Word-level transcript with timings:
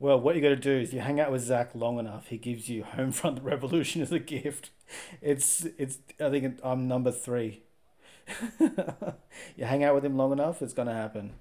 Well, 0.00 0.20
what 0.20 0.36
you 0.36 0.42
got 0.42 0.50
to 0.50 0.56
do 0.56 0.78
is 0.78 0.92
you 0.92 1.00
hang 1.00 1.18
out 1.18 1.32
with 1.32 1.42
Zach 1.42 1.74
long 1.74 1.98
enough. 1.98 2.28
He 2.28 2.38
gives 2.38 2.68
you 2.68 2.84
Homefront 2.84 3.42
Revolution 3.42 4.00
as 4.00 4.12
a 4.12 4.20
gift. 4.20 4.70
It's 5.20 5.66
it's. 5.76 5.98
I 6.20 6.30
think 6.30 6.60
I'm 6.62 6.86
number 6.86 7.10
three. 7.10 7.62
you 8.60 9.64
hang 9.64 9.82
out 9.82 9.94
with 9.94 10.04
him 10.04 10.16
long 10.16 10.32
enough, 10.32 10.62
it's 10.62 10.72
gonna 10.72 10.94
happen. 10.94 11.32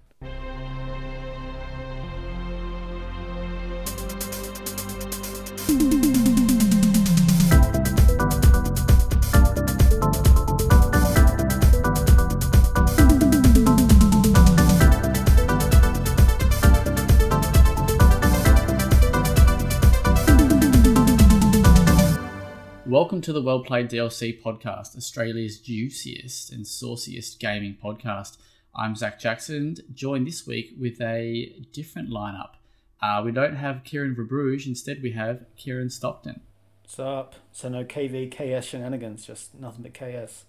Welcome 23.08 23.22
to 23.22 23.32
the 23.32 23.42
Well 23.42 23.64
Played 23.64 23.90
DLC 23.90 24.42
podcast, 24.42 24.98
Australia's 24.98 25.60
juiciest 25.60 26.52
and 26.52 26.68
sauciest 26.68 27.40
gaming 27.40 27.78
podcast. 27.82 28.36
I'm 28.76 28.98
Zach 28.98 29.18
Jackson, 29.18 29.78
joined 29.94 30.28
this 30.28 30.46
week 30.46 30.74
with 30.78 31.00
a 31.00 31.56
different 31.72 32.10
lineup. 32.10 32.56
Uh, 33.02 33.22
we 33.24 33.32
don't 33.32 33.56
have 33.56 33.86
Kieran 33.86 34.14
Verbruge, 34.14 34.68
instead, 34.68 35.02
we 35.02 35.14
have 35.14 35.46
Kieran 35.56 35.90
Stockton. 35.90 36.42
What's 36.82 37.00
up? 37.00 37.36
So 37.54 37.70
no 37.70 37.86
KV 37.86 38.30
KS 38.30 38.66
shenanigans, 38.66 39.26
just 39.26 39.56
nothing 39.56 39.84
but 39.84 39.94
KS. 39.94 40.44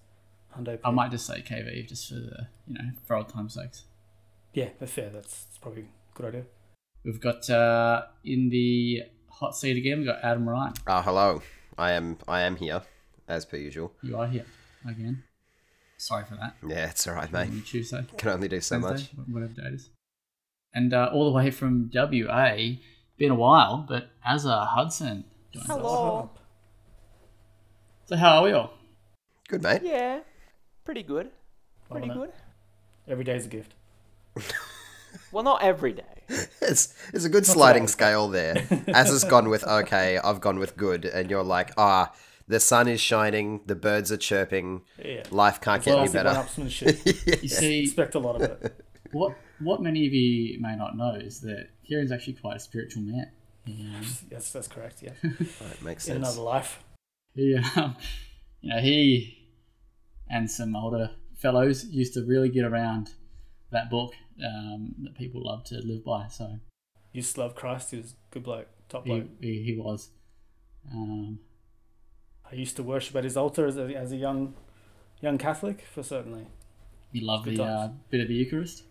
Hundo 0.53 0.75
P. 0.75 0.81
I 0.83 0.91
might 0.91 1.11
just 1.11 1.27
say 1.27 1.41
KV 1.41 1.87
just 1.87 2.09
for 2.09 2.15
the, 2.15 2.47
you 2.67 2.73
know, 2.73 2.89
for 3.05 3.15
old 3.15 3.29
time's 3.29 3.53
sakes. 3.53 3.85
Yeah, 4.53 4.71
that's 4.81 4.91
fair. 4.91 5.09
That's, 5.09 5.45
that's 5.45 5.59
probably 5.59 5.83
a 5.83 5.85
good 6.13 6.25
idea. 6.25 6.43
We've 7.05 7.21
got 7.21 7.49
uh, 7.49 8.01
in 8.25 8.49
the 8.49 9.03
hot 9.29 9.55
seat 9.55 9.77
again, 9.77 9.99
we've 9.99 10.07
got 10.07 10.19
Adam 10.21 10.49
Ryan. 10.49 10.73
Uh, 10.85 11.01
hello. 11.01 11.41
I 11.79 11.91
am 11.93 12.17
I 12.27 12.41
am 12.41 12.57
here, 12.57 12.81
as 13.27 13.45
per 13.45 13.57
usual. 13.57 13.93
You 14.03 14.17
are 14.17 14.27
here 14.27 14.45
again. 14.87 15.23
Sorry 15.97 16.25
for 16.25 16.35
that. 16.35 16.55
Yeah, 16.67 16.89
it's 16.89 17.07
all 17.07 17.13
right, 17.15 17.33
On 17.33 17.49
mate. 17.55 17.65
Tuesday. 17.65 18.05
Can 18.17 18.29
only 18.29 18.47
do 18.47 18.59
so 18.61 18.79
Wednesday, 18.79 19.09
much. 19.17 19.27
whatever 19.33 19.53
day 19.53 19.67
it 19.67 19.73
is. 19.75 19.89
And 20.73 20.93
uh, 20.93 21.09
all 21.13 21.25
the 21.29 21.35
way 21.35 21.51
from 21.51 21.89
WA, 21.93 22.55
been 23.17 23.31
a 23.31 23.35
while, 23.35 23.85
but 23.87 24.09
Azza 24.27 24.67
Hudson 24.67 25.25
joins 25.53 25.69
us. 25.69 25.75
Hello. 25.77 26.29
So 28.05 28.15
how 28.15 28.37
are 28.39 28.43
we 28.43 28.51
all? 28.51 28.73
Good, 29.47 29.63
mate. 29.63 29.81
Yeah, 29.83 30.19
pretty 30.85 31.03
good. 31.03 31.31
Pretty 31.89 32.07
Loving 32.07 32.23
it. 32.23 32.25
good. 32.27 33.11
Every 33.11 33.23
day's 33.23 33.45
a 33.45 33.49
gift. 33.49 33.73
Well, 35.31 35.43
not 35.43 35.61
every 35.61 35.93
day. 35.93 36.03
It's 36.61 36.93
it's 37.13 37.25
a 37.25 37.29
good 37.29 37.45
sliding 37.45 37.83
bad. 37.83 37.89
scale 37.89 38.27
there. 38.27 38.55
As 38.87 39.09
has 39.09 39.23
gone 39.23 39.49
with 39.49 39.63
okay, 39.65 40.17
I've 40.19 40.39
gone 40.41 40.59
with 40.59 40.77
good, 40.77 41.05
and 41.05 41.29
you're 41.31 41.43
like, 41.43 41.71
ah, 41.77 42.13
the 42.47 42.59
sun 42.59 42.87
is 42.87 43.01
shining, 43.01 43.61
the 43.65 43.75
birds 43.75 44.11
are 44.11 44.17
chirping, 44.17 44.81
Yeah. 45.03 45.23
life 45.31 45.59
can't 45.61 45.83
get 45.83 45.97
any 45.97 46.09
better. 46.11 46.29
one-upsmanship. 46.29 47.41
You 47.43 47.49
see, 47.49 47.83
Expect 47.83 48.13
a 48.15 48.19
lot 48.19 48.35
of 48.35 48.41
it. 48.43 48.85
what 49.11 49.35
what 49.59 49.81
many 49.81 50.05
of 50.07 50.13
you 50.13 50.59
may 50.61 50.75
not 50.75 50.95
know 50.95 51.15
is 51.15 51.41
that 51.41 51.69
Kieran's 51.87 52.11
actually 52.11 52.33
quite 52.33 52.57
a 52.57 52.59
spiritual 52.59 53.01
man. 53.03 53.31
He, 53.65 53.81
um, 53.95 54.05
Yes, 54.31 54.51
that's 54.51 54.67
correct. 54.67 55.01
Yeah. 55.01 55.13
Right, 55.23 55.81
makes 55.83 56.07
In 56.07 56.13
sense. 56.15 56.27
another 56.27 56.41
life. 56.41 56.83
he 57.35 57.55
um, 57.75 57.95
you 58.61 58.69
know, 58.73 58.79
he 58.81 59.47
and 60.29 60.49
some 60.51 60.75
older 60.75 61.09
fellows 61.37 61.85
used 61.85 62.13
to 62.13 62.21
really 62.23 62.49
get 62.49 62.65
around 62.65 63.13
that 63.71 63.89
book 63.89 64.13
um, 64.45 64.95
that 65.03 65.15
people 65.15 65.41
love 65.45 65.63
to 65.65 65.75
live 65.83 66.03
by. 66.05 66.27
So 66.27 66.59
Used 67.11 67.35
to 67.35 67.41
love 67.41 67.55
Christ. 67.55 67.89
He 67.91 67.97
was 67.97 68.11
a 68.11 68.15
good 68.31 68.43
bloke, 68.43 68.67
top 68.87 69.03
he, 69.05 69.09
bloke. 69.19 69.29
he, 69.41 69.63
he 69.63 69.75
was. 69.75 70.09
Um, 70.93 71.39
I 72.51 72.55
used 72.55 72.75
to 72.75 72.83
worship 72.83 73.15
at 73.15 73.23
his 73.23 73.35
altar 73.35 73.65
as 73.65 73.77
a, 73.77 73.85
as 73.95 74.11
a 74.11 74.15
young 74.15 74.53
young 75.21 75.37
Catholic, 75.39 75.81
for 75.91 76.03
certainly. 76.03 76.45
You 77.11 77.25
love 77.25 77.45
the 77.45 77.61
uh, 77.63 77.89
bit 78.11 78.21
of 78.21 78.27
the 78.27 78.35
Eucharist. 78.35 78.83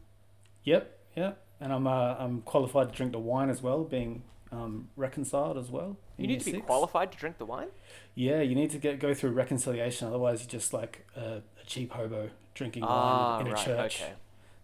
Yep, 0.64 0.98
yep. 1.16 1.44
And 1.60 1.72
I'm 1.72 1.86
uh, 1.86 2.16
I'm 2.18 2.42
qualified 2.42 2.88
to 2.90 2.94
drink 2.94 3.12
the 3.12 3.20
wine 3.20 3.50
as 3.50 3.62
well, 3.62 3.84
being 3.84 4.24
um, 4.50 4.88
reconciled 4.96 5.56
as 5.56 5.70
well. 5.70 5.96
You 6.16 6.26
need 6.26 6.40
to 6.40 6.44
be 6.46 6.52
six. 6.52 6.66
qualified 6.66 7.12
to 7.12 7.18
drink 7.18 7.38
the 7.38 7.46
wine. 7.46 7.68
Yeah, 8.16 8.40
you 8.40 8.56
need 8.56 8.70
to 8.70 8.78
get 8.78 8.98
go 8.98 9.14
through 9.14 9.30
reconciliation. 9.30 10.08
Otherwise, 10.08 10.40
you're 10.40 10.50
just 10.50 10.72
like 10.72 11.06
a, 11.16 11.42
a 11.62 11.66
cheap 11.66 11.92
hobo 11.92 12.30
drinking 12.54 12.82
Ah, 12.84 13.36
wine 13.36 13.40
in 13.42 13.52
a 13.52 13.54
right. 13.54 13.64
church. 13.64 14.02
Okay. 14.02 14.12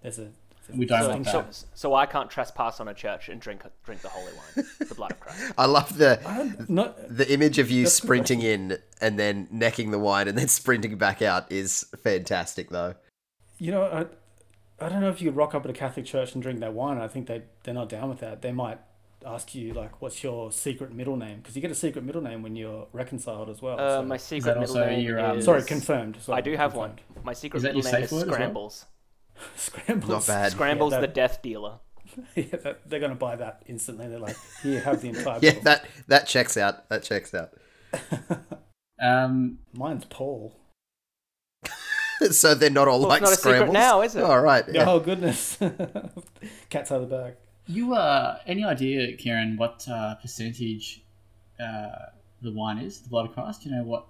There's 0.02 0.18
a 0.18 0.30
We 0.72 0.86
don't 0.86 1.02
So, 1.02 1.08
want 1.10 1.24
that. 1.24 1.64
so 1.74 1.94
I 1.94 2.06
can't 2.06 2.30
trespass 2.30 2.80
on 2.80 2.88
a 2.88 2.94
church 2.94 3.28
and 3.28 3.40
drink 3.40 3.62
drink 3.84 4.00
the 4.02 4.08
holy 4.08 4.32
wine, 4.32 4.66
the 4.78 4.94
blood 4.94 5.12
of 5.12 5.20
Christ. 5.20 5.52
I 5.58 5.66
love 5.66 5.98
the 5.98 6.20
not 6.68 6.96
the 7.08 7.30
image 7.32 7.58
of 7.58 7.70
you 7.70 7.82
That's 7.84 7.98
a 7.98 8.00
good 8.02 8.06
sprinting 8.06 8.42
in 8.52 8.78
and 9.00 9.18
then 9.18 9.48
necking 9.50 9.90
the 9.90 9.98
wine 9.98 10.28
and 10.28 10.36
then 10.38 10.48
sprinting 10.48 10.96
back 10.96 11.20
out 11.22 11.50
is 11.52 11.84
fantastic, 12.02 12.70
though. 12.70 12.94
you 13.58 13.70
know 13.72 13.82
I, 13.84 14.84
I 14.84 14.88
don't 14.88 15.00
know 15.00 15.08
if 15.10 15.20
you 15.20 15.28
could 15.30 15.36
rock 15.36 15.54
up 15.54 15.64
at 15.64 15.70
a 15.70 15.74
Catholic 15.74 16.06
church 16.06 16.34
and 16.34 16.42
drink 16.42 16.60
that 16.60 16.72
wine. 16.74 16.98
I 16.98 17.08
think 17.08 17.26
they 17.26 17.42
they're 17.62 17.74
not 17.74 17.88
down 17.88 18.08
with 18.08 18.20
that. 18.20 18.42
They 18.42 18.52
might 18.52 18.78
ask 19.24 19.54
you 19.54 19.72
like, 19.72 20.02
"What's 20.02 20.22
your 20.24 20.50
secret 20.52 20.92
middle 20.92 21.16
name?" 21.16 21.38
Because 21.38 21.54
you 21.56 21.62
get 21.62 21.70
a 21.70 21.74
secret 21.74 22.04
middle 22.04 22.20
name 22.22 22.42
when 22.42 22.56
you're 22.56 22.88
reconciled 22.92 23.48
as 23.48 23.62
well. 23.62 23.78
Uh, 23.78 24.00
so- 24.00 24.02
my 24.04 24.16
secret 24.16 24.58
middle 24.58 24.74
name 24.74 25.00
your, 25.00 25.20
um, 25.20 25.38
is. 25.38 25.44
Sorry, 25.44 25.62
confirmed. 25.62 26.16
Sorry, 26.20 26.38
I 26.38 26.40
do 26.40 26.56
have 26.56 26.72
confirmed. 26.72 27.00
one. 27.14 27.24
My 27.24 27.32
secret 27.32 27.62
middle 27.62 27.80
name 27.82 27.86
is 28.02 28.10
safe 28.10 28.12
word 28.12 28.22
as 28.22 28.38
well? 28.38 28.70
Scrambles. 29.56 29.56
Scrambles. 29.56 30.08
Not 30.08 30.26
bad. 30.26 30.52
Scrambles 30.52 30.92
Yeah, 30.92 31.00
the 31.00 31.06
that- 31.06 31.14
death 31.14 31.42
dealer. 31.42 31.78
yeah, 32.36 32.44
that, 32.62 32.88
they're 32.88 33.00
gonna 33.00 33.14
buy 33.16 33.34
that 33.36 33.62
instantly. 33.66 34.06
They're 34.06 34.20
like, 34.20 34.36
"Here, 34.62 34.80
have 34.80 35.00
the 35.00 35.08
entire." 35.08 35.38
Yeah, 35.42 35.50
bottle." 35.50 35.62
that 35.64 35.86
that 36.06 36.26
checks 36.28 36.56
out. 36.56 36.88
That 36.88 37.02
checks 37.02 37.34
out. 37.34 37.50
Um, 39.00 39.58
Mine's 39.72 40.04
Paul. 40.04 40.56
so 42.30 42.54
they're 42.54 42.70
not 42.70 42.86
all 42.86 43.00
Well, 43.00 43.08
like 43.08 43.22
it's 43.22 43.30
not 43.30 43.34
a 43.34 43.36
secret 43.42 43.54
scrambles 43.56 43.74
now, 43.74 44.02
is 44.02 44.14
it? 44.16 44.22
All 44.22 44.40
right. 44.40 44.64
Yeah. 44.70 44.88
Oh 44.88 45.00
goodness, 45.00 45.56
cat's 46.70 46.92
out 46.92 47.02
of 47.02 47.08
the 47.10 47.16
bag. 47.16 47.34
you 47.66 47.94
uh, 47.94 48.38
any 48.46 48.64
idea, 48.64 49.16
Kieran, 49.16 49.56
what 49.56 49.84
uh, 49.90 50.14
percentage 50.16 51.02
uh, 51.58 51.88
the 52.42 52.52
wine 52.52 52.78
is? 52.78 53.00
The 53.00 53.08
blood 53.08 53.26
of 53.30 53.34
Christ. 53.34 53.62
Do 53.62 53.70
you 53.70 53.76
know 53.76 53.82
what? 53.82 54.06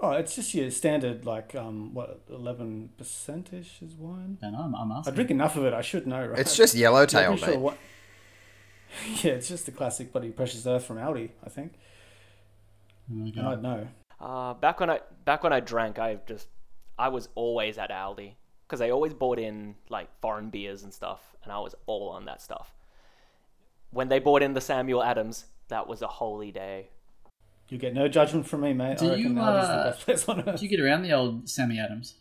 Oh, 0.00 0.12
it's 0.12 0.36
just 0.36 0.54
your 0.54 0.70
standard 0.70 1.26
like 1.26 1.54
um 1.56 1.92
what 1.92 2.20
eleven 2.30 2.90
percent 2.96 3.52
ish 3.52 3.82
is 3.82 3.94
wine. 3.94 4.38
I 4.42 4.46
don't. 4.50 4.54
I'm, 4.54 4.74
I'm 4.74 4.92
I 5.06 5.10
drink 5.10 5.30
enough 5.30 5.56
of 5.56 5.64
it. 5.64 5.74
I 5.74 5.80
should 5.82 6.06
know, 6.06 6.24
right? 6.24 6.38
It's 6.38 6.56
just 6.56 6.74
yellowtail, 6.74 7.32
I'm 7.32 7.40
mate. 7.40 7.40
sure 7.44 7.58
what- 7.58 7.78
Yeah, 9.22 9.32
it's 9.32 9.48
just 9.48 9.66
the 9.66 9.72
classic 9.72 10.12
bloody 10.12 10.30
precious 10.30 10.66
earth 10.66 10.84
from 10.84 10.96
Aldi. 10.98 11.30
I 11.44 11.48
think. 11.50 11.72
Oh, 13.10 13.14
And 13.14 13.38
I'd 13.48 13.62
know. 13.62 13.88
Uh, 14.20 14.54
back 14.54 14.80
when 14.80 14.88
I 14.90 15.00
back 15.24 15.42
when 15.42 15.52
I 15.52 15.60
drank, 15.60 15.98
I 15.98 16.18
just 16.26 16.48
I 16.98 17.08
was 17.08 17.28
always 17.34 17.76
at 17.78 17.90
Aldi 17.90 18.34
because 18.66 18.78
they 18.80 18.90
always 18.90 19.14
bought 19.14 19.38
in 19.38 19.74
like 19.88 20.08
foreign 20.20 20.50
beers 20.50 20.84
and 20.84 20.92
stuff, 20.94 21.34
and 21.42 21.52
I 21.52 21.58
was 21.58 21.74
all 21.86 22.10
on 22.10 22.24
that 22.26 22.40
stuff. 22.40 22.72
When 23.90 24.08
they 24.08 24.18
bought 24.20 24.42
in 24.42 24.52
the 24.54 24.60
Samuel 24.60 25.02
Adams, 25.02 25.46
that 25.68 25.86
was 25.88 26.02
a 26.02 26.06
holy 26.06 26.52
day. 26.52 26.90
You 27.68 27.78
get 27.78 27.94
no 27.94 28.08
judgment 28.08 28.46
from 28.46 28.62
me, 28.62 28.72
mate. 28.72 28.98
Do 28.98 29.06
I 29.06 29.10
reckon 29.10 29.36
you, 29.36 29.42
Aldi's 29.42 29.68
uh, 29.68 29.76
the 29.76 29.90
best 29.90 30.04
place 30.04 30.28
on 30.28 30.48
earth. 30.48 30.60
Do 30.60 30.66
you 30.66 30.70
get 30.70 30.80
around 30.80 31.02
the 31.02 31.12
old 31.12 31.48
Sammy 31.48 31.78
Adams? 31.78 32.14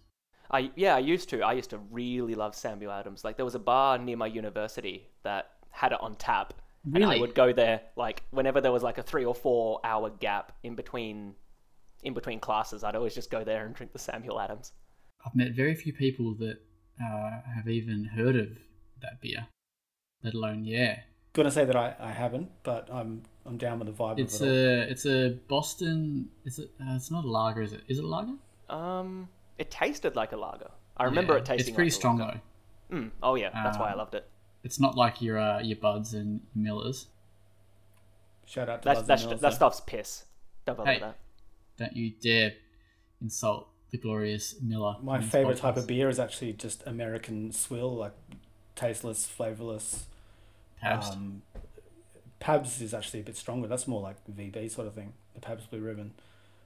I 0.52 0.72
yeah, 0.76 0.96
I 0.96 1.00
used 1.00 1.30
to. 1.30 1.42
I 1.42 1.54
used 1.54 1.70
to 1.72 1.78
really 1.92 2.36
love 2.36 2.56
Samuel 2.56 2.92
Adams. 2.92 3.24
Like 3.24 3.36
there 3.36 3.46
was 3.46 3.56
a 3.56 3.60
bar 3.60 3.98
near 3.98 4.18
my 4.18 4.28
university 4.28 5.10
that 5.24 5.52
had 5.70 5.92
it 5.92 6.00
on 6.02 6.16
tap, 6.16 6.54
and 6.94 7.04
I 7.04 7.18
would 7.20 7.36
go 7.36 7.54
there 7.54 7.82
like 7.96 8.24
whenever 8.32 8.62
there 8.62 8.72
was 8.72 8.84
like 8.84 8.98
a 8.98 9.04
three 9.04 9.26
or 9.26 9.36
four 9.36 9.80
hour 9.84 10.10
gap 10.10 10.54
in 10.64 10.76
between 10.76 11.36
in 12.04 12.14
between 12.14 12.40
classes. 12.40 12.84
I'd 12.84 12.96
always 12.96 13.16
just 13.16 13.30
go 13.30 13.44
there 13.44 13.66
and 13.66 13.76
drink 13.76 13.94
the 13.94 14.00
Samuel 14.00 14.40
Adams. 14.40 14.72
I've 15.26 15.36
met 15.36 15.54
very 15.54 15.76
few 15.76 15.94
people 15.94 16.36
that 16.36 16.58
uh, 17.02 17.42
have 17.56 17.68
even 17.68 18.06
heard 18.06 18.36
of 18.36 18.50
that 19.02 19.22
beer, 19.22 19.48
let 20.24 20.34
alone 20.34 20.64
yeah. 20.64 21.00
Gonna 21.34 21.52
say 21.52 21.66
that 21.66 21.76
I, 21.76 21.96
I 22.00 22.12
haven't, 22.12 22.50
but 22.64 22.90
I'm 22.92 23.24
I'm 23.48 23.58
down 23.58 23.80
with 23.80 23.88
the 23.88 23.94
vibe 24.04 24.20
It's 24.20 24.40
of 24.42 24.48
it. 24.48 24.52
all. 24.52 24.56
a 24.88 24.92
it's 24.92 25.06
a 25.06 25.30
Boston. 25.48 26.30
Is 26.46 26.60
it? 26.60 26.70
Uh, 26.82 26.96
it's 26.96 27.10
not 27.12 27.24
a 27.26 27.28
lager, 27.30 27.62
is 27.62 27.74
it? 27.74 27.82
Is 27.88 28.00
it 28.00 28.04
a 28.04 28.08
lager? 28.08 28.34
Um, 28.70 29.30
it 29.58 29.72
tasted 29.72 30.16
like 30.16 30.32
a 30.34 30.38
lager. 30.38 30.72
I 30.98 31.06
remember 31.06 31.34
Yeah, 31.34 31.40
it 31.40 31.46
tasting. 31.46 31.68
It's 31.70 31.76
pretty 31.76 31.90
like 31.90 31.94
a 31.94 31.96
strong 31.96 32.18
lager. 32.20 32.42
though. 32.90 32.98
Mm, 32.98 33.12
oh 33.24 33.36
yeah, 33.36 33.50
that's 33.64 33.78
why 33.78 33.90
I 33.90 33.92
Um, 33.94 33.98
loved 34.00 34.16
it. 34.16 34.30
It's 34.64 34.80
not 34.80 34.96
like 34.98 35.22
your 35.22 35.38
uh, 35.40 35.60
your 35.62 35.78
Buds 35.78 36.14
and 36.14 36.42
Millers. 36.56 37.08
Shout 38.46 38.70
out 38.70 38.82
to 38.82 38.86
That's 38.90 39.02
that's 39.04 39.22
and 39.24 39.32
Mills, 39.32 39.42
that 39.42 39.54
stuff's 39.54 39.82
piss. 39.82 40.26
Don't 40.66 40.78
bother 40.78 40.92
Hey. 40.92 41.00
that. 41.00 41.18
Don't 41.78 41.96
you 41.96 42.12
dare 42.12 42.54
insult 43.22 43.68
the 43.92 43.98
glorious 43.98 44.56
Miller. 44.62 44.96
My 45.02 45.16
on 45.16 45.22
this 45.22 45.30
favorite 45.30 45.58
type 45.58 45.78
of 45.78 45.86
beer 45.88 46.10
is 46.10 46.20
actually 46.20 46.54
just 46.54 46.86
American 46.88 47.52
swill, 47.52 47.96
like 47.96 48.14
tasteless, 48.76 49.26
flavorless. 49.26 50.06
Pabst. 50.82 51.14
Um, 51.14 51.42
Pabs 52.40 52.82
is 52.82 52.94
actually 52.94 53.22
a 53.22 53.24
bit 53.24 53.38
stronger. 53.38 53.68
That's 53.68 53.88
more 53.88 54.02
like 54.02 54.18
VB 54.28 54.70
sort 54.72 54.88
of 54.88 54.94
thing, 54.94 55.14
the 55.34 55.42
Pabs 55.42 55.66
Blue 55.70 55.80
Ribbon. 55.80 56.14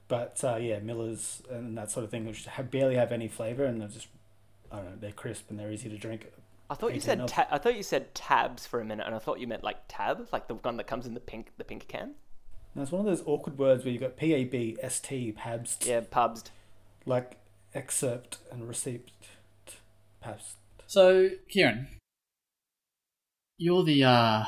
But 0.07 0.43
uh, 0.43 0.57
yeah, 0.57 0.79
Millers 0.79 1.41
and 1.49 1.77
that 1.77 1.89
sort 1.91 2.03
of 2.03 2.11
thing, 2.11 2.25
which 2.25 2.45
have, 2.45 2.69
barely 2.69 2.95
have 2.95 3.11
any 3.11 3.27
flavor, 3.27 3.63
and 3.63 3.79
they're 3.79 3.87
just, 3.87 4.07
I 4.71 4.77
don't 4.77 4.85
know, 4.85 4.97
they're 4.99 5.11
crisp 5.11 5.49
and 5.49 5.57
they're 5.57 5.71
easy 5.71 5.89
to 5.89 5.97
drink. 5.97 6.27
I 6.69 6.75
thought 6.75 6.93
you 6.93 7.01
said 7.01 7.27
ta- 7.27 7.47
I 7.51 7.57
thought 7.57 7.75
you 7.75 7.83
said 7.83 8.13
tabs 8.15 8.65
for 8.65 8.79
a 8.79 8.85
minute, 8.85 9.05
and 9.05 9.15
I 9.15 9.19
thought 9.19 9.39
you 9.39 9.47
meant 9.47 9.63
like 9.63 9.77
tab, 9.87 10.27
like 10.31 10.47
the 10.47 10.55
one 10.55 10.77
that 10.77 10.87
comes 10.87 11.05
in 11.05 11.13
the 11.13 11.19
pink 11.19 11.51
the 11.57 11.63
pink 11.63 11.87
can. 11.87 12.15
Now, 12.75 12.83
it's 12.83 12.91
one 12.91 13.01
of 13.01 13.05
those 13.05 13.23
awkward 13.25 13.57
words 13.57 13.83
where 13.83 13.91
you've 13.91 14.01
got 14.01 14.15
P 14.15 14.33
A 14.33 14.45
B 14.45 14.77
S 14.81 14.99
T, 14.99 15.31
pabs. 15.33 15.77
Yeah, 15.85 16.01
pubs. 16.09 16.45
like 17.05 17.37
excerpt 17.73 18.37
and 18.51 18.67
receipt, 18.67 19.09
pabst. 20.21 20.55
So, 20.87 21.29
Kieran, 21.49 21.87
you're 23.57 23.83
the 23.83 24.03
uh, 24.03 24.43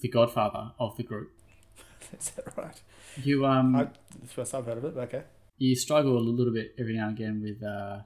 the 0.00 0.08
godfather 0.08 0.72
of 0.78 0.96
the 0.96 1.02
group. 1.02 1.30
Is 2.18 2.30
that 2.30 2.56
right? 2.56 2.80
You 3.22 3.46
um 3.46 3.74
I, 3.76 3.88
the 4.20 4.28
first 4.28 4.54
I've 4.54 4.66
heard 4.66 4.78
of 4.78 4.84
it, 4.84 4.94
but 4.94 5.02
okay. 5.08 5.24
you 5.58 5.74
struggle 5.76 6.16
a 6.16 6.20
little 6.20 6.52
bit 6.52 6.74
every 6.78 6.94
now 6.96 7.08
and 7.08 7.18
again 7.18 7.42
with 7.42 7.62
uh, 7.62 8.00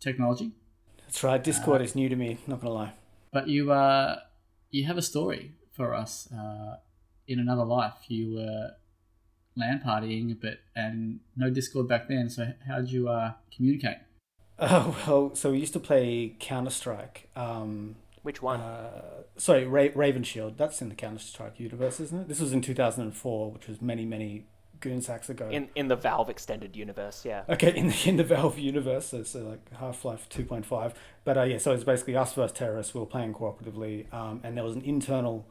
technology, 0.00 0.52
That's 1.06 1.22
right. 1.22 1.42
Discord 1.42 1.82
is 1.82 1.94
new 1.94 2.08
to 2.08 2.16
me, 2.16 2.38
not 2.46 2.60
gonna 2.60 2.74
lie. 2.74 2.92
but 3.32 3.48
you 3.48 3.70
uh 3.72 4.16
you 4.70 4.86
have 4.86 4.96
a 4.98 5.02
story 5.02 5.52
for 5.72 5.94
us. 5.94 6.28
Uh, 6.32 6.76
in 7.26 7.38
another 7.38 7.64
life, 7.64 7.94
you 8.08 8.34
were 8.34 8.70
LAN 9.56 9.80
partying, 9.86 10.36
but 10.40 10.58
and 10.74 11.20
no 11.36 11.50
Discord 11.50 11.86
back 11.88 12.08
then. 12.08 12.28
So 12.30 12.52
how 12.66 12.76
did 12.78 12.90
you 12.90 13.08
uh 13.08 13.32
communicate? 13.56 13.98
Oh, 14.62 14.94
well, 15.06 15.34
so 15.34 15.52
we 15.52 15.58
used 15.58 15.72
to 15.72 15.80
play 15.80 16.36
Counter 16.38 16.70
Strike. 16.70 17.30
Um, 17.34 17.96
Which 18.22 18.42
one? 18.42 18.60
uh, 18.60 19.22
sorry, 19.36 19.64
Ra- 19.66 19.88
Raven 19.94 20.22
Shield. 20.22 20.58
That's 20.58 20.82
in 20.82 20.88
the 20.88 20.94
Counter 20.94 21.18
Strike 21.18 21.58
universe, 21.58 22.00
isn't 22.00 22.20
it? 22.22 22.28
This 22.28 22.40
was 22.40 22.52
in 22.52 22.60
2004, 22.60 23.50
which 23.50 23.66
was 23.66 23.80
many, 23.80 24.04
many 24.04 24.44
goon 24.80 25.02
sacks 25.02 25.28
ago. 25.28 25.48
in 25.50 25.68
in 25.74 25.88
the 25.88 25.96
Valve 25.96 26.30
extended 26.30 26.74
universe, 26.74 27.24
yeah. 27.24 27.42
Okay, 27.48 27.74
in 27.76 27.88
the 27.88 28.08
in 28.08 28.16
the 28.16 28.24
Valve 28.24 28.58
universe, 28.58 29.06
so, 29.06 29.22
so 29.22 29.40
like 29.40 29.72
Half 29.78 30.04
Life 30.04 30.28
two 30.28 30.44
point 30.44 30.66
five. 30.66 30.94
But 31.24 31.36
uh, 31.38 31.42
yeah, 31.42 31.58
so 31.58 31.72
it's 31.72 31.84
basically 31.84 32.16
us 32.16 32.32
versus 32.34 32.52
terrorists. 32.56 32.94
We 32.94 33.00
were 33.00 33.06
playing 33.06 33.34
cooperatively, 33.34 34.12
um, 34.12 34.40
and 34.42 34.56
there 34.56 34.64
was 34.64 34.74
an 34.76 34.82
internal 34.82 35.46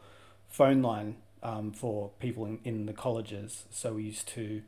phone 0.48 0.82
line 0.82 1.18
um, 1.44 1.72
for 1.72 2.12
people 2.20 2.46
in, 2.46 2.60
in 2.64 2.86
the 2.86 2.94
colleges. 2.94 3.66
So 3.70 3.94
we 3.94 4.04
used 4.04 4.28
to, 4.30 4.62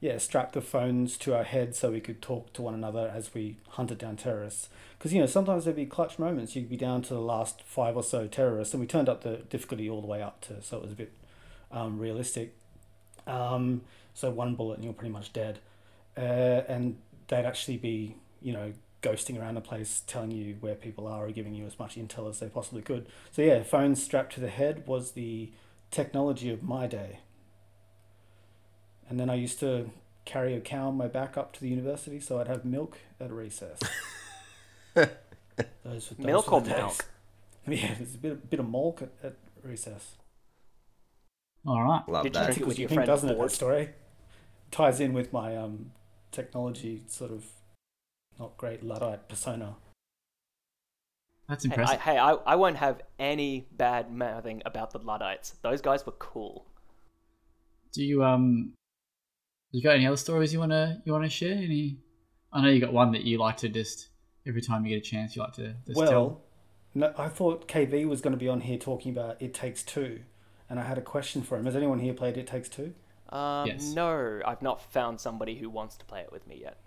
yeah, 0.00 0.18
strap 0.18 0.52
the 0.52 0.60
phones 0.60 1.16
to 1.18 1.34
our 1.34 1.44
heads 1.44 1.78
so 1.78 1.90
we 1.90 2.00
could 2.00 2.20
talk 2.20 2.52
to 2.52 2.62
one 2.62 2.74
another 2.74 3.10
as 3.14 3.32
we 3.32 3.56
hunted 3.70 3.98
down 3.98 4.16
terrorists. 4.16 4.68
Because 4.98 5.12
you 5.12 5.20
know 5.20 5.26
sometimes 5.26 5.64
there'd 5.64 5.76
be 5.76 5.86
clutch 5.86 6.18
moments. 6.18 6.54
You'd 6.54 6.68
be 6.68 6.76
down 6.76 7.02
to 7.02 7.14
the 7.14 7.20
last 7.20 7.62
five 7.62 7.96
or 7.96 8.02
so 8.02 8.26
terrorists, 8.26 8.74
and 8.74 8.80
we 8.80 8.86
turned 8.86 9.08
up 9.08 9.22
the 9.22 9.38
difficulty 9.48 9.88
all 9.88 10.00
the 10.00 10.06
way 10.06 10.22
up 10.22 10.40
to 10.42 10.62
so 10.62 10.76
it 10.76 10.82
was 10.82 10.92
a 10.92 10.96
bit 10.96 11.12
um, 11.72 11.98
realistic. 11.98 12.54
Um, 13.26 13.82
so 14.14 14.30
one 14.30 14.54
bullet 14.54 14.76
and 14.76 14.84
you're 14.84 14.94
pretty 14.94 15.12
much 15.12 15.32
dead 15.32 15.58
uh, 16.16 16.62
and 16.68 16.96
they'd 17.28 17.44
actually 17.44 17.76
be, 17.76 18.16
you 18.40 18.52
know, 18.52 18.72
ghosting 19.02 19.40
around 19.40 19.54
the 19.54 19.60
place, 19.60 20.02
telling 20.06 20.30
you 20.30 20.56
where 20.60 20.74
people 20.74 21.06
are, 21.06 21.26
or 21.26 21.30
giving 21.30 21.54
you 21.54 21.66
as 21.66 21.78
much 21.78 21.96
intel 21.96 22.28
as 22.28 22.40
they 22.40 22.48
possibly 22.48 22.82
could. 22.82 23.06
So 23.30 23.42
yeah, 23.42 23.62
phones 23.62 24.02
strapped 24.02 24.34
to 24.34 24.40
the 24.40 24.48
head 24.48 24.86
was 24.86 25.12
the 25.12 25.50
technology 25.90 26.50
of 26.50 26.62
my 26.62 26.86
day. 26.86 27.20
And 29.08 29.18
then 29.20 29.30
I 29.30 29.34
used 29.34 29.60
to 29.60 29.90
carry 30.24 30.54
a 30.54 30.60
cow 30.60 30.88
on 30.88 30.96
my 30.96 31.06
back 31.06 31.36
up 31.36 31.52
to 31.54 31.60
the 31.60 31.68
university, 31.68 32.18
so 32.20 32.40
I'd 32.40 32.48
have 32.48 32.64
milk 32.64 32.98
at 33.20 33.30
recess. 33.30 33.78
those, 34.94 35.08
those 35.84 36.14
Milk 36.18 36.50
were 36.50 36.54
or 36.54 36.60
the 36.60 36.70
days. 36.70 36.78
milk? 36.78 37.04
Yeah, 37.68 37.94
there's 37.98 38.14
a 38.14 38.18
bit, 38.18 38.32
a 38.32 38.34
bit 38.36 38.60
of 38.60 38.68
milk 38.70 39.02
at, 39.02 39.10
at 39.24 39.34
recess. 39.64 40.14
All 41.66 41.82
right. 41.82 42.08
Love 42.08 42.22
Did 42.22 42.34
you 42.36 42.40
that. 42.40 42.44
drink 42.46 42.50
it 42.50 42.54
Tickles 42.60 42.68
with 42.68 42.78
your 42.78 42.82
your 42.82 42.88
pink, 42.90 42.96
friend 42.98 43.06
doesn't 43.08 43.28
it? 43.28 43.38
That 43.38 43.50
story 43.50 43.88
ties 44.70 45.00
in 45.00 45.12
with 45.12 45.32
my 45.32 45.56
um, 45.56 45.90
technology 46.30 47.02
sort 47.08 47.32
of 47.32 47.44
not 48.38 48.56
great 48.56 48.84
luddite 48.84 49.28
persona. 49.28 49.74
That's 51.48 51.64
And 51.64 51.72
I, 51.72 51.76
impressive. 51.76 52.00
hey, 52.02 52.18
I, 52.18 52.32
I 52.34 52.54
won't 52.56 52.76
have 52.76 53.00
any 53.18 53.66
bad 53.72 54.12
mouthing 54.12 54.62
about 54.64 54.92
the 54.92 54.98
Luddites. 54.98 55.54
Those 55.62 55.80
guys 55.80 56.04
were 56.06 56.12
cool. 56.12 56.66
Do 57.92 58.04
you 58.04 58.24
um 58.24 58.74
you 59.72 59.82
got 59.82 59.96
any 59.96 60.06
other 60.06 60.16
stories 60.16 60.52
you 60.52 60.58
wanna 60.58 61.02
you 61.04 61.12
wanna 61.12 61.28
share? 61.28 61.52
Any 61.54 61.98
I 62.52 62.62
know 62.62 62.68
you 62.68 62.80
got 62.80 62.92
one 62.92 63.12
that 63.12 63.22
you 63.24 63.38
like 63.38 63.56
to 63.58 63.68
just 63.68 64.08
every 64.46 64.62
time 64.62 64.84
you 64.86 64.96
get 64.96 65.06
a 65.06 65.10
chance 65.10 65.36
you 65.36 65.42
like 65.42 65.52
to 65.54 65.74
just 65.86 65.96
well, 65.98 66.10
tell. 66.10 66.40
no, 66.94 67.12
I 67.18 67.28
thought 67.28 67.66
KV 67.68 68.06
was 68.06 68.20
going 68.20 68.32
to 68.32 68.38
be 68.38 68.48
on 68.48 68.60
here 68.60 68.78
talking 68.78 69.10
about 69.12 69.42
It 69.42 69.52
Takes 69.52 69.82
Two, 69.82 70.20
and 70.70 70.78
I 70.78 70.84
had 70.84 70.96
a 70.96 71.02
question 71.02 71.42
for 71.42 71.58
him. 71.58 71.64
Has 71.64 71.74
anyone 71.74 71.98
here 71.98 72.14
played 72.14 72.36
It 72.36 72.46
Takes 72.46 72.68
Two? 72.68 72.94
Um, 73.30 73.66
Yes. 73.66 73.92
No, 73.92 74.40
I've 74.46 74.62
not 74.62 74.80
found 74.92 75.20
somebody 75.20 75.56
who 75.56 75.68
wants 75.68 75.96
to 75.96 76.04
play 76.04 76.20
it 76.20 76.30
with 76.30 76.46
me 76.46 76.60
yet. 76.62 76.78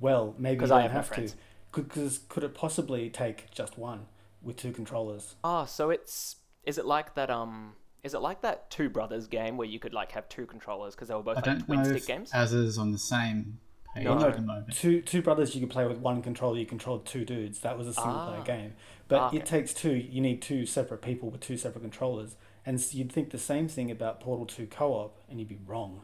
Well, 0.00 0.34
maybe 0.38 0.54
you 0.54 0.60
'Cause 0.60 0.70
don't 0.70 0.78
I 0.78 0.82
have 0.82 0.90
no 0.90 0.96
have 0.96 1.08
to. 1.08 1.14
friends. 1.14 1.36
Could, 1.70 1.88
could 2.28 2.42
it 2.44 2.54
possibly 2.54 3.08
take 3.10 3.50
just 3.52 3.78
one 3.78 4.06
with 4.42 4.56
two 4.56 4.72
controllers? 4.72 5.36
Ah, 5.44 5.64
so 5.64 5.90
it's 5.90 6.36
is 6.64 6.76
it 6.78 6.84
like 6.84 7.14
that? 7.14 7.30
Um, 7.30 7.76
is 8.04 8.14
it 8.14 8.20
like 8.20 8.40
that 8.42 8.70
Two 8.70 8.88
Brothers 8.88 9.26
game 9.26 9.56
where 9.56 9.66
you 9.68 9.78
could 9.78 9.92
like 9.92 10.12
have 10.12 10.28
two 10.28 10.46
controllers 10.46 10.94
because 10.94 11.08
they 11.08 11.14
were 11.14 11.22
both 11.22 11.36
I 11.38 11.40
like 11.40 11.44
don't 11.44 11.64
twin 11.64 11.78
know 11.78 11.84
stick 11.84 11.96
if 11.98 12.06
games? 12.06 12.30
as 12.32 12.52
is 12.52 12.78
on 12.78 12.92
the 12.92 12.98
same 12.98 13.58
page 13.94 14.04
No. 14.04 14.18
at 14.20 14.36
the 14.36 14.42
moment. 14.42 14.72
Two 14.74 15.00
two 15.02 15.22
brothers 15.22 15.54
you 15.54 15.60
could 15.60 15.70
play 15.70 15.86
with 15.86 15.98
one 15.98 16.22
controller. 16.22 16.58
You 16.58 16.66
controlled 16.66 17.06
two 17.06 17.24
dudes. 17.24 17.60
That 17.60 17.76
was 17.78 17.86
a 17.88 17.94
single 17.94 18.26
player 18.26 18.40
Ah. 18.40 18.44
game. 18.44 18.74
But 19.08 19.18
Ah, 19.20 19.26
okay. 19.28 19.38
it 19.38 19.46
takes 19.46 19.72
two. 19.74 19.94
You 19.94 20.20
need 20.20 20.42
two 20.42 20.66
separate 20.66 21.02
people 21.02 21.30
with 21.30 21.40
two 21.40 21.56
separate 21.56 21.80
controllers. 21.82 22.36
And 22.66 22.78
you'd 22.92 23.10
think 23.10 23.30
the 23.30 23.38
same 23.38 23.66
thing 23.66 23.90
about 23.90 24.20
Portal 24.20 24.44
Two 24.44 24.66
co-op, 24.66 25.16
and 25.30 25.38
you'd 25.38 25.48
be 25.48 25.58
wrong. 25.66 26.02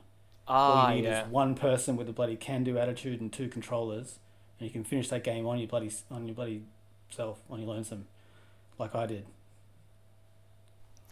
All 0.49 0.73
Ah, 0.73 0.91
you 0.91 0.97
need 1.03 1.05
yeah. 1.05 1.25
is 1.27 1.31
one 1.31 1.55
person 1.55 1.97
with 1.97 2.09
a 2.09 2.13
bloody 2.13 2.37
can-do 2.37 2.79
attitude 2.79 3.21
and 3.21 3.31
two 3.33 3.49
controllers, 3.49 4.19
and 4.59 4.67
you 4.67 4.73
can 4.73 4.83
finish 4.85 5.09
that 5.11 5.23
game 5.25 5.47
on 5.47 5.59
your 5.59 5.69
bloody 5.69 5.91
on 6.11 6.27
your 6.27 6.35
bloody 6.35 6.63
self 7.11 7.41
on 7.51 7.61
your 7.61 7.69
lonesome, 7.69 8.07
like 8.79 8.95
I 8.95 9.07
did. 9.07 9.27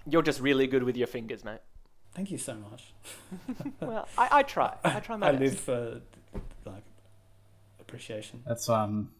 You're 0.08 0.22
just 0.22 0.40
really 0.40 0.66
good 0.66 0.82
with 0.82 0.96
your 0.96 1.06
fingers, 1.06 1.44
mate. 1.44 1.60
Thank 2.14 2.30
you 2.30 2.38
so 2.38 2.54
much. 2.54 2.92
well, 3.80 4.08
I, 4.18 4.28
I 4.30 4.42
try. 4.42 4.74
I 4.84 5.00
try 5.00 5.16
my 5.16 5.28
I 5.28 5.32
best. 5.32 5.42
live 5.42 5.60
for 5.60 6.00
like 6.66 6.82
appreciation. 7.80 8.42
That's 8.46 8.68
um 8.68 9.10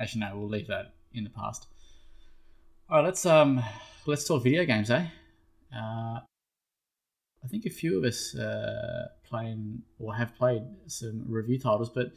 actually 0.00 0.22
no, 0.22 0.36
we'll 0.38 0.48
leave 0.48 0.66
that 0.68 0.94
in 1.12 1.24
the 1.24 1.30
past. 1.30 1.66
Alright, 2.90 3.04
let's 3.04 3.24
um 3.26 3.62
let's 4.06 4.26
talk 4.26 4.42
video 4.42 4.64
games, 4.64 4.90
eh? 4.90 5.06
Uh 5.74 6.20
I 7.44 7.46
think 7.48 7.66
a 7.66 7.70
few 7.70 7.98
of 7.98 8.04
us 8.04 8.34
uh 8.34 9.08
playing 9.22 9.82
or 10.00 10.14
have 10.14 10.34
played 10.36 10.62
some 10.86 11.24
review 11.28 11.58
titles, 11.58 11.90
but 11.90 12.12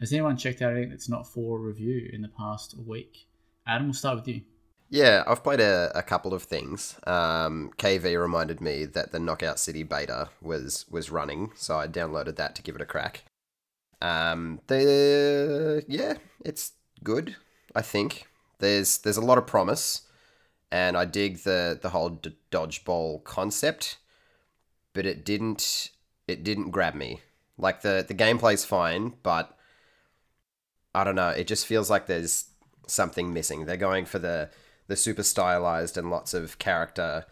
has 0.00 0.12
anyone 0.12 0.36
checked 0.36 0.62
out 0.62 0.72
anything 0.72 0.90
that's 0.90 1.08
not 1.08 1.26
for 1.26 1.58
review 1.58 2.10
in 2.12 2.22
the 2.22 2.28
past 2.28 2.76
week? 2.78 3.26
Adam, 3.66 3.86
we'll 3.86 3.94
start 3.94 4.16
with 4.16 4.28
you. 4.28 4.42
Yeah, 4.88 5.24
I've 5.26 5.42
played 5.42 5.60
a, 5.60 5.90
a 5.94 6.02
couple 6.02 6.32
of 6.32 6.44
things. 6.44 6.96
Um, 7.06 7.72
KV 7.76 8.16
reminded 8.16 8.60
me 8.60 8.84
that 8.84 9.10
the 9.12 9.18
Knockout 9.18 9.58
City 9.58 9.82
beta 9.82 10.28
was 10.40 10.86
was 10.90 11.10
running, 11.10 11.50
so 11.56 11.76
I 11.76 11.88
downloaded 11.88 12.36
that 12.36 12.54
to 12.56 12.62
give 12.62 12.76
it 12.76 12.80
a 12.80 12.86
crack. 12.86 13.24
Um, 14.02 14.60
the 14.68 15.84
yeah, 15.88 16.14
it's 16.44 16.72
good. 17.04 17.36
I 17.74 17.82
think 17.82 18.28
there's 18.60 18.98
there's 18.98 19.16
a 19.18 19.22
lot 19.24 19.38
of 19.38 19.46
promise, 19.46 20.02
and 20.72 20.96
I 20.96 21.04
dig 21.06 21.38
the 21.44 21.78
the 21.80 21.90
whole 21.90 22.10
d- 22.10 22.36
dodgeball 22.52 23.24
concept, 23.24 23.98
but 24.94 25.06
it 25.06 25.24
didn't 25.24 25.90
it 26.28 26.44
didn't 26.44 26.70
grab 26.70 26.94
me. 26.94 27.20
Like 27.58 27.82
the 27.82 28.04
the 28.06 28.14
gameplay's 28.14 28.64
fine, 28.64 29.14
but 29.22 29.56
I 30.94 31.04
don't 31.04 31.14
know. 31.14 31.28
It 31.30 31.46
just 31.46 31.66
feels 31.66 31.90
like 31.90 32.06
there's 32.06 32.46
something 32.86 33.32
missing. 33.32 33.66
They're 33.66 33.76
going 33.76 34.06
for 34.06 34.18
the 34.18 34.50
the 34.86 34.96
super 34.96 35.22
stylized 35.22 35.96
and 35.96 36.10
lots 36.10 36.34
of 36.34 36.58
character 36.58 37.24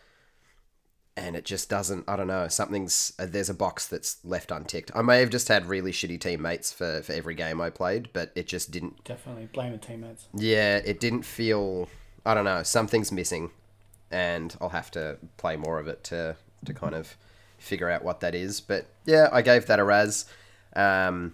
and 1.16 1.36
it 1.36 1.44
just 1.44 1.68
doesn't 1.70 2.04
i 2.08 2.16
don't 2.16 2.26
know 2.26 2.48
something's 2.48 3.12
uh, 3.18 3.26
there's 3.26 3.48
a 3.48 3.54
box 3.54 3.86
that's 3.86 4.16
left 4.24 4.50
unticked 4.50 4.90
i 4.94 5.02
may 5.02 5.20
have 5.20 5.30
just 5.30 5.48
had 5.48 5.66
really 5.66 5.92
shitty 5.92 6.20
teammates 6.20 6.72
for 6.72 7.02
for 7.02 7.12
every 7.12 7.34
game 7.34 7.60
i 7.60 7.70
played 7.70 8.08
but 8.12 8.32
it 8.34 8.46
just 8.46 8.70
didn't 8.70 9.02
Definitely 9.04 9.48
blame 9.52 9.72
the 9.72 9.78
teammates. 9.78 10.26
yeah 10.34 10.76
it 10.78 10.98
didn't 11.00 11.22
feel 11.22 11.88
i 12.26 12.34
don't 12.34 12.44
know 12.44 12.62
something's 12.62 13.12
missing 13.12 13.50
and 14.10 14.56
i'll 14.60 14.70
have 14.70 14.90
to 14.92 15.18
play 15.36 15.56
more 15.56 15.78
of 15.78 15.86
it 15.86 16.02
to 16.04 16.36
to 16.64 16.74
kind 16.74 16.94
of 16.94 17.16
figure 17.58 17.88
out 17.88 18.02
what 18.04 18.20
that 18.20 18.34
is 18.34 18.60
but 18.60 18.86
yeah 19.06 19.28
i 19.32 19.40
gave 19.40 19.66
that 19.66 19.78
a 19.78 19.84
raz 19.84 20.24
um 20.74 21.32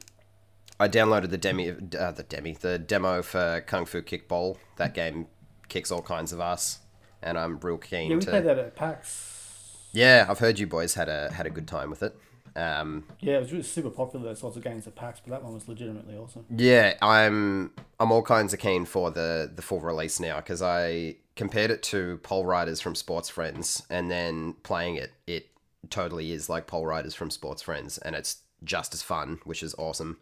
I 0.78 0.88
downloaded 0.88 1.28
the 1.28 1.36
demi, 1.36 1.68
uh, 1.68 2.10
the 2.12 2.22
demi, 2.26 2.54
the 2.54 2.78
demo 2.78 3.20
for 3.20 3.62
Kung 3.66 3.84
Fu 3.84 4.00
Kickball. 4.00 4.56
That 4.76 4.94
game 4.94 5.26
kicks 5.70 5.90
all 5.90 6.02
kinds 6.02 6.32
of 6.32 6.40
ass, 6.40 6.80
and 7.22 7.38
I'm 7.38 7.58
real 7.60 7.78
keen 7.78 8.10
Yeah, 8.10 8.16
we 8.16 8.22
to. 8.22 8.30
played 8.30 8.44
that 8.44 8.58
at 8.58 8.76
PAX. 8.76 9.76
Yeah, 9.92 10.26
I've 10.28 10.38
heard 10.38 10.58
you 10.58 10.66
boys 10.66 10.94
had 10.94 11.08
a 11.08 11.32
had 11.32 11.46
a 11.46 11.50
good 11.50 11.66
time 11.66 11.90
with 11.90 12.02
it. 12.02 12.16
Um, 12.56 13.04
Yeah, 13.20 13.36
it 13.36 13.40
was 13.40 13.52
really 13.52 13.62
super 13.64 13.90
popular. 13.90 14.26
Those 14.26 14.40
sorts 14.40 14.56
of 14.56 14.64
games 14.64 14.86
at 14.86 14.94
PAX, 14.96 15.20
but 15.20 15.30
that 15.30 15.42
one 15.42 15.54
was 15.54 15.68
legitimately 15.68 16.16
awesome. 16.16 16.44
yeah, 16.56 16.94
I'm 17.02 17.72
I'm 17.98 18.12
all 18.12 18.22
kinds 18.22 18.52
of 18.52 18.58
keen 18.60 18.84
for 18.84 19.10
the 19.10 19.50
the 19.54 19.62
full 19.62 19.80
release 19.80 20.20
now 20.20 20.36
because 20.36 20.62
I 20.62 21.16
compared 21.36 21.70
it 21.70 21.82
to 21.84 22.18
Pole 22.22 22.44
Riders 22.44 22.80
from 22.80 22.94
Sports 22.94 23.28
Friends, 23.28 23.82
and 23.90 24.10
then 24.10 24.54
playing 24.62 24.96
it, 24.96 25.12
it 25.26 25.46
totally 25.88 26.32
is 26.32 26.48
like 26.48 26.66
Pole 26.66 26.86
Riders 26.86 27.14
from 27.14 27.30
Sports 27.30 27.62
Friends, 27.62 27.98
and 27.98 28.14
it's 28.14 28.38
just 28.62 28.92
as 28.94 29.02
fun, 29.02 29.38
which 29.44 29.62
is 29.62 29.74
awesome. 29.78 30.18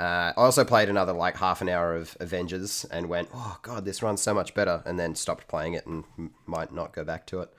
Uh, 0.00 0.32
I 0.34 0.40
also 0.40 0.64
played 0.64 0.88
another 0.88 1.12
like 1.12 1.36
half 1.36 1.60
an 1.60 1.68
hour 1.68 1.94
of 1.94 2.16
Avengers 2.20 2.86
and 2.90 3.10
went, 3.10 3.28
oh 3.34 3.58
god, 3.60 3.84
this 3.84 4.02
runs 4.02 4.22
so 4.22 4.32
much 4.32 4.54
better, 4.54 4.82
and 4.86 4.98
then 4.98 5.14
stopped 5.14 5.46
playing 5.46 5.74
it 5.74 5.86
and 5.86 6.04
m- 6.18 6.30
might 6.46 6.72
not 6.72 6.94
go 6.94 7.04
back 7.04 7.26
to 7.26 7.40
it. 7.40 7.50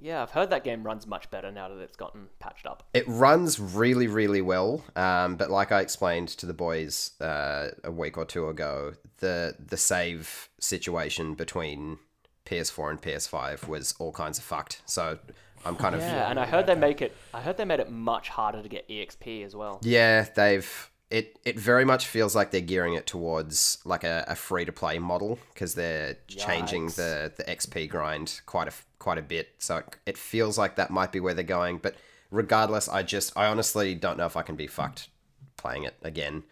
Yeah, 0.00 0.20
I've 0.20 0.32
heard 0.32 0.50
that 0.50 0.64
game 0.64 0.82
runs 0.82 1.06
much 1.06 1.30
better 1.30 1.52
now 1.52 1.68
that 1.68 1.78
it's 1.78 1.96
gotten 1.96 2.26
patched 2.40 2.66
up. 2.66 2.82
It 2.92 3.04
runs 3.06 3.60
really, 3.60 4.08
really 4.08 4.42
well, 4.42 4.84
um, 4.96 5.36
but 5.36 5.48
like 5.48 5.70
I 5.70 5.80
explained 5.80 6.28
to 6.28 6.46
the 6.46 6.52
boys 6.52 7.12
uh, 7.20 7.68
a 7.84 7.90
week 7.92 8.18
or 8.18 8.24
two 8.24 8.48
ago, 8.48 8.94
the 9.20 9.54
the 9.64 9.76
save 9.76 10.48
situation 10.58 11.34
between 11.34 11.98
PS4 12.46 12.90
and 12.90 13.00
PS5 13.00 13.68
was 13.68 13.94
all 14.00 14.12
kinds 14.12 14.38
of 14.38 14.44
fucked. 14.44 14.82
So 14.86 15.18
I'm 15.64 15.76
kind 15.76 15.94
of 15.94 16.00
Yeah, 16.00 16.30
and 16.30 16.38
I 16.38 16.46
heard 16.46 16.66
they 16.66 16.74
make 16.74 17.00
it. 17.00 17.16
I 17.32 17.40
heard 17.40 17.56
they 17.56 17.64
made 17.64 17.80
it 17.80 17.90
much 17.90 18.28
harder 18.28 18.60
to 18.60 18.68
get 18.68 18.88
EXP 18.88 19.44
as 19.44 19.54
well. 19.54 19.78
Yeah, 19.82 20.26
they've 20.34 20.90
it. 21.10 21.38
It 21.44 21.58
very 21.58 21.84
much 21.84 22.06
feels 22.06 22.34
like 22.34 22.50
they're 22.50 22.60
gearing 22.60 22.94
it 22.94 23.06
towards 23.06 23.78
like 23.84 24.04
a, 24.04 24.24
a 24.28 24.34
free 24.34 24.64
to 24.64 24.72
play 24.72 24.98
model 24.98 25.38
because 25.52 25.74
they're 25.74 26.16
changing 26.28 26.86
the 26.88 27.32
the 27.36 27.44
XP 27.44 27.88
grind 27.88 28.40
quite 28.46 28.68
a 28.68 28.72
quite 28.98 29.18
a 29.18 29.22
bit. 29.22 29.54
So 29.58 29.78
it, 29.78 29.96
it 30.06 30.18
feels 30.18 30.58
like 30.58 30.76
that 30.76 30.90
might 30.90 31.12
be 31.12 31.20
where 31.20 31.34
they're 31.34 31.44
going. 31.44 31.78
But 31.78 31.94
regardless, 32.30 32.88
I 32.88 33.02
just 33.02 33.32
I 33.36 33.46
honestly 33.46 33.94
don't 33.94 34.16
know 34.16 34.26
if 34.26 34.36
I 34.36 34.42
can 34.42 34.56
be 34.56 34.66
fucked 34.66 35.08
playing 35.56 35.84
it 35.84 35.94
again. 36.02 36.44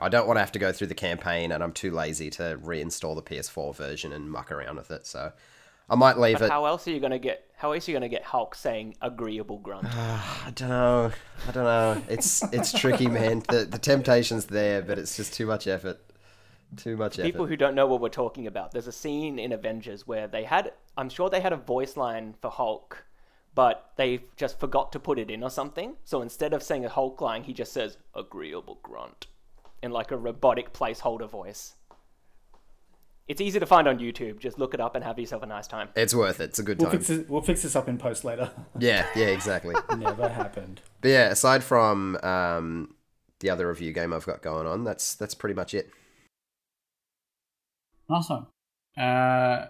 I 0.00 0.08
don't 0.08 0.26
want 0.26 0.36
to 0.38 0.40
have 0.40 0.52
to 0.52 0.58
go 0.58 0.72
through 0.72 0.88
the 0.88 0.94
campaign, 0.94 1.52
and 1.52 1.62
I'm 1.62 1.72
too 1.72 1.92
lazy 1.92 2.28
to 2.30 2.58
reinstall 2.62 3.14
the 3.14 3.22
PS4 3.22 3.76
version 3.76 4.12
and 4.12 4.28
muck 4.30 4.50
around 4.50 4.76
with 4.76 4.90
it. 4.90 5.06
So 5.06 5.32
I 5.88 5.94
might 5.94 6.18
leave 6.18 6.38
But 6.40 6.46
it. 6.46 6.50
how 6.50 6.64
else 6.64 6.88
are 6.88 6.90
you 6.90 6.98
gonna 7.00 7.18
get? 7.18 7.48
How 7.64 7.72
else 7.72 7.88
are 7.88 7.92
you 7.92 7.96
gonna 7.96 8.10
get 8.10 8.24
Hulk 8.24 8.54
saying 8.54 8.94
agreeable 9.00 9.56
grunt? 9.56 9.86
I 9.90 10.52
don't 10.54 10.68
know. 10.68 11.10
I 11.48 11.50
don't 11.50 11.64
know. 11.64 12.02
It's 12.10 12.42
it's 12.52 12.78
tricky, 12.78 13.06
man. 13.06 13.42
The 13.48 13.64
the 13.64 13.78
temptation's 13.78 14.44
there, 14.44 14.82
but 14.82 14.98
it's 14.98 15.16
just 15.16 15.32
too 15.32 15.46
much 15.46 15.66
effort. 15.66 15.98
Too 16.76 16.98
much 16.98 17.18
effort. 17.18 17.26
People 17.26 17.46
who 17.46 17.56
don't 17.56 17.74
know 17.74 17.86
what 17.86 18.02
we're 18.02 18.10
talking 18.10 18.46
about, 18.46 18.72
there's 18.72 18.86
a 18.86 18.92
scene 18.92 19.38
in 19.38 19.50
Avengers 19.50 20.06
where 20.06 20.28
they 20.28 20.44
had, 20.44 20.74
I'm 20.98 21.08
sure 21.08 21.30
they 21.30 21.40
had 21.40 21.54
a 21.54 21.56
voice 21.56 21.96
line 21.96 22.34
for 22.42 22.50
Hulk, 22.50 23.06
but 23.54 23.92
they 23.96 24.24
just 24.36 24.60
forgot 24.60 24.92
to 24.92 25.00
put 25.00 25.18
it 25.18 25.30
in 25.30 25.42
or 25.42 25.48
something. 25.48 25.96
So 26.04 26.20
instead 26.20 26.52
of 26.52 26.62
saying 26.62 26.84
a 26.84 26.90
Hulk 26.90 27.22
line, 27.22 27.44
he 27.44 27.54
just 27.54 27.72
says 27.72 27.96
agreeable 28.14 28.78
grunt 28.82 29.28
in 29.82 29.90
like 29.90 30.10
a 30.10 30.18
robotic 30.18 30.74
placeholder 30.74 31.30
voice. 31.30 31.76
It's 33.26 33.40
easy 33.40 33.58
to 33.58 33.64
find 33.66 33.88
on 33.88 33.98
YouTube. 33.98 34.38
Just 34.38 34.58
look 34.58 34.74
it 34.74 34.80
up 34.80 34.94
and 34.94 35.02
have 35.02 35.18
yourself 35.18 35.42
a 35.42 35.46
nice 35.46 35.66
time. 35.66 35.88
It's 35.96 36.14
worth 36.14 36.40
it. 36.40 36.50
It's 36.50 36.58
a 36.58 36.62
good 36.62 36.78
We'll 36.78 36.90
time. 36.90 36.98
fix 36.98 37.08
this, 37.08 37.28
we'll 37.28 37.40
fix 37.40 37.62
this 37.62 37.74
up 37.74 37.88
in 37.88 37.96
post 37.96 38.22
later. 38.24 38.50
Yeah, 38.78 39.06
yeah, 39.16 39.26
exactly. 39.28 39.74
Never 39.96 40.28
happened. 40.28 40.82
but 41.00 41.08
yeah, 41.10 41.30
aside 41.30 41.64
from 41.64 42.16
um, 42.22 42.94
the 43.40 43.48
other 43.50 43.68
review 43.68 43.92
game 43.94 44.12
I've 44.12 44.26
got 44.26 44.42
going 44.42 44.66
on, 44.66 44.84
that's 44.84 45.14
that's 45.14 45.34
pretty 45.34 45.54
much 45.54 45.72
it. 45.72 45.90
Nice 48.10 48.28
one. 48.28 48.46
Uh, 49.02 49.68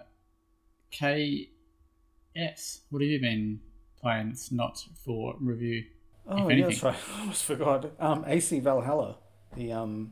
KS, 0.91 2.81
what 2.89 3.01
have 3.01 3.09
you 3.09 3.19
been 3.21 3.61
playing? 4.01 4.29
It's 4.31 4.51
not 4.51 4.83
for 5.03 5.35
review. 5.39 5.85
Oh, 6.27 6.35
if 6.35 6.39
yeah, 6.39 6.45
anything. 6.51 6.69
that's 6.71 6.83
right. 6.83 6.95
I 7.15 7.19
almost 7.21 7.43
forgot. 7.45 7.91
Um, 7.99 8.23
AC 8.27 8.59
Valhalla, 8.59 9.17
the 9.55 9.71
um, 9.71 10.11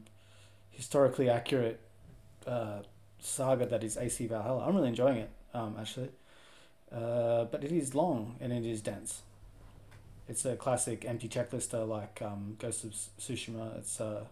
historically 0.69 1.29
accurate 1.29 1.81
uh, 2.47 2.83
saga 3.23 3.65
that 3.65 3.83
is 3.83 3.97
AC 3.97 4.27
Valhalla. 4.27 4.65
I'm 4.65 4.75
really 4.75 4.89
enjoying 4.89 5.17
it, 5.17 5.29
um, 5.53 5.75
actually. 5.79 6.09
Uh, 6.91 7.45
but 7.45 7.63
it 7.63 7.71
is 7.71 7.95
long 7.95 8.35
and 8.39 8.53
it 8.53 8.65
is 8.65 8.81
dense. 8.81 9.21
It's 10.29 10.45
a 10.45 10.55
classic 10.55 11.05
empty 11.05 11.27
checklister 11.27 11.87
like 11.87 12.21
um, 12.21 12.55
Ghost 12.59 12.83
of 12.83 12.91
Tsushima. 12.91 13.77
It's 13.77 13.99
uh, 13.99 14.23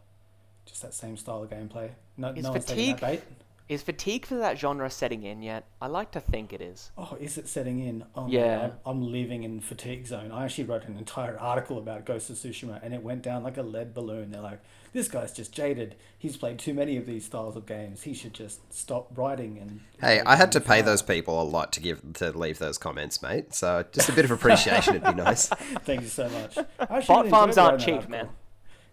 just 0.65 0.81
that 0.83 0.93
same 0.93 1.17
style 1.17 1.43
of 1.43 1.49
gameplay. 1.49 1.89
No, 2.17 2.29
Is 2.29 2.43
no 2.43 2.51
one's 2.51 2.65
taking 2.65 2.91
that 2.91 3.01
bait. 3.01 3.23
Is 3.71 3.81
fatigue 3.81 4.25
for 4.25 4.35
that 4.35 4.59
genre 4.59 4.89
setting 4.89 5.23
in 5.23 5.41
yet? 5.41 5.65
I 5.81 5.87
like 5.87 6.11
to 6.11 6.19
think 6.19 6.51
it 6.51 6.59
is. 6.59 6.91
Oh, 6.97 7.15
is 7.21 7.37
it 7.37 7.47
setting 7.47 7.79
in? 7.79 8.03
Oh, 8.15 8.27
Yeah. 8.27 8.57
Man, 8.57 8.59
I'm, 8.63 8.73
I'm 8.85 9.11
living 9.13 9.43
in 9.43 9.61
fatigue 9.61 10.05
zone. 10.05 10.29
I 10.29 10.43
actually 10.43 10.65
wrote 10.65 10.83
an 10.89 10.97
entire 10.97 11.39
article 11.39 11.77
about 11.77 12.05
Ghost 12.05 12.29
of 12.29 12.35
Tsushima, 12.35 12.83
and 12.83 12.93
it 12.93 13.01
went 13.01 13.21
down 13.21 13.43
like 13.43 13.55
a 13.55 13.61
lead 13.63 13.93
balloon. 13.93 14.31
They're 14.31 14.41
like, 14.41 14.59
"This 14.91 15.07
guy's 15.07 15.31
just 15.31 15.53
jaded. 15.53 15.95
He's 16.19 16.35
played 16.35 16.59
too 16.59 16.73
many 16.73 16.97
of 16.97 17.05
these 17.05 17.23
styles 17.23 17.55
of 17.55 17.65
games. 17.65 18.01
He 18.03 18.13
should 18.13 18.33
just 18.33 18.73
stop 18.73 19.07
writing." 19.17 19.57
And 19.57 19.79
Hey, 20.01 20.19
I 20.25 20.35
had 20.35 20.51
to 20.51 20.59
the 20.59 20.65
pay 20.65 20.79
file." 20.79 20.87
those 20.87 21.01
people 21.01 21.41
a 21.41 21.43
lot 21.43 21.71
to 21.71 21.79
give 21.79 22.01
to 22.15 22.37
leave 22.37 22.59
those 22.59 22.77
comments, 22.77 23.21
mate. 23.21 23.53
So 23.53 23.85
just 23.93 24.09
a 24.09 24.11
bit 24.11 24.25
of 24.25 24.31
appreciation 24.31 24.95
would 24.95 25.15
be 25.15 25.23
nice. 25.23 25.45
Thank 25.85 26.01
you 26.01 26.07
so 26.09 26.27
much. 26.27 26.57
Bot 27.07 27.29
farms 27.29 27.57
aren't 27.57 27.79
cheap, 27.79 27.93
article. 27.95 28.11
man. 28.11 28.29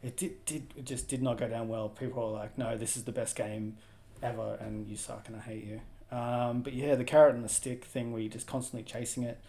It 0.01 0.17
did, 0.17 0.45
did 0.45 0.73
it 0.77 0.85
just 0.85 1.09
did 1.09 1.21
not 1.21 1.39
go 1.39 1.49
down 1.49 1.67
well. 1.67 1.89
People 1.89 2.25
were 2.31 2.39
like, 2.39 2.57
"No, 2.57 2.77
this 2.77 2.97
is 2.97 3.03
the 3.03 3.11
best 3.11 3.35
game 3.35 3.79
ever, 4.23 4.59
and 4.61 4.89
you 4.89 4.97
suck, 4.97 5.29
and 5.29 5.37
I 5.37 5.41
hate 5.41 5.65
you." 5.65 5.81
Um, 6.11 6.63
but 6.63 6.73
yeah, 6.73 6.95
the 6.95 7.05
carrot 7.05 7.35
and 7.35 7.45
the 7.45 7.49
stick 7.49 7.85
thing, 7.85 8.13
where 8.13 8.21
you're 8.21 8.31
just 8.31 8.47
constantly 8.47 8.83
chasing 8.83 9.25
it. 9.25 9.41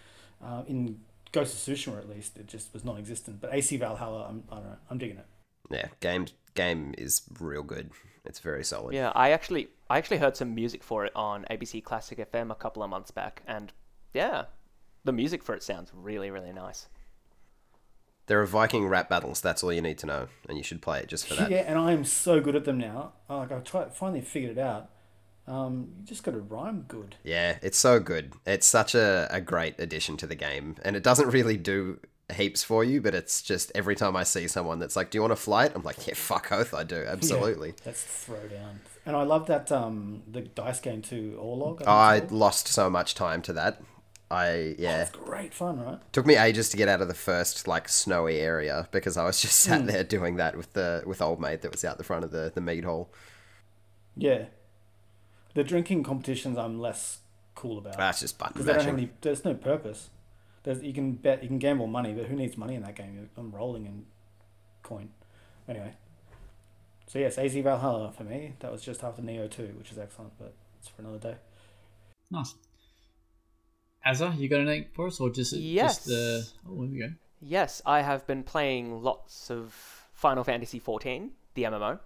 Uh, 0.43 0.63
in 0.67 0.99
Ghost 1.31 1.53
of 1.67 1.75
Tsushima, 1.75 1.97
at 1.97 2.09
least, 2.09 2.37
it 2.37 2.47
just 2.47 2.73
was 2.73 2.83
non-existent. 2.83 3.39
But 3.41 3.53
AC 3.53 3.77
Valhalla, 3.77 4.27
I'm, 4.29 4.43
I 4.51 4.55
don't 4.55 4.65
know, 4.65 4.77
I'm 4.89 4.97
digging 4.97 5.17
it. 5.17 5.25
Yeah, 5.69 5.87
game 5.99 6.27
game 6.55 6.93
is 6.97 7.21
real 7.39 7.63
good. 7.63 7.91
It's 8.25 8.39
very 8.39 8.63
solid. 8.63 8.93
Yeah, 8.93 9.11
I 9.15 9.31
actually 9.31 9.69
I 9.89 9.97
actually 9.97 10.17
heard 10.17 10.35
some 10.35 10.53
music 10.53 10.83
for 10.83 11.05
it 11.05 11.11
on 11.15 11.45
ABC 11.49 11.83
Classic 11.83 12.17
FM 12.31 12.51
a 12.51 12.55
couple 12.55 12.83
of 12.83 12.89
months 12.89 13.11
back, 13.11 13.43
and 13.47 13.71
yeah, 14.13 14.45
the 15.03 15.13
music 15.13 15.43
for 15.43 15.55
it 15.55 15.63
sounds 15.63 15.91
really 15.93 16.31
really 16.31 16.53
nice. 16.53 16.87
There 18.29 18.39
are 18.39 18.45
Viking 18.45 18.87
rap 18.87 19.09
battles. 19.09 19.41
That's 19.41 19.63
all 19.63 19.73
you 19.73 19.81
need 19.81 19.97
to 19.97 20.05
know, 20.05 20.27
and 20.47 20.55
you 20.55 20.63
should 20.63 20.83
play 20.83 20.99
it 20.99 21.07
just 21.07 21.27
for 21.27 21.33
that. 21.33 21.49
Yeah, 21.49 21.63
and 21.65 21.79
I 21.79 21.93
am 21.93 22.05
so 22.05 22.39
good 22.39 22.55
at 22.55 22.63
them 22.63 22.77
now. 22.77 23.13
Like 23.27 23.51
I've 23.51 23.63
tried, 23.63 23.91
finally 23.95 24.21
figured 24.21 24.51
it 24.51 24.61
out. 24.61 24.91
Um, 25.47 25.93
you 25.99 26.05
just 26.05 26.21
got 26.21 26.33
to 26.33 26.39
rhyme 26.39 26.85
good. 26.87 27.15
Yeah, 27.23 27.57
it's 27.63 27.79
so 27.79 27.99
good. 27.99 28.33
It's 28.45 28.67
such 28.67 28.93
a, 28.93 29.27
a 29.31 29.41
great 29.41 29.79
addition 29.79 30.15
to 30.17 30.27
the 30.27 30.35
game. 30.35 30.75
And 30.83 30.95
it 30.95 31.01
doesn't 31.01 31.31
really 31.31 31.57
do 31.57 31.97
heaps 32.31 32.63
for 32.63 32.83
you, 32.83 33.01
but 33.01 33.15
it's 33.15 33.41
just 33.41 33.71
every 33.73 33.95
time 33.95 34.15
I 34.15 34.21
see 34.21 34.47
someone 34.47 34.77
that's 34.77 34.95
like, 34.95 35.09
Do 35.09 35.17
you 35.17 35.23
want 35.23 35.31
to 35.31 35.35
flight? 35.35 35.71
I'm 35.73 35.81
like, 35.81 36.05
Yeah, 36.05 36.13
fuck 36.13 36.51
oath, 36.51 36.71
I 36.75 36.83
do. 36.83 37.03
Absolutely. 37.07 37.69
Yeah, 37.69 37.83
let's 37.87 38.03
throw 38.03 38.47
down. 38.47 38.81
And 39.07 39.15
I 39.15 39.23
love 39.23 39.47
that 39.47 39.71
um 39.71 40.21
the 40.31 40.41
dice 40.41 40.79
game 40.79 41.01
too, 41.01 41.35
Orlog. 41.41 41.81
I 41.87 42.19
called. 42.19 42.31
lost 42.31 42.67
so 42.67 42.91
much 42.91 43.15
time 43.15 43.41
to 43.41 43.53
that. 43.53 43.81
I, 44.31 44.47
oh, 44.47 44.75
yeah. 44.77 45.01
It's 45.01 45.11
great 45.11 45.53
fun, 45.53 45.79
right? 45.79 45.99
Took 46.13 46.25
me 46.27 46.35
ages 46.35 46.69
to 46.69 46.77
get 46.77 46.87
out 46.87 47.01
of 47.01 47.07
the 47.07 47.15
first 47.15 47.67
like 47.67 47.89
snowy 47.89 48.39
area 48.39 48.87
because 48.91 49.17
I 49.17 49.25
was 49.25 49.41
just 49.41 49.59
sat 49.59 49.81
hmm. 49.81 49.87
there 49.87 50.03
doing 50.03 50.35
that 50.35 50.55
with 50.55 50.73
the 50.73 51.03
with 51.05 51.21
old 51.21 51.39
mate 51.39 51.61
that 51.61 51.71
was 51.71 51.83
out 51.83 51.97
the 51.97 52.03
front 52.03 52.23
of 52.23 52.31
the, 52.31 52.51
the 52.53 52.61
meat 52.61 52.83
hall. 52.83 53.09
Yeah. 54.15 54.45
The 55.55 55.63
drinking 55.63 56.03
competitions 56.03 56.57
I'm 56.57 56.79
less 56.79 57.19
cool 57.55 57.79
about. 57.79 57.95
Ah, 57.95 57.97
that's 57.97 58.19
just 58.19 58.37
button 58.37 58.53
Because 58.53 58.65
they 58.67 58.73
don't 58.73 58.85
have 58.85 58.93
mashing. 58.93 59.09
any. 59.09 59.17
There's 59.21 59.43
no 59.43 59.55
purpose. 59.55 60.09
There's 60.63 60.83
you 60.83 60.93
can 60.93 61.13
bet 61.13 61.41
you 61.41 61.47
can 61.47 61.57
gamble 61.57 61.87
money, 61.87 62.13
but 62.13 62.25
who 62.25 62.35
needs 62.35 62.55
money 62.55 62.75
in 62.75 62.83
that 62.83 62.95
game? 62.95 63.29
I'm 63.35 63.51
rolling 63.51 63.85
in 63.85 64.05
coin. 64.83 65.09
Anyway. 65.67 65.93
So 67.07 67.17
yes, 67.17 67.39
AC 67.39 67.61
Valhalla 67.61 68.11
for 68.11 68.23
me. 68.23 68.53
That 68.59 68.71
was 68.71 68.83
just 68.83 69.03
after 69.03 69.23
Nioh 69.23 69.49
two, 69.49 69.73
which 69.79 69.91
is 69.91 69.97
excellent, 69.97 70.33
but 70.37 70.53
it's 70.79 70.87
for 70.87 71.01
another 71.01 71.17
day. 71.17 71.35
Nice. 72.29 72.53
Azza, 74.05 74.37
you 74.37 74.47
got 74.49 74.61
anything 74.61 74.85
for 74.93 75.07
us, 75.07 75.19
or 75.19 75.29
just 75.29 75.53
Yes. 75.53 75.97
just 75.97 76.07
the? 76.07 76.47
Oh, 76.69 76.81
here 76.83 76.91
we 76.91 76.99
go. 76.99 77.09
Yes, 77.41 77.81
I 77.85 78.01
have 78.01 78.25
been 78.27 78.43
playing 78.43 79.01
lots 79.03 79.49
of 79.51 79.73
Final 80.13 80.43
Fantasy 80.43 80.79
XIV, 80.79 81.29
the 81.53 81.63
MMO. 81.63 81.99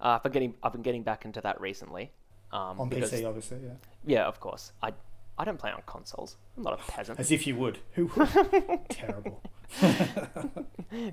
Uh, 0.00 0.04
I've 0.16 0.22
been 0.22 0.32
getting 0.32 0.54
I've 0.62 0.72
been 0.72 0.82
getting 0.82 1.02
back 1.02 1.24
into 1.24 1.40
that 1.42 1.60
recently. 1.60 2.10
Um, 2.52 2.80
On 2.80 2.88
because, 2.88 3.12
PC, 3.12 3.26
obviously, 3.26 3.58
yeah. 3.64 3.74
Yeah, 4.04 4.26
of 4.26 4.40
course. 4.40 4.72
I 4.82 4.92
I 5.38 5.44
don't 5.44 5.58
play 5.58 5.70
on 5.70 5.82
consoles. 5.86 6.36
I'm 6.56 6.62
not 6.64 6.74
a 6.80 6.90
peasant. 6.90 7.18
As 7.18 7.30
if 7.30 7.46
you 7.46 7.56
would. 7.56 7.78
Who 7.92 8.06
would? 8.16 8.28
Terrible. 8.90 9.42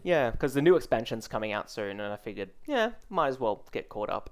Yeah, 0.04 0.32
because 0.32 0.56
the 0.56 0.62
new 0.62 0.76
expansion's 0.76 1.28
coming 1.28 1.52
out 1.52 1.70
soon, 1.70 2.00
and 2.00 2.12
I 2.12 2.16
figured, 2.18 2.50
yeah, 2.66 2.92
might 3.10 3.28
as 3.28 3.40
well 3.40 3.64
get 3.72 3.90
caught 3.90 4.10
up. 4.10 4.32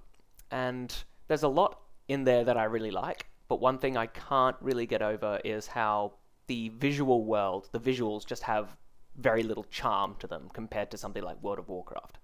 And 0.50 0.92
there's 1.28 1.44
a 1.44 1.48
lot 1.48 1.82
in 2.08 2.24
there 2.24 2.44
that 2.44 2.58
I 2.58 2.64
really 2.64 2.90
like, 2.90 3.28
but 3.48 3.60
one 3.60 3.78
thing 3.78 3.98
I 3.98 4.08
can't 4.08 4.56
really 4.62 4.86
get 4.86 5.02
over 5.02 5.40
is 5.44 5.68
how 5.68 6.14
the 6.48 6.70
visual 6.70 7.26
world, 7.26 7.70
the 7.72 7.80
visuals 7.80 8.26
just 8.26 8.44
have 8.44 8.78
very 9.18 9.44
little 9.44 9.64
charm 9.66 10.16
to 10.20 10.28
them 10.28 10.50
compared 10.54 10.92
to 10.92 10.98
something 10.98 11.24
like 11.24 11.42
World 11.42 11.60
of 11.60 11.70
Warcraft. 11.70 12.20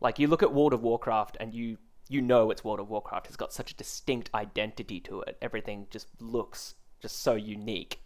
Like 0.00 0.18
you 0.18 0.28
look 0.28 0.42
at 0.42 0.54
World 0.54 0.72
of 0.72 0.82
Warcraft 0.82 1.36
and 1.40 1.54
you 1.54 1.78
you 2.08 2.22
know 2.22 2.50
it's 2.50 2.64
World 2.64 2.80
of 2.80 2.88
Warcraft. 2.88 3.26
It's 3.26 3.36
got 3.36 3.52
such 3.52 3.72
a 3.72 3.76
distinct 3.76 4.30
identity 4.34 5.00
to 5.00 5.20
it. 5.22 5.36
Everything 5.42 5.86
just 5.90 6.08
looks 6.20 6.74
just 7.00 7.20
so 7.22 7.34
unique 7.34 8.00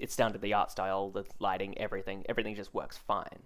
it's 0.00 0.16
down 0.16 0.32
to 0.32 0.38
the 0.38 0.54
art 0.54 0.70
style, 0.70 1.10
the 1.10 1.24
lighting, 1.38 1.76
everything. 1.78 2.24
Everything 2.28 2.54
just 2.54 2.74
works 2.74 2.96
fine. 2.96 3.42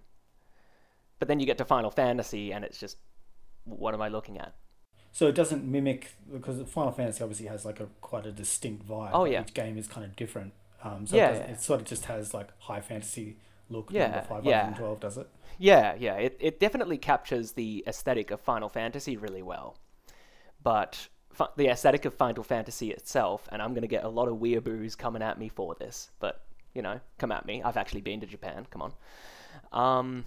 But 1.19 1.27
then 1.27 1.39
you 1.39 1.45
get 1.45 1.57
to 1.59 1.65
Final 1.65 1.91
Fantasy, 1.91 2.53
and 2.53 2.63
it's 2.63 2.79
just, 2.79 2.97
what 3.65 3.93
am 3.93 4.01
I 4.01 4.07
looking 4.07 4.39
at? 4.39 4.55
So 5.15 5.27
it 5.27 5.35
doesn't 5.35 5.63
mimic 5.63 6.13
because 6.29 6.61
Final 6.69 6.91
Fantasy 6.91 7.23
obviously 7.23 7.45
has 7.45 7.63
like 7.63 7.79
a 7.79 7.87
quite 8.01 8.25
a 8.25 8.33
distinct 8.33 8.85
vibe. 8.85 9.11
Oh, 9.13 9.23
yeah. 9.23 9.43
Each 9.43 9.53
game 9.53 9.77
is 9.77 9.87
kind 9.87 10.05
of 10.05 10.13
different. 10.17 10.51
Um, 10.83 11.07
so 11.07 11.15
Yeah, 11.15 11.29
it, 11.29 11.35
yeah. 11.37 11.53
it 11.53 11.61
sort 11.61 11.79
of 11.79 11.87
just 11.87 12.03
has 12.03 12.33
like 12.33 12.49
high 12.59 12.81
fantasy 12.81 13.37
look. 13.69 13.91
Yeah, 13.93 14.07
number 14.07 14.17
yeah. 14.43 14.65
512 14.73 14.99
does 14.99 15.17
it. 15.17 15.29
Yeah, 15.57 15.95
yeah, 15.97 16.15
it, 16.15 16.35
it 16.41 16.59
definitely 16.59 16.97
captures 16.97 17.53
the 17.53 17.81
aesthetic 17.87 18.29
of 18.29 18.41
Final 18.41 18.67
Fantasy 18.67 19.15
really 19.15 19.41
well. 19.41 19.77
But 20.61 21.07
the 21.55 21.67
aesthetic 21.67 22.03
of 22.03 22.13
Final 22.13 22.43
Fantasy 22.43 22.91
itself, 22.91 23.47
and 23.53 23.61
I'm 23.61 23.69
going 23.69 23.83
to 23.83 23.87
get 23.87 24.03
a 24.03 24.09
lot 24.09 24.27
of 24.27 24.35
weeaboos 24.35 24.97
coming 24.97 25.21
at 25.21 25.39
me 25.39 25.47
for 25.47 25.75
this, 25.75 26.09
but, 26.19 26.41
you 26.73 26.81
know, 26.81 26.99
come 27.19 27.31
at 27.31 27.45
me. 27.45 27.63
I've 27.63 27.77
actually 27.77 28.01
been 28.01 28.19
to 28.19 28.27
Japan, 28.27 28.67
come 28.69 28.81
on. 28.81 28.93
Um, 29.71 30.25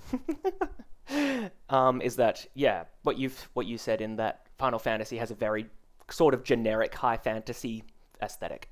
um, 1.68 2.00
is 2.00 2.16
that, 2.16 2.46
yeah, 2.54 2.84
what, 3.02 3.18
you've, 3.18 3.50
what 3.52 3.66
you 3.66 3.76
said 3.76 4.00
in 4.00 4.16
that 4.16 4.47
Final 4.58 4.78
Fantasy 4.78 5.18
has 5.18 5.30
a 5.30 5.34
very 5.34 5.66
sort 6.10 6.34
of 6.34 6.42
generic 6.42 6.94
high 6.94 7.16
fantasy 7.16 7.84
aesthetic. 8.20 8.68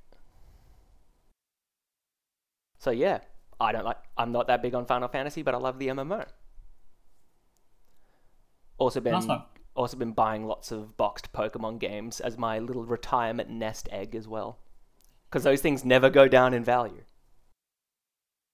So, 2.79 2.91
yeah, 2.91 3.21
I 3.61 3.73
don't 3.73 3.85
like, 3.85 3.99
I'm 4.19 4.33
not 4.33 4.49
that 4.49 4.63
big 4.63 4.75
on 4.75 4.87
Final 4.87 5.09
Fantasy, 5.09 5.43
but 5.43 5.55
I 5.55 5.59
love 5.59 5.79
the 5.79 5.89
MMO. 5.89 6.27
Also 8.79 9.01
been 9.01 9.15
one. 9.15 9.43
also 9.75 9.97
been 9.97 10.13
buying 10.13 10.47
lots 10.47 10.71
of 10.71 10.97
boxed 10.97 11.33
Pokemon 11.33 11.79
games 11.79 12.21
as 12.21 12.37
my 12.37 12.59
little 12.59 12.85
retirement 12.85 13.49
nest 13.49 13.89
egg 13.91 14.15
as 14.15 14.29
well, 14.29 14.59
because 15.29 15.45
those 15.45 15.63
things 15.63 15.85
never 15.85 16.11
go 16.11 16.29
down 16.29 16.53
in 16.53 16.63
value. 16.63 17.05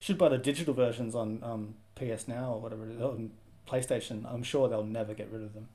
Should 0.01 0.19
buy 0.19 0.29
the 0.29 0.39
digital 0.39 0.75
versions 0.75 1.15
on 1.15 1.43
um, 1.43 1.75
PS 1.97 2.29
Now 2.29 2.53
or 2.53 2.61
whatever 2.61 2.87
it 2.87 2.93
is, 2.93 3.03
on 3.03 3.33
PlayStation. 3.67 4.25
I'm 4.33 4.45
sure 4.45 4.69
they'll 4.69 4.85
never 4.85 5.15
get 5.15 5.31
rid 5.31 5.43
of 5.43 5.55
them. 5.55 5.69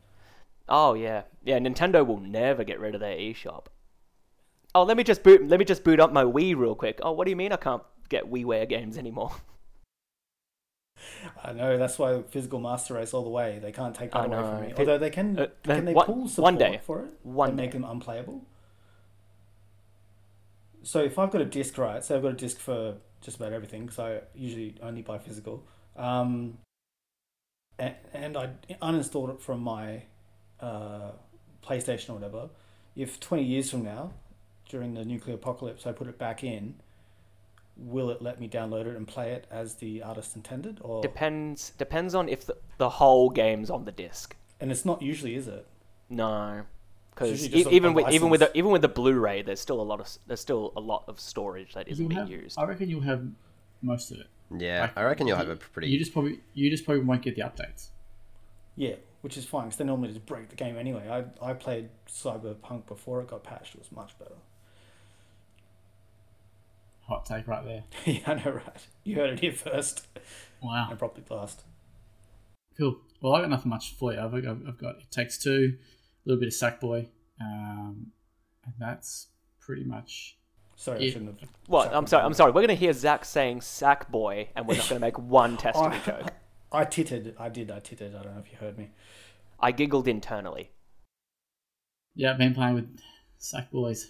Oh 0.69 0.93
yeah, 0.93 1.24
yeah. 1.43 1.59
Nintendo 1.59 2.05
will 2.05 2.19
never 2.19 2.63
get 2.63 2.79
rid 2.79 2.95
of 2.95 3.01
their 3.01 3.15
eShop. 3.15 3.65
Oh, 4.75 4.83
let 4.83 4.97
me 4.97 5.03
just 5.03 5.24
boot. 5.24 5.47
Let 5.47 5.59
me 5.59 5.65
just 5.65 5.83
boot 5.83 6.00
up 6.00 6.12
my 6.12 6.24
Wii 6.24 6.55
real 6.55 6.75
quick. 6.75 7.00
Oh, 7.01 7.12
what 7.12 7.25
do 7.25 7.31
you 7.31 7.36
mean 7.36 7.51
I 7.51 7.57
can't 7.57 7.81
get 8.09 8.29
WiiWare 8.31 8.67
games 8.69 8.97
anymore? 8.97 9.31
I 11.43 11.53
know 11.53 11.77
that's 11.77 11.97
why 11.97 12.21
physical 12.29 12.59
master 12.59 12.95
race 12.95 13.13
all 13.13 13.24
the 13.24 13.29
way. 13.29 13.59
They 13.62 13.71
can't 13.71 13.95
take 13.95 14.12
that 14.12 14.25
away 14.25 14.38
from 14.38 14.62
me. 14.62 14.74
Although 14.77 14.97
they 14.97 15.09
can, 15.09 15.39
uh, 15.39 15.47
can 15.63 15.86
they 15.86 15.93
one- 15.93 16.05
pull 16.05 16.27
support 16.27 16.43
one 16.43 16.57
day. 16.57 16.79
for 16.83 17.03
it 17.03 17.09
One 17.24 17.50
and 17.50 17.57
make 17.57 17.71
them 17.71 17.83
unplayable? 17.83 18.45
So 20.83 21.01
if 21.01 21.19
I've 21.19 21.31
got 21.31 21.41
a 21.41 21.45
disc, 21.45 21.77
right? 21.77 22.03
So 22.03 22.15
I've 22.15 22.21
got 22.21 22.31
a 22.31 22.36
disc 22.36 22.59
for 22.59 22.95
just 23.21 23.38
about 23.38 23.53
everything. 23.53 23.86
because 23.86 24.00
I 24.00 24.21
usually 24.36 24.75
only 24.81 25.01
buy 25.01 25.17
physical. 25.17 25.63
Um, 25.95 26.59
and, 27.77 27.95
and 28.13 28.38
I 28.38 28.50
uninstalled 28.81 29.33
it 29.33 29.41
from 29.41 29.62
my 29.62 30.03
uh, 30.60 31.12
PlayStation 31.66 32.10
or 32.10 32.14
whatever. 32.14 32.50
If 32.96 33.20
twenty 33.20 33.44
years 33.44 33.70
from 33.70 33.84
now, 33.84 34.12
during 34.70 34.94
the 34.94 35.06
nuclear 35.06 35.36
apocalypse, 35.36 35.86
I 35.86 35.92
put 35.92 36.08
it 36.08 36.18
back 36.18 36.44
in, 36.44 36.76
will 37.76 38.10
it 38.10 38.22
let 38.22 38.40
me 38.40 38.48
download 38.50 38.88
it 38.88 38.96
and 38.96 39.08
play 39.08 39.32
it 39.34 39.46
as 39.52 39.76
the 39.76 40.02
artist 40.02 40.36
intended? 40.36 40.80
Or 40.82 41.02
Depends. 41.02 41.72
Depends 41.78 42.16
on 42.16 42.28
if 42.28 42.46
the, 42.46 42.58
the 42.78 42.90
whole 42.90 43.30
game's 43.30 43.70
on 43.70 43.86
the 43.86 43.92
disc. 43.92 44.36
and 44.60 44.72
it's 44.72 44.86
not 44.86 45.02
usually, 45.02 45.36
is 45.36 45.48
it? 45.48 45.68
No, 46.10 46.64
because 47.14 47.32
usually 47.32 47.50
just 47.64 47.72
a- 47.72 47.76
even 47.76 47.92
a 47.92 47.94
with 47.94 48.10
even 48.12 48.30
with 48.30 48.40
the, 48.40 48.58
even 48.58 48.72
with 48.72 48.82
the 48.82 48.88
Blu-ray, 48.88 49.42
there's 49.44 49.60
still 49.60 49.80
a 49.82 49.84
lot 49.84 50.00
of 50.00 50.10
there's 50.26 50.40
still 50.40 50.74
a 50.76 50.80
lot 50.80 51.04
of 51.08 51.20
storage 51.20 51.74
that 51.74 51.88
isn't 51.88 52.08
being 52.08 52.20
have, 52.20 52.30
used. 52.30 52.58
I 52.58 52.64
reckon 52.64 52.90
you'll 52.90 53.02
have 53.02 53.26
most 53.82 54.12
of 54.12 54.20
it. 54.20 54.28
Yeah, 54.58 54.82
Like, 54.82 54.98
I 54.98 55.04
reckon 55.04 55.28
you'll 55.28 55.38
have 55.38 55.50
a 55.50 55.58
pretty. 55.58 55.90
You 55.90 56.00
just 56.00 56.14
probably 56.14 56.40
you 56.54 56.70
just 56.70 56.86
probably 56.86 57.04
won't 57.04 57.22
get 57.22 57.36
the 57.36 57.42
updates. 57.42 57.90
Yeah, 58.78 58.96
which 59.27 59.36
is 59.36 59.43
fine 59.43 59.65
because 59.65 59.75
they 59.75 59.84
normally 59.84 60.07
just 60.07 60.25
break 60.25 60.48
the 60.48 60.55
game 60.55 60.77
anyway. 60.77 61.05
I 61.10 61.50
I 61.50 61.51
played 61.51 61.89
Cyberpunk 62.07 62.88
before 62.88 63.19
it 63.19 63.27
got 63.27 63.43
patched. 63.43 63.75
It 63.75 63.79
was 63.79 63.91
much 63.91 64.17
better. 64.17 64.36
Hot 67.10 67.25
take 67.25 67.46
right 67.46 67.65
there. 67.65 67.84
yeah, 68.05 68.22
I 68.25 68.34
know, 68.36 68.51
right? 68.51 68.88
You 69.03 69.17
heard 69.17 69.31
it 69.31 69.41
here 69.41 69.51
first, 69.51 70.07
Wow. 70.63 70.88
and 70.89 70.98
probably 70.98 71.24
last. 71.29 71.65
Cool. 72.77 73.00
Well, 73.19 73.36
I've 73.36 73.41
got 73.41 73.50
nothing 73.50 73.69
much 73.69 73.96
for 73.96 74.13
you. 74.13 74.19
I've, 74.22 74.34
I've, 74.34 74.62
I've 74.65 74.77
got 74.77 74.96
It 74.96 75.12
Takes 75.12 75.38
Two, 75.38 75.74
a 75.75 76.29
little 76.29 76.39
bit 76.39 76.48
of 76.48 76.53
Sackboy, 76.53 77.07
um, 77.41 78.13
and 78.63 78.75
that's 78.79 79.27
pretty 79.60 79.84
much. 79.84 80.38
Sorry, 80.77 81.05
I 81.05 81.10
shouldn't 81.10 81.38
have. 81.41 81.50
What? 81.65 81.84
sacked 81.84 81.96
I'm 81.98 82.07
sorry. 82.07 82.24
I'm 82.24 82.34
sorry. 82.34 82.51
We're 82.53 82.62
gonna 82.62 82.75
hear 82.75 82.93
Zach 82.93 83.25
saying 83.25 83.60
"sack 83.60 84.10
boy," 84.10 84.48
and 84.55 84.65
we're 84.65 84.77
not 84.77 84.88
gonna 84.88 85.01
make 85.01 85.19
one 85.19 85.57
testicle 85.65 85.91
I, 85.91 86.00
joke. 86.00 86.31
I 86.71 86.86
tittered. 86.86 87.36
I 87.39 87.49
did. 87.49 87.71
I 87.71 87.80
tittered. 87.80 88.15
I 88.15 88.23
don't 88.23 88.36
know 88.36 88.41
if 88.41 88.51
you 88.51 88.58
heard 88.58 88.77
me. 88.77 88.91
I 89.60 89.71
giggled 89.71 90.08
internally. 90.08 90.71
Yeah, 92.15 92.32
I've 92.32 92.38
been 92.38 92.53
playing 92.53 92.75
with 92.75 92.99
Sackboys. 93.39 94.06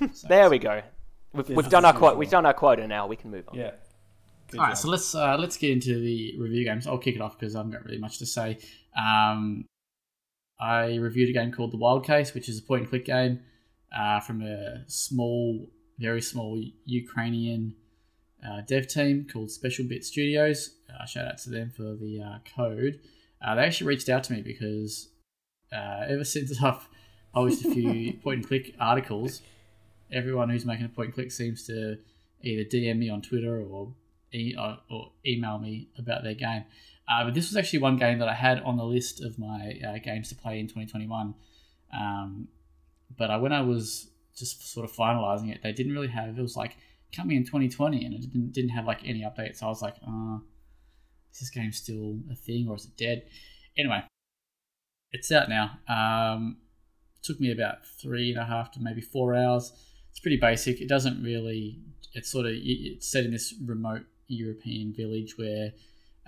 There 0.28 0.50
we 0.50 0.58
go. 0.58 0.82
We've, 1.32 1.46
Business 1.46 1.56
we've 1.64 1.70
done 1.70 1.84
our 1.84 1.92
quote. 1.92 2.16
We've 2.18 2.30
done 2.30 2.44
our 2.46 2.54
quota. 2.54 2.86
Now 2.88 3.06
we 3.06 3.16
can 3.16 3.30
move 3.30 3.48
on. 3.48 3.56
Yeah. 3.56 3.72
Good 4.50 4.58
All 4.58 4.66
right, 4.66 4.72
job. 4.72 4.78
so 4.78 4.88
let's 4.88 5.14
uh, 5.14 5.36
let's 5.38 5.56
get 5.56 5.70
into 5.70 6.00
the 6.00 6.34
review 6.38 6.64
games. 6.64 6.86
I'll 6.86 6.98
kick 6.98 7.14
it 7.14 7.20
off 7.20 7.38
because 7.38 7.54
I 7.54 7.58
haven't 7.58 7.72
got 7.72 7.84
really 7.84 7.98
much 7.98 8.18
to 8.18 8.26
say. 8.26 8.58
Um, 8.96 9.64
I 10.58 10.96
reviewed 10.96 11.30
a 11.30 11.32
game 11.32 11.52
called 11.52 11.72
The 11.72 11.76
Wild 11.76 12.04
Case, 12.04 12.34
which 12.34 12.48
is 12.48 12.58
a 12.58 12.62
point 12.62 12.82
and 12.82 12.90
click 12.90 13.04
game 13.04 13.40
uh, 13.96 14.20
from 14.20 14.42
a 14.42 14.84
small, 14.86 15.66
very 15.98 16.22
small 16.22 16.62
Ukrainian 16.84 17.74
uh, 18.46 18.60
dev 18.66 18.86
team 18.86 19.26
called 19.30 19.50
Special 19.50 19.84
Bit 19.84 20.04
Studios. 20.04 20.76
Uh, 20.88 21.04
shout 21.06 21.26
out 21.26 21.38
to 21.38 21.50
them 21.50 21.70
for 21.70 21.94
the 21.94 22.22
uh, 22.22 22.38
code. 22.56 23.00
Uh, 23.44 23.54
they 23.54 23.62
actually 23.62 23.88
reached 23.88 24.08
out 24.08 24.24
to 24.24 24.32
me 24.32 24.42
because 24.42 25.08
uh, 25.72 26.04
ever 26.08 26.24
since 26.24 26.52
I've 26.62 26.88
published 27.34 27.64
a 27.64 27.70
few 27.70 28.12
point 28.22 28.38
and 28.38 28.46
click 28.46 28.74
articles, 28.80 29.42
everyone 30.12 30.50
who's 30.50 30.64
making 30.64 30.86
a 30.86 30.88
point 30.88 31.06
and 31.06 31.14
click 31.14 31.32
seems 31.32 31.66
to 31.66 31.98
either 32.42 32.64
DM 32.64 32.98
me 32.98 33.10
on 33.10 33.22
Twitter 33.22 33.60
or 33.60 33.92
e- 34.32 34.54
or, 34.58 34.78
or 34.90 35.12
email 35.26 35.58
me 35.58 35.88
about 35.98 36.22
their 36.22 36.34
game. 36.34 36.64
Uh, 37.08 37.24
but 37.24 37.34
this 37.34 37.48
was 37.48 37.56
actually 37.56 37.78
one 37.78 37.96
game 37.96 38.18
that 38.18 38.28
I 38.28 38.34
had 38.34 38.60
on 38.62 38.76
the 38.76 38.84
list 38.84 39.22
of 39.22 39.38
my 39.38 39.78
uh, 39.86 39.98
games 39.98 40.28
to 40.30 40.34
play 40.34 40.58
in 40.58 40.66
2021. 40.66 41.34
Um, 41.96 42.48
but 43.16 43.30
I, 43.30 43.36
when 43.36 43.52
I 43.52 43.60
was 43.60 44.08
just 44.36 44.72
sort 44.72 44.84
of 44.84 44.94
finalizing 44.94 45.52
it, 45.52 45.60
they 45.62 45.72
didn't 45.72 45.92
really 45.92 46.08
have. 46.08 46.36
It 46.38 46.42
was 46.42 46.56
like 46.56 46.76
coming 47.14 47.36
in 47.36 47.44
2020, 47.44 48.04
and 48.04 48.14
it 48.14 48.20
didn't 48.20 48.52
didn't 48.52 48.70
have 48.70 48.86
like 48.86 49.00
any 49.04 49.20
updates. 49.20 49.58
So 49.58 49.66
I 49.66 49.68
was 49.68 49.82
like, 49.82 49.96
uh, 50.06 50.38
is 51.32 51.40
this 51.40 51.50
game 51.50 51.72
still 51.72 52.18
a 52.30 52.34
thing 52.34 52.68
or 52.68 52.76
is 52.76 52.86
it 52.86 52.96
dead? 52.96 53.24
Anyway, 53.76 54.02
it's 55.12 55.30
out 55.32 55.48
now. 55.48 55.78
Um, 55.88 56.58
took 57.22 57.40
me 57.40 57.50
about 57.50 57.86
three 58.00 58.30
and 58.30 58.38
a 58.38 58.44
half 58.44 58.70
to 58.72 58.80
maybe 58.80 59.00
four 59.00 59.34
hours. 59.34 59.72
It's 60.10 60.20
pretty 60.20 60.38
basic. 60.38 60.80
It 60.80 60.88
doesn't 60.88 61.22
really. 61.22 61.80
It's 62.14 62.30
sort 62.30 62.46
of 62.46 62.52
it's 62.54 63.10
set 63.10 63.24
in 63.24 63.32
this 63.32 63.54
remote 63.64 64.04
European 64.28 64.94
village 64.94 65.36
where 65.36 65.72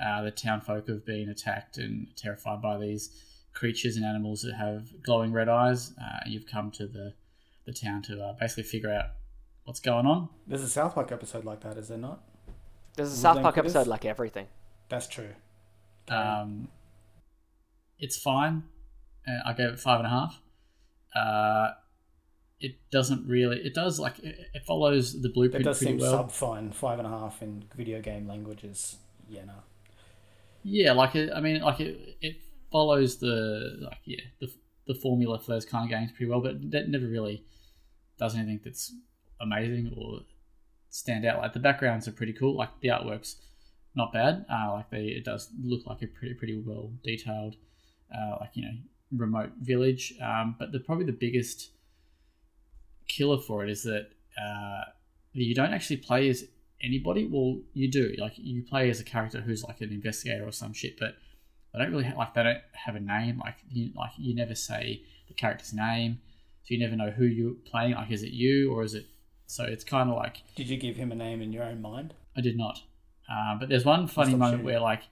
uh, 0.05 0.23
the 0.23 0.31
town 0.31 0.61
folk 0.61 0.89
have 0.89 1.05
been 1.05 1.29
attacked 1.29 1.79
and 1.79 2.09
terrified 2.17 2.61
by 2.61 2.77
these 2.79 3.11
creatures 3.55 3.97
and 3.97 4.05
animals 4.05 4.43
that 4.43 4.55
have 4.55 5.03
glowing 5.03 5.33
red 5.33 5.49
eyes. 5.49 5.93
Uh, 6.01 6.21
you've 6.27 6.47
come 6.47 6.71
to 6.73 6.87
the 6.87 7.15
the 7.67 7.73
town 7.73 8.03
to 8.03 8.23
uh, 8.23 8.33
basically 8.41 8.63
figure 8.63 8.93
out 8.93 9.07
what's 9.69 9.81
going 9.81 10.07
on. 10.07 10.31
There's 10.47 10.63
a 10.63 10.69
South 10.69 10.95
Park 10.95 11.13
episode 11.13 11.45
like 11.45 11.61
that, 11.61 11.77
is 11.77 11.89
there 11.89 11.99
not? 11.99 12.23
There's 12.97 13.11
a 13.11 13.13
Woodland 13.13 13.21
South 13.21 13.43
Park 13.43 13.55
Critters? 13.55 13.77
episode 13.77 13.91
like 13.91 14.07
everything. 14.07 14.47
That's 14.89 15.07
true. 15.07 15.29
Um, 16.09 16.69
it's 17.99 18.17
fine. 18.17 18.63
Uh, 19.29 19.41
I 19.45 19.53
gave 19.53 19.69
it 19.69 19.79
five 19.79 20.01
and 20.01 20.07
a 20.07 20.11
half. 20.11 20.41
Uh, 21.15 21.75
it 22.61 22.77
doesn't 22.91 23.29
really. 23.29 23.59
It 23.59 23.75
does 23.75 24.01
like 24.01 24.19
it, 24.21 24.39
it 24.55 24.65
follows 24.65 25.13
the 25.13 25.29
That 25.29 25.35
blueprint 25.35 25.67
does 25.67 25.79
pretty 25.79 25.93
seem 25.93 26.01
well. 26.01 26.13
sub 26.13 26.33
fine. 26.33 26.73
Five 26.73 26.99
and 26.99 27.07
a 27.07 27.11
half 27.11 27.43
in 27.43 27.65
video 27.77 28.01
game 28.01 28.27
languages. 28.27 28.97
Yeah, 29.29 29.45
no. 29.45 29.53
Yeah, 30.63 30.93
like 30.93 31.15
it, 31.15 31.31
I 31.35 31.41
mean, 31.43 31.61
like 31.61 31.81
it, 31.81 32.17
it 32.23 32.37
follows 32.73 33.19
the 33.19 33.81
like 33.83 34.01
yeah 34.07 34.21
the 34.41 34.51
the 34.87 34.95
formula 34.95 35.39
for 35.39 35.53
those 35.53 35.67
kind 35.67 35.85
of 35.85 35.91
games 35.91 36.11
pretty 36.11 36.31
well, 36.31 36.41
but 36.41 36.71
that 36.71 36.89
never 36.89 37.07
really 37.07 37.45
does 38.19 38.35
anything 38.35 38.61
that's 38.65 38.95
amazing 39.41 39.93
or 39.97 40.21
stand 40.91 41.25
out. 41.25 41.39
Like 41.39 41.53
the 41.53 41.61
backgrounds 41.61 42.09
are 42.09 42.13
pretty 42.13 42.33
cool. 42.33 42.57
Like 42.57 42.81
the 42.81 42.89
artwork's 42.89 43.37
not 43.95 44.13
bad. 44.13 44.47
Uh, 44.51 44.73
like 44.73 44.91
they 44.91 45.05
it 45.07 45.25
does 45.25 45.51
look 45.63 45.87
like 45.87 46.03
a 46.03 46.07
pretty 46.07 46.35
pretty 46.35 46.63
well 46.65 46.91
detailed, 47.03 47.57
uh, 48.15 48.37
like 48.41 48.51
you 48.55 48.63
know 48.63 48.75
remote 49.17 49.53
village. 49.61 50.15
Um, 50.23 50.57
but 50.59 50.73
the 50.73 50.81
probably 50.81 51.07
the 51.07 51.13
biggest 51.13 51.71
killer 53.09 53.39
for 53.39 53.65
it 53.65 53.71
is 53.71 53.83
that 53.85 54.11
uh, 54.41 54.85
you 55.33 55.55
don't 55.55 55.73
actually 55.73 55.99
play 55.99 56.29
as 56.29 56.45
anybody. 56.83 57.27
Well, 57.31 57.61
you 57.75 57.91
do. 57.91 58.15
Like 58.19 58.35
you 58.37 58.63
play 58.63 58.91
as 58.91 59.01
a 59.01 59.05
character 59.05 59.41
who's 59.41 59.65
like 59.65 59.81
an 59.81 59.91
investigator 59.91 60.47
or 60.47 60.53
some 60.53 60.73
shit, 60.73 60.99
but 60.99 61.17
they 61.73 61.81
don't 61.81 61.91
really 61.91 62.13
like 62.17 62.35
they 62.35 62.43
don't 62.43 62.63
have 62.73 62.95
a 62.95 63.01
name. 63.01 63.39
Like 63.39 63.57
you 63.71 63.91
like 63.95 64.13
you 64.17 64.35
never 64.35 64.55
say 64.55 65.03
the 65.29 65.35
character's 65.35 65.73
name, 65.73 66.21
so 66.63 66.75
you 66.75 66.79
never 66.79 66.97
know 66.97 67.11
who 67.11 67.25
you're 67.25 67.55
playing. 67.71 67.95
Like 67.95 68.11
is 68.11 68.23
it 68.23 68.33
you 68.33 68.73
or 68.73 68.85
is 68.85 68.95
it? 68.95 69.07
So 69.51 69.65
it's 69.65 69.83
kind 69.83 70.09
of 70.11 70.17
like 70.17 70.43
Did 70.57 70.69
you 70.69 70.77
give 70.77 70.95
him 70.97 71.11
a 71.11 71.15
name 71.15 71.41
in 71.43 71.53
your 71.53 71.65
own 71.65 71.81
mind? 71.83 72.15
I 72.37 72.41
did 72.43 72.57
not. 72.57 72.83
Uh, 73.31 73.57
but 73.59 73.69
there's 73.69 73.85
one 73.85 74.07
funny 74.07 74.33
moment 74.35 74.53
shooting. 74.61 74.65
where 74.67 74.81
like 74.81 75.03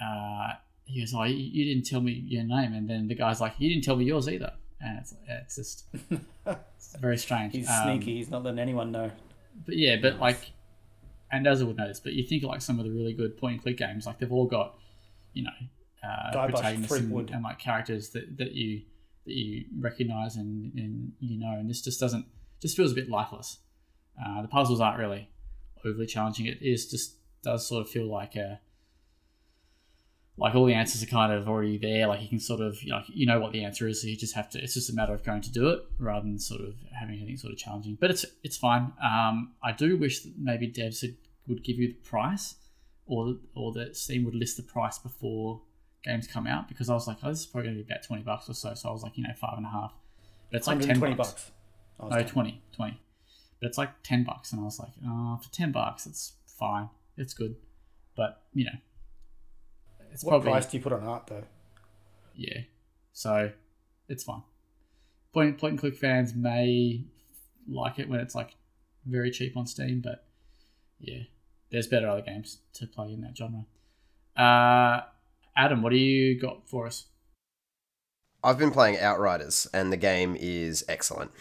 uh, 0.00 0.52
he 0.84 1.00
was 1.00 1.12
like, 1.12 1.34
"You 1.36 1.64
didn't 1.64 1.86
tell 1.86 2.00
me 2.00 2.12
your 2.12 2.44
name," 2.44 2.72
and 2.72 2.88
then 2.88 3.08
the 3.08 3.14
guy's 3.14 3.40
like, 3.40 3.54
"You 3.58 3.68
didn't 3.68 3.84
tell 3.84 3.96
me 3.96 4.04
yours 4.06 4.28
either." 4.28 4.52
And 4.80 4.98
it's 4.98 5.14
it's 5.28 5.56
just 5.56 5.84
it's 6.46 6.96
very 7.00 7.18
strange. 7.18 7.52
He's 7.54 7.68
Um, 7.68 7.84
sneaky. 7.84 8.16
He's 8.16 8.30
not 8.30 8.42
letting 8.44 8.58
anyone 8.60 8.92
know. 8.92 9.10
but 9.66 9.76
yeah, 9.76 9.96
but 10.00 10.18
like 10.18 10.52
and 11.30 11.46
as 11.46 11.60
I 11.60 11.64
would 11.64 11.76
know 11.76 11.86
this, 11.88 12.00
but 12.00 12.14
you 12.14 12.22
think 12.24 12.42
like 12.44 12.62
some 12.62 12.78
of 12.78 12.84
the 12.86 12.90
really 12.90 13.12
good 13.12 13.36
point 13.36 13.54
and 13.54 13.62
click 13.62 13.76
games, 13.76 14.06
like 14.06 14.18
they've 14.18 14.32
all 14.32 14.46
got, 14.46 14.78
you 15.34 15.42
know, 15.44 15.50
uh, 16.02 16.32
protagonists 16.32 16.90
and, 16.96 17.30
and 17.30 17.42
like 17.42 17.58
characters 17.58 18.08
that, 18.10 18.38
that 18.38 18.52
you 18.52 18.82
that 19.26 19.34
you 19.34 19.64
recognize 19.78 20.36
and, 20.36 20.72
and 20.74 21.12
you 21.20 21.38
know, 21.38 21.52
and 21.52 21.68
this 21.68 21.82
just 21.82 22.00
doesn't 22.00 22.24
just 22.60 22.76
feels 22.76 22.92
a 22.92 22.94
bit 22.94 23.08
lifeless. 23.08 23.58
Uh, 24.22 24.42
the 24.42 24.48
puzzles 24.48 24.80
aren't 24.80 24.98
really 24.98 25.30
overly 25.84 26.06
challenging. 26.06 26.46
It 26.46 26.58
is 26.60 26.90
just 26.90 27.14
does 27.42 27.66
sort 27.66 27.82
of 27.82 27.90
feel 27.90 28.06
like 28.06 28.34
a 28.36 28.60
like 30.36 30.54
all 30.54 30.66
the 30.66 30.74
answers 30.74 31.02
are 31.02 31.06
kind 31.06 31.32
of 31.32 31.48
already 31.48 31.78
there. 31.78 32.06
Like 32.06 32.22
you 32.22 32.28
can 32.28 32.38
sort 32.38 32.60
of 32.60 32.80
you 32.82 32.90
know, 32.90 33.02
you 33.08 33.26
know 33.26 33.40
what 33.40 33.52
the 33.52 33.64
answer 33.64 33.88
is, 33.88 34.00
so 34.02 34.08
you 34.08 34.16
just 34.16 34.34
have 34.34 34.48
to. 34.50 34.62
It's 34.62 34.74
just 34.74 34.88
a 34.90 34.94
matter 34.94 35.12
of 35.12 35.24
going 35.24 35.40
to 35.42 35.50
do 35.50 35.68
it 35.70 35.82
rather 35.98 36.24
than 36.24 36.38
sort 36.38 36.60
of 36.60 36.74
having 36.98 37.16
anything 37.16 37.36
sort 37.36 37.52
of 37.52 37.58
challenging. 37.58 37.96
But 38.00 38.10
it's 38.10 38.24
it's 38.44 38.56
fine. 38.56 38.92
Um, 39.02 39.54
I 39.62 39.72
do 39.72 39.96
wish 39.96 40.20
that 40.22 40.34
maybe 40.38 40.70
devs 40.70 41.02
would- 41.02 41.64
give 41.64 41.78
you 41.78 41.88
the 41.88 41.94
price, 41.94 42.56
or 43.06 43.36
or 43.54 43.72
that 43.72 43.96
Steam 43.96 44.24
would 44.26 44.34
list 44.34 44.56
the 44.58 44.62
price 44.62 44.98
before 44.98 45.62
games 46.04 46.26
come 46.26 46.46
out 46.46 46.68
because 46.68 46.88
I 46.90 46.94
was 46.94 47.08
like, 47.08 47.16
oh, 47.24 47.30
this 47.30 47.40
is 47.40 47.46
probably 47.46 47.70
going 47.70 47.78
to 47.78 47.84
be 47.84 47.90
about 47.92 48.04
twenty 48.04 48.22
bucks 48.22 48.48
or 48.48 48.54
so. 48.54 48.74
So 48.74 48.90
I 48.90 48.92
was 48.92 49.02
like, 49.02 49.16
you 49.16 49.24
know, 49.24 49.32
five 49.34 49.54
and 49.56 49.66
a 49.66 49.70
half. 49.70 49.92
But 50.52 50.58
it's 50.58 50.66
like 50.66 50.78
ten 50.78 51.00
120 51.00 51.14
bucks. 51.16 51.32
bucks. 51.32 51.50
I 52.00 52.04
was 52.04 52.10
No, 52.12 52.18
saying. 52.18 52.28
20, 52.28 52.62
20. 52.74 53.00
But 53.60 53.66
it's 53.66 53.78
like 53.78 54.02
10 54.02 54.24
bucks. 54.24 54.52
And 54.52 54.60
I 54.60 54.64
was 54.64 54.78
like, 54.78 54.92
oh, 55.06 55.38
for 55.42 55.50
10 55.52 55.72
bucks, 55.72 56.06
it's 56.06 56.34
fine. 56.46 56.88
It's 57.16 57.34
good. 57.34 57.56
But, 58.16 58.42
you 58.54 58.64
know, 58.66 58.78
it's 60.12 60.22
What 60.24 60.30
probably, 60.32 60.50
price 60.52 60.66
do 60.66 60.76
you 60.76 60.82
put 60.82 60.92
on 60.92 61.02
art 61.04 61.26
though? 61.26 61.44
yeah. 62.34 62.60
So 63.12 63.50
it's 64.08 64.22
fine. 64.22 64.42
Point, 65.34 65.58
point 65.58 65.72
and 65.72 65.78
click 65.80 65.96
fans 65.96 66.34
may 66.34 67.04
like 67.68 67.98
it 67.98 68.08
when 68.08 68.20
it's 68.20 68.34
like 68.34 68.54
very 69.04 69.30
cheap 69.30 69.56
on 69.56 69.66
Steam, 69.66 70.00
but 70.00 70.24
yeah, 71.00 71.22
there's 71.70 71.86
better 71.88 72.08
other 72.08 72.22
games 72.22 72.58
to 72.74 72.86
play 72.86 73.12
in 73.12 73.20
that 73.22 73.36
genre. 73.36 73.66
Uh, 74.36 75.02
Adam, 75.56 75.82
what 75.82 75.90
do 75.90 75.96
you 75.96 76.40
got 76.40 76.68
for 76.68 76.86
us? 76.86 77.06
I've 78.42 78.58
been 78.58 78.70
playing 78.70 78.98
Outriders, 79.00 79.66
and 79.74 79.92
the 79.92 79.96
game 79.96 80.36
is 80.38 80.84
excellent. 80.88 81.32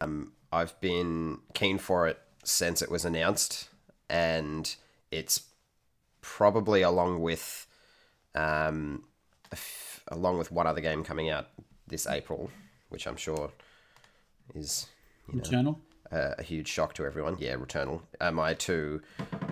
Um, 0.00 0.32
I've 0.52 0.78
been 0.80 1.38
keen 1.54 1.78
for 1.78 2.06
it 2.06 2.18
since 2.44 2.82
it 2.82 2.90
was 2.90 3.04
announced, 3.04 3.68
and 4.08 4.74
it's 5.10 5.42
probably 6.20 6.82
along 6.82 7.20
with, 7.20 7.66
um, 8.34 9.04
f- 9.52 10.02
along 10.08 10.38
with 10.38 10.50
one 10.52 10.66
other 10.66 10.80
game 10.80 11.04
coming 11.04 11.28
out 11.30 11.48
this 11.86 12.06
April, 12.06 12.50
which 12.88 13.06
I'm 13.06 13.16
sure 13.16 13.50
is 14.54 14.86
you 15.28 15.36
know, 15.36 15.42
Eternal? 15.44 15.80
a, 16.10 16.34
a 16.38 16.42
huge 16.42 16.68
shock 16.68 16.94
to 16.94 17.04
everyone. 17.04 17.36
Yeah, 17.38 17.54
Returnal 17.54 18.02
are 18.20 18.32
my 18.32 18.54
two 18.54 19.02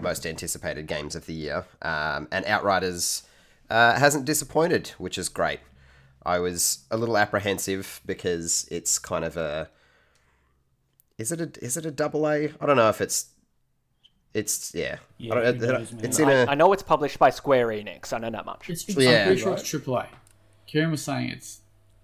most 0.00 0.26
anticipated 0.26 0.86
games 0.86 1.14
of 1.14 1.26
the 1.26 1.34
year, 1.34 1.64
um, 1.82 2.28
and 2.30 2.44
Outriders 2.46 3.22
uh, 3.70 3.98
hasn't 3.98 4.24
disappointed, 4.24 4.88
which 4.98 5.18
is 5.18 5.28
great. 5.28 5.60
I 6.26 6.38
was 6.38 6.84
a 6.90 6.96
little 6.96 7.18
apprehensive 7.18 8.00
because 8.06 8.66
it's 8.70 8.98
kind 8.98 9.24
of 9.24 9.36
a. 9.36 9.68
Is 11.18 11.30
it 11.32 11.40
a 11.40 11.64
is 11.64 11.76
it 11.76 11.86
a 11.86 11.90
double 11.90 12.26
A? 12.28 12.50
I 12.60 12.66
don't 12.66 12.76
know 12.76 12.88
if 12.88 13.00
it's. 13.00 13.26
It's 14.32 14.74
yeah. 14.74 14.96
Yeah, 15.16 15.34
I 15.34 15.40
don't, 15.42 15.56
who 15.60 15.66
knows, 15.68 15.94
it's 16.02 16.18
in 16.18 16.28
I, 16.28 16.32
a 16.32 16.46
I 16.48 16.54
know 16.56 16.72
it's 16.72 16.82
published 16.82 17.20
by 17.20 17.30
Square 17.30 17.68
Enix. 17.68 18.12
I 18.12 18.18
know 18.18 18.30
that 18.30 18.44
much. 18.44 18.68
It's, 18.68 18.88
Yeah. 18.96 19.10
I'm 19.20 19.26
pretty 19.26 19.40
sure 19.42 19.52
Right. 19.52 19.60
it's 19.60 19.70
AAA. 19.72 20.08
Kieran 20.66 20.90
was 20.90 21.02
saying 21.02 21.30
it's 21.30 21.60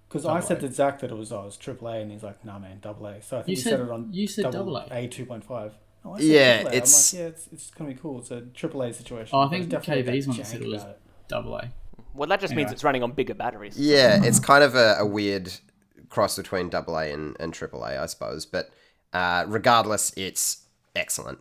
Because 0.08 0.24
I 0.26 0.38
said 0.38 0.60
to 0.60 0.70
Zach 0.72 1.00
that 1.00 1.10
it 1.10 1.16
was 1.16 1.32
oh, 1.32 1.42
it 1.42 1.44
was 1.46 1.56
triple 1.56 1.88
A, 1.88 1.96
and 2.00 2.12
he's 2.12 2.22
like, 2.22 2.44
"Nah, 2.44 2.60
man, 2.60 2.78
double 2.80 3.06
A." 3.06 3.20
So 3.20 3.38
I 3.38 3.42
think 3.42 3.48
You 3.48 3.56
he 3.56 3.60
said- 3.62 3.70
said, 3.78 3.80
it 3.80 3.90
on 3.90 4.08
you 4.12 4.28
said 4.28 4.50
double 4.52 4.76
A. 4.76 4.86
A 4.92 5.08
two 5.08 5.26
point 5.26 5.42
five. 5.44 5.72
Oh, 6.04 6.14
I 6.14 6.18
Yeah, 6.20 6.60
triple 6.62 6.76
it's- 6.76 7.12
I'm 7.14 7.18
like, 7.18 7.24
yeah, 7.24 7.28
it's, 7.30 7.48
it's 7.52 7.70
gonna 7.72 7.90
be 7.90 7.96
cool. 7.98 8.20
It's 8.20 8.30
a 8.30 8.42
triple 8.42 8.82
A 8.82 8.92
situation. 8.92 9.30
Oh, 9.36 9.40
I 9.40 9.48
think 9.50 9.64
it's 9.64 9.70
definitely 9.72 10.04
KV's 10.04 10.28
one 10.28 10.36
that 10.36 10.46
said 10.46 10.60
jank 10.60 10.64
it 10.66 10.68
was- 10.70 10.84
double 11.26 11.56
A. 11.56 11.72
Well, 12.14 12.28
that 12.28 12.40
just 12.40 12.54
means 12.54 12.70
it's 12.70 12.84
running 12.84 13.02
on 13.02 13.10
bigger 13.12 13.34
batteries. 13.34 13.76
Yeah, 13.78 14.22
it's 14.24 14.38
kind 14.40 14.62
of 14.64 14.74
a, 14.76 14.96
a 15.00 15.06
weird 15.06 15.52
cross 16.10 16.36
between 16.36 16.68
double 16.68 16.96
A 16.96 17.10
and, 17.12 17.36
and 17.40 17.52
triple 17.52 17.84
A, 17.84 17.98
I 18.00 18.06
suppose. 18.06 18.46
But 18.46 18.70
uh, 19.12 19.44
regardless, 19.48 20.12
it's 20.16 20.64
excellent. 20.94 21.38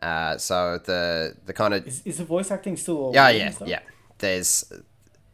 Uh, 0.00 0.36
so 0.36 0.78
the 0.84 1.36
the 1.46 1.52
kind 1.52 1.74
of 1.74 1.86
Is, 1.86 2.02
is 2.04 2.18
the 2.18 2.24
voice 2.24 2.50
acting 2.50 2.76
still 2.76 2.96
all 2.98 3.14
yeah 3.14 3.28
yeah 3.28 3.52
yeah. 3.64 3.80
There's 4.18 4.64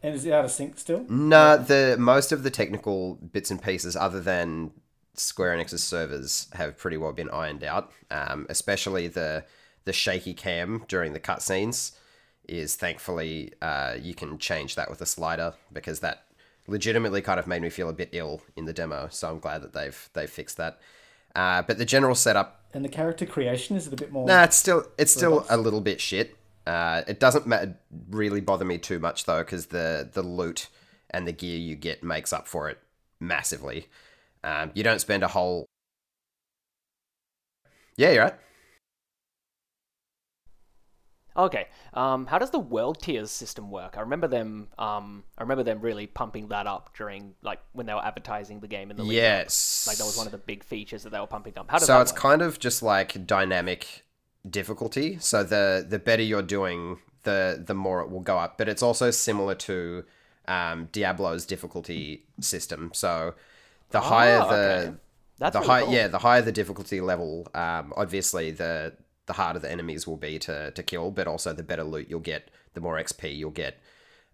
And 0.01 0.15
is 0.15 0.25
it 0.25 0.33
out 0.33 0.45
of 0.45 0.51
sync 0.51 0.77
still? 0.77 1.05
no 1.09 1.57
the 1.57 1.95
most 1.99 2.31
of 2.31 2.43
the 2.43 2.49
technical 2.51 3.15
bits 3.15 3.51
and 3.51 3.61
pieces, 3.61 3.95
other 3.95 4.21
than 4.21 4.71
Square 5.15 5.57
Enix's 5.57 5.83
servers, 5.83 6.47
have 6.53 6.77
pretty 6.77 6.97
well 6.97 7.11
been 7.11 7.29
ironed 7.29 7.63
out. 7.63 7.91
Um, 8.11 8.45
especially 8.49 9.07
the 9.07 9.45
the 9.85 9.93
shaky 9.93 10.33
cam 10.33 10.85
during 10.87 11.13
the 11.13 11.19
cutscenes 11.19 11.93
is 12.47 12.75
thankfully 12.75 13.53
uh, 13.61 13.95
you 13.99 14.13
can 14.13 14.37
change 14.37 14.75
that 14.75 14.89
with 14.89 15.01
a 15.01 15.05
slider 15.05 15.53
because 15.71 15.99
that 15.99 16.25
legitimately 16.67 17.21
kind 17.21 17.39
of 17.39 17.47
made 17.47 17.61
me 17.61 17.69
feel 17.69 17.89
a 17.89 17.93
bit 17.93 18.09
ill 18.11 18.41
in 18.55 18.65
the 18.65 18.73
demo. 18.73 19.07
So 19.11 19.29
I'm 19.29 19.39
glad 19.39 19.61
that 19.63 19.73
they've 19.73 20.09
they've 20.13 20.29
fixed 20.29 20.57
that. 20.57 20.79
Uh, 21.39 21.61
but 21.61 21.77
the 21.77 21.85
general 21.85 22.15
setup 22.15 22.65
And 22.73 22.83
the 22.83 22.89
character 22.89 23.25
creation 23.25 23.77
is 23.77 23.87
it 23.87 23.93
a 23.93 23.95
bit 23.95 24.11
more? 24.11 24.27
Nah, 24.27 24.43
it's 24.43 24.57
still 24.57 24.85
it's 24.97 25.13
still 25.13 25.45
a 25.49 25.55
little 25.55 25.79
bit 25.79 26.01
shit. 26.01 26.35
Uh, 26.67 27.01
it 27.07 27.19
doesn't 27.19 27.47
ma- 27.47 27.65
really 28.09 28.41
bother 28.41 28.65
me 28.65 28.77
too 28.77 28.99
much 28.99 29.23
though, 29.23 29.39
because 29.39 29.67
the 29.67 30.09
the 30.11 30.21
loot 30.21 30.67
and 31.09 31.25
the 31.25 31.31
gear 31.31 31.57
you 31.57 31.75
get 31.75 32.03
makes 32.03 32.33
up 32.33 32.45
for 32.45 32.69
it 32.69 32.77
massively. 33.21 33.87
Um, 34.43 34.71
you 34.73 34.83
don't 34.83 34.99
spend 34.99 35.23
a 35.23 35.29
whole. 35.29 35.65
Yeah, 37.95 38.11
you're 38.11 38.23
right. 38.23 38.35
Okay. 41.39 41.67
Um, 41.93 42.25
how 42.25 42.37
does 42.37 42.49
the 42.51 42.59
world 42.59 43.01
tiers 43.01 43.31
system 43.31 43.71
work? 43.71 43.95
I 43.97 44.01
remember 44.01 44.27
them. 44.27 44.67
Um, 44.77 45.23
I 45.37 45.41
remember 45.43 45.63
them 45.63 45.79
really 45.81 46.05
pumping 46.05 46.49
that 46.49 46.67
up 46.67 46.95
during 46.95 47.33
like 47.41 47.59
when 47.71 47.85
they 47.85 47.93
were 47.93 48.03
advertising 48.05 48.59
the 48.59 48.67
game 48.67 48.91
in 48.91 48.97
the 48.97 49.03
lead 49.03 49.17
up. 49.19 49.23
Yes. 49.23 49.85
Like 49.87 49.97
that 49.97 50.03
was 50.03 50.17
one 50.17 50.27
of 50.27 50.31
the 50.31 50.37
big 50.37 50.63
features 50.63 51.03
that 51.03 51.11
they 51.11 51.19
were 51.19 51.27
pumping 51.27 51.53
up. 51.57 51.71
How 51.71 51.77
does 51.79 51.87
so 51.87 52.01
it's 52.01 52.11
work? 52.11 52.19
kind 52.21 52.41
of 52.41 52.59
just 52.59 52.83
like 52.83 53.25
dynamic 53.25 54.03
difficulty. 54.49 55.17
So 55.19 55.43
the 55.43 55.85
the 55.87 55.99
better 55.99 56.23
you're 56.23 56.41
doing, 56.41 56.99
the 57.23 57.63
the 57.65 57.73
more 57.73 58.01
it 58.01 58.09
will 58.09 58.19
go 58.21 58.37
up. 58.37 58.57
But 58.57 58.67
it's 58.67 58.83
also 58.83 59.09
similar 59.11 59.55
to 59.55 60.03
um, 60.47 60.89
Diablo's 60.91 61.45
difficulty 61.45 62.25
system. 62.41 62.91
So 62.93 63.35
the 63.91 64.01
higher 64.01 64.41
Oh, 64.43 64.49
the 64.49 64.55
okay. 64.89 64.97
That's 65.37 65.53
the 65.53 65.59
really 65.61 65.67
high 65.69 65.83
cool. 65.83 65.93
yeah 65.93 66.07
the 66.09 66.19
higher 66.19 66.41
the 66.41 66.51
difficulty 66.51 66.99
level, 66.99 67.47
um, 67.55 67.93
obviously 67.95 68.51
the 68.51 68.93
the 69.29 69.33
harder 69.33 69.59
the 69.59 69.71
enemies 69.71 70.07
will 70.07 70.17
be 70.17 70.39
to 70.39 70.71
to 70.71 70.83
kill, 70.83 71.11
but 71.11 71.27
also 71.27 71.53
the 71.53 71.63
better 71.63 71.83
loot 71.83 72.07
you'll 72.09 72.19
get, 72.19 72.49
the 72.73 72.81
more 72.81 72.97
XP 72.97 73.37
you'll 73.37 73.51
get. 73.51 73.79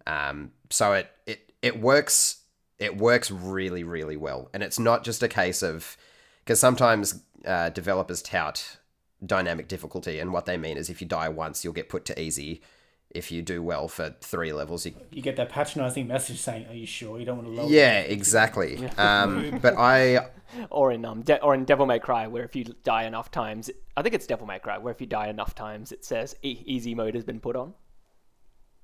Um, 0.06 0.52
so 0.70 0.94
it 0.94 1.10
it 1.26 1.52
it 1.60 1.78
works 1.80 2.38
it 2.78 2.96
works 2.96 3.30
really 3.30 3.84
really 3.84 4.16
well, 4.16 4.48
and 4.54 4.62
it's 4.62 4.78
not 4.78 5.04
just 5.04 5.22
a 5.22 5.28
case 5.28 5.62
of 5.62 5.98
because 6.40 6.58
sometimes 6.58 7.20
uh, 7.44 7.68
developers 7.68 8.22
tout 8.22 8.78
dynamic 9.24 9.68
difficulty, 9.68 10.18
and 10.18 10.32
what 10.32 10.46
they 10.46 10.56
mean 10.56 10.78
is 10.78 10.88
if 10.88 11.02
you 11.02 11.06
die 11.06 11.28
once, 11.28 11.62
you'll 11.62 11.74
get 11.74 11.90
put 11.90 12.06
to 12.06 12.18
easy. 12.18 12.62
If 13.10 13.32
you 13.32 13.40
do 13.40 13.62
well 13.62 13.88
for 13.88 14.14
three 14.20 14.52
levels, 14.52 14.84
you 14.84 14.94
You 15.10 15.22
get 15.22 15.36
that 15.36 15.48
patronizing 15.48 16.06
message 16.06 16.38
saying, 16.38 16.66
"Are 16.68 16.74
you 16.74 16.86
sure 16.86 17.18
you 17.18 17.24
don't 17.24 17.38
want 17.38 17.48
to 17.48 17.54
lower?" 17.54 17.70
yeah 17.70 18.00
exactly. 18.00 18.86
Um, 18.98 19.58
but 19.62 19.74
I 19.78 20.28
or 20.70 20.92
in 20.92 21.04
um 21.04 21.22
De- 21.22 21.42
or 21.42 21.54
in 21.54 21.64
Devil 21.64 21.86
May 21.86 21.98
Cry, 21.98 22.26
where 22.26 22.44
if 22.44 22.54
you 22.54 22.64
die 22.84 23.04
enough 23.04 23.30
times, 23.30 23.70
I 23.96 24.02
think 24.02 24.14
it's 24.14 24.26
Devil 24.26 24.46
May 24.46 24.58
Cry, 24.58 24.78
where 24.78 24.92
if 24.92 25.00
you 25.00 25.06
die 25.06 25.28
enough 25.28 25.54
times, 25.54 25.92
it 25.92 26.04
says 26.04 26.36
e- 26.42 26.62
easy 26.66 26.94
mode 26.94 27.14
has 27.14 27.24
been 27.24 27.40
put 27.40 27.56
on, 27.56 27.74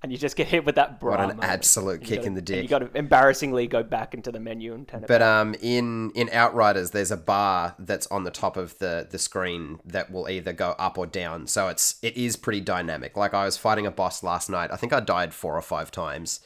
and 0.03 0.11
you 0.11 0.19
just 0.19 0.37
get 0.37 0.49
hit 0.49 0.65
with 0.65 0.75
that. 0.75 0.91
What 0.93 1.01
bra 1.01 1.15
an 1.15 1.29
moment. 1.29 1.45
absolute 1.45 2.03
kick 2.03 2.17
gotta- 2.21 2.27
in 2.27 2.35
the 2.35 2.41
and 2.55 2.62
You 2.62 2.69
got 2.69 2.81
to 2.81 2.91
embarrassingly 2.97 3.67
go 3.67 3.83
back 3.83 4.15
into 4.15 4.33
the 4.33 4.41
menu 4.41 4.75
and 4.75 4.87
turn 4.87 5.05
it. 5.05 5.07
But 5.07 5.21
back. 5.21 5.29
um, 5.29 5.55
in 5.61 6.11
in 6.15 6.29
Outriders, 6.33 6.91
there's 6.91 7.11
a 7.11 7.17
bar 7.17 7.75
that's 7.79 8.07
on 8.09 8.25
the 8.25 8.31
top 8.31 8.57
of 8.57 8.79
the 8.79 9.07
the 9.11 9.19
screen 9.19 9.79
that 9.85 10.11
will 10.11 10.29
either 10.29 10.53
go 10.53 10.71
up 10.79 10.99
or 10.99 11.07
down. 11.07 11.47
So 11.47 11.69
it's 11.69 11.97
it 12.03 12.17
is 12.17 12.37
pretty 12.37 12.61
dynamic. 12.61 13.17
Like 13.17 13.35
I 13.35 13.45
was 13.45 13.57
fighting 13.57 13.87
a 13.87 13.91
boss 13.91 14.23
last 14.23 14.51
night. 14.51 14.71
I 14.73 14.77
think 14.77 14.93
I 14.93 15.01
died 15.01 15.33
four 15.33 15.57
or 15.57 15.62
five 15.62 15.91
times, 15.91 16.41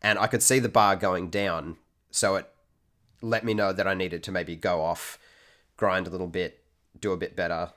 and 0.00 0.18
I 0.18 0.26
could 0.26 0.42
see 0.42 0.58
the 0.58 0.68
bar 0.68 0.96
going 0.96 1.28
down. 1.28 1.76
So 2.10 2.36
it 2.36 2.48
let 3.20 3.44
me 3.44 3.54
know 3.54 3.72
that 3.72 3.86
I 3.86 3.94
needed 3.94 4.22
to 4.24 4.32
maybe 4.32 4.56
go 4.56 4.82
off, 4.82 5.18
grind 5.76 6.06
a 6.06 6.10
little 6.10 6.26
bit, 6.26 6.64
do 6.98 7.12
a 7.12 7.16
bit 7.16 7.36
better, 7.36 7.70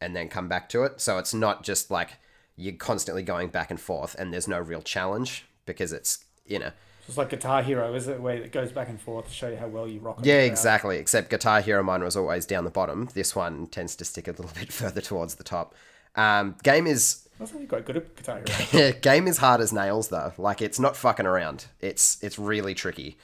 and 0.00 0.16
then 0.16 0.28
come 0.28 0.48
back 0.48 0.68
to 0.70 0.82
it. 0.84 1.00
So 1.00 1.18
it's 1.18 1.32
not 1.32 1.62
just 1.62 1.90
like 1.90 2.16
you're 2.58 2.74
constantly 2.74 3.22
going 3.22 3.48
back 3.48 3.70
and 3.70 3.80
forth, 3.80 4.14
and 4.18 4.32
there's 4.32 4.48
no 4.48 4.58
real 4.58 4.82
challenge 4.82 5.46
because 5.64 5.92
it's 5.92 6.24
you 6.44 6.58
know 6.58 6.72
It's 7.06 7.16
like 7.16 7.30
Guitar 7.30 7.62
Hero, 7.62 7.94
is 7.94 8.08
it? 8.08 8.20
Where 8.20 8.36
it 8.36 8.52
goes 8.52 8.72
back 8.72 8.88
and 8.88 9.00
forth 9.00 9.28
to 9.28 9.32
show 9.32 9.48
you 9.48 9.56
how 9.56 9.68
well 9.68 9.86
you 9.88 10.00
rock. 10.00 10.18
Yeah, 10.22 10.40
the 10.40 10.46
exactly. 10.46 10.98
Except 10.98 11.30
Guitar 11.30 11.60
Hero 11.60 11.82
mine 11.82 12.02
was 12.02 12.16
always 12.16 12.44
down 12.44 12.64
the 12.64 12.70
bottom. 12.70 13.08
This 13.14 13.34
one 13.36 13.68
tends 13.68 13.96
to 13.96 14.04
stick 14.04 14.28
a 14.28 14.32
little 14.32 14.50
bit 14.58 14.72
further 14.72 15.00
towards 15.00 15.36
the 15.36 15.44
top. 15.44 15.74
Um, 16.16 16.56
game 16.64 16.86
is 16.86 17.28
That's 17.38 17.52
actually 17.52 17.66
quite 17.66 17.84
good 17.84 17.96
at 17.98 18.16
Guitar 18.16 18.40
Hero. 18.40 18.66
Yeah, 18.72 18.90
game 18.90 19.28
is 19.28 19.38
hard 19.38 19.60
as 19.60 19.72
nails 19.72 20.08
though. 20.08 20.32
Like 20.36 20.60
it's 20.60 20.80
not 20.80 20.96
fucking 20.96 21.26
around. 21.26 21.66
It's 21.80 22.22
it's 22.22 22.38
really 22.38 22.74
tricky. 22.74 23.18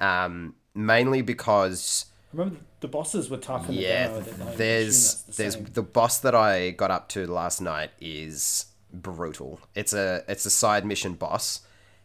Um, 0.00 0.54
mainly 0.74 1.22
because 1.22 2.06
Remember 2.32 2.60
the 2.80 2.88
bosses 2.88 3.30
were 3.30 3.38
tough 3.38 3.66
the 3.66 3.74
yeah, 3.74 4.08
demo. 4.08 4.16
I 4.16 4.20
assume 4.20 4.38
that's 4.38 4.56
there's 4.56 5.22
the 5.22 5.32
there's 5.32 5.56
the 5.56 5.82
boss 5.82 6.20
that 6.20 6.34
I 6.34 6.70
got 6.70 6.90
up 6.90 7.08
to 7.10 7.26
last 7.26 7.60
night 7.60 7.90
is 8.00 8.66
brutal. 8.92 9.60
It's 9.74 9.92
a 9.92 10.24
it's 10.28 10.46
a 10.46 10.50
side 10.50 10.84
mission 10.84 11.14
boss, 11.14 11.60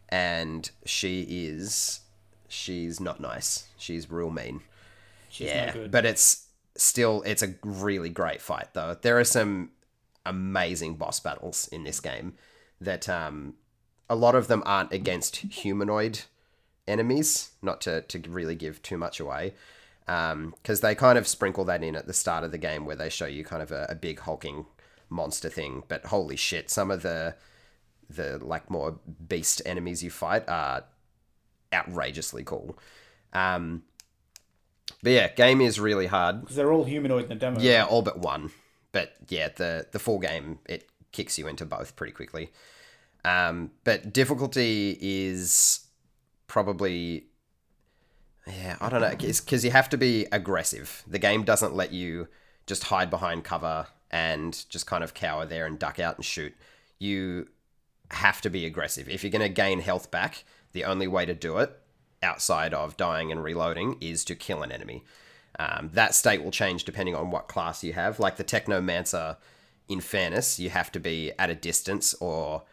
and 0.10 0.70
she 0.86 1.22
is 1.22 2.02
she's 2.48 3.00
not 3.00 3.20
nice. 3.20 3.68
She's 3.78 4.10
real 4.10 4.30
mean. 4.30 4.62
She's 5.30 5.48
yeah, 5.48 5.88
but 5.90 6.06
it's 6.06 6.48
still 6.76 7.22
it's 7.24 7.44
a 7.44 7.56
really 7.64 8.10
great 8.10 8.42
fight 8.42 8.70
though. 8.74 8.98
There 9.02 9.20
are 9.20 9.24
some 9.24 9.72
amazing 10.26 10.96
boss 10.96 11.20
battles 11.20 11.68
in 11.72 11.84
this 11.84 12.00
game 12.00 12.34
that 12.80 13.10
um 13.10 13.56
a 14.10 14.16
lot 14.16 14.36
of 14.36 14.48
them 14.48 14.62
aren't 14.66 14.92
against 14.92 15.38
humanoid 15.38 16.22
enemies, 16.88 17.52
not 17.62 17.80
to, 17.82 18.02
to 18.02 18.20
really 18.30 18.56
give 18.56 18.82
too 18.82 18.98
much 18.98 19.20
away. 19.20 19.54
Because 20.06 20.82
they 20.82 20.96
kind 20.96 21.18
of 21.18 21.28
sprinkle 21.28 21.64
that 21.66 21.82
in 21.84 21.96
at 21.96 22.08
the 22.08 22.14
start 22.14 22.44
of 22.44 22.52
the 22.52 22.58
game 22.58 22.86
where 22.86 22.98
they 22.98 23.08
show 23.08 23.26
you 23.26 23.46
kind 23.46 23.64
of 23.64 23.72
a, 23.72 23.86
a 23.88 23.96
big 23.96 24.20
hulking 24.20 24.66
monster 25.12 25.50
thing. 25.50 25.84
But 25.88 26.06
holy 26.08 26.36
shit, 26.36 26.70
some 26.70 26.90
of 26.90 27.02
the 27.04 27.36
the 28.10 28.40
like 28.44 28.70
more 28.70 29.00
beast 29.28 29.62
enemies 29.66 30.04
you 30.04 30.10
fight 30.10 30.48
are 30.48 30.84
outrageously 31.74 32.44
cool. 32.44 32.78
Um, 33.34 33.84
but 35.04 35.12
yeah, 35.12 35.34
game 35.34 35.62
is 35.62 35.80
really 35.80 36.08
hard. 36.08 36.42
because 36.42 36.56
they're 36.56 36.72
all 36.72 36.84
humanoid 36.84 37.24
in 37.24 37.30
the 37.30 37.36
demo. 37.36 37.60
Yeah, 37.60 37.86
all 37.86 38.02
but 38.02 38.20
one. 38.20 38.52
But 38.92 39.14
yeah, 39.30 39.50
the 39.56 39.88
the 39.92 40.00
full 40.00 40.20
game 40.20 40.60
it 40.66 40.90
kicks 41.12 41.38
you 41.38 41.48
into 41.48 41.66
both 41.66 41.96
pretty 41.96 42.14
quickly. 42.14 42.52
Um, 43.24 43.72
but 43.84 44.12
difficulty 44.12 44.98
is 45.00 45.86
probably 46.48 47.28
yeah, 48.48 48.76
I 48.82 48.90
don't 48.90 49.02
know, 49.02 49.16
because 49.16 49.64
you 49.64 49.72
have 49.72 49.90
to 49.90 49.98
be 49.98 50.26
aggressive. 50.32 51.04
The 51.08 51.20
game 51.20 51.44
doesn't 51.44 51.76
let 51.76 51.92
you 51.94 52.28
just 52.66 52.86
hide 52.86 53.10
behind 53.10 53.44
cover 53.44 53.88
and 54.12 54.66
just 54.70 54.86
kind 54.86 55.04
of 55.04 55.14
cower 55.14 55.46
there 55.46 55.66
and 55.66 55.80
duck 55.80 56.00
out 56.00 56.18
and 56.18 56.26
shoot. 56.26 56.54
You 57.00 57.48
have 58.12 58.42
to 58.42 58.50
be 58.50 58.66
aggressive. 58.66 59.10
If 59.10 59.24
you're 59.24 59.32
going 59.32 59.42
to 59.42 59.50
gain 59.50 59.80
health 59.80 60.12
back, 60.12 60.44
the 60.74 60.84
only 60.84 61.08
way 61.08 61.26
to 61.26 61.34
do 61.34 61.58
it 61.58 61.78
outside 62.22 62.74
of 62.74 62.98
dying 62.98 63.32
and 63.32 63.44
reloading 63.44 63.98
is 64.00 64.24
to 64.26 64.36
kill 64.36 64.62
an 64.62 64.72
enemy. 64.72 65.04
Um, 65.58 65.90
that 65.94 66.14
state 66.14 66.44
will 66.44 66.52
change 66.52 66.84
depending 66.84 67.16
on 67.16 67.32
what 67.32 67.48
class 67.48 67.84
you 67.84 67.94
have. 67.94 68.20
Like 68.20 68.38
the 68.38 68.44
Technomancer, 68.44 69.38
in 69.90 70.02
fairness, 70.02 70.60
you 70.60 70.70
have 70.70 70.92
to 70.92 71.00
be 71.00 71.32
at 71.40 71.50
a 71.50 71.56
distance 71.56 72.14
or 72.16 72.64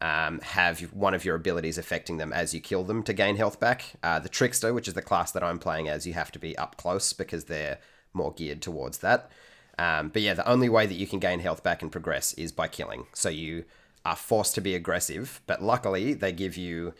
um, 0.00 0.40
have 0.40 0.80
one 0.92 1.14
of 1.14 1.24
your 1.24 1.36
abilities 1.36 1.78
affecting 1.78 2.18
them 2.18 2.32
as 2.32 2.54
you 2.54 2.60
kill 2.60 2.84
them 2.84 3.02
to 3.04 3.12
gain 3.12 3.36
health 3.36 3.60
back. 3.60 3.94
Uh, 4.02 4.18
the 4.18 4.28
Trickster, 4.28 4.74
which 4.74 4.88
is 4.88 4.94
the 4.94 5.02
class 5.02 5.32
that 5.32 5.42
I'm 5.42 5.58
playing 5.58 5.88
as, 5.88 6.06
you 6.06 6.12
have 6.14 6.32
to 6.32 6.38
be 6.38 6.56
up 6.58 6.76
close 6.76 7.12
because 7.12 7.44
they're 7.44 7.78
more 8.12 8.32
geared 8.32 8.62
towards 8.62 8.98
that. 8.98 9.30
Um, 9.78 10.08
but 10.08 10.22
yeah, 10.22 10.34
the 10.34 10.48
only 10.48 10.68
way 10.68 10.86
that 10.86 10.94
you 10.94 11.06
can 11.06 11.18
gain 11.18 11.40
health 11.40 11.62
back 11.62 11.82
and 11.82 11.92
progress 11.92 12.32
is 12.34 12.52
by 12.52 12.68
killing. 12.68 13.06
So 13.12 13.28
you 13.28 13.64
are 14.04 14.16
forced 14.16 14.54
to 14.54 14.60
be 14.60 14.74
aggressive, 14.74 15.42
but 15.46 15.62
luckily 15.62 16.14
they 16.14 16.32
give 16.32 16.56
you 16.56 16.94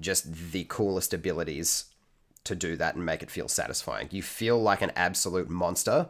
just 0.00 0.52
the 0.52 0.64
coolest 0.68 1.14
abilities 1.14 1.86
to 2.44 2.54
do 2.54 2.76
that 2.76 2.94
and 2.94 3.04
make 3.04 3.22
it 3.22 3.30
feel 3.30 3.48
satisfying. 3.48 4.08
You 4.10 4.22
feel 4.22 4.60
like 4.60 4.82
an 4.82 4.92
absolute 4.96 5.48
monster 5.48 6.08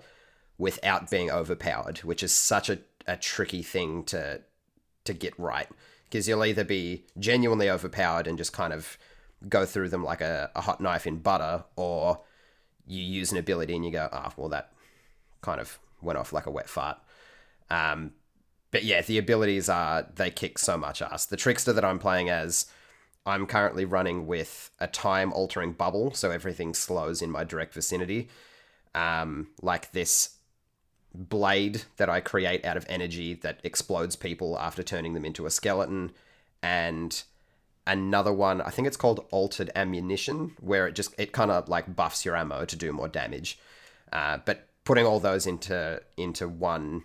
without 0.59 1.11
being 1.11 1.31
overpowered, 1.31 1.99
which 1.99 2.23
is 2.23 2.33
such 2.33 2.71
a, 2.71 2.79
a 3.07 3.17
tricky 3.17 3.63
thing 3.63 4.05
to 4.05 4.41
to 5.05 5.13
get 5.13 5.39
right. 5.39 5.69
Because 6.05 6.29
you'll 6.29 6.45
either 6.45 6.65
be 6.65 7.05
genuinely 7.19 7.69
overpowered 7.71 8.27
and 8.27 8.39
just 8.39 8.53
kind 8.53 8.73
of 8.73 8.97
go 9.49 9.65
through 9.65 9.89
them 9.89 10.05
like 10.05 10.21
a, 10.21 10.51
a 10.55 10.61
hot 10.61 10.81
knife 10.81 11.07
in 11.07 11.19
butter, 11.19 11.65
or 11.77 12.21
you 12.87 13.03
use 13.03 13.33
an 13.33 13.39
ability 13.39 13.75
and 13.75 13.85
you 13.85 13.91
go, 13.91 14.09
ah, 14.13 14.33
well, 14.37 14.49
that 14.49 14.73
kind 15.43 15.61
of 15.61 15.79
went 16.03 16.19
off 16.19 16.33
like 16.33 16.47
a 16.47 16.51
wet 16.51 16.69
fart. 16.69 16.99
Um, 17.71 18.13
but 18.71 18.85
yeah, 18.85 19.03
the 19.03 19.19
abilities 19.19 19.69
are, 19.69 20.07
they 20.15 20.31
kick 20.31 20.59
so 20.59 20.77
much 20.77 21.01
ass. 21.01 21.27
The 21.27 21.37
trickster 21.37 21.73
that 21.73 21.85
I'm 21.85 21.99
playing 21.99 22.29
as, 22.29 22.67
I'm 23.25 23.47
currently 23.47 23.85
running 23.85 24.27
with 24.27 24.71
a 24.79 24.87
time 24.87 25.33
altering 25.33 25.73
bubble, 25.73 26.13
so 26.13 26.31
everything 26.31 26.75
slows 26.75 27.21
in 27.23 27.31
my 27.31 27.43
direct 27.43 27.75
vicinity. 27.75 28.29
Um, 28.95 29.49
like 29.61 29.93
this 29.93 30.37
blade 31.13 31.83
that 31.97 32.09
I 32.09 32.21
create 32.21 32.65
out 32.65 32.77
of 32.77 32.87
energy 32.89 33.35
that 33.35 33.61
explodes 33.65 34.15
people 34.15 34.59
after 34.59 34.83
turning 34.83 35.15
them 35.15 35.25
into 35.25 35.47
a 35.47 35.51
skeleton, 35.51 36.13
and 36.63 37.23
another 37.87 38.33
one, 38.33 38.61
I 38.61 38.71
think 38.71 38.87
it's 38.87 38.97
called 38.97 39.27
altered 39.31 39.71
ammunition, 39.75 40.53
where 40.61 40.87
it 40.87 40.95
just 40.95 41.15
it 41.19 41.33
kind 41.33 41.51
of 41.51 41.69
like 41.69 41.97
buffs 41.97 42.25
your 42.25 42.37
ammo 42.37 42.65
to 42.65 42.77
do 42.77 42.93
more 42.93 43.09
damage. 43.09 43.59
Uh, 44.13 44.39
but 44.45 44.66
putting 44.87 45.05
all 45.05 45.20
those 45.20 45.46
into 45.46 46.01
into 46.16 46.49
one 46.49 47.03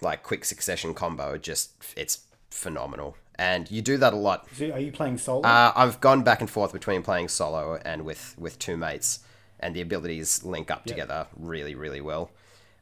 like 0.00 0.22
quick 0.22 0.44
succession 0.44 0.94
combo, 0.94 1.36
just 1.36 1.72
it's 1.96 2.20
phenomenal. 2.50 3.16
And 3.36 3.68
you 3.70 3.82
do 3.82 3.96
that 3.96 4.12
a 4.12 4.16
lot. 4.16 4.46
Are 4.60 4.78
you 4.78 4.92
playing 4.92 5.18
solo? 5.18 5.42
Uh, 5.42 5.72
I've 5.74 6.00
gone 6.00 6.22
back 6.22 6.40
and 6.40 6.48
forth 6.48 6.72
between 6.72 7.02
playing 7.02 7.28
solo 7.28 7.80
and 7.84 8.04
with 8.04 8.36
with 8.38 8.58
two 8.60 8.76
mates, 8.76 9.20
and 9.58 9.74
the 9.74 9.80
abilities 9.80 10.44
link 10.44 10.70
up 10.70 10.84
together 10.84 11.26
really, 11.36 11.74
really 11.74 12.00
well. 12.00 12.30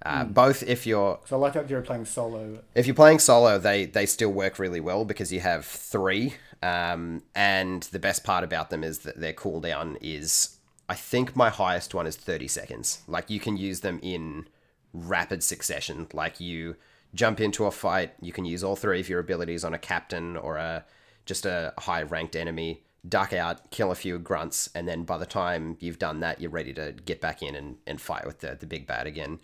Uh, 0.04 0.24
Both 0.24 0.62
if 0.62 0.86
you're 0.86 1.20
so 1.26 1.36
I 1.36 1.38
like 1.38 1.52
that 1.52 1.70
you're 1.70 1.82
playing 1.82 2.06
solo. 2.06 2.58
if 2.74 2.86
you're 2.86 2.96
playing 2.96 3.20
solo, 3.20 3.58
they 3.58 3.86
they 3.86 4.06
still 4.06 4.32
work 4.32 4.58
really 4.58 4.80
well 4.80 5.04
because 5.04 5.32
you 5.32 5.40
have 5.40 5.64
three. 5.64 6.34
Um, 6.62 7.22
and 7.34 7.82
the 7.84 7.98
best 7.98 8.22
part 8.24 8.44
about 8.44 8.68
them 8.70 8.84
is 8.84 8.98
that 9.00 9.18
their 9.18 9.32
cooldown 9.32 9.96
is, 10.02 10.58
I 10.90 10.94
think 10.94 11.36
my 11.36 11.50
highest 11.50 11.94
one 11.94 12.08
is 12.08 12.16
thirty 12.16 12.48
seconds. 12.48 13.02
Like 13.06 13.30
you 13.30 13.38
can 13.38 13.56
use 13.56 13.80
them 13.80 14.00
in 14.02 14.48
rapid 14.92 15.44
succession. 15.44 16.08
Like 16.12 16.40
you 16.40 16.74
jump 17.14 17.40
into 17.40 17.66
a 17.66 17.70
fight, 17.70 18.12
you 18.20 18.32
can 18.32 18.44
use 18.44 18.64
all 18.64 18.74
three 18.74 18.98
of 18.98 19.08
your 19.08 19.20
abilities 19.20 19.64
on 19.64 19.72
a 19.72 19.78
captain 19.78 20.36
or 20.36 20.56
a 20.56 20.84
just 21.26 21.46
a 21.46 21.72
high 21.78 22.02
ranked 22.02 22.34
enemy. 22.34 22.82
Duck 23.08 23.32
out, 23.32 23.70
kill 23.70 23.92
a 23.92 23.94
few 23.94 24.18
grunts, 24.18 24.68
and 24.74 24.88
then 24.88 25.04
by 25.04 25.16
the 25.16 25.26
time 25.26 25.76
you've 25.80 26.00
done 26.00 26.20
that, 26.20 26.40
you're 26.40 26.50
ready 26.50 26.74
to 26.74 26.92
get 26.92 27.20
back 27.20 27.40
in 27.40 27.54
and, 27.54 27.76
and 27.86 28.00
fight 28.00 28.26
with 28.26 28.40
the, 28.40 28.56
the 28.58 28.66
big 28.66 28.86
bad 28.86 29.06
again 29.06 29.38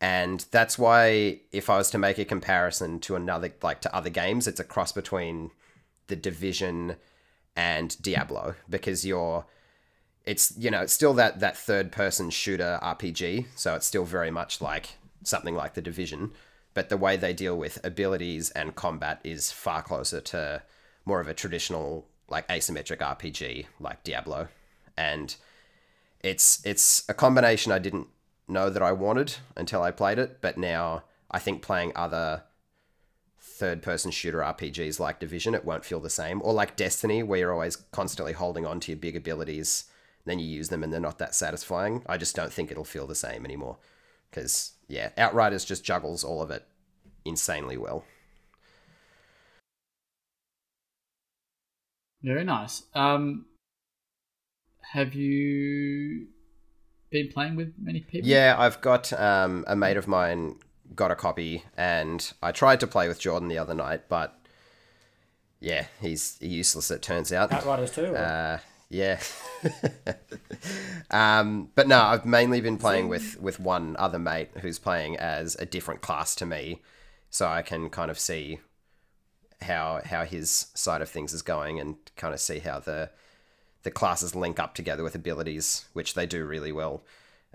and 0.00 0.44
that's 0.50 0.78
why 0.78 1.40
if 1.50 1.70
I 1.70 1.78
was 1.78 1.90
to 1.92 1.98
make 1.98 2.18
a 2.18 2.26
comparison 2.26 2.98
to 3.00 3.16
another 3.16 3.54
like 3.62 3.80
to 3.82 3.96
other 3.96 4.10
games, 4.10 4.46
it's 4.46 4.60
a 4.60 4.64
cross 4.64 4.92
between 4.92 5.50
the 6.08 6.16
Division 6.16 6.96
and 7.56 7.96
Diablo 8.02 8.56
because 8.68 9.06
you're 9.06 9.46
it's 10.26 10.54
you 10.56 10.70
know 10.70 10.82
it's 10.82 10.92
still 10.92 11.14
that 11.14 11.40
that 11.40 11.56
third 11.56 11.92
person 11.92 12.30
shooter 12.30 12.78
RPG, 12.82 13.46
so 13.54 13.74
it's 13.74 13.86
still 13.86 14.04
very 14.04 14.30
much 14.30 14.60
like 14.60 14.96
something 15.22 15.54
like 15.54 15.74
the 15.74 15.82
Division, 15.82 16.32
but 16.72 16.88
the 16.88 16.96
way 16.96 17.16
they 17.16 17.32
deal 17.32 17.56
with 17.56 17.84
abilities 17.84 18.50
and 18.50 18.74
combat 18.74 19.20
is 19.24 19.52
far 19.52 19.82
closer 19.82 20.20
to 20.20 20.62
more 21.04 21.20
of 21.20 21.28
a 21.28 21.34
traditional 21.34 22.06
like 22.28 22.48
isometric 22.48 22.98
RPG 22.98 23.66
like 23.80 24.02
Diablo, 24.04 24.48
and 24.96 25.36
it's 26.20 26.64
it's 26.64 27.04
a 27.08 27.14
combination 27.14 27.72
I 27.72 27.78
didn't 27.78 28.08
know 28.48 28.70
that 28.70 28.82
I 28.82 28.92
wanted 28.92 29.36
until 29.56 29.82
I 29.82 29.90
played 29.90 30.18
it, 30.18 30.38
but 30.40 30.56
now 30.56 31.04
I 31.30 31.38
think 31.38 31.62
playing 31.62 31.92
other 31.94 32.44
third 33.38 33.82
person 33.82 34.10
shooter 34.10 34.38
RPGs 34.38 34.98
like 34.98 35.20
Division, 35.20 35.54
it 35.54 35.64
won't 35.64 35.84
feel 35.84 36.00
the 36.00 36.10
same. 36.10 36.42
Or 36.42 36.52
like 36.52 36.76
Destiny, 36.76 37.22
where 37.22 37.38
you're 37.40 37.52
always 37.52 37.76
constantly 37.76 38.32
holding 38.32 38.66
on 38.66 38.80
to 38.80 38.92
your 38.92 38.98
big 38.98 39.16
abilities, 39.16 39.84
then 40.24 40.38
you 40.38 40.46
use 40.46 40.68
them 40.68 40.82
and 40.82 40.92
they're 40.92 41.00
not 41.00 41.18
that 41.18 41.34
satisfying. 41.34 42.02
I 42.06 42.16
just 42.16 42.34
don't 42.34 42.52
think 42.52 42.70
it'll 42.70 42.84
feel 42.84 43.06
the 43.06 43.14
same 43.14 43.44
anymore. 43.44 43.78
Because, 44.30 44.72
yeah, 44.88 45.10
Outriders 45.16 45.64
just 45.64 45.84
juggles 45.84 46.24
all 46.24 46.42
of 46.42 46.50
it 46.50 46.66
insanely 47.24 47.76
well. 47.76 48.04
Very 52.22 52.44
nice. 52.44 52.84
Um, 52.94 53.44
have 54.92 55.14
you 55.14 56.28
been 57.10 57.28
playing 57.28 57.54
with 57.54 57.74
many 57.78 58.00
people? 58.00 58.28
Yeah, 58.28 58.56
I've 58.58 58.80
got 58.80 59.12
um, 59.12 59.64
a 59.68 59.76
mate 59.76 59.96
of 59.98 60.08
mine 60.08 60.56
got 60.94 61.10
a 61.10 61.16
copy, 61.16 61.64
and 61.76 62.32
I 62.42 62.52
tried 62.52 62.80
to 62.80 62.86
play 62.86 63.08
with 63.08 63.20
Jordan 63.20 63.48
the 63.48 63.58
other 63.58 63.74
night, 63.74 64.08
but 64.08 64.38
yeah, 65.60 65.86
he's 66.00 66.38
useless. 66.40 66.90
It 66.90 67.02
turns 67.02 67.32
out. 67.32 67.52
Outriders 67.52 67.90
too. 67.90 68.14
Uh, 68.14 68.58
yeah. 68.88 69.20
um, 71.10 71.70
but 71.74 71.88
no, 71.88 72.00
I've 72.00 72.24
mainly 72.24 72.60
been 72.60 72.78
playing 72.78 73.08
with 73.08 73.40
with 73.40 73.58
one 73.58 73.96
other 73.98 74.18
mate 74.18 74.50
who's 74.60 74.78
playing 74.78 75.16
as 75.16 75.56
a 75.56 75.66
different 75.66 76.00
class 76.00 76.34
to 76.36 76.46
me, 76.46 76.82
so 77.30 77.46
I 77.46 77.62
can 77.62 77.90
kind 77.90 78.10
of 78.10 78.18
see 78.18 78.60
how 79.62 80.00
how 80.04 80.24
his 80.24 80.66
side 80.74 81.02
of 81.02 81.08
things 81.08 81.32
is 81.32 81.42
going 81.42 81.80
and 81.80 81.96
kind 82.16 82.34
of 82.34 82.40
see 82.40 82.58
how 82.60 82.78
the 82.78 83.10
the 83.82 83.90
classes 83.90 84.34
link 84.34 84.58
up 84.58 84.74
together 84.74 85.02
with 85.02 85.14
abilities, 85.14 85.86
which 85.92 86.14
they 86.14 86.26
do 86.26 86.44
really 86.44 86.72
well. 86.72 87.02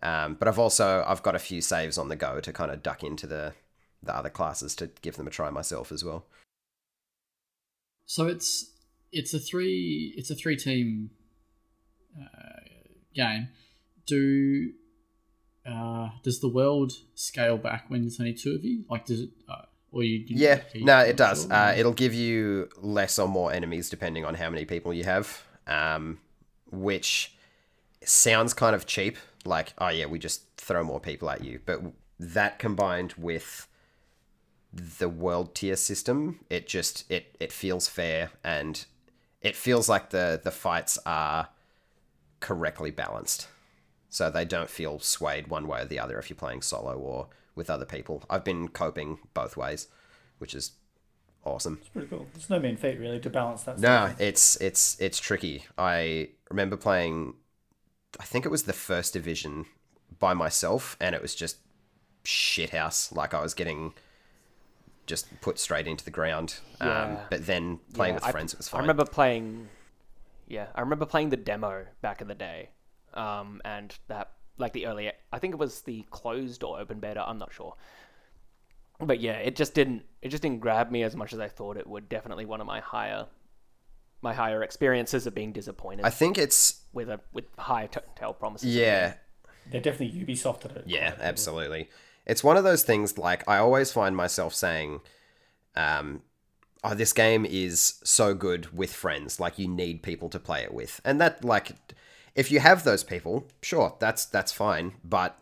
Um, 0.01 0.35
but 0.35 0.47
I've 0.47 0.59
also 0.59 1.03
I've 1.07 1.23
got 1.23 1.35
a 1.35 1.39
few 1.39 1.61
saves 1.61 1.97
on 1.97 2.07
the 2.09 2.15
go 2.15 2.39
to 2.39 2.53
kind 2.53 2.71
of 2.71 2.83
duck 2.83 3.03
into 3.03 3.27
the 3.27 3.53
the 4.01 4.15
other 4.15 4.29
classes 4.29 4.75
to 4.75 4.89
give 5.01 5.17
them 5.17 5.27
a 5.27 5.31
try 5.31 5.49
myself 5.49 5.91
as 5.91 6.03
well. 6.03 6.25
So 8.05 8.27
it's 8.27 8.71
it's 9.11 9.33
a 9.33 9.39
three 9.39 10.13
it's 10.17 10.29
a 10.29 10.35
three 10.35 10.55
team 10.55 11.11
uh, 12.17 12.59
game. 13.13 13.49
do 14.05 14.71
uh, 15.65 16.09
does 16.23 16.39
the 16.39 16.47
world 16.47 16.93
scale 17.15 17.57
back 17.57 17.85
when 17.89 18.01
there's 18.01 18.19
only 18.19 18.33
two 18.33 18.55
of 18.55 18.63
you? 18.63 18.83
Like, 18.89 19.05
does 19.05 19.21
it? 19.21 19.29
Uh, 19.47 19.63
or 19.91 20.03
you? 20.03 20.23
Yeah, 20.27 20.61
no, 20.75 20.99
it 20.99 21.17
does. 21.17 21.43
sure? 21.43 21.53
Uh, 21.53 21.73
it'll 21.75 21.93
give 21.93 22.13
you 22.13 22.69
less 22.77 23.19
or 23.19 23.27
more 23.27 23.51
enemies 23.51 23.89
depending 23.89 24.25
on 24.25 24.35
how 24.35 24.49
many 24.49 24.65
people 24.65 24.93
you 24.93 25.03
have, 25.03 25.43
um, 25.67 26.19
which 26.71 27.35
sounds 28.03 28.53
kind 28.53 28.75
of 28.75 28.85
cheap. 28.85 29.17
Like, 29.45 29.73
oh 29.77 29.89
yeah, 29.89 30.05
we 30.05 30.19
just 30.19 30.43
throw 30.57 30.83
more 30.83 30.99
people 30.99 31.29
at 31.29 31.43
you. 31.43 31.59
But 31.65 31.81
that 32.19 32.59
combined 32.59 33.13
with 33.17 33.67
the 34.71 35.09
world 35.09 35.55
tier 35.55 35.75
system, 35.75 36.39
it 36.49 36.67
just 36.67 37.09
it 37.11 37.35
it 37.39 37.51
feels 37.51 37.87
fair 37.87 38.31
and 38.43 38.85
it 39.41 39.55
feels 39.55 39.89
like 39.89 40.09
the 40.09 40.39
the 40.43 40.51
fights 40.51 40.97
are 41.05 41.49
correctly 42.39 42.91
balanced. 42.91 43.47
So 44.10 44.30
they 44.30 44.45
don't 44.45 44.69
feel 44.69 44.99
swayed 44.99 45.47
one 45.47 45.67
way 45.67 45.82
or 45.82 45.86
the 45.86 45.99
other 45.99 46.17
if 46.17 46.30
you're 46.30 46.38
playing 46.38 46.62
solo 46.63 46.97
or 46.97 47.28
with 47.56 47.69
other 47.69 47.86
people. 47.86 48.23
I've 48.30 48.43
been 48.43 48.67
coping 48.69 49.19
both 49.34 49.56
ways, 49.56 49.88
which 50.39 50.56
is 50.56 50.71
awesome. 51.45 51.78
It's 51.82 51.89
pretty 51.89 52.08
cool. 52.08 52.25
There's 52.34 52.49
no 52.49 52.60
mean 52.60 52.75
feat, 52.75 52.99
really, 52.99 53.19
to 53.19 53.30
balance 53.30 53.63
that. 53.63 53.78
No, 53.80 54.08
stuff. 54.08 54.21
it's 54.21 54.56
it's 54.58 54.99
it's 54.99 55.19
tricky. 55.19 55.65
I 55.78 56.30
remember 56.49 56.75
playing 56.75 57.36
I 58.19 58.23
think 58.23 58.45
it 58.45 58.49
was 58.49 58.63
the 58.63 58.73
first 58.73 59.13
division 59.13 59.65
by 60.17 60.34
myself 60.34 60.97
and 60.99 61.13
it 61.13 61.21
was 61.21 61.36
just 61.36 61.58
shithouse. 62.25 63.13
Like 63.15 63.34
I 63.34 63.41
was 63.41 63.54
getting 63.54 63.93
just 65.06 65.28
put 65.41 65.60
straight 65.60 65.88
into 65.88 66.04
the 66.06 66.12
ground. 66.12 66.56
Um, 66.82 67.17
but 67.30 67.45
then 67.45 67.80
playing 67.93 68.13
Yeah, 68.13 68.15
with 68.15 68.23
I- 68.25 68.32
friends 68.32 68.54
it 68.54 68.60
was 68.60 68.69
fine. 68.69 68.80
I 68.80 68.82
remember 68.84 69.06
playing. 69.06 69.67
Yeah, 70.49 70.67
I 70.75 70.81
remember 70.81 71.05
playing 71.05 71.29
the 71.29 71.38
demo 71.38 71.85
back 72.01 72.21
in 72.21 72.27
the 72.27 72.35
day, 72.35 72.69
um, 73.13 73.62
and 73.63 73.95
that 74.07 74.31
like 74.57 74.73
the 74.73 74.88
early. 74.88 75.12
I 75.31 75.39
think 75.39 75.53
it 75.53 75.57
was 75.57 75.81
the 75.81 76.03
closed 76.09 76.63
or 76.63 76.79
open 76.79 76.99
beta. 76.99 77.23
I'm 77.25 77.38
not 77.38 77.53
sure. 77.53 77.75
But 78.99 79.21
yeah, 79.21 79.33
it 79.38 79.55
just 79.55 79.73
didn't. 79.73 80.03
It 80.21 80.29
just 80.29 80.43
didn't 80.43 80.59
grab 80.59 80.91
me 80.91 81.03
as 81.03 81.15
much 81.15 81.31
as 81.33 81.39
I 81.39 81.47
thought 81.47 81.77
it 81.77 81.88
would. 81.88 82.09
Definitely 82.09 82.45
one 82.45 82.59
of 82.59 82.67
my 82.67 82.79
higher, 82.81 83.27
my 84.21 84.33
higher 84.33 84.62
experiences 84.63 85.25
of 85.25 85.33
being 85.33 85.53
disappointed 85.53 86.05
I 86.05 86.09
think 86.09 86.38
it's 86.38 86.81
with 86.91 87.09
a 87.09 87.21
with 87.31 87.45
high 87.57 87.85
t- 87.88 87.99
tail 88.17 88.33
promises. 88.33 88.75
yeah, 88.75 89.13
They're 89.71 89.79
definitely 89.81 90.19
Ubisoft 90.19 90.65
at 90.65 90.71
it. 90.75 90.83
Yeah, 90.88 91.13
absolutely. 91.21 91.89
It's 92.25 92.43
one 92.43 92.57
of 92.57 92.63
those 92.63 92.83
things 92.83 93.17
like 93.17 93.47
I 93.47 93.57
always 93.57 93.91
find 93.91 94.15
myself 94.17 94.53
saying, 94.53 94.99
um, 95.75 96.21
oh, 96.83 96.93
this 96.93 97.13
game 97.13 97.45
is 97.45 97.99
so 98.03 98.33
good 98.33 98.75
with 98.75 98.93
friends. 98.93 99.39
Like 99.39 99.59
you 99.59 99.67
need 99.67 100.03
people 100.03 100.29
to 100.29 100.39
play 100.39 100.63
it 100.63 100.73
with. 100.73 101.01
And 101.03 101.19
that 101.21 101.43
like 101.43 101.71
if 102.35 102.51
you 102.51 102.59
have 102.59 102.83
those 102.83 103.03
people, 103.03 103.47
sure, 103.61 103.95
that's 103.99 104.25
that's 104.25 104.51
fine, 104.51 104.93
but 105.03 105.37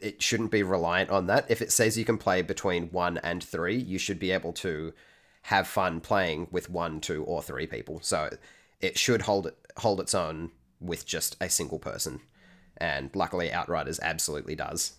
it 0.00 0.22
shouldn't 0.22 0.50
be 0.50 0.62
reliant 0.62 1.10
on 1.10 1.26
that. 1.28 1.46
If 1.48 1.62
it 1.62 1.72
says 1.72 1.96
you 1.96 2.04
can 2.04 2.18
play 2.18 2.42
between 2.42 2.90
1 2.90 3.18
and 3.18 3.42
3, 3.42 3.76
you 3.76 3.98
should 3.98 4.18
be 4.18 4.32
able 4.32 4.52
to 4.54 4.92
have 5.42 5.66
fun 5.66 6.00
playing 6.00 6.48
with 6.50 6.68
1, 6.68 7.00
2 7.00 7.24
or 7.24 7.42
3 7.42 7.66
people. 7.66 8.00
So 8.02 8.30
it 8.80 8.98
should 8.98 9.22
hold 9.22 9.46
it 9.46 9.56
hold 9.78 10.00
its 10.00 10.14
own 10.14 10.50
with 10.80 11.06
just 11.06 11.36
a 11.40 11.48
single 11.48 11.78
person. 11.78 12.20
And 12.76 13.10
luckily 13.14 13.52
Outriders 13.52 14.00
absolutely 14.00 14.56
does. 14.56 14.94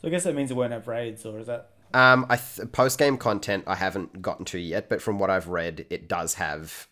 So 0.00 0.08
I 0.08 0.10
guess 0.10 0.24
that 0.24 0.34
means 0.34 0.50
it 0.50 0.56
won't 0.56 0.72
have 0.72 0.86
raids, 0.86 1.26
or 1.26 1.38
is 1.38 1.46
that? 1.46 1.70
Um, 1.92 2.26
I 2.28 2.36
th- 2.36 2.70
post 2.72 2.98
game 2.98 3.18
content 3.18 3.64
I 3.66 3.74
haven't 3.74 4.22
gotten 4.22 4.44
to 4.46 4.58
yet, 4.58 4.88
but 4.88 5.02
from 5.02 5.18
what 5.18 5.30
I've 5.30 5.48
read, 5.48 5.86
it 5.90 6.08
does 6.08 6.34
have 6.34 6.86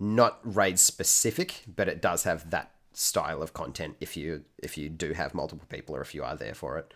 not 0.00 0.40
raid 0.42 0.78
specific, 0.78 1.62
but 1.66 1.88
it 1.88 2.02
does 2.02 2.24
have 2.24 2.50
that 2.50 2.72
style 2.92 3.42
of 3.42 3.52
content 3.52 3.96
if 4.00 4.16
you 4.16 4.44
if 4.62 4.78
you 4.78 4.88
do 4.88 5.12
have 5.12 5.34
multiple 5.34 5.66
people 5.68 5.96
or 5.96 6.00
if 6.00 6.14
you 6.14 6.22
are 6.22 6.36
there 6.36 6.54
for 6.54 6.78
it. 6.78 6.92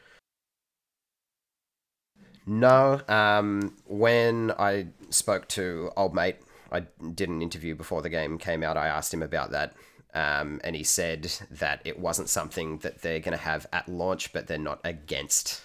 No, 2.47 3.01
um, 3.09 3.77
when 3.87 4.53
I 4.59 4.87
spoke 5.11 5.49
to 5.49 5.91
old 5.97 6.15
mate, 6.15 6.37
I 6.73 6.81
did 7.15 7.29
an 7.29 7.43
interview 7.43 7.75
before 7.75 8.01
the 8.01 8.09
game 8.09 8.39
came 8.39 8.63
out. 8.63 8.77
I 8.77 8.89
asked 8.89 9.13
him 9.13 9.23
about 9.23 9.51
that, 9.51 9.75
um, 10.15 10.61
and 10.65 10.75
he 10.75 10.83
said 10.83 11.31
that 11.51 11.83
it 11.85 11.99
wasn't 11.99 12.31
something 12.31 12.79
that 12.79 13.03
they're 13.03 13.21
going 13.21 13.37
to 13.37 13.45
have 13.45 13.67
at 13.73 13.89
launch, 13.89 14.33
but 14.33 14.47
they're 14.47 14.57
not 14.57 14.81
against 14.83 15.61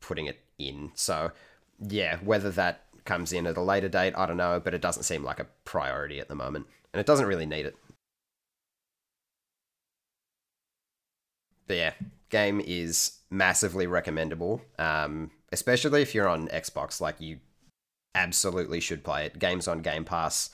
putting 0.00 0.26
it 0.26 0.38
in. 0.68 0.92
So, 0.94 1.32
yeah, 1.80 2.18
whether 2.18 2.50
that 2.50 2.82
comes 3.04 3.32
in 3.32 3.46
at 3.46 3.56
a 3.56 3.62
later 3.62 3.88
date, 3.88 4.14
I 4.16 4.26
don't 4.26 4.36
know, 4.36 4.60
but 4.62 4.74
it 4.74 4.80
doesn't 4.80 5.02
seem 5.04 5.24
like 5.24 5.40
a 5.40 5.46
priority 5.64 6.20
at 6.20 6.28
the 6.28 6.34
moment, 6.34 6.66
and 6.92 7.00
it 7.00 7.06
doesn't 7.06 7.26
really 7.26 7.46
need 7.46 7.66
it. 7.66 7.76
But 11.66 11.76
yeah, 11.76 11.92
game 12.30 12.60
is 12.64 13.18
massively 13.30 13.86
recommendable, 13.86 14.60
um, 14.78 15.30
especially 15.52 16.02
if 16.02 16.14
you're 16.14 16.28
on 16.28 16.48
Xbox. 16.48 17.00
Like 17.00 17.20
you 17.20 17.38
absolutely 18.14 18.80
should 18.80 19.04
play 19.04 19.26
it. 19.26 19.38
Games 19.38 19.68
on 19.68 19.82
Game 19.82 20.04
Pass. 20.04 20.50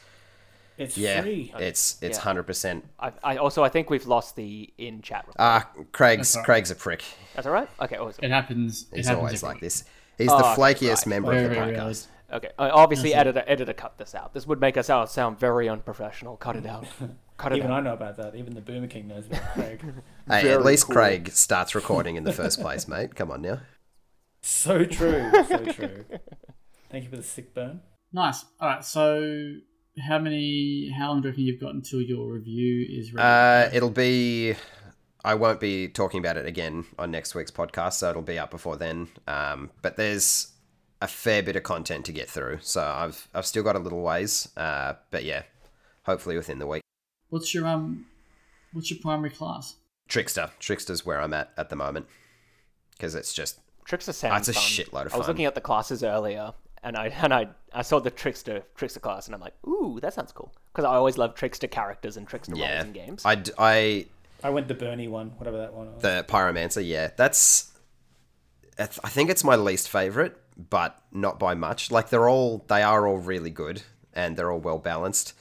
It's 0.77 0.99
Yeah, 0.99 1.23
free. 1.23 1.55
it's 1.59 1.97
it's 2.03 2.19
Yeah. 2.19 2.23
hundred 2.23 2.42
percent. 2.42 2.85
I, 3.01 3.12
I 3.25 3.37
also 3.38 3.64
I 3.64 3.71
think 3.71 3.88
we've 3.88 4.07
lost 4.07 4.37
the 4.37 4.71
in 4.77 5.01
chat. 5.01 5.23
Report. 5.23 5.37
Ah, 5.38 5.71
Craig's 5.92 6.19
That's 6.35 6.37
all 6.37 6.40
right. 6.40 6.47
Craig's 6.47 6.71
a 6.71 6.75
prick. 6.75 7.03
That's 7.35 7.47
all 7.47 7.53
right. 7.55 7.69
Okay, 7.81 7.97
awesome. 7.97 8.23
It 8.23 8.31
happens. 8.31 8.85
It 8.92 8.97
He's 8.97 9.07
happens 9.07 9.19
always 9.23 9.35
every 9.42 9.47
like 9.49 9.55
week. 9.57 9.62
this. 9.62 9.85
He's 10.19 10.31
Oh, 10.31 10.39
the 10.39 10.45
flakiest 10.45 10.99
right. 10.99 11.07
member 11.07 11.31
Very, 11.33 11.45
of 11.45 11.51
the 11.51 11.55
very 11.57 11.77
podcast. 11.77 12.07
Okay. 12.33 12.51
Uh, 12.59 12.71
obviously, 12.73 13.15
editor, 13.15 13.45
editor, 13.47 13.73
cut 13.73 13.99
this 13.99 14.15
out. 14.15 14.35
This 14.35 14.47
would 14.47 14.61
make 14.61 14.77
us 14.77 14.87
sound 14.87 15.09
sound 15.09 15.39
very 15.39 15.69
unprofessional. 15.69 16.37
Cut 16.37 16.57
it 16.57 16.67
out. 16.67 16.87
Cut 17.37 17.53
it 17.53 17.59
Even 17.59 17.71
out. 17.71 17.79
I 17.79 17.81
know 17.83 17.93
about 17.93 18.17
that. 18.17 18.35
Even 18.35 18.55
the 18.55 18.63
Boomer 18.63 18.87
King 18.87 19.09
knows 19.09 19.27
about 19.27 19.43
Craig. 19.53 19.81
Hey, 20.29 20.43
Very 20.43 20.55
at 20.55 20.65
least 20.65 20.87
cool. 20.87 20.95
Craig 20.97 21.31
starts 21.33 21.75
recording 21.75 22.17
in 22.17 22.25
the 22.25 22.33
first 22.33 22.61
place, 22.61 22.89
mate. 22.89 23.15
Come 23.15 23.31
on 23.31 23.43
now. 23.43 23.61
so 24.43 24.85
true. 24.85 25.31
So 25.47 25.59
true. 25.67 26.05
Thank 26.91 27.05
you 27.05 27.11
for 27.11 27.17
the 27.17 27.23
sick 27.23 27.55
burn. 27.55 27.81
Nice. 28.13 28.45
All 28.59 28.69
right. 28.69 28.85
So, 28.85 29.53
how 30.09 30.19
many? 30.19 30.91
How 30.99 31.09
long 31.09 31.21
do 31.21 31.29
you 31.29 31.31
reckon 31.33 31.45
you've 31.45 31.61
got 31.61 31.75
until 31.75 32.01
your 32.01 32.33
review 32.33 32.87
is 32.89 33.13
ready? 33.13 33.23
Uh, 33.25 33.77
it'll 33.77 33.91
be. 33.91 34.55
I 35.27 35.35
won't 35.35 35.59
be 35.59 35.89
talking 35.89 36.21
about 36.21 36.37
it 36.37 36.47
again 36.47 36.87
on 37.01 37.11
next 37.11 37.35
week's 37.35 37.51
podcast, 37.51 37.95
so 37.95 38.11
it'll 38.11 38.23
be 38.23 38.39
up 38.39 38.53
before 38.53 38.77
then. 38.77 39.09
Um, 39.27 39.71
but 39.83 39.97
there's 39.97 40.53
a 41.03 41.09
fair 41.09 41.43
bit 41.43 41.57
of 41.57 41.65
content 41.65 42.07
to 42.07 42.12
get 42.12 42.31
through, 42.31 42.61
so 42.62 42.81
I've 42.81 43.27
I've 43.35 43.45
still 43.45 43.65
got 43.65 43.75
a 43.75 43.81
little 43.81 44.03
ways. 44.03 44.49
Uh, 44.57 44.95
but 45.11 45.25
yeah, 45.25 45.43
hopefully 46.05 46.37
within 46.37 46.61
the 46.61 46.67
week. 46.69 46.83
what's 47.29 47.53
your 47.53 47.67
um? 47.67 48.07
What's 48.73 48.89
your 48.89 49.01
primary 49.01 49.31
class? 49.31 49.75
Trickster, 50.07 50.51
Trickster's 50.61 51.05
where 51.05 51.21
I'm 51.21 51.35
at 51.35 51.51
at 51.57 51.71
the 51.71 51.77
moment, 51.77 52.07
because 52.93 53.17
it's 53.17 53.35
just 53.35 53.59
Trickster 53.85 54.12
sounds 54.12 54.47
That's 54.47 54.57
a 54.57 54.61
fun. 54.61 54.62
shitload 54.62 55.07
of 55.07 55.11
fun. 55.11 55.17
I 55.17 55.19
was 55.19 55.27
looking 55.27 55.47
at 55.47 55.57
the 55.57 55.61
classes 55.61 56.05
earlier, 56.05 56.53
and 56.85 56.97
I 56.97 57.07
and 57.23 57.35
I 57.35 57.49
I 57.73 57.83
saw 57.83 57.99
the 57.99 58.12
Trickster 58.12 58.62
Trickster 58.77 59.01
class, 59.01 59.27
and 59.27 59.35
I'm 59.35 59.41
like, 59.41 59.55
ooh, 59.67 59.99
that 60.03 60.15
sounds 60.15 60.31
cool. 60.31 60.53
Because 60.73 60.85
I 60.85 60.95
always 60.95 61.19
love 61.19 61.35
Trickster 61.35 61.67
characters 61.67 62.17
and 62.17 62.29
Trickster 62.29 62.55
yeah. 62.55 62.77
roles 62.77 62.85
in 62.87 62.93
games. 62.93 63.23
I 63.25 63.35
d- 63.35 63.53
I 63.59 64.07
I 64.47 64.51
went 64.51 64.69
the 64.69 64.75
Bernie 64.75 65.09
one, 65.09 65.31
whatever 65.39 65.59
that 65.59 65.75
one 65.75 65.93
was. 65.93 66.03
the 66.03 66.25
Pyromancer, 66.29 66.87
yeah, 66.87 67.11
that's. 67.17 67.73
I 68.79 69.09
think 69.09 69.29
it's 69.29 69.43
my 69.43 69.57
least 69.57 69.89
favorite, 69.89 70.37
but 70.57 71.03
not 71.11 71.41
by 71.41 71.55
much. 71.55 71.91
Like 71.91 72.11
they're 72.11 72.29
all, 72.29 72.65
they 72.69 72.83
are 72.83 73.09
all 73.09 73.19
really 73.19 73.51
good, 73.51 73.83
and 74.15 74.37
they're 74.37 74.53
all 74.53 74.61
well 74.61 74.79
balanced. 74.79 75.33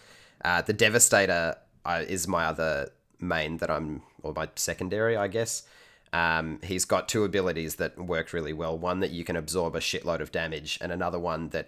Uh, 0.44 0.64
the 0.64 0.74
Devastator 0.74 1.56
uh, 1.86 2.04
is 2.08 2.28
my 2.28 2.46
other 2.46 2.90
main 3.20 3.58
that 3.58 3.70
I'm, 3.70 4.02
or 4.24 4.34
my 4.34 4.50
secondary, 4.56 5.16
I 5.16 5.28
guess. 5.28 5.64
Um, 6.12 6.60
he's 6.64 6.86
got 6.86 7.08
two 7.08 7.26
abilities 7.26 7.76
that 7.76 8.00
work 8.00 8.34
really 8.34 8.54
well. 8.54 8.76
One 8.76 9.02
that 9.02 9.12
you 9.12 9.24
can 9.24 9.36
absorb 9.36 9.76
a 9.76 9.80
shitload 9.80 10.20
of 10.20 10.32
damage, 10.32 10.80
and 10.82 10.92
another 10.92 11.20
one 11.20 11.50
that 11.50 11.68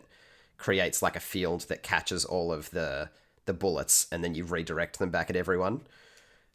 creates 0.57 1.03
like 1.03 1.15
a 1.15 1.19
field 1.19 1.61
that 1.67 1.83
catches 1.83 2.25
all 2.25 2.51
of 2.51 2.71
the 2.71 3.11
the 3.45 3.53
bullets, 3.53 4.07
and 4.11 4.23
then 4.23 4.33
you 4.33 4.43
redirect 4.43 4.97
them 4.97 5.11
back 5.11 5.29
at 5.29 5.35
everyone. 5.35 5.81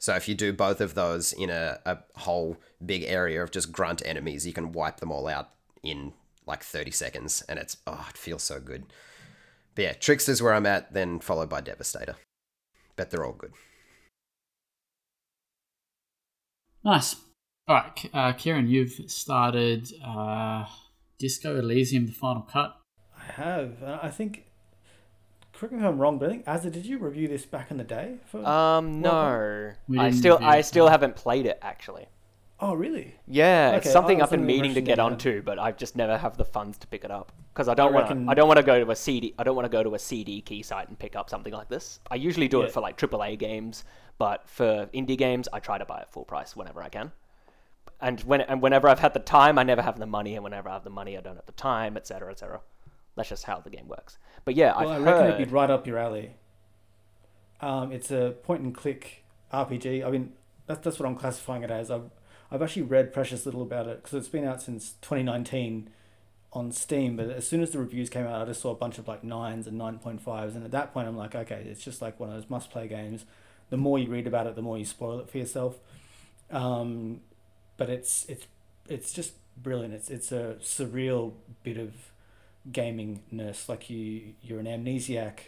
So 0.03 0.17
if 0.17 0.27
you 0.27 0.35
do 0.35 0.53
both 0.53 0.81
of 0.81 0.95
those 0.95 1.33
in 1.33 1.49
a, 1.49 1.79
a 1.87 1.99
whole 2.17 2.57
big 2.85 3.05
area 3.05 3.41
of 3.41 3.53
just 3.53 3.71
grunt 3.71 4.03
enemies, 4.05 4.45
you 4.45 4.53
can 4.53 4.73
wipe 4.73 4.97
them 4.97 5.13
all 5.13 5.29
out 5.29 5.51
in 5.85 6.13
like 6.45 6.65
30 6.65 6.91
seconds, 6.91 7.41
and 7.49 7.57
it's 7.57 7.77
oh, 7.87 8.05
it 8.11 8.19
feels 8.19 8.43
so 8.43 8.59
good. 8.59 8.87
But 9.77 9.83
yeah, 9.83 9.93
Trickster's 9.93 10.43
where 10.43 10.55
I'm 10.55 10.67
at, 10.67 10.93
then 10.93 11.21
followed 11.21 11.49
by 11.49 11.61
Devastator. 11.61 12.17
But 12.97 13.11
they're 13.11 13.25
all 13.25 13.33
good. 13.33 13.53
Nice. 16.85 17.15
All 17.69 17.77
right, 17.77 18.11
uh, 18.13 18.33
Kieran, 18.33 18.67
you've 18.67 19.09
started 19.09 19.89
uh, 20.05 20.65
Disco 21.21 21.57
Elysium: 21.57 22.07
The 22.07 22.13
Final 22.13 22.43
Cut. 22.43 22.77
I 23.17 23.23
have. 23.35 23.81
Uh, 23.81 24.01
I 24.03 24.11
think. 24.11 24.47
Correct 25.63 25.75
me 25.75 25.79
if 25.79 25.85
I'm 25.87 25.99
wrong, 26.01 26.19
but 26.19 26.27
I 26.29 26.33
think 26.33 26.45
Azza, 26.47 26.73
did 26.73 26.85
you 26.85 26.99
review 26.99 27.29
this 27.29 27.47
back 27.47 27.71
in 27.71 27.77
the 27.77 27.85
day? 27.85 28.17
For... 28.27 28.45
um, 28.45 29.01
no, 29.01 29.71
I 29.97 30.11
still 30.11 30.37
I 30.43 30.61
still 30.61 30.87
no. 30.87 30.91
haven't 30.91 31.15
played 31.15 31.47
it 31.47 31.61
actually. 31.63 32.07
Oh, 32.59 32.75
really? 32.75 33.15
Yeah, 33.29 33.69
Okay, 33.69 33.77
it's 33.77 33.93
something 33.93 34.21
I 34.21 34.25
I've 34.25 34.31
been 34.33 34.45
meaning 34.45 34.75
to 34.75 34.81
get 34.81 34.97
that 34.97 35.03
you 35.05 35.07
onto, 35.07 35.41
but 35.41 35.61
I 35.61 35.71
just 35.71 35.95
never 35.95 36.19
have 36.19 36.37
the 36.37 36.45
funds 36.45 36.79
to 36.79 36.89
pick 36.89 37.05
it 37.05 37.13
up 37.13 37.31
because 37.55 37.69
I 37.69 37.75
don't 37.75 37.93
want 37.95 38.07
reckon- 38.07 38.25
to. 38.25 38.31
I 38.33 38.35
don't 38.35 38.49
want 38.49 38.57
to 38.59 38.65
go 38.65 38.85
to 38.85 38.91
a 38.91 38.97
CD. 38.97 39.35
I 39.39 39.45
don't 39.45 39.55
want 39.55 39.67
to 39.67 39.69
go 39.69 39.85
to 39.85 39.95
a 39.95 40.01
CD 40.01 40.41
key 40.41 40.65
site 40.65 40.89
and 40.89 40.99
pick 40.99 41.15
up 41.15 41.31
something 41.31 41.53
like 41.53 41.69
this. 41.69 42.01
I 42.11 42.17
usually 42.17 42.49
do 42.49 42.59
Yeah. 42.59 42.65
it 42.65 42.73
for 42.73 42.81
like 42.81 42.97
AAA 42.99 43.39
games, 43.39 43.85
but 44.19 44.49
for 44.49 44.89
indie 44.93 45.17
games, 45.17 45.47
I 45.53 45.61
try 45.61 45.79
to 45.79 45.85
buy 45.85 46.01
it 46.01 46.09
full 46.11 46.25
price 46.25 46.57
whenever 46.57 46.83
I 46.83 46.89
can. 46.89 47.13
And 48.01 48.21
when 48.23 48.41
and 48.41 48.61
whenever 48.61 48.89
I've 48.89 48.99
had 48.99 49.15
the 49.15 49.21
time, 49.21 49.61
I 49.61 49.63
never 49.63 49.83
have 49.83 50.01
the 50.01 50.07
money, 50.07 50.35
and 50.35 50.43
whenever 50.43 50.69
I 50.69 50.73
have 50.73 50.83
the 50.83 50.91
money, 50.91 51.17
I 51.17 51.21
don't 51.21 51.37
have 51.37 51.47
the 51.47 51.53
time, 51.53 51.97
etc., 51.97 52.33
etc. 52.33 52.63
That's 53.15 53.29
just 53.29 53.45
how 53.45 53.61
the 53.61 53.71
game 53.71 53.89
works. 53.89 54.19
But 54.45 54.57
yeah, 54.57 54.73
Well, 54.77 54.89
I 54.89 54.97
I've 54.97 55.03
reckon 55.05 55.27
heard. 55.27 55.35
it'd 55.35 55.37
be 55.49 55.53
right 55.53 55.71
up 55.71 55.87
your 55.87 55.99
alley. 55.99 56.33
Um, 57.61 57.93
it's 57.93 58.11
a 58.11 58.35
point 58.43 58.63
and 58.63 58.75
click 58.75 59.25
RPG. 59.53 60.03
I 60.05 60.11
mean, 60.11 60.33
that's 60.67 60.81
that's 60.81 60.99
what 60.99 61.07
I'm 61.07 61.17
classifying 61.17 61.63
it 61.63 61.71
as. 61.71 61.91
I've 61.91 62.11
I've 62.51 62.63
actually 62.63 62.83
read 62.83 63.13
precious 63.13 63.47
little 63.47 63.63
about 63.63 63.87
it 63.87 64.03
because 64.03 64.15
it's 64.19 64.29
been 64.29 64.45
out 64.45 64.61
since 64.63 64.95
2019 65.01 65.91
on 66.53 66.73
Steam. 66.73 67.17
But 67.17 67.31
as 67.31 67.47
soon 67.47 67.63
as 67.63 67.71
the 67.71 67.79
reviews 67.79 68.11
came 68.11 68.27
out, 68.27 68.43
I 68.43 68.45
just 68.47 68.61
saw 68.61 68.71
a 68.73 68.75
bunch 68.75 68.99
of 68.99 69.09
like 69.09 69.23
nines 69.25 69.67
and 69.67 69.79
9.5s, 69.79 70.55
and 70.55 70.65
at 70.65 70.71
that 70.73 70.93
point, 70.93 71.09
I'm 71.09 71.17
like, 71.17 71.35
okay, 71.35 71.65
it's 71.69 71.83
just 71.85 72.03
like 72.03 72.19
one 72.21 72.29
of 72.31 72.35
those 72.35 72.51
must-play 72.51 72.89
games. 72.89 73.25
The 73.71 73.77
more 73.77 73.99
you 73.99 74.09
read 74.09 74.27
about 74.27 74.47
it, 74.47 74.55
the 74.57 74.63
more 74.63 74.77
you 74.77 74.85
spoil 74.85 75.21
it 75.21 75.31
for 75.31 75.39
yourself. 75.39 75.79
Um, 76.51 77.21
but 77.77 77.89
it's 77.89 78.27
it's 78.29 78.47
it's 78.89 79.13
just 79.13 79.35
brilliant. 79.57 79.95
It's 79.95 80.11
it's 80.11 80.33
a 80.33 80.57
surreal 80.61 81.33
bit 81.63 81.79
of 81.79 81.93
gamingness. 82.71 83.69
Like 83.69 83.91
you 83.91 84.35
you're 84.43 84.61
an 84.61 84.67
amnesiac 84.67 85.39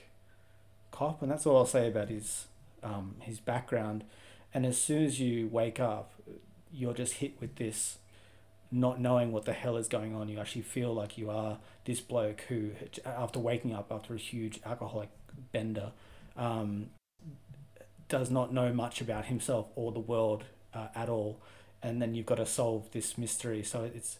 cop, 0.90 1.22
and 1.22 1.30
that's 1.30 1.46
all 1.46 1.56
I'll 1.56 1.66
say 1.66 1.88
about 1.88 2.08
his 2.08 2.46
um, 2.82 3.16
his 3.20 3.40
background. 3.40 4.04
And 4.52 4.64
as 4.64 4.80
soon 4.80 5.04
as 5.04 5.18
you 5.18 5.48
wake 5.48 5.80
up, 5.80 6.12
you're 6.72 6.94
just 6.94 7.14
hit 7.14 7.40
with 7.40 7.56
this 7.56 7.98
not 8.70 9.00
knowing 9.00 9.30
what 9.30 9.44
the 9.44 9.52
hell 9.52 9.76
is 9.76 9.88
going 9.88 10.14
on. 10.14 10.28
You 10.28 10.40
actually 10.40 10.62
feel 10.62 10.92
like 10.92 11.16
you 11.16 11.30
are 11.30 11.58
this 11.84 12.00
bloke 12.00 12.42
who, 12.48 12.70
after 13.04 13.38
waking 13.38 13.72
up 13.72 13.90
after 13.90 14.14
a 14.14 14.18
huge 14.18 14.60
alcoholic 14.64 15.10
bender, 15.52 15.92
um, 16.36 16.90
does 18.08 18.30
not 18.30 18.52
know 18.52 18.72
much 18.72 19.00
about 19.00 19.26
himself 19.26 19.66
or 19.76 19.92
the 19.92 20.00
world 20.00 20.44
uh, 20.72 20.88
at 20.94 21.08
all. 21.08 21.40
And 21.82 22.02
then 22.02 22.14
you've 22.14 22.26
got 22.26 22.36
to 22.36 22.46
solve 22.46 22.90
this 22.92 23.16
mystery. 23.16 23.62
So 23.62 23.84
it's 23.84 24.18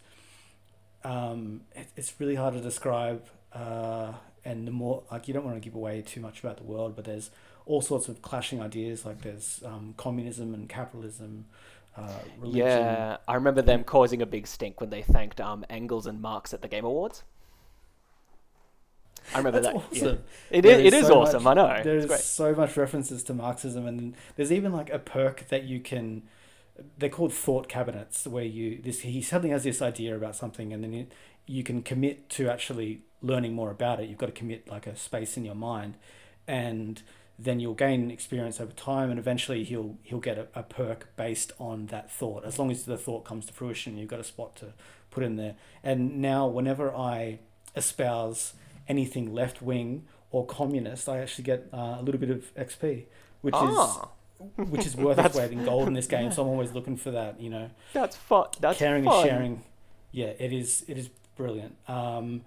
um, 1.04 1.62
it, 1.74 1.88
it's 1.96 2.14
really 2.18 2.34
hard 2.34 2.54
to 2.54 2.60
describe. 2.60 3.24
Uh, 3.52 4.12
and 4.44 4.66
the 4.66 4.70
more 4.72 5.02
like 5.10 5.26
you 5.28 5.34
don't 5.34 5.44
want 5.44 5.56
to 5.56 5.60
give 5.60 5.74
away 5.74 6.02
too 6.02 6.20
much 6.20 6.40
about 6.40 6.56
the 6.58 6.64
world, 6.64 6.96
but 6.96 7.04
there's 7.04 7.30
all 7.66 7.80
sorts 7.80 8.08
of 8.08 8.20
clashing 8.22 8.60
ideas. 8.60 9.06
Like 9.06 9.22
there's 9.22 9.62
um, 9.64 9.94
communism 9.96 10.52
and 10.54 10.68
capitalism, 10.68 11.46
uh, 11.96 12.12
religion. 12.38 12.66
yeah, 12.66 13.16
I 13.26 13.34
remember 13.36 13.62
them 13.62 13.84
causing 13.84 14.20
a 14.20 14.26
big 14.26 14.46
stink 14.46 14.80
when 14.80 14.90
they 14.90 15.02
thanked 15.02 15.40
um, 15.40 15.64
Engels 15.70 16.06
and 16.06 16.20
Marx 16.20 16.52
at 16.52 16.60
the 16.62 16.68
Game 16.68 16.84
Awards. 16.84 17.22
I 19.34 19.38
remember 19.38 19.60
That's 19.60 19.74
that. 19.74 19.96
yeah. 19.96 20.02
awesome. 20.02 20.18
It 20.50 20.62
There 20.62 20.78
is, 20.78 20.86
it 20.92 20.94
is 20.94 21.06
so 21.06 21.22
awesome. 21.22 21.42
much- 21.44 21.56
I 21.56 21.78
know. 21.78 21.82
There's 21.82 22.24
so 22.24 22.54
much 22.54 22.76
references 22.76 23.22
to 23.24 23.34
Marxism, 23.34 23.86
and 23.86 24.14
there's 24.36 24.52
even 24.52 24.72
like 24.72 24.90
a 24.90 24.98
perk 24.98 25.48
that 25.48 25.64
you 25.64 25.80
can. 25.80 26.24
They're 26.98 27.08
called 27.08 27.32
thought 27.32 27.68
cabinets, 27.68 28.26
where 28.26 28.44
you 28.44 28.80
this 28.82 29.00
he 29.00 29.22
suddenly 29.22 29.50
has 29.50 29.64
this 29.64 29.80
idea 29.80 30.16
about 30.16 30.36
something, 30.36 30.72
and 30.72 30.82
then 30.82 30.92
you, 30.92 31.06
you 31.46 31.62
can 31.62 31.82
commit 31.82 32.28
to 32.30 32.48
actually 32.48 33.02
learning 33.22 33.54
more 33.54 33.70
about 33.70 34.00
it. 34.00 34.08
You've 34.08 34.18
got 34.18 34.26
to 34.26 34.32
commit 34.32 34.68
like 34.68 34.86
a 34.86 34.96
space 34.96 35.36
in 35.36 35.44
your 35.44 35.54
mind, 35.54 35.96
and 36.46 37.02
then 37.38 37.58
you'll 37.60 37.74
gain 37.74 38.10
experience 38.10 38.60
over 38.60 38.72
time, 38.72 39.10
and 39.10 39.18
eventually 39.18 39.64
he'll 39.64 39.96
he'll 40.02 40.20
get 40.20 40.38
a, 40.38 40.48
a 40.54 40.62
perk 40.62 41.08
based 41.16 41.52
on 41.58 41.86
that 41.86 42.10
thought. 42.10 42.44
As 42.44 42.58
long 42.58 42.70
as 42.70 42.84
the 42.84 42.98
thought 42.98 43.24
comes 43.24 43.46
to 43.46 43.52
fruition, 43.52 43.96
you've 43.96 44.10
got 44.10 44.20
a 44.20 44.24
spot 44.24 44.56
to 44.56 44.72
put 45.10 45.22
in 45.22 45.36
there. 45.36 45.54
And 45.82 46.20
now, 46.20 46.46
whenever 46.46 46.94
I 46.94 47.38
espouse 47.76 48.54
anything 48.88 49.32
left 49.32 49.62
wing 49.62 50.06
or 50.30 50.44
communist, 50.46 51.08
I 51.08 51.18
actually 51.18 51.44
get 51.44 51.68
uh, 51.72 51.96
a 51.98 52.02
little 52.02 52.20
bit 52.20 52.30
of 52.30 52.54
XP, 52.54 53.04
which 53.40 53.54
Ah, 53.56 54.02
is 54.02 54.08
which 54.56 54.86
is 54.86 54.96
worth 54.96 55.18
its 55.18 55.36
weight 55.36 55.52
in 55.52 55.64
gold 55.64 55.88
in 55.88 55.94
this 55.94 56.06
game. 56.06 56.30
So 56.32 56.42
I'm 56.42 56.48
always 56.48 56.72
looking 56.72 56.96
for 56.96 57.10
that. 57.12 57.40
You 57.40 57.50
know, 57.50 57.70
that's 57.92 58.16
fun. 58.16 58.46
That's 58.60 58.78
caring 58.78 59.04
fun. 59.04 59.20
and 59.20 59.28
sharing. 59.28 59.62
Yeah, 60.12 60.32
it 60.38 60.52
is. 60.52 60.84
It 60.88 60.98
is 60.98 61.08
brilliant. 61.36 61.76
Um, 61.88 62.42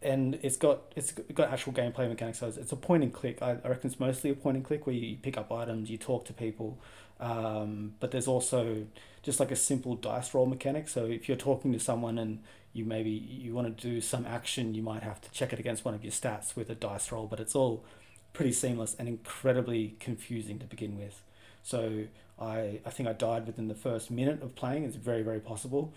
and 0.00 0.38
it's 0.42 0.56
got 0.56 0.92
it's 0.94 1.12
got 1.12 1.52
actual 1.52 1.72
gameplay 1.72 2.08
mechanics. 2.08 2.38
So 2.38 2.46
it's, 2.48 2.56
it's 2.56 2.72
a 2.72 2.76
point 2.76 3.02
and 3.02 3.12
click. 3.12 3.42
I, 3.42 3.58
I 3.64 3.68
reckon 3.68 3.90
it's 3.90 4.00
mostly 4.00 4.30
a 4.30 4.34
point 4.34 4.56
and 4.56 4.64
click 4.64 4.86
where 4.86 4.94
you 4.94 5.16
pick 5.16 5.36
up 5.36 5.50
items, 5.52 5.90
you 5.90 5.98
talk 5.98 6.24
to 6.26 6.32
people. 6.32 6.78
Um, 7.20 7.94
but 7.98 8.12
there's 8.12 8.28
also 8.28 8.86
just 9.22 9.40
like 9.40 9.50
a 9.50 9.56
simple 9.56 9.96
dice 9.96 10.32
roll 10.34 10.46
mechanic. 10.46 10.88
So 10.88 11.04
if 11.06 11.28
you're 11.28 11.36
talking 11.36 11.72
to 11.72 11.80
someone 11.80 12.18
and 12.18 12.42
you 12.72 12.84
maybe 12.84 13.10
you 13.10 13.54
want 13.54 13.76
to 13.76 13.88
do 13.88 14.00
some 14.00 14.24
action, 14.24 14.74
you 14.74 14.82
might 14.82 15.02
have 15.02 15.20
to 15.22 15.30
check 15.32 15.52
it 15.52 15.58
against 15.58 15.84
one 15.84 15.94
of 15.94 16.04
your 16.04 16.12
stats 16.12 16.54
with 16.54 16.70
a 16.70 16.74
dice 16.74 17.10
roll. 17.10 17.26
But 17.26 17.40
it's 17.40 17.56
all 17.56 17.84
pretty 18.32 18.52
seamless 18.52 18.94
and 18.98 19.08
incredibly 19.08 19.96
confusing 19.98 20.60
to 20.60 20.66
begin 20.66 20.96
with. 20.96 21.22
So 21.68 22.04
I 22.40 22.80
I 22.86 22.90
think 22.90 23.08
I 23.10 23.12
died 23.12 23.46
within 23.46 23.68
the 23.68 23.74
first 23.74 24.10
minute 24.10 24.42
of 24.42 24.54
playing. 24.54 24.84
It's 24.84 24.96
very 24.96 25.22
very 25.22 25.40
possible. 25.40 25.92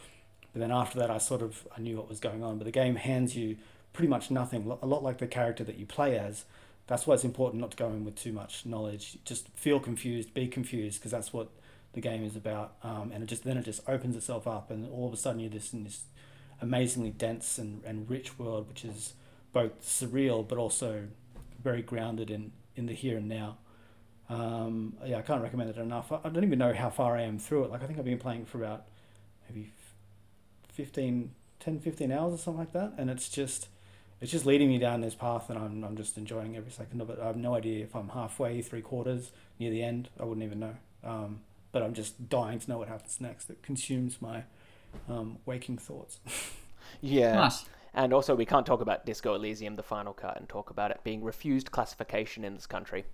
But 0.51 0.59
then 0.59 0.71
after 0.71 0.99
that, 0.99 1.09
I 1.09 1.17
sort 1.17 1.41
of 1.41 1.65
I 1.77 1.79
knew 1.79 1.95
what 1.95 2.09
was 2.09 2.19
going 2.19 2.43
on. 2.43 2.57
But 2.57 2.65
the 2.65 2.71
game 2.71 2.95
hands 2.95 3.37
you 3.37 3.55
pretty 3.93 4.09
much 4.09 4.29
nothing. 4.29 4.69
A 4.81 4.85
lot 4.85 5.01
like 5.01 5.19
the 5.19 5.27
character 5.27 5.63
that 5.63 5.77
you 5.77 5.85
play 5.85 6.19
as. 6.19 6.43
That's 6.87 7.07
why 7.07 7.13
it's 7.13 7.23
important 7.23 7.61
not 7.61 7.71
to 7.71 7.77
go 7.77 7.87
in 7.87 8.03
with 8.03 8.15
too 8.15 8.33
much 8.33 8.65
knowledge. 8.65 9.17
Just 9.23 9.47
feel 9.55 9.79
confused, 9.79 10.33
be 10.33 10.47
confused, 10.47 10.99
because 10.99 11.11
that's 11.11 11.31
what 11.31 11.47
the 11.93 12.01
game 12.01 12.25
is 12.25 12.35
about. 12.35 12.73
Um, 12.83 13.11
and 13.13 13.23
it 13.23 13.27
just 13.27 13.45
then 13.45 13.55
it 13.55 13.63
just 13.63 13.87
opens 13.87 14.17
itself 14.17 14.45
up, 14.47 14.71
and 14.71 14.91
all 14.91 15.07
of 15.07 15.13
a 15.13 15.17
sudden 15.17 15.39
you're 15.39 15.57
just 15.59 15.73
in 15.73 15.85
this 15.85 16.03
amazingly 16.59 17.11
dense 17.11 17.57
and, 17.57 17.81
and 17.85 18.09
rich 18.09 18.37
world, 18.37 18.67
which 18.67 18.83
is 18.83 19.13
both 19.53 19.81
surreal 19.81 20.45
but 20.45 20.57
also 20.57 21.07
very 21.63 21.81
grounded 21.81 22.29
in, 22.29 22.51
in 22.75 22.87
the 22.87 22.93
here 22.93 23.17
and 23.17 23.29
now. 23.29 23.57
Um, 24.31 24.95
yeah, 25.05 25.17
I 25.17 25.21
can't 25.21 25.41
recommend 25.41 25.69
it 25.69 25.77
enough. 25.77 26.11
I, 26.11 26.19
I 26.23 26.29
don't 26.29 26.43
even 26.43 26.59
know 26.59 26.73
how 26.73 26.89
far 26.89 27.17
I 27.17 27.23
am 27.23 27.37
through 27.37 27.65
it. 27.65 27.71
Like 27.71 27.83
I 27.83 27.87
think 27.87 27.99
I've 27.99 28.05
been 28.05 28.17
playing 28.17 28.45
for 28.45 28.59
about 28.59 28.85
maybe 29.49 29.71
15, 30.69 31.31
10, 31.59 31.79
15 31.79 32.11
hours 32.11 32.33
or 32.33 32.37
something 32.37 32.59
like 32.59 32.73
that, 32.73 32.93
and 32.97 33.09
it's 33.09 33.27
just 33.27 33.67
it's 34.21 34.31
just 34.31 34.45
leading 34.45 34.69
me 34.69 34.77
down 34.77 35.01
this 35.01 35.15
path, 35.15 35.49
and 35.49 35.59
I'm 35.59 35.83
I'm 35.83 35.97
just 35.97 36.17
enjoying 36.17 36.55
every 36.55 36.71
second 36.71 37.01
of 37.01 37.09
it. 37.09 37.19
I 37.21 37.27
have 37.27 37.35
no 37.35 37.55
idea 37.55 37.83
if 37.83 37.95
I'm 37.95 38.09
halfway, 38.09 38.61
three 38.61 38.81
quarters, 38.81 39.31
near 39.59 39.69
the 39.69 39.83
end. 39.83 40.09
I 40.19 40.23
wouldn't 40.23 40.45
even 40.45 40.59
know. 40.59 40.75
Um, 41.03 41.41
but 41.71 41.83
I'm 41.83 41.93
just 41.93 42.29
dying 42.29 42.59
to 42.59 42.69
know 42.69 42.77
what 42.77 42.87
happens 42.87 43.19
next. 43.19 43.49
It 43.49 43.61
consumes 43.63 44.21
my 44.21 44.43
um, 45.09 45.37
waking 45.45 45.77
thoughts. 45.77 46.19
Yeah. 46.99 47.35
Nice. 47.35 47.65
And 47.93 48.13
also, 48.13 48.35
we 48.35 48.45
can't 48.45 48.65
talk 48.65 48.81
about 48.81 49.05
Disco 49.05 49.33
Elysium, 49.35 49.75
the 49.75 49.83
final 49.83 50.13
cut, 50.13 50.37
and 50.37 50.47
talk 50.47 50.69
about 50.69 50.91
it 50.91 51.01
being 51.03 51.23
refused 51.23 51.71
classification 51.71 52.43
in 52.43 52.53
this 52.53 52.65
country. 52.65 53.05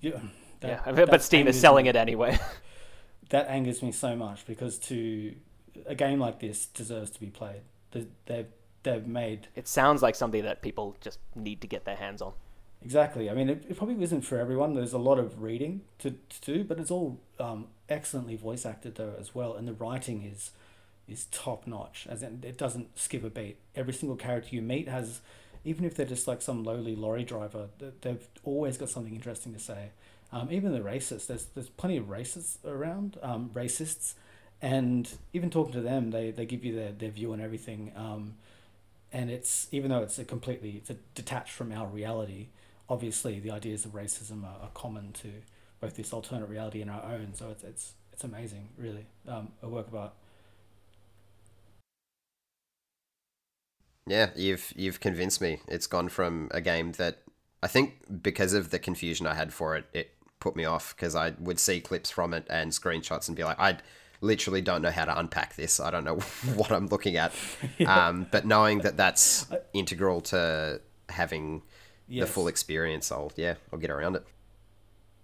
yeah, 0.00 0.20
that- 0.66 0.96
yeah, 0.96 1.04
but 1.06 1.22
Steam 1.22 1.46
is 1.46 1.58
selling 1.60 1.84
me. 1.84 1.90
it 1.90 1.96
anyway. 1.96 2.38
That 3.30 3.48
angers 3.48 3.82
me 3.82 3.90
so 3.90 4.14
much 4.14 4.46
because 4.46 4.78
to 4.80 5.34
a 5.86 5.94
game 5.94 6.20
like 6.20 6.40
this 6.40 6.66
deserves 6.66 7.10
to 7.12 7.20
be 7.20 7.28
played. 7.28 7.62
They- 7.92 8.06
They've 8.26 8.46
they've 8.82 9.06
made 9.06 9.48
it 9.56 9.66
sounds 9.66 10.02
like 10.02 10.14
something 10.14 10.42
that 10.42 10.60
people 10.60 10.94
just 11.00 11.18
need 11.34 11.62
to 11.62 11.66
get 11.66 11.84
their 11.86 11.96
hands 11.96 12.20
on. 12.20 12.34
Exactly. 12.82 13.30
I 13.30 13.34
mean, 13.34 13.48
it, 13.48 13.64
it 13.66 13.78
probably 13.78 14.02
isn't 14.04 14.20
for 14.20 14.38
everyone. 14.38 14.74
There's 14.74 14.92
a 14.92 14.98
lot 14.98 15.18
of 15.18 15.40
reading 15.42 15.80
to, 16.00 16.10
to 16.10 16.40
do, 16.42 16.64
but 16.64 16.78
it's 16.78 16.90
all 16.90 17.18
um, 17.40 17.68
excellently 17.88 18.36
voice 18.36 18.66
acted 18.66 18.96
though 18.96 19.14
as 19.18 19.34
well, 19.34 19.54
and 19.54 19.66
the 19.66 19.72
writing 19.72 20.22
is 20.22 20.50
is 21.08 21.24
top 21.30 21.66
notch. 21.66 22.06
As 22.10 22.22
in, 22.22 22.42
it 22.44 22.58
doesn't 22.58 22.98
skip 22.98 23.24
a 23.24 23.30
beat. 23.30 23.56
Every 23.74 23.94
single 23.94 24.16
character 24.16 24.54
you 24.54 24.60
meet 24.60 24.86
has, 24.88 25.22
even 25.64 25.86
if 25.86 25.94
they're 25.94 26.04
just 26.04 26.28
like 26.28 26.42
some 26.42 26.62
lowly 26.62 26.94
lorry 26.94 27.24
driver, 27.24 27.68
they've 28.02 28.28
always 28.44 28.76
got 28.76 28.90
something 28.90 29.14
interesting 29.14 29.54
to 29.54 29.58
say. 29.58 29.88
Um, 30.34 30.50
even 30.50 30.72
the 30.72 30.80
racists, 30.80 31.26
there's 31.28 31.46
there's 31.54 31.68
plenty 31.68 31.96
of 31.96 32.06
racists 32.06 32.56
around, 32.64 33.18
um, 33.22 33.50
racists, 33.54 34.14
and 34.60 35.10
even 35.32 35.50
talking 35.50 35.72
to 35.74 35.80
them, 35.80 36.10
they, 36.10 36.30
they 36.30 36.44
give 36.44 36.64
you 36.64 36.74
their, 36.74 36.92
their 36.92 37.10
view 37.10 37.32
on 37.32 37.40
everything. 37.40 37.92
Um, 37.96 38.34
and 39.14 39.30
it's 39.30 39.68
even 39.72 39.90
though 39.90 40.02
it's 40.02 40.18
a 40.18 40.24
completely 40.24 40.72
it's 40.72 40.90
a 40.90 40.96
detached 41.14 41.52
from 41.52 41.72
our 41.72 41.86
reality 41.86 42.48
obviously 42.90 43.40
the 43.40 43.50
ideas 43.50 43.84
of 43.86 43.92
racism 43.92 44.44
are, 44.44 44.60
are 44.62 44.70
common 44.74 45.12
to 45.12 45.30
both 45.80 45.96
this 45.96 46.12
alternate 46.12 46.48
reality 46.48 46.82
and 46.82 46.90
our 46.90 47.04
own 47.04 47.32
so 47.34 47.48
it's 47.50 47.62
it's 47.62 47.92
it's 48.12 48.24
amazing 48.24 48.68
really 48.76 49.06
um, 49.28 49.48
a 49.62 49.68
work 49.68 49.86
of 49.86 49.94
art 49.94 50.12
Yeah, 54.06 54.30
you've 54.36 54.72
you've 54.76 55.00
convinced 55.00 55.40
me. 55.40 55.60
It's 55.66 55.86
gone 55.86 56.08
from 56.08 56.48
a 56.50 56.60
game 56.60 56.92
that 56.92 57.22
I 57.62 57.68
think 57.68 58.22
because 58.22 58.52
of 58.52 58.70
the 58.70 58.78
confusion 58.78 59.26
I 59.26 59.34
had 59.34 59.52
for 59.52 59.76
it, 59.76 59.86
it 59.94 60.10
put 60.44 60.54
me 60.54 60.66
off 60.66 60.94
because 60.94 61.16
I 61.16 61.32
would 61.40 61.58
see 61.58 61.80
clips 61.80 62.10
from 62.10 62.34
it 62.34 62.46
and 62.50 62.70
screenshots 62.70 63.28
and 63.28 63.36
be 63.36 63.42
like, 63.44 63.58
I 63.58 63.78
literally 64.20 64.60
don't 64.60 64.82
know 64.82 64.90
how 64.90 65.06
to 65.06 65.18
unpack 65.18 65.56
this. 65.56 65.80
I 65.80 65.90
don't 65.90 66.04
know 66.04 66.16
what 66.54 66.70
I'm 66.70 66.86
looking 66.88 67.16
at. 67.16 67.32
Um, 67.86 68.26
but 68.30 68.44
knowing 68.46 68.78
that 68.80 68.96
that's 68.96 69.46
integral 69.72 70.20
to 70.32 70.80
having 71.08 71.62
the 72.08 72.26
full 72.26 72.46
experience, 72.48 73.10
I'll 73.10 73.32
yeah, 73.36 73.54
I'll 73.72 73.78
get 73.78 73.90
around 73.90 74.16
it. 74.16 74.24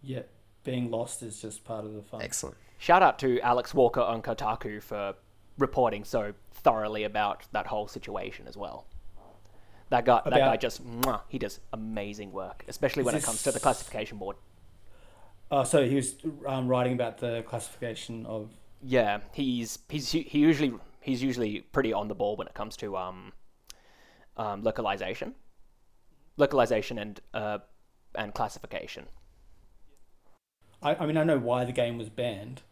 yeah 0.03 0.23
being 0.63 0.91
lost 0.91 1.23
is 1.23 1.41
just 1.41 1.65
part 1.65 1.85
of 1.87 1.95
the 1.95 2.03
fun 2.03 2.21
Excellent. 2.21 2.55
shout 2.79 3.03
out 3.03 3.19
to 3.19 3.41
Alex 3.41 3.73
Walker 3.73 4.03
on 4.03 4.21
Kotaku 4.21 4.83
for 4.83 5.15
reporting 5.57 6.05
so 6.05 6.35
thoroughly 6.53 7.05
about 7.05 7.47
that 7.53 7.67
whole 7.67 7.89
situation 7.89 8.47
as 8.47 8.57
well. 8.57 8.87
That 9.91 10.05
guy, 10.05 10.21
that 10.25 10.39
guy 10.39 10.57
just, 10.57 10.87
mwah, 10.87 11.23
he 11.29 11.39
does 11.39 11.59
amazing 11.73 12.31
work, 12.31 12.65
especially 12.69 13.03
when 13.03 13.15
it 13.17 13.25
comes 13.25 13.43
to 13.43 13.53
the 13.53 13.59
classification 13.59 14.19
board. 14.19 14.37
Oh, 15.51 15.65
so 15.65 15.87
he 15.87 15.97
was 15.97 16.17
um, 16.47 16.69
writing 16.69 16.93
about 16.93 17.19
the 17.19 17.43
classification 17.47 18.25
of. 18.27 18.51
Yeah, 18.83 19.19
he's 19.33 19.79
he's 19.89 20.11
he 20.11 20.39
usually 20.39 20.73
he's 21.01 21.23
usually 21.23 21.61
pretty 21.61 21.93
on 21.93 22.09
the 22.09 22.15
ball 22.15 22.37
when 22.37 22.47
it 22.47 22.55
comes 22.55 22.77
to 22.79 22.97
um, 22.97 23.33
um 24.37 24.63
localization, 24.63 25.35
localization 26.37 26.99
and 26.99 27.21
uh 27.35 27.59
and 28.15 28.33
classification. 28.33 29.07
I, 30.83 30.95
I 30.95 31.07
mean, 31.07 31.17
I 31.17 31.25
know 31.25 31.39
why 31.39 31.65
the 31.65 31.73
game 31.73 31.99
was 31.99 32.09
banned. 32.09 32.63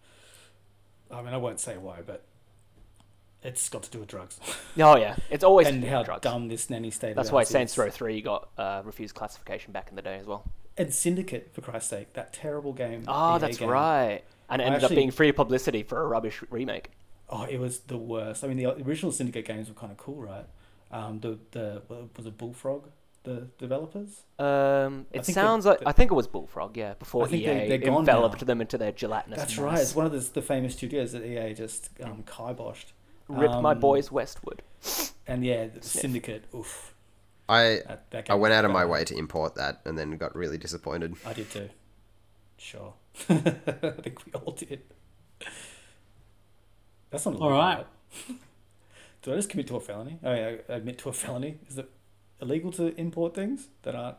I 1.10 1.22
mean, 1.22 1.34
I 1.34 1.36
won't 1.36 1.60
say 1.60 1.76
why, 1.76 2.00
but 2.04 2.24
it's 3.42 3.68
got 3.68 3.82
to 3.84 3.90
do 3.90 4.00
with 4.00 4.08
drugs 4.08 4.40
Oh 4.78 4.96
yeah, 4.96 5.14
it's 5.30 5.44
always 5.44 5.68
and 5.68 5.84
how 5.84 6.02
drugs. 6.02 6.22
dumb 6.22 6.48
this 6.48 6.70
nanny 6.70 6.90
state. 6.90 7.16
That's 7.16 7.30
why 7.32 7.44
Saints. 7.44 7.76
Row 7.76 7.90
Three 7.90 8.20
got 8.20 8.48
uh, 8.56 8.82
refused 8.84 9.14
classification 9.14 9.72
back 9.72 9.88
in 9.90 9.96
the 9.96 10.02
day 10.02 10.16
as 10.16 10.26
well. 10.26 10.44
And 10.78 10.94
Syndicate, 10.94 11.50
for 11.52 11.60
Christ's 11.60 11.90
sake, 11.90 12.12
that 12.14 12.32
terrible 12.32 12.72
game. 12.72 13.02
Oh, 13.08 13.36
EA 13.36 13.38
that's 13.40 13.58
game. 13.58 13.68
right. 13.68 14.22
And 14.48 14.62
it 14.62 14.64
ended 14.66 14.82
actually- 14.84 14.96
up 14.96 15.00
being 15.00 15.10
free 15.10 15.32
publicity 15.32 15.82
for 15.82 16.00
a 16.00 16.06
rubbish 16.06 16.42
remake. 16.50 16.90
Oh, 17.28 17.42
it 17.44 17.58
was 17.58 17.80
the 17.80 17.98
worst. 17.98 18.42
I 18.44 18.46
mean, 18.48 18.56
the 18.56 18.66
original 18.82 19.12
Syndicate 19.12 19.44
games 19.44 19.68
were 19.68 19.74
kind 19.74 19.92
of 19.92 19.98
cool, 19.98 20.16
right? 20.22 20.46
Um, 20.90 21.20
the 21.20 21.38
the 21.50 21.82
was 22.16 22.24
it 22.24 22.38
Bullfrog, 22.38 22.84
the 23.24 23.48
developers. 23.58 24.22
Um, 24.38 25.04
it 25.12 25.26
sounds 25.26 25.64
they- 25.64 25.70
like 25.72 25.82
I 25.84 25.92
think 25.92 26.10
it 26.10 26.14
was 26.14 26.26
Bullfrog, 26.26 26.76
yeah. 26.78 26.94
Before 26.94 27.26
I 27.26 27.28
think 27.28 27.42
EA 27.42 27.68
they- 27.68 27.76
gone 27.78 27.98
enveloped 27.98 28.40
now. 28.40 28.46
them 28.46 28.60
into 28.62 28.78
their 28.78 28.92
gelatinous. 28.92 29.38
That's 29.40 29.56
mass. 29.58 29.64
right. 29.64 29.78
It's 29.80 29.94
one 29.94 30.06
of 30.06 30.12
the, 30.12 30.20
the 30.20 30.40
famous 30.40 30.72
studios 30.74 31.12
that 31.12 31.22
EA 31.22 31.52
just 31.52 31.90
um, 32.02 32.22
kiboshed. 32.22 32.92
Rip 33.28 33.50
my 33.60 33.72
Um, 33.72 33.80
boys 33.80 34.10
Westwood. 34.10 34.62
And 35.26 35.44
yeah, 35.44 35.66
the 35.74 35.82
Syndicate. 35.82 36.44
Oof. 36.54 36.94
I 37.48 37.82
That, 37.86 38.10
that 38.10 38.30
I 38.30 38.34
went 38.34 38.54
out 38.54 38.64
of 38.64 38.70
my 38.70 38.84
way 38.84 39.04
to 39.04 39.16
import 39.16 39.54
that 39.54 39.80
and 39.84 39.98
then 39.98 40.16
got 40.16 40.34
really 40.34 40.58
disappointed. 40.58 41.14
I 41.24 41.32
did 41.32 41.50
too. 41.50 41.68
Sure. 42.58 42.94
I 43.28 43.34
think 43.34 44.26
we 44.26 44.32
all 44.34 44.52
did. 44.52 44.82
That's 47.10 47.24
not 47.24 47.32
illegal, 47.34 47.52
All 47.52 47.58
right. 47.58 47.86
Did 49.22 49.32
I 49.32 49.36
just 49.36 49.48
commit 49.48 49.66
to 49.68 49.76
a 49.76 49.80
felony? 49.80 50.18
Oh, 50.22 50.32
yeah, 50.34 50.56
I 50.68 50.72
admit 50.74 50.98
to 50.98 51.08
a 51.08 51.12
felony. 51.12 51.58
Is 51.68 51.78
it 51.78 51.90
illegal 52.40 52.70
to 52.72 52.94
import 52.98 53.34
things 53.34 53.68
that 53.82 53.94
aren't? 53.94 54.16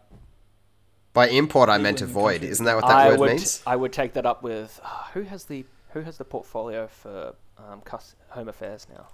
By 1.13 1.27
import, 1.29 1.69
I 1.69 1.77
meant 1.77 2.01
in 2.01 2.07
the 2.07 2.11
avoid. 2.11 2.43
Isn't 2.43 2.65
that 2.65 2.75
what 2.75 2.87
that 2.87 2.97
I 2.97 3.09
word 3.09 3.19
would 3.19 3.29
means? 3.31 3.63
I 3.65 3.75
would 3.75 3.93
take 3.93 4.13
that 4.13 4.25
up 4.25 4.43
with 4.43 4.79
uh, 4.83 5.05
who 5.13 5.21
has 5.23 5.45
the 5.45 5.65
who 5.91 6.01
has 6.01 6.17
the 6.17 6.25
portfolio 6.25 6.87
for 6.87 7.33
um, 7.57 7.81
Home 8.29 8.47
Affairs 8.47 8.87
now. 8.93 9.07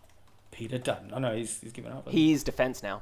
Peter 0.51 0.77
Dutton. 0.77 1.11
Oh 1.13 1.19
no, 1.19 1.35
he's 1.35 1.61
he's 1.61 1.71
given 1.71 1.91
up. 1.93 2.09
He's 2.09 2.43
defense 2.43 2.83
now. 2.83 3.01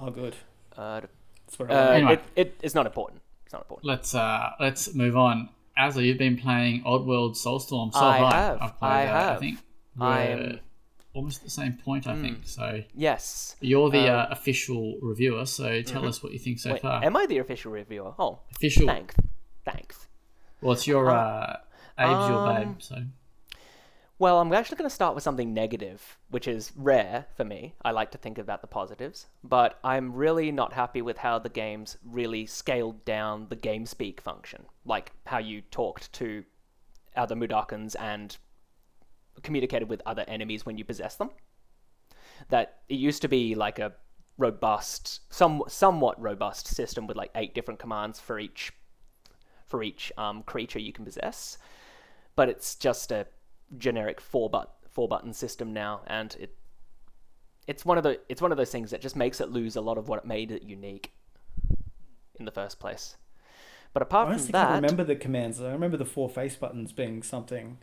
Oh, 0.00 0.10
good. 0.10 0.34
Uh, 0.76 1.00
That's 1.46 1.58
what 1.58 1.70
uh. 1.70 1.74
Anyway. 1.74 2.12
it, 2.14 2.22
it, 2.36 2.56
it's 2.62 2.74
not 2.74 2.86
important. 2.86 3.20
It's 3.44 3.52
not 3.52 3.62
important. 3.62 3.86
Let's 3.86 4.14
uh 4.14 4.50
let's 4.60 4.94
move 4.94 5.16
on. 5.16 5.48
Azza, 5.78 6.04
you've 6.04 6.18
been 6.18 6.36
playing 6.36 6.82
Oddworld 6.84 7.32
Soulstorm 7.36 7.92
so 7.92 8.00
I 8.00 8.18
far. 8.18 8.32
have, 8.32 8.58
I've 8.62 8.78
played, 8.78 8.88
I 8.90 9.06
uh, 9.06 9.34
I 9.34 9.36
think 9.38 9.58
we're 9.96 10.06
I'm- 10.06 10.60
almost 11.14 11.38
at 11.38 11.44
the 11.44 11.50
same 11.50 11.74
point. 11.74 12.06
I 12.06 12.20
think 12.20 12.38
so. 12.44 12.82
Yes. 12.94 13.56
You're 13.60 13.90
the 13.90 14.08
Um, 14.08 14.18
uh, 14.20 14.26
official 14.30 14.98
reviewer, 15.02 15.44
so 15.46 15.82
tell 15.82 16.06
us 16.06 16.22
what 16.22 16.32
you 16.32 16.38
think 16.38 16.58
so 16.58 16.72
Wait, 16.72 16.82
far. 16.82 17.04
am 17.04 17.16
I 17.16 17.26
the 17.26 17.38
official 17.38 17.72
reviewer? 17.72 18.14
Oh, 18.18 18.38
official. 18.54 18.86
thanks. 18.86 19.14
Thanks. 19.64 20.06
Well, 20.62 20.72
it's 20.72 20.86
your 20.86 21.10
uh, 21.10 21.56
Abe's 21.98 22.28
your 22.28 22.38
um, 22.48 22.54
babe. 22.72 22.76
So 22.82 22.96
Well, 24.22 24.38
I'm 24.38 24.52
actually 24.52 24.76
going 24.76 24.88
to 24.88 24.94
start 24.94 25.16
with 25.16 25.24
something 25.24 25.52
negative, 25.52 26.16
which 26.30 26.46
is 26.46 26.70
rare 26.76 27.26
for 27.36 27.42
me. 27.42 27.74
I 27.84 27.90
like 27.90 28.12
to 28.12 28.18
think 28.18 28.38
about 28.38 28.60
the 28.60 28.68
positives, 28.68 29.26
but 29.42 29.80
I'm 29.82 30.14
really 30.14 30.52
not 30.52 30.74
happy 30.74 31.02
with 31.02 31.18
how 31.18 31.40
the 31.40 31.48
game's 31.48 31.96
really 32.04 32.46
scaled 32.46 33.04
down 33.04 33.48
the 33.48 33.56
game 33.56 33.84
speak 33.84 34.20
function, 34.20 34.66
like 34.84 35.10
how 35.26 35.38
you 35.38 35.60
talked 35.60 36.12
to 36.12 36.44
other 37.16 37.34
Mudokons 37.34 37.96
and 37.98 38.36
communicated 39.42 39.88
with 39.88 40.00
other 40.06 40.24
enemies 40.28 40.64
when 40.64 40.78
you 40.78 40.84
possess 40.84 41.16
them. 41.16 41.30
That 42.48 42.82
it 42.88 43.00
used 43.00 43.22
to 43.22 43.28
be 43.28 43.56
like 43.56 43.80
a 43.80 43.92
robust, 44.38 45.22
some 45.34 45.64
somewhat 45.66 46.22
robust 46.22 46.68
system 46.68 47.08
with 47.08 47.16
like 47.16 47.32
eight 47.34 47.56
different 47.56 47.80
commands 47.80 48.20
for 48.20 48.38
each 48.38 48.72
for 49.66 49.82
each 49.82 50.12
um, 50.16 50.44
creature 50.44 50.78
you 50.78 50.92
can 50.92 51.04
possess, 51.04 51.58
but 52.36 52.48
it's 52.48 52.76
just 52.76 53.10
a 53.10 53.26
generic 53.78 54.20
four 54.20 54.50
but 54.50 54.74
four 54.90 55.08
button 55.08 55.32
system 55.32 55.72
now, 55.72 56.02
and 56.06 56.36
it 56.38 56.56
it's 57.66 57.84
one 57.84 57.96
of 57.96 58.04
the 58.04 58.20
it's 58.28 58.42
one 58.42 58.52
of 58.52 58.58
those 58.58 58.70
things 58.70 58.90
that 58.90 59.00
just 59.00 59.16
makes 59.16 59.40
it 59.40 59.50
lose 59.50 59.76
a 59.76 59.80
lot 59.80 59.98
of 59.98 60.08
what 60.08 60.18
it 60.18 60.24
made 60.24 60.50
it 60.50 60.62
unique 60.62 61.12
in 62.38 62.44
the 62.44 62.50
first 62.50 62.78
place. 62.78 63.16
But 63.92 64.02
apart 64.02 64.28
I 64.28 64.38
from 64.38 64.46
that, 64.52 64.68
can't 64.68 64.82
remember 64.82 65.04
the 65.04 65.16
commands. 65.16 65.60
I 65.60 65.70
remember 65.70 65.96
the 65.96 66.04
four 66.04 66.28
face 66.28 66.56
buttons 66.56 66.92
being 66.92 67.22
something. 67.22 67.78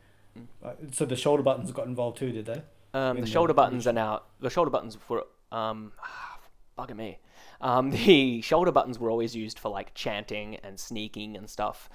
So 0.91 1.05
the 1.05 1.15
shoulder 1.15 1.43
buttons 1.43 1.71
got 1.71 1.87
involved 1.87 2.17
too, 2.17 2.31
did 2.31 2.45
they? 2.45 2.61
Um, 2.93 3.17
the 3.17 3.21
the 3.21 3.27
shoulder 3.27 3.53
buttons 3.53 3.85
are 3.87 3.93
now 3.93 4.23
the 4.39 4.49
shoulder 4.49 4.71
buttons 4.71 4.97
were 5.07 5.25
um, 5.51 5.91
bugging 6.77 6.97
me. 6.97 7.19
Um, 7.61 7.91
the 8.05 8.41
shoulder 8.41 8.71
buttons 8.71 8.99
were 8.99 9.11
always 9.11 9.35
used 9.35 9.59
for 9.59 9.69
like 9.69 9.93
chanting 9.93 10.55
and 10.57 10.79
sneaking 10.79 11.37
and 11.37 11.49
stuff, 11.49 11.89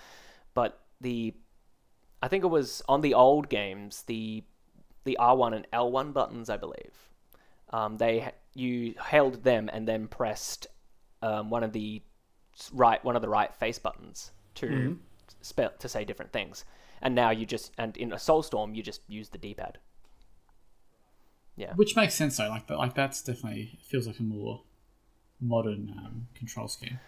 but 0.55 0.81
the 1.01 1.35
I 2.25 2.29
think 2.29 2.43
it 2.43 2.49
was 2.49 2.81
on 2.89 3.03
the 3.03 3.13
old 3.13 3.51
games 3.51 4.03
the 4.07 4.45
the 5.05 5.19
R 5.19 5.37
one 5.37 5.53
and 5.53 5.67
L 5.75 5.93
one 5.93 6.13
buttons 6.13 6.49
I 6.49 6.57
believe. 6.57 7.11
Um, 7.69 7.99
they 7.99 8.33
you 8.55 8.95
held 8.99 9.45
them 9.45 9.69
and 9.71 9.87
then 9.87 10.09
pressed 10.09 10.67
um, 11.21 11.51
one 11.51 11.63
of 11.63 11.75
the 11.75 12.01
right 12.73 13.05
one 13.05 13.15
of 13.15 13.21
the 13.21 13.29
right 13.29 13.55
face 13.55 13.79
buttons 13.79 14.31
to 14.55 14.99
spell 15.43 15.73
to 15.79 15.87
say 15.87 16.07
different 16.07 16.33
things. 16.33 16.65
And 17.03 17.15
now 17.15 17.29
you 17.29 17.45
just 17.45 17.73
and 17.77 17.95
in 17.99 18.11
a 18.11 18.17
Soulstorm 18.17 18.75
you 18.75 18.83
just 18.83 19.03
use 19.07 19.29
the 19.29 19.37
D 19.37 19.53
pad. 19.53 19.77
Yeah. 21.57 21.75
which 21.75 21.95
makes 21.95 22.15
sense 22.15 22.39
though. 22.39 22.49
Like 22.49 22.69
that, 22.69 22.79
like 22.79 22.95
that's 22.95 23.21
definitely 23.21 23.79
feels 23.83 24.07
like 24.07 24.19
a 24.19 24.23
more 24.23 24.63
modern 25.43 25.95
um, 25.99 26.29
control 26.35 26.69
scheme. 26.69 27.01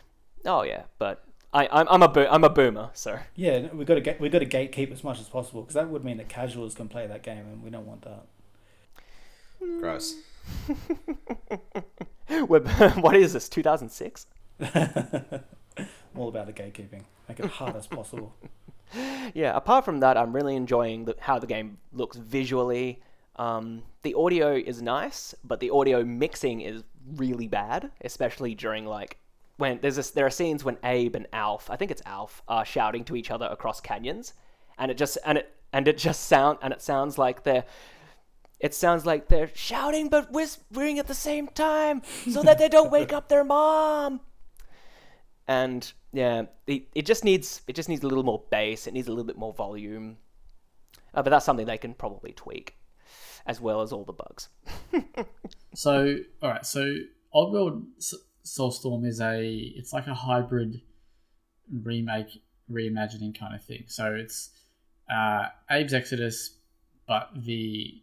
Oh 0.44 0.62
yeah, 0.62 0.82
but 0.98 1.25
I, 1.52 1.68
I'm 1.70 1.86
I'm 1.88 2.02
a 2.02 2.08
bo- 2.08 2.28
I'm 2.30 2.44
a 2.44 2.50
boomer, 2.50 2.90
so 2.92 3.18
Yeah, 3.34 3.60
no, 3.60 3.68
we 3.74 3.84
got 3.84 3.94
to 3.94 4.00
get 4.00 4.20
we've 4.20 4.32
got 4.32 4.40
to 4.40 4.46
gatekeep 4.46 4.92
as 4.92 5.02
much 5.02 5.20
as 5.20 5.28
possible 5.28 5.62
because 5.62 5.74
that 5.74 5.88
would 5.88 6.04
mean 6.04 6.18
that 6.18 6.28
casuals 6.28 6.74
can 6.74 6.88
play 6.88 7.06
that 7.06 7.22
game, 7.22 7.46
and 7.46 7.62
we 7.62 7.70
don't 7.70 7.86
want 7.86 8.02
that. 8.02 8.26
Gross. 9.80 10.14
What 12.46 13.16
is 13.16 13.32
this? 13.32 13.48
2006? 13.48 14.26
I'm 14.60 15.44
all 16.16 16.28
about 16.28 16.46
the 16.46 16.52
gatekeeping. 16.52 17.04
Make 17.28 17.40
it 17.40 17.46
hard 17.46 17.76
as 17.76 17.86
possible. 17.86 18.34
Yeah. 19.34 19.56
Apart 19.56 19.84
from 19.84 20.00
that, 20.00 20.16
I'm 20.16 20.34
really 20.34 20.56
enjoying 20.56 21.04
the, 21.04 21.14
how 21.20 21.38
the 21.38 21.46
game 21.46 21.78
looks 21.92 22.16
visually. 22.16 23.02
Um, 23.36 23.82
the 24.02 24.14
audio 24.14 24.54
is 24.54 24.82
nice, 24.82 25.34
but 25.44 25.60
the 25.60 25.70
audio 25.70 26.04
mixing 26.04 26.62
is 26.62 26.82
really 27.14 27.48
bad, 27.48 27.90
especially 28.00 28.54
during 28.54 28.86
like 28.86 29.18
when 29.56 29.78
there's 29.80 29.96
this, 29.96 30.10
there 30.10 30.26
are 30.26 30.30
scenes 30.30 30.64
when 30.64 30.76
Abe 30.84 31.16
and 31.16 31.26
Alf, 31.32 31.70
I 31.70 31.76
think 31.76 31.90
it's 31.90 32.02
Alf, 32.04 32.42
are 32.46 32.64
shouting 32.64 33.04
to 33.04 33.16
each 33.16 33.30
other 33.30 33.46
across 33.46 33.80
canyons, 33.80 34.34
and 34.78 34.90
it 34.90 34.96
just 34.96 35.18
and 35.24 35.38
it 35.38 35.52
and 35.72 35.88
it 35.88 35.98
just 35.98 36.24
sound 36.24 36.58
and 36.62 36.72
it 36.72 36.82
sounds 36.82 37.18
like 37.18 37.42
they're 37.44 37.64
it 38.60 38.74
sounds 38.74 39.04
like 39.04 39.28
they're 39.28 39.50
shouting 39.54 40.08
but 40.08 40.32
whispering 40.32 40.98
at 40.98 41.06
the 41.06 41.14
same 41.14 41.48
time 41.48 42.02
so 42.30 42.42
that 42.42 42.58
they 42.58 42.68
don't 42.68 42.90
wake 42.90 43.12
up 43.12 43.28
their 43.28 43.44
mom. 43.44 44.20
And 45.46 45.90
yeah, 46.12 46.44
it, 46.66 46.88
it 46.94 47.06
just 47.06 47.24
needs 47.24 47.62
it 47.66 47.74
just 47.74 47.88
needs 47.88 48.02
a 48.02 48.06
little 48.06 48.24
more 48.24 48.42
bass. 48.50 48.86
It 48.86 48.94
needs 48.94 49.08
a 49.08 49.10
little 49.10 49.24
bit 49.24 49.36
more 49.36 49.52
volume. 49.52 50.16
Uh, 51.14 51.22
but 51.22 51.30
that's 51.30 51.46
something 51.46 51.66
they 51.66 51.78
can 51.78 51.94
probably 51.94 52.32
tweak, 52.32 52.76
as 53.46 53.58
well 53.58 53.80
as 53.80 53.90
all 53.92 54.04
the 54.04 54.12
bugs. 54.12 54.48
So, 55.76 56.16
all 56.42 56.50
right. 56.50 56.64
So, 56.64 56.94
Oddworld 57.34 57.84
S- 57.98 58.14
Soulstorm 58.46 59.04
is 59.04 59.20
a 59.20 59.44
it's 59.76 59.92
like 59.92 60.06
a 60.06 60.14
hybrid 60.14 60.80
remake, 61.82 62.42
reimagining 62.70 63.38
kind 63.38 63.54
of 63.54 63.62
thing. 63.62 63.84
So 63.88 64.14
it's 64.14 64.50
uh, 65.10 65.46
Abe's 65.68 65.92
Exodus, 65.92 66.54
but 67.08 67.30
the 67.34 68.00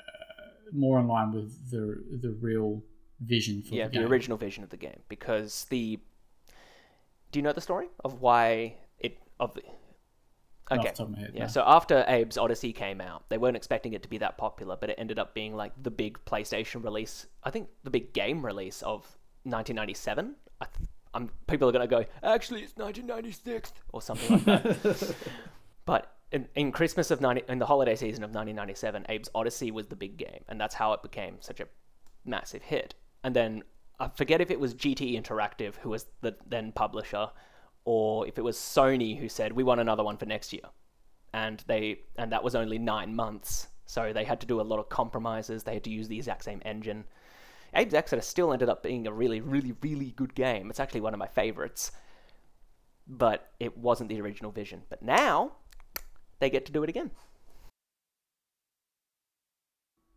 uh, 0.00 0.72
more 0.72 0.98
in 0.98 1.08
line 1.08 1.32
with 1.32 1.70
the 1.70 2.02
the 2.20 2.30
real 2.40 2.82
vision 3.20 3.62
for 3.62 3.74
yeah, 3.74 3.88
the 3.88 3.98
the 3.98 4.06
original 4.06 4.38
vision 4.38 4.64
of 4.64 4.70
the 4.70 4.78
game. 4.78 5.00
Because 5.10 5.66
the 5.68 6.00
do 7.30 7.38
you 7.38 7.42
know 7.42 7.52
the 7.52 7.60
story 7.60 7.88
of 8.02 8.22
why 8.22 8.76
it 8.98 9.18
of 9.38 9.52
the 9.54 9.62
okay 10.70 10.78
off 10.78 10.84
the 10.84 10.90
top 10.90 11.06
of 11.08 11.10
my 11.10 11.18
head, 11.18 11.32
yeah 11.34 11.42
no. 11.42 11.48
so 11.48 11.64
after 11.66 12.04
Abe's 12.06 12.38
Odyssey 12.38 12.72
came 12.72 13.00
out 13.00 13.28
they 13.30 13.36
weren't 13.38 13.56
expecting 13.56 13.94
it 13.94 14.02
to 14.02 14.08
be 14.08 14.18
that 14.18 14.38
popular 14.38 14.76
but 14.80 14.90
it 14.90 14.96
ended 14.96 15.18
up 15.18 15.34
being 15.34 15.56
like 15.56 15.72
the 15.82 15.90
big 15.90 16.24
PlayStation 16.24 16.84
release 16.84 17.26
I 17.42 17.50
think 17.50 17.68
the 17.82 17.90
big 17.90 18.12
game 18.12 18.44
release 18.46 18.80
of 18.82 19.18
1997 19.44 20.36
I 20.60 20.64
th- 20.64 20.88
I'm, 21.14 21.30
people 21.46 21.68
are 21.68 21.72
gonna 21.72 21.86
go 21.86 22.04
actually 22.22 22.62
it's 22.62 22.76
1996 22.76 23.72
or 23.92 24.00
something 24.00 24.30
like 24.30 24.44
that 24.44 25.14
but 25.84 26.16
in, 26.32 26.48
in 26.54 26.72
Christmas 26.72 27.10
of 27.10 27.20
90, 27.20 27.42
in 27.48 27.58
the 27.58 27.66
holiday 27.66 27.94
season 27.94 28.24
of 28.24 28.30
1997, 28.30 29.04
Abe's 29.08 29.28
Odyssey 29.34 29.70
was 29.70 29.86
the 29.86 29.96
big 29.96 30.16
game, 30.16 30.42
and 30.48 30.58
that's 30.58 30.74
how 30.74 30.94
it 30.94 31.02
became 31.02 31.36
such 31.40 31.60
a 31.60 31.66
massive 32.24 32.62
hit. 32.62 32.94
And 33.22 33.36
then 33.36 33.62
I 34.00 34.08
forget 34.08 34.40
if 34.40 34.50
it 34.50 34.58
was 34.58 34.74
GT 34.74 35.20
Interactive 35.20 35.74
who 35.76 35.90
was 35.90 36.06
the 36.22 36.34
then 36.46 36.72
publisher, 36.72 37.30
or 37.84 38.26
if 38.26 38.38
it 38.38 38.42
was 38.42 38.56
Sony 38.56 39.18
who 39.18 39.28
said 39.28 39.52
we 39.52 39.62
want 39.62 39.80
another 39.80 40.02
one 40.02 40.16
for 40.16 40.26
next 40.26 40.52
year, 40.52 40.64
and 41.34 41.62
they 41.66 42.00
and 42.16 42.32
that 42.32 42.42
was 42.42 42.54
only 42.54 42.78
nine 42.78 43.14
months, 43.14 43.68
so 43.84 44.12
they 44.12 44.24
had 44.24 44.40
to 44.40 44.46
do 44.46 44.60
a 44.60 44.62
lot 44.62 44.78
of 44.78 44.88
compromises. 44.88 45.62
They 45.62 45.74
had 45.74 45.84
to 45.84 45.90
use 45.90 46.08
the 46.08 46.16
exact 46.16 46.44
same 46.44 46.62
engine. 46.64 47.04
Abe's 47.74 47.94
Exodus 47.94 48.26
still 48.26 48.52
ended 48.52 48.68
up 48.68 48.82
being 48.82 49.06
a 49.06 49.12
really, 49.12 49.40
really, 49.40 49.74
really 49.82 50.10
good 50.12 50.34
game. 50.34 50.68
It's 50.70 50.80
actually 50.80 51.00
one 51.00 51.14
of 51.14 51.18
my 51.18 51.28
favorites, 51.28 51.90
but 53.06 53.50
it 53.58 53.78
wasn't 53.78 54.08
the 54.10 54.20
original 54.20 54.50
vision. 54.52 54.82
But 54.90 55.02
now 55.02 55.52
they 56.38 56.50
get 56.50 56.66
to 56.66 56.72
do 56.72 56.82
it 56.82 56.90
again. 56.90 57.10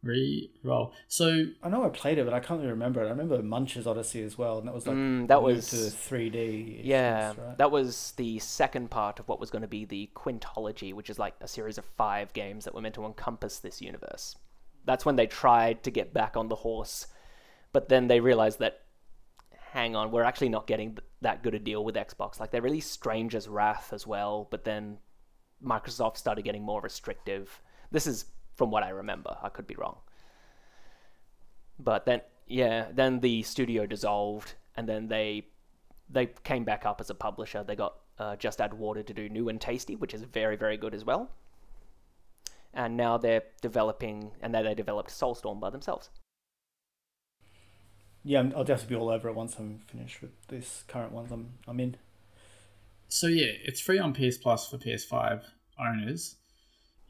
Re-roll. 0.03 0.93
So 1.07 1.45
I 1.63 1.69
know 1.69 1.83
I 1.83 1.89
played 1.89 2.19
it, 2.19 2.25
but 2.25 2.33
I 2.33 2.39
can't 2.39 2.59
really 2.59 2.69
remember 2.71 3.01
it. 3.01 3.07
I 3.07 3.09
remember 3.09 3.41
Munch's 3.41 3.87
Odyssey 3.87 4.21
as 4.21 4.37
well, 4.37 4.59
and 4.59 4.67
that 4.67 4.73
was 4.75 4.85
like 4.85 4.95
Mm, 4.95 5.27
that 5.29 5.41
moved 5.41 5.55
was- 5.55 5.69
to 5.69 5.77
3D. 5.97 6.81
Yeah, 6.83 7.33
right? 7.35 7.57
that 7.57 7.71
was 7.71 8.11
the 8.17 8.37
second 8.37 8.91
part 8.91 9.19
of 9.19 9.27
what 9.27 9.39
was 9.39 9.49
going 9.49 9.63
to 9.63 9.67
be 9.67 9.83
the 9.83 10.11
Quintology, 10.15 10.93
which 10.93 11.09
is 11.09 11.17
like 11.17 11.33
a 11.41 11.47
series 11.47 11.79
of 11.79 11.85
five 11.85 12.33
games 12.33 12.65
that 12.65 12.75
were 12.75 12.81
meant 12.81 12.93
to 12.95 13.05
encompass 13.05 13.57
this 13.57 13.81
universe. 13.81 14.35
That's 14.85 15.05
when 15.05 15.15
they 15.15 15.25
tried 15.25 15.81
to 15.83 15.89
get 15.89 16.13
back 16.13 16.37
on 16.37 16.49
the 16.49 16.57
horse, 16.57 17.07
but 17.75 17.89
then 17.89 18.07
they 18.07 18.21
realized 18.21 18.59
that, 18.59 18.83
hang 19.73 19.97
on, 19.97 20.09
we're 20.09 20.23
actually 20.23 20.47
not 20.47 20.65
getting 20.65 20.97
that 21.19 21.43
good 21.43 21.53
a 21.53 21.59
deal 21.59 21.83
with 21.83 21.95
Xbox. 21.95 22.39
Like, 22.39 22.49
they're 22.49 22.61
released 22.61 22.89
Stranger's 22.93 23.49
Wrath 23.49 23.91
as 23.91 24.07
well, 24.07 24.47
but 24.49 24.63
then 24.63 24.97
Microsoft 25.61 26.15
started 26.15 26.45
getting 26.45 26.63
more 26.63 26.79
restrictive. 26.79 27.61
This 27.91 28.07
is 28.07 28.27
from 28.55 28.71
what 28.71 28.83
I 28.83 28.91
remember. 28.91 29.35
I 29.43 29.49
could 29.49 29.67
be 29.67 29.75
wrong. 29.75 29.97
But 31.77 32.05
then, 32.05 32.21
yeah, 32.47 32.85
then 32.93 33.19
the 33.19 33.43
studio 33.43 33.85
dissolved, 33.85 34.53
and 34.77 34.87
then 34.87 35.09
they 35.09 35.47
they 36.09 36.27
came 36.45 36.63
back 36.63 36.85
up 36.85 37.01
as 37.01 37.09
a 37.09 37.13
publisher. 37.13 37.61
They 37.61 37.75
got 37.75 37.95
uh, 38.17 38.37
Just 38.37 38.61
Add 38.61 38.73
Water 38.73 39.03
to 39.03 39.13
do 39.13 39.27
New 39.27 39.49
and 39.49 39.59
Tasty, 39.59 39.97
which 39.97 40.13
is 40.13 40.21
very, 40.21 40.55
very 40.55 40.77
good 40.77 40.93
as 40.93 41.03
well. 41.03 41.29
And 42.73 42.95
now 42.95 43.17
they're 43.17 43.43
developing, 43.61 44.31
and 44.41 44.55
then 44.55 44.63
they 44.63 44.75
developed 44.75 45.09
Soulstorm 45.09 45.59
by 45.59 45.71
themselves. 45.71 46.09
Yeah, 48.27 48.39
I'm- 48.39 48.53
I'll 48.55 48.63
definitely 48.63 48.95
be 48.95 48.99
all 49.01 49.09
over 49.09 49.29
it 49.29 49.35
once 49.35 49.55
I'm 49.59 49.79
finished 49.87 50.21
with 50.21 50.31
this 50.47 50.83
current 50.87 51.11
ones 51.13 51.31
I'm 51.31 51.53
I'm 51.67 51.79
in. 51.79 51.95
so 53.07 53.27
yeah, 53.27 53.51
it's 53.63 53.79
free 53.79 53.99
on 53.99 54.13
PS 54.13 54.37
Plus 54.37 54.67
for 54.69 54.77
PS5 54.77 55.43
owners. 55.79 56.35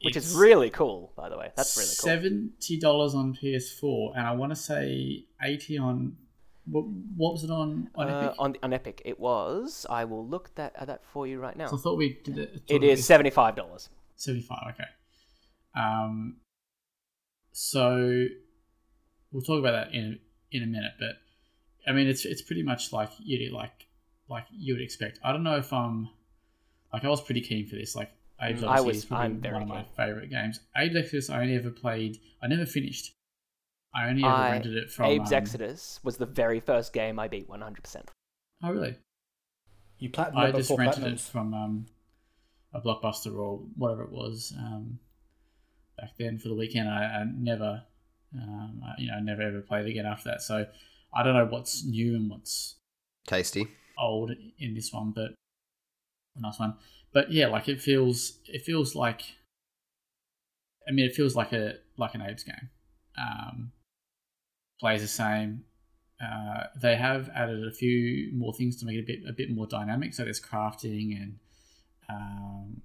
Which 0.02 0.14
It's 0.16 0.28
is 0.28 0.34
really 0.36 0.68
cool, 0.68 1.14
by 1.16 1.30
the 1.30 1.38
way. 1.38 1.52
That's 1.56 1.74
really 1.76 1.88
cool. 1.88 2.10
Seventy 2.12 2.78
dollars 2.78 3.14
on 3.14 3.34
PS4, 3.34 4.12
and 4.14 4.26
I 4.26 4.32
want 4.32 4.52
to 4.52 4.56
say 4.56 5.24
eighty 5.42 5.78
on. 5.78 6.16
What, 6.66 6.84
what 7.16 7.32
was 7.32 7.44
it 7.44 7.50
on 7.50 7.88
on 7.94 8.08
Uh, 8.10 8.20
Epic? 8.26 8.34
on, 8.38 8.56
on 8.62 8.72
Epic, 8.74 9.00
it 9.06 9.18
was. 9.18 9.86
I 9.88 10.04
will 10.04 10.26
look 10.26 10.54
that 10.56 10.74
at 10.76 10.88
that 10.88 11.02
for 11.06 11.26
you 11.26 11.40
right 11.40 11.56
now. 11.56 11.68
So 11.68 11.76
I 11.76 11.80
thought 11.80 11.96
we 11.96 12.18
did 12.24 12.36
it. 12.36 12.62
It 12.68 12.84
is 12.84 13.06
seventy 13.06 13.30
five 13.30 13.56
dollars. 13.56 13.88
75 14.18 14.58
okay 14.74 14.84
um 15.74 16.36
so 17.52 18.24
we'll 19.30 19.42
talk 19.42 19.58
about 19.58 19.72
that 19.72 19.94
in 19.94 20.18
in 20.52 20.62
a 20.62 20.66
minute 20.66 20.92
but 20.98 21.16
i 21.86 21.92
mean 21.92 22.06
it's 22.06 22.24
it's 22.24 22.42
pretty 22.42 22.62
much 22.62 22.92
like 22.92 23.10
you 23.18 23.52
like 23.52 23.86
like 24.28 24.44
you 24.50 24.74
would 24.74 24.82
expect. 24.82 25.18
I 25.22 25.32
don't 25.32 25.44
know 25.44 25.56
if 25.56 25.72
i'm 25.72 26.08
like 26.92 27.04
i 27.04 27.08
was 27.08 27.20
pretty 27.20 27.40
keen 27.42 27.66
for 27.68 27.76
this 27.76 27.94
like 27.94 28.10
Abe's 28.40 28.62
Mm, 28.62 28.68
I 28.68 28.80
was- 28.80 28.96
is 28.98 29.04
probably 29.06 29.24
I'm 29.26 29.40
very 29.40 29.54
one 29.54 29.62
of 29.62 29.68
my 29.68 29.84
favorite 29.96 30.28
games. 30.30 30.60
Abe's 30.76 30.94
Exodus 30.96 31.30
I 31.30 31.40
only 31.40 31.54
ever 31.56 31.70
played 31.70 32.18
I 32.42 32.48
never 32.48 32.66
finished. 32.66 33.14
I 33.94 34.08
only 34.10 34.22
ever 34.24 34.32
I- 34.32 34.50
rented 34.50 34.76
it 34.76 34.90
from 34.90 35.06
Abe's 35.06 35.32
um, 35.32 35.38
Exodus 35.38 36.00
was 36.04 36.16
the 36.18 36.26
very 36.26 36.60
first 36.60 36.92
game 36.92 37.18
I 37.18 37.28
beat 37.28 37.48
one 37.48 37.62
hundred 37.62 37.82
percent. 37.82 38.10
oh 38.62 38.72
really? 38.72 38.96
You 39.98 40.10
platinum 40.10 40.38
I 40.38 40.46
just 40.50 40.68
before 40.68 40.78
rented 40.80 41.04
it 41.04 41.20
from 41.20 41.54
um, 41.54 41.86
a 42.74 42.80
blockbuster 42.82 43.34
or 43.34 43.60
whatever 43.76 44.02
it 44.02 44.12
was 44.12 44.52
um, 44.58 44.98
back 45.96 46.10
then 46.18 46.36
for 46.38 46.48
the 46.48 46.54
weekend. 46.54 46.88
I, 46.90 47.04
I 47.04 47.24
never, 47.34 47.84
um, 48.42 48.82
I, 48.84 49.00
you 49.00 49.10
know, 49.10 49.18
never 49.20 49.42
ever 49.42 49.60
played 49.60 49.86
again 49.86 50.06
after 50.06 50.30
that. 50.30 50.42
So 50.42 50.66
I 51.14 51.22
don't 51.22 51.34
know 51.34 51.46
what's 51.46 51.84
new 51.84 52.14
and 52.14 52.30
what's 52.30 52.76
Tasty. 53.26 53.68
old 53.98 54.32
in 54.58 54.74
this 54.74 54.92
one, 54.92 55.12
but 55.12 55.32
a 56.36 56.40
nice 56.40 56.58
one. 56.58 56.74
But 57.12 57.32
yeah, 57.32 57.46
like 57.46 57.68
it 57.68 57.80
feels, 57.80 58.38
it 58.46 58.62
feels 58.62 58.94
like. 58.94 59.22
I 60.88 60.92
mean, 60.92 61.06
it 61.06 61.14
feels 61.14 61.34
like 61.34 61.52
a 61.52 61.74
like 61.96 62.14
an 62.14 62.20
Abe's 62.20 62.44
game. 62.44 62.70
Um, 63.18 63.72
plays 64.78 65.00
the 65.00 65.08
same. 65.08 65.64
Uh, 66.22 66.64
they 66.80 66.96
have 66.96 67.28
added 67.34 67.66
a 67.66 67.70
few 67.70 68.30
more 68.34 68.54
things 68.54 68.76
to 68.76 68.86
make 68.86 68.96
it 68.96 69.00
a 69.00 69.06
bit 69.06 69.18
a 69.28 69.32
bit 69.32 69.50
more 69.50 69.66
dynamic. 69.66 70.14
So 70.14 70.24
there's 70.24 70.40
crafting 70.40 71.16
and 71.20 71.38
um, 72.08 72.82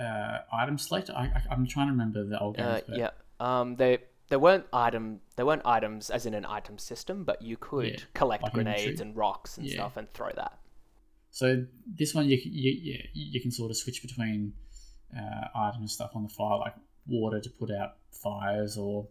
uh, 0.00 0.38
item 0.52 0.78
select. 0.78 1.10
I, 1.10 1.24
I, 1.24 1.42
I'm 1.50 1.66
trying 1.66 1.88
to 1.88 1.92
remember 1.92 2.24
the 2.24 2.38
old 2.38 2.56
games. 2.56 2.68
Uh, 2.68 2.80
but 2.88 2.98
yeah. 2.98 3.10
Um, 3.40 3.76
they 3.76 3.98
there 4.28 4.38
weren't 4.38 4.66
item 4.72 5.20
there 5.36 5.46
weren't 5.46 5.62
items 5.64 6.10
as 6.10 6.26
in 6.26 6.34
an 6.34 6.44
item 6.46 6.78
system, 6.78 7.24
but 7.24 7.42
you 7.42 7.56
could 7.56 7.86
Yeah, 7.86 7.96
collect 8.14 8.52
grenades 8.52 9.00
and 9.00 9.14
rocks 9.16 9.58
and 9.58 9.66
Yeah. 9.66 9.74
stuff 9.74 9.96
and 9.96 10.12
throw 10.12 10.30
that. 10.34 10.58
So 11.30 11.66
this 11.86 12.14
one, 12.14 12.28
you 12.28 12.40
can- 12.40 12.52
you 12.52 12.98
you 13.12 13.40
can 13.40 13.50
sort 13.50 13.70
of 13.70 13.76
switch 13.76 14.02
between 14.02 14.54
uh, 15.16 15.48
items 15.54 15.80
and 15.80 15.90
stuff 15.90 16.12
on 16.16 16.22
the 16.24 16.28
fire, 16.28 16.58
like 16.58 16.74
water 17.06 17.40
to 17.40 17.50
put 17.50 17.70
out 17.70 17.98
fires, 18.10 18.76
or 18.76 19.08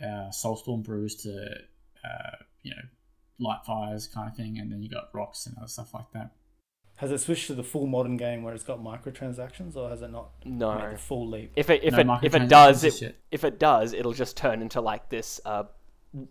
uh, 0.00 0.28
soulstorm 0.30 0.82
brews 0.84 1.14
to 1.22 1.32
uh, 2.04 2.36
you 2.62 2.70
know 2.70 2.82
light 3.38 3.60
fires 3.66 4.06
kind 4.06 4.28
of 4.28 4.36
thing, 4.36 4.58
and 4.58 4.70
then 4.70 4.82
you 4.82 4.88
got 4.88 5.12
rocks 5.14 5.46
and 5.46 5.56
other 5.58 5.66
stuff 5.68 5.92
like 5.94 6.10
that. 6.12 6.30
Has 6.96 7.10
it 7.10 7.18
switched 7.18 7.48
to 7.48 7.54
the 7.54 7.64
full 7.64 7.86
modern 7.86 8.16
game 8.16 8.44
where 8.44 8.54
it's 8.54 8.62
got 8.62 8.78
microtransactions, 8.78 9.74
or 9.76 9.88
has 9.90 10.00
it 10.02 10.12
not 10.12 10.30
No. 10.44 10.78
made 10.78 10.92
the 10.94 10.98
full 10.98 11.28
leap? 11.28 11.52
If 11.56 11.68
it 11.68 11.82
if 11.82 11.94
No 11.94 12.14
it 12.14 12.24
if 12.24 12.34
it 12.34 12.48
does 12.48 12.84
it 12.84 13.16
if 13.30 13.42
it 13.44 13.58
does 13.58 13.92
it'll 13.92 14.12
just 14.12 14.36
turn 14.36 14.62
into 14.62 14.80
like 14.80 15.08
this 15.08 15.40
uh, 15.44 15.64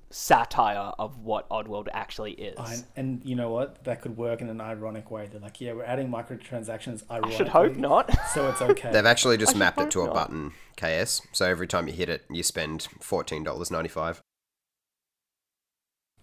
satire 0.09 0.93
of 0.97 1.20
what 1.20 1.49
Oddworld 1.49 1.89
actually 1.91 2.32
is. 2.32 2.57
I, 2.57 2.78
and 2.95 3.22
you 3.26 3.36
know 3.36 3.49
what? 3.49 3.84
That 3.84 4.01
could 4.01 4.16
work 4.16 4.39
in 4.39 4.47
an 4.47 4.61
ironic 4.61 5.11
way. 5.11 5.28
They're 5.30 5.41
like, 5.41 5.59
yeah, 5.59 5.74
we're 5.74 5.84
adding 5.84 6.07
microtransactions. 6.09 7.03
I 7.09 7.16
Ironically, 7.16 7.38
should 7.38 7.47
hope 7.49 7.76
not. 7.76 8.09
So 8.30 8.49
it's 8.49 8.61
okay. 8.61 8.91
They've 8.93 9.05
actually 9.05 9.36
just 9.38 9.51
should 9.51 9.59
mapped 9.59 9.80
it 9.80 9.84
hope 9.84 9.91
to 9.91 10.01
a 10.03 10.14
button, 10.14 10.53
KS. 10.78 11.22
So 11.34 11.45
every 11.45 11.68
time 11.68 11.88
you 11.88 11.93
hit 11.93 12.07
it, 12.07 12.24
you 12.30 12.43
spend 12.43 12.88
fourteen 13.01 13.43
dollars 13.43 13.70
ninety 13.70 13.89
five. 13.89 14.22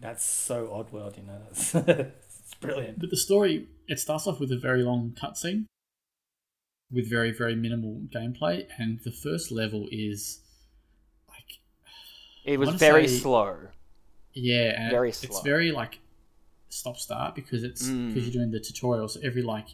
That's 0.00 0.24
so 0.24 0.66
Oddworld, 0.68 1.18
you 1.18 1.24
know. 1.24 1.38
That's 1.46 1.74
it's 1.74 2.54
brilliant. 2.60 2.98
But 3.00 3.10
the 3.10 3.16
story 3.18 3.68
it 3.90 3.98
starts 3.98 4.26
off 4.26 4.38
with 4.40 4.52
a 4.52 4.56
very 4.56 4.82
long 4.82 5.10
cutscene 5.20 5.64
with 6.92 7.08
very 7.10 7.32
very 7.32 7.54
minimal 7.54 8.00
gameplay, 8.14 8.66
and 8.78 9.00
the 9.04 9.12
first 9.12 9.50
level 9.50 9.88
is 9.90 10.40
like 11.28 11.58
It 12.44 12.58
was 12.58 12.70
very 12.70 13.06
say- 13.08 13.18
slow. 13.18 13.68
Yeah, 14.32 14.80
and 14.80 14.90
Very 14.92 15.08
it's 15.08 15.40
very 15.42 15.72
like 15.72 15.98
stop 16.68 16.96
start 16.96 17.34
because 17.34 17.64
it's 17.64 17.82
because 17.82 17.92
Mm. 17.92 18.22
you're 18.22 18.32
doing 18.32 18.50
the 18.52 18.60
tutorial. 18.60 19.08
So 19.08 19.18
every 19.24 19.42
like 19.42 19.68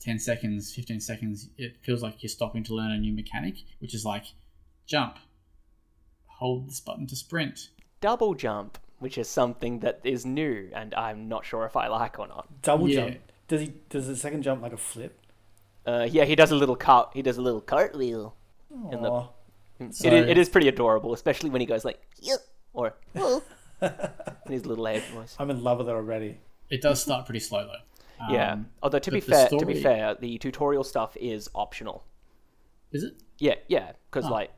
ten 0.00 0.18
seconds, 0.18 0.74
fifteen 0.74 1.00
seconds, 1.00 1.50
it 1.56 1.76
feels 1.84 2.02
like 2.02 2.20
you're 2.22 2.28
stopping 2.30 2.64
to 2.64 2.74
learn 2.74 2.90
a 2.90 2.98
new 2.98 3.12
mechanic, 3.12 3.56
which 3.78 3.94
is 3.94 4.04
like 4.04 4.24
jump, 4.86 5.18
hold 6.26 6.68
this 6.68 6.80
button 6.80 7.06
to 7.06 7.14
sprint. 7.16 7.70
Double 8.00 8.34
jump, 8.34 8.78
which 9.00 9.18
is 9.18 9.28
something 9.28 9.80
that 9.80 10.00
is 10.04 10.24
new 10.24 10.70
and 10.74 10.94
I'm 10.94 11.28
not 11.28 11.44
sure 11.44 11.64
if 11.66 11.74
I 11.76 11.88
like 11.88 12.18
or 12.18 12.28
not. 12.28 12.46
Double 12.62 12.88
Yeah. 12.88 13.08
jump. 13.10 13.18
Does 13.48 13.60
he? 13.62 13.72
Does 13.88 14.06
the 14.06 14.14
second 14.16 14.42
jump 14.42 14.62
like 14.62 14.72
a 14.72 14.76
flip? 14.76 15.18
Uh, 15.84 16.06
yeah, 16.08 16.24
he 16.24 16.36
does 16.36 16.52
a 16.52 16.54
little 16.56 16.76
cart. 16.76 17.10
He 17.14 17.22
does 17.22 17.36
a 17.36 17.42
little 17.42 17.60
cartwheel. 17.60 18.34
In 18.92 19.02
the- 19.02 19.10
Aw. 19.10 19.28
It 19.80 19.94
So- 19.94 20.08
is, 20.08 20.28
it 20.28 20.38
is 20.38 20.48
pretty 20.48 20.68
adorable, 20.68 21.12
especially 21.14 21.50
when 21.50 21.60
he 21.60 21.66
goes 21.66 21.84
like 21.84 22.00
"Yep," 22.20 22.38
or 22.74 22.94
"Well," 23.14 23.42
in 23.82 24.52
his 24.52 24.66
little 24.66 24.86
Abe 24.86 25.02
voice. 25.14 25.34
I'm 25.38 25.50
in 25.50 25.62
love 25.64 25.78
with 25.78 25.88
it 25.88 25.92
already. 25.92 26.38
It 26.68 26.80
does 26.82 27.02
start 27.02 27.24
pretty 27.26 27.40
slow 27.40 27.66
though. 27.66 28.32
yeah. 28.32 28.52
Um, 28.52 28.68
Although 28.82 28.98
to 29.00 29.10
be 29.10 29.20
but 29.20 29.26
the 29.26 29.32
fair, 29.32 29.58
to 29.58 29.66
be 29.66 29.82
fair, 29.82 30.14
the 30.14 30.36
tutorial 30.38 30.84
stuff 30.84 31.16
is 31.16 31.48
optional. 31.54 32.04
is 32.92 33.02
it? 33.04 33.14
Yeah, 33.38 33.54
yeah, 33.68 33.92
because 34.10 34.26
Oh. 34.26 34.32
like 34.32 34.50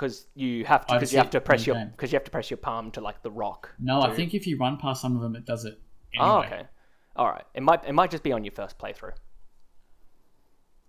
because 0.00 0.26
you 0.34 0.64
have 0.64 0.86
to 0.86 0.94
because 0.94 1.12
you 1.12 1.18
have 1.18 1.30
to 1.30 1.40
press 1.40 1.66
your 1.66 1.84
because 1.84 2.10
you 2.10 2.16
have 2.16 2.24
to 2.24 2.30
press 2.30 2.50
your 2.50 2.56
palm 2.56 2.90
to 2.92 3.00
like 3.02 3.22
the 3.22 3.30
rock. 3.30 3.70
No, 3.78 4.00
I 4.00 4.10
think 4.14 4.32
if 4.34 4.46
you 4.46 4.56
run 4.56 4.78
past 4.78 5.02
some 5.02 5.14
of 5.14 5.20
them, 5.22 5.36
it 5.36 5.44
does 5.44 5.64
it. 5.66 5.78
Anyway. 6.14 6.30
Oh, 6.30 6.38
okay. 6.40 6.62
All 7.16 7.26
right. 7.28 7.44
It 7.54 7.62
might 7.62 7.84
it 7.86 7.92
might 7.92 8.10
just 8.10 8.22
be 8.22 8.32
on 8.32 8.42
your 8.44 8.52
first 8.52 8.78
playthrough. 8.78 9.12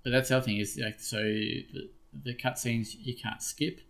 But 0.03 0.11
that's 0.11 0.29
the 0.29 0.37
other 0.37 0.45
thing 0.45 0.57
is 0.57 0.79
like 0.81 0.99
so 0.99 1.17
the, 1.21 1.89
the 2.23 2.33
cutscenes 2.33 2.95
you 2.99 3.15
can't 3.15 3.41
skip. 3.41 3.81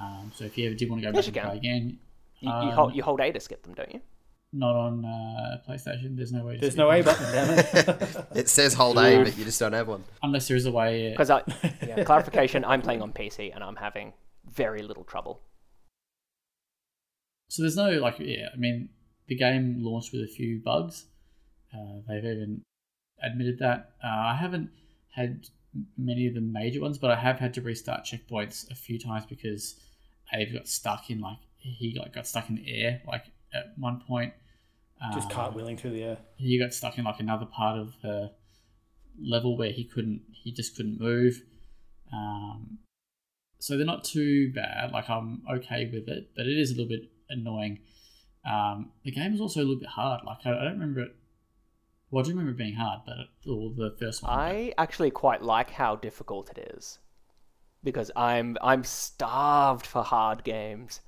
Um, 0.00 0.30
so 0.34 0.44
if 0.44 0.56
you 0.56 0.66
ever 0.66 0.74
did 0.74 0.88
want 0.90 1.02
to 1.02 1.10
go 1.10 1.16
Yes, 1.16 1.26
back 1.26 1.34
you 1.34 1.40
and 1.40 1.50
can. 1.50 1.50
play 1.50 1.56
again, 1.58 1.98
You, 2.40 2.48
you 2.48 2.54
Um, 2.54 2.70
hold 2.72 2.94
you 2.94 3.02
hold 3.02 3.20
A 3.20 3.32
to 3.32 3.40
skip 3.40 3.62
them, 3.64 3.74
don't 3.74 3.92
you? 3.92 4.00
not 4.52 4.74
on 4.76 5.04
uh, 5.04 5.60
PlayStation. 5.68 6.16
There's 6.16 6.32
no 6.32 6.44
way. 6.44 6.54
To 6.54 6.60
There's 6.60 6.76
no 6.76 6.90
A 6.90 7.02
button, 7.02 7.26
damn 7.32 7.58
it. 7.58 8.16
It 8.34 8.48
says 8.48 8.72
hold 8.74 8.96
A, 8.96 9.22
but 9.24 9.36
you 9.36 9.44
just 9.44 9.58
don't 9.60 9.72
have 9.74 9.88
one. 9.88 10.04
unless 10.22 10.48
there 10.48 10.56
is 10.56 10.64
a 10.66 10.70
way. 10.70 11.08
uh, 11.08 11.10
Because 11.10 11.30
I, 11.30 11.42
yeah, 11.86 12.04
clarification, 12.04 12.64
I'm 12.64 12.80
playing 12.80 13.02
on 13.02 13.12
PC 13.12 13.52
and 13.54 13.62
I'm 13.62 13.76
having 13.76 14.12
very 14.52 14.82
little 14.82 15.04
trouble. 15.04 15.42
So 17.48 17.62
there's 17.62 17.76
no 17.76 17.90
like 18.00 18.16
yeah. 18.18 18.48
I 18.52 18.56
mean, 18.56 18.88
the 19.28 19.36
game 19.36 19.76
launched 19.80 20.12
with 20.12 20.22
a 20.22 20.26
few 20.26 20.60
bugs. 20.64 21.06
Uh, 21.72 22.00
they've 22.08 22.24
even 22.24 22.62
admitted 23.22 23.58
that. 23.60 23.92
Uh, 24.02 24.08
I 24.08 24.34
haven't 24.34 24.70
had 25.14 25.46
many 25.96 26.26
of 26.26 26.34
the 26.34 26.40
major 26.40 26.80
ones, 26.80 26.98
but 26.98 27.10
I 27.10 27.16
have 27.16 27.38
had 27.38 27.54
to 27.54 27.60
restart 27.60 28.04
checkpoints 28.04 28.70
a 28.70 28.74
few 28.74 28.98
times 28.98 29.26
because 29.26 29.78
Abe 30.34 30.52
got 30.54 30.66
stuck 30.68 31.10
in 31.10 31.20
like 31.20 31.38
he 31.58 31.96
like 31.98 32.12
got 32.14 32.26
stuck 32.26 32.48
in 32.48 32.56
the 32.56 32.82
air 32.82 33.02
like 33.06 33.24
at 33.54 33.72
one 33.78 34.00
point. 34.06 34.32
Just 35.12 35.30
Um, 35.30 35.52
cartwheeling 35.52 35.78
through 35.78 35.90
the 35.90 36.02
air. 36.02 36.18
he 36.36 36.58
got 36.58 36.72
stuck 36.72 36.96
in 36.96 37.04
like 37.04 37.20
another 37.20 37.44
part 37.46 37.78
of 37.78 37.94
the 38.02 38.32
level 39.20 39.56
where 39.56 39.70
he 39.70 39.84
couldn't 39.84 40.22
he 40.32 40.52
just 40.52 40.74
couldn't 40.76 40.98
move 41.00 41.42
um, 42.12 42.78
so 43.66 43.76
they're 43.76 43.86
not 43.86 44.04
too 44.04 44.52
bad 44.52 44.92
like 44.92 45.08
i'm 45.10 45.42
okay 45.50 45.90
with 45.92 46.08
it 46.08 46.30
but 46.36 46.46
it 46.46 46.56
is 46.58 46.70
a 46.70 46.74
little 46.74 46.88
bit 46.88 47.10
annoying 47.28 47.78
um, 48.44 48.92
the 49.04 49.10
game 49.10 49.34
is 49.34 49.40
also 49.40 49.58
a 49.60 49.62
little 49.62 49.80
bit 49.80 49.88
hard 49.88 50.20
like 50.24 50.38
i, 50.44 50.50
I 50.50 50.64
don't 50.64 50.74
remember 50.74 51.00
it 51.00 51.16
well 52.10 52.22
i 52.22 52.24
do 52.24 52.30
remember 52.30 52.52
it 52.52 52.56
being 52.56 52.74
hard 52.74 53.00
but 53.04 53.16
it, 53.18 53.50
or 53.50 53.70
the 53.76 53.96
first 53.98 54.22
one 54.22 54.32
but- 54.32 54.40
I 54.40 54.72
actually 54.78 55.10
quite 55.10 55.42
like 55.42 55.70
how 55.70 55.96
difficult 55.96 56.50
it 56.50 56.72
is. 56.76 56.98
Because 57.84 58.10
I'm 58.16 58.56
I'm 58.62 58.82
starved 58.82 59.86
for 59.86 60.02
hard 60.02 60.42
games. 60.42 61.00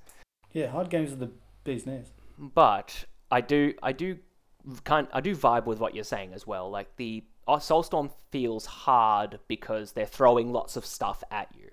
Yeah, 0.53 0.67
hard 0.67 0.89
games 0.89 1.11
are 1.11 1.17
the 1.17 1.31
bee's 1.65 1.85
knees. 1.85 2.07
But 2.37 3.05
I 3.31 3.41
do 3.41 3.73
I 3.83 3.91
do 3.91 4.17
kind 4.85 5.07
I 5.11 5.19
do 5.19 5.35
vibe 5.35 5.65
with 5.65 5.79
what 5.79 5.93
you're 5.93 6.03
saying 6.05 6.33
as 6.33 6.47
well. 6.47 6.69
Like 6.69 6.95
the 6.95 7.23
uh, 7.47 7.57
Soulstorm 7.57 8.11
feels 8.31 8.65
hard 8.65 9.39
because 9.47 9.91
they're 9.91 10.05
throwing 10.05 10.53
lots 10.53 10.77
of 10.77 10.85
stuff 10.85 11.21
at 11.31 11.49
you. 11.53 11.68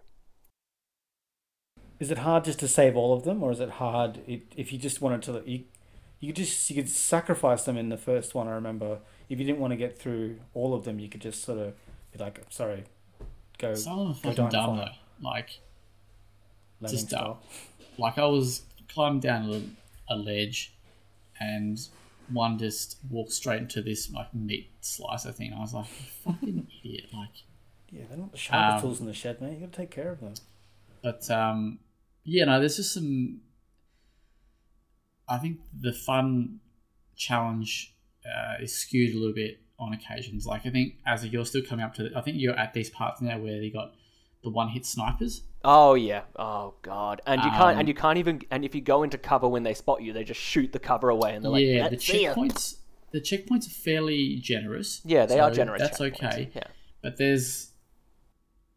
Is 1.99 2.11
it 2.11 2.19
hard 2.19 2.45
just 2.45 2.59
to 2.61 2.69
save 2.69 2.97
all 2.97 3.15
of 3.15 3.25
them, 3.25 3.43
or 3.43 3.51
is 3.51 3.61
it 3.61 3.71
hard 3.71 4.21
if 4.27 4.73
you 4.73 4.79
just 4.79 5.01
wanted 5.01 5.23
to? 5.23 5.43
You, 5.51 5.65
you 6.21 6.29
could 6.29 6.37
just 6.37 6.69
you 6.71 6.77
could 6.77 6.91
sacrifice 6.91 7.65
them 7.65 7.77
in 7.77 7.89
the 7.89 7.97
first 7.97 8.35
one. 8.35 8.49
I 8.49 8.53
remember 8.53 8.99
if 9.29 9.39
you 9.39 9.47
didn't 9.47 9.61
want 9.61 9.73
to 9.73 9.77
get 9.77 9.99
through 9.99 10.39
all 10.55 10.75
of 10.75 10.85
them, 10.85 10.99
you 10.99 11.09
could 11.09 11.23
just 11.23 11.43
sort 11.43 11.59
of 11.59 11.75
be 12.13 12.19
like, 12.19 12.45
"Sorry, 12.51 12.85
go." 13.59 13.75
some 13.75 13.99
of 13.99 14.23
go 14.23 14.29
them 14.31 14.35
fucking 14.37 14.49
dumb 14.51 14.77
though 14.77 14.89
like 15.23 15.61
Lemming 16.81 16.95
just 16.97 17.09
dumb. 17.09 17.39
like 17.99 18.19
I 18.19 18.27
was 18.27 18.63
climbing 18.89 19.21
down 19.21 19.51
a, 20.09 20.15
a 20.15 20.17
ledge, 20.17 20.75
and 21.41 21.79
one 22.31 22.59
just 22.59 22.99
walked 23.09 23.33
straight 23.33 23.63
into 23.63 23.81
this 23.81 24.11
like 24.13 24.35
meat 24.35 24.69
slicer 24.83 25.33
thing. 25.33 25.55
I 25.55 25.61
was 25.61 25.73
like, 25.73 25.87
fucking 25.87 26.67
idiot! 26.85 27.07
Like, 27.15 27.31
Yeah, 27.91 28.03
they're 28.09 28.19
not 28.19 28.33
the 28.33 28.39
sharpest 28.39 28.75
Um, 28.77 28.81
tools 28.83 29.01
in 29.01 29.07
the 29.07 29.15
shed, 29.15 29.41
mate. 29.41 29.55
You 29.55 29.61
got 29.61 29.73
to 29.73 29.79
take 29.79 29.91
care 29.91 30.11
of 30.11 30.21
them. 30.21 30.35
but 31.03 31.31
um, 31.31 31.79
yeah, 32.27 32.45
no, 32.45 32.59
there's 32.61 32.77
just 32.77 32.93
some. 32.93 33.41
I 35.29 35.39
think 35.39 35.61
the 35.81 35.93
fun 35.93 36.61
challenge 37.17 37.95
uh, 38.25 38.63
is 38.63 38.75
skewed 38.75 39.15
a 39.15 39.19
little 39.19 39.35
bit 39.35 39.61
on 39.79 39.93
occasions. 39.93 40.47
Like 40.47 40.67
I 40.67 40.71
think 40.71 40.95
as 41.07 41.25
you're 41.27 41.45
still 41.45 41.63
coming 41.63 41.85
up 41.85 41.95
to, 41.95 42.05
the, 42.09 42.17
I 42.17 42.21
think 42.21 42.37
you're 42.39 42.57
at 42.59 42.75
these 42.75 42.91
parts 42.91 43.21
now 43.21 43.39
where 43.39 43.59
they 43.61 43.71
got 43.71 43.95
the 44.45 44.51
one-hit 44.51 44.87
snipers. 44.87 45.43
Oh 45.65 45.95
yeah. 45.95 46.23
Oh 46.37 46.75
god. 46.83 47.21
And 47.27 47.43
you 47.43 47.51
can't 47.51 47.75
Um, 47.75 47.79
and 47.81 47.89
you 47.89 47.95
can't 47.95 48.19
even 48.19 48.43
and 48.51 48.65
if 48.65 48.75
you 48.75 48.81
go 48.81 49.03
into 49.03 49.19
cover 49.19 49.49
when 49.49 49.65
they 49.65 49.75
spot 49.75 50.03
you, 50.03 50.13
they 50.13 50.23
just 50.25 50.41
shoot 50.41 50.73
the 50.73 50.79
cover 50.79 51.09
away 51.09 51.35
and 51.35 51.45
they're 51.45 51.51
like, 51.51 51.65
yeah, 51.65 51.89
the 51.89 51.97
"Let's 51.97 52.05
checkpoints. 52.07 52.77
The 53.13 53.21
checkpoints 53.21 53.67
are 53.67 53.71
fairly 53.71 54.37
generous. 54.37 55.01
Yeah, 55.05 55.27
they 55.27 55.41
are 55.41 55.51
generous. 55.51 55.81
That's 55.83 56.01
okay. 56.01 56.51
Yeah. 56.55 56.65
But 57.03 57.19
there's, 57.19 57.71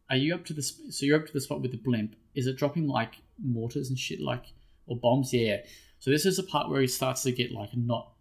are 0.09 0.15
you 0.15 0.33
up 0.35 0.45
to 0.45 0.53
the? 0.53 0.61
sp- 0.63 0.89
So 0.91 1.05
you're 1.05 1.19
up 1.19 1.25
to 1.27 1.33
the 1.33 1.41
spot 1.41 1.61
with 1.61 1.71
the 1.71 1.77
blimp. 1.77 2.15
Is 2.35 2.47
it 2.47 2.55
dropping 2.55 2.87
like 2.87 3.15
mortars 3.43 3.89
and 3.89 3.97
shit, 3.97 4.21
like 4.21 4.45
or 4.87 4.97
bombs? 4.97 5.33
Yeah. 5.33 5.57
So 5.99 6.11
this 6.11 6.25
is 6.25 6.37
the 6.37 6.43
part 6.43 6.69
where 6.69 6.81
he 6.81 6.87
starts 6.87 7.23
to 7.23 7.31
get 7.31 7.51
like 7.51 7.75
not. 7.75 8.11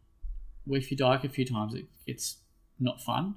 Where 0.65 0.79
if 0.79 0.91
you 0.91 0.97
die 0.97 1.19
a 1.23 1.29
few 1.29 1.45
times, 1.45 1.75
it 1.75 1.87
gets 2.07 2.39
not 2.79 3.01
fun. 3.01 3.37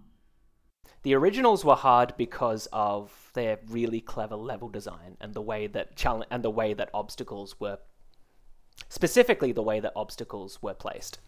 The 1.03 1.15
originals 1.15 1.65
were 1.65 1.75
hard 1.75 2.13
because 2.17 2.67
of 2.71 3.31
their 3.33 3.59
really 3.69 4.01
clever 4.01 4.35
level 4.35 4.69
design 4.69 5.17
and 5.19 5.33
the 5.33 5.41
way 5.41 5.67
that 5.67 5.95
challenge 5.95 6.27
and 6.29 6.43
the 6.43 6.51
way 6.51 6.73
that 6.73 6.89
obstacles 6.93 7.59
were 7.59 7.79
specifically 8.89 9.51
the 9.51 9.63
way 9.63 9.79
that 9.79 9.93
obstacles 9.95 10.61
were 10.61 10.73
placed. 10.73 11.19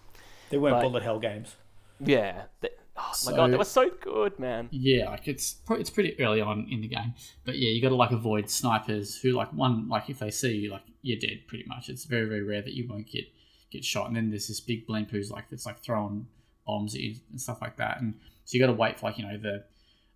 They 0.50 0.58
weren't 0.58 0.76
but- 0.76 0.84
bullet 0.84 1.04
hell 1.04 1.20
games. 1.20 1.56
Yeah. 2.00 2.44
The, 2.62 2.72
oh 2.98 3.14
my 3.26 3.36
god, 3.36 3.52
they 3.52 3.58
were 3.58 3.66
so 3.66 3.90
good, 4.02 4.38
man. 4.40 4.70
Yeah, 4.72 5.10
like 5.10 5.28
it's 5.28 5.58
it's 5.72 5.90
pretty 5.90 6.20
early 6.20 6.42
on 6.42 6.68
in 6.70 6.82
the 6.82 6.88
game, 6.88 7.14
but 7.46 7.58
yeah, 7.58 7.70
you 7.70 7.82
got 7.82 7.90
to 7.90 7.96
like 7.96 8.12
avoid 8.12 8.50
snipers 8.50 9.18
who 9.18 9.32
like 9.32 9.52
one 9.54 9.88
like 9.90 10.10
if 10.10 10.20
they 10.20 10.32
see 10.32 10.54
you, 10.54 10.72
like 10.72 10.84
you're 11.02 11.20
dead 11.20 11.42
pretty 11.48 11.66
much. 11.68 11.90
It's 11.90 12.06
very 12.06 12.26
very 12.26 12.44
rare 12.44 12.62
that 12.62 12.74
you 12.74 12.88
won't 12.88 13.10
get 13.10 13.26
get 13.72 13.84
shot. 13.84 14.08
And 14.08 14.16
then 14.16 14.30
there's 14.30 14.48
this 14.48 14.60
big 14.60 14.86
blimp 14.88 15.12
who's 15.12 15.32
like 15.32 15.46
it's 15.52 15.66
like 15.66 15.84
throwing 15.84 16.28
bombs 16.66 16.96
at 16.96 17.02
you 17.02 17.16
and 17.32 17.42
stuff 17.42 17.62
like 17.62 17.78
that. 17.78 18.00
And 18.00 18.14
so 18.46 18.56
you 18.56 18.64
got 18.64 18.68
to 18.68 18.74
wait 18.74 19.00
for 19.00 19.08
like 19.08 19.18
you 19.18 19.26
know 19.26 19.38
the 19.38 19.64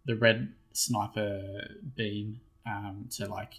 the 0.05 0.15
red 0.15 0.53
sniper 0.73 1.41
beam 1.95 2.39
um, 2.65 3.07
to 3.11 3.25
like 3.27 3.53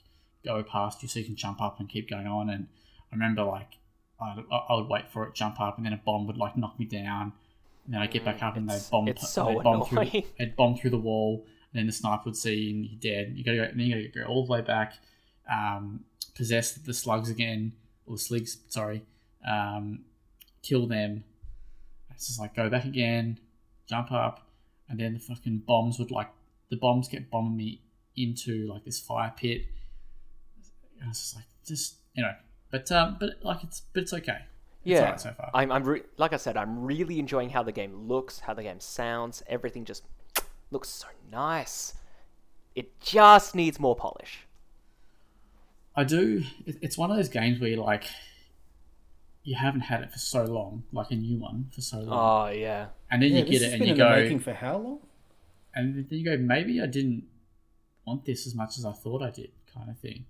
go 0.45 0.63
past 0.63 1.03
you 1.03 1.09
so 1.09 1.19
you 1.19 1.25
can 1.25 1.37
jump 1.37 1.61
up 1.61 1.81
and 1.81 1.89
keep 1.89 2.09
going 2.09 2.27
on. 2.27 2.49
And 2.49 2.69
I 3.13 3.15
remember 3.15 3.43
like 3.43 3.73
I, 4.21 4.43
I 4.51 4.75
would 4.75 4.89
wait 4.89 5.11
for 5.11 5.27
it 5.27 5.35
jump 5.35 5.61
up 5.61 5.77
and 5.77 5.85
then 5.85 5.93
a 5.93 6.01
bomb 6.05 6.27
would 6.27 6.37
like 6.37 6.57
knock 6.57 6.79
me 6.79 6.87
down. 6.87 7.33
And 7.89 7.95
then 7.95 8.03
I 8.03 8.07
get 8.07 8.23
back 8.23 8.43
up 8.43 8.55
and 8.59 8.67
It's- 8.69 8.91
bomb. 8.91 9.09
it's 9.09 9.31
so 9.31 9.47
they'd 9.47 9.63
bomb 9.63 9.83
through, 9.89 10.01
annoying. 10.03 10.25
they'd 10.39 10.55
bomb 10.55 10.77
through 10.77 10.91
the 10.91 10.99
wall, 10.99 11.47
and 11.73 11.79
then 11.79 11.87
the 11.87 11.93
sniper 11.93 12.25
would 12.27 12.37
see 12.37 12.55
you 12.55 12.71
and 12.75 12.85
you're 12.85 13.01
dead. 13.01 13.33
You 13.35 13.43
gotta 13.45 13.57
go, 13.57 13.67
then 13.69 13.79
you 13.81 13.95
gotta 14.11 14.27
go 14.27 14.31
all 14.31 14.45
the 14.45 14.53
way 14.53 14.61
back, 14.61 14.99
um, 15.51 16.05
possess 16.35 16.73
the 16.75 16.93
slugs 16.93 17.31
again, 17.31 17.73
or 18.05 18.17
the 18.17 18.23
sligs, 18.23 18.59
sorry, 18.69 19.07
um, 19.47 20.05
kill 20.63 20.87
them. 20.87 21.25
It's 22.11 22.27
just 22.27 22.39
like 22.39 22.55
go 22.55 22.69
back 22.69 22.85
again, 22.85 23.41
jump 23.89 24.13
up, 24.13 24.47
and 24.91 25.01
then 25.01 25.15
the 25.15 25.21
fucking 25.21 25.61
bombs 25.67 25.99
would 25.99 26.11
like 26.11 26.29
the 26.69 26.77
bombs 26.77 27.09
get 27.09 27.31
bombing 27.31 27.57
me 27.57 27.81
into 28.17 28.67
like 28.69 28.85
this 28.85 29.01
fire 29.01 29.33
pit. 29.35 29.63
And 31.01 31.09
it's 31.09 31.21
just 31.23 31.37
like 31.37 31.47
just 31.67 31.97
you 32.13 32.23
know, 32.23 32.35
but 32.71 32.93
um, 32.93 33.17
but 33.19 33.43
like 33.43 33.65
it's 33.65 33.81
but 33.95 34.03
it's 34.03 34.13
okay. 34.13 34.41
It's 34.91 35.01
Yeah. 35.01 35.05
alright 35.05 35.21
so 35.21 35.33
far. 35.33 35.51
I'm, 35.55 35.71
I'm 35.73 35.85
re- 35.85 36.03
like 36.17 36.33
I 36.33 36.37
said, 36.37 36.57
I'm 36.57 36.83
really 36.83 37.19
enjoying 37.19 37.51
how 37.51 37.63
the 37.63 37.73
game 37.73 38.09
looks, 38.09 38.41
how 38.41 38.55
the 38.55 38.63
game 38.63 38.81
sounds. 38.81 39.43
Everything 39.47 39.85
just 39.85 40.05
looks 40.71 40.89
so 40.89 41.09
nice. 41.31 41.95
It 42.75 43.01
just 43.01 43.55
needs 43.55 43.79
more 43.81 43.97
polish. 43.97 44.47
I 45.97 46.05
do. 46.05 46.45
It's 46.67 46.97
one 46.97 47.11
of 47.11 47.17
those 47.17 47.29
games 47.29 47.61
where 47.61 47.71
you 47.71 47.77
like, 47.77 48.05
you 49.43 49.57
haven't 49.57 49.81
had 49.81 50.03
it 50.03 50.13
for 50.13 50.19
so 50.19 50.45
long, 50.45 50.85
like 50.93 51.11
a 51.11 51.17
new 51.17 51.39
one 51.39 51.71
for 51.75 51.81
so 51.81 51.99
long, 51.99 52.51
Oh 52.51 52.53
yeah. 52.53 52.89
and 53.11 53.23
then 53.23 53.31
Yeah, 53.33 53.39
you 53.39 53.45
this 53.45 53.51
get 53.51 53.63
has 53.63 53.73
it 53.73 53.73
and 53.75 53.79
been 53.81 53.89
you 53.89 53.93
in 53.95 53.99
go, 53.99 54.11
the 54.15 54.23
making 54.23 54.41
for 54.41 54.53
how 54.53 54.77
long? 54.79 55.01
and 55.75 55.95
then 55.97 56.19
you 56.19 56.25
go, 56.25 56.37
maybe 56.37 56.81
I 56.81 56.87
didn't 56.87 57.25
want 58.07 58.25
this 58.25 58.47
as 58.47 58.55
much 58.55 58.79
as 58.79 58.85
I 58.85 58.93
thought 58.93 59.23
I 59.23 59.31
did, 59.31 59.51
kind 59.75 59.91
of 59.91 59.99
thing. 59.99 60.25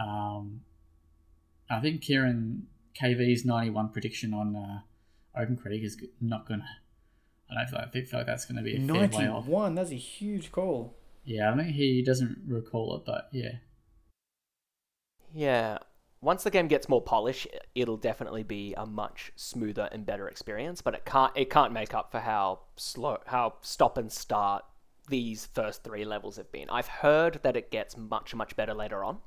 Um, 0.00 0.60
I 1.70 1.80
think 1.80 2.02
Kieran 2.02 2.66
KV's 3.00 3.44
ninety-one 3.44 3.88
prediction 3.90 4.34
on 4.34 4.56
uh, 4.56 4.80
Open 5.40 5.56
Critic 5.56 5.82
is 5.82 5.96
not 6.20 6.46
gonna. 6.48 6.64
I 7.50 7.54
don't 7.54 7.68
feel 7.68 7.78
like, 7.80 7.88
I 7.88 8.02
feel 8.08 8.20
like 8.20 8.26
that's 8.26 8.44
gonna 8.44 8.62
be 8.62 8.76
a 8.76 8.80
fair 8.80 8.94
way 8.94 9.04
off. 9.04 9.12
Ninety-one. 9.46 9.74
That's 9.74 9.90
a 9.90 9.96
huge 9.96 10.52
call. 10.52 10.96
Yeah, 11.24 11.50
I 11.50 11.54
mean, 11.54 11.66
he 11.72 12.02
doesn't 12.02 12.38
recall 12.46 12.96
it, 12.96 13.04
but 13.04 13.28
yeah, 13.32 13.52
Yeah. 15.32 15.78
Once 16.20 16.44
the 16.44 16.50
game 16.50 16.68
gets 16.68 16.88
more 16.88 17.02
polish, 17.02 17.48
it'll 17.74 17.96
definitely 17.96 18.44
be 18.44 18.74
a 18.74 18.86
much 18.86 19.32
smoother 19.34 19.88
and 19.90 20.06
better 20.06 20.28
experience. 20.28 20.80
But 20.80 20.94
it 20.94 21.04
can't 21.04 21.32
it 21.36 21.50
can't 21.50 21.72
make 21.72 21.94
up 21.94 22.12
for 22.12 22.20
how 22.20 22.60
slow, 22.76 23.18
how 23.26 23.54
stop 23.60 23.98
and 23.98 24.10
start 24.10 24.64
these 25.08 25.46
first 25.46 25.82
three 25.82 26.04
levels 26.04 26.36
have 26.36 26.52
been. 26.52 26.70
I've 26.70 26.86
heard 26.86 27.40
that 27.42 27.56
it 27.56 27.72
gets 27.72 27.96
much 27.96 28.34
much 28.36 28.54
better 28.54 28.72
later 28.72 29.02
on. 29.02 29.18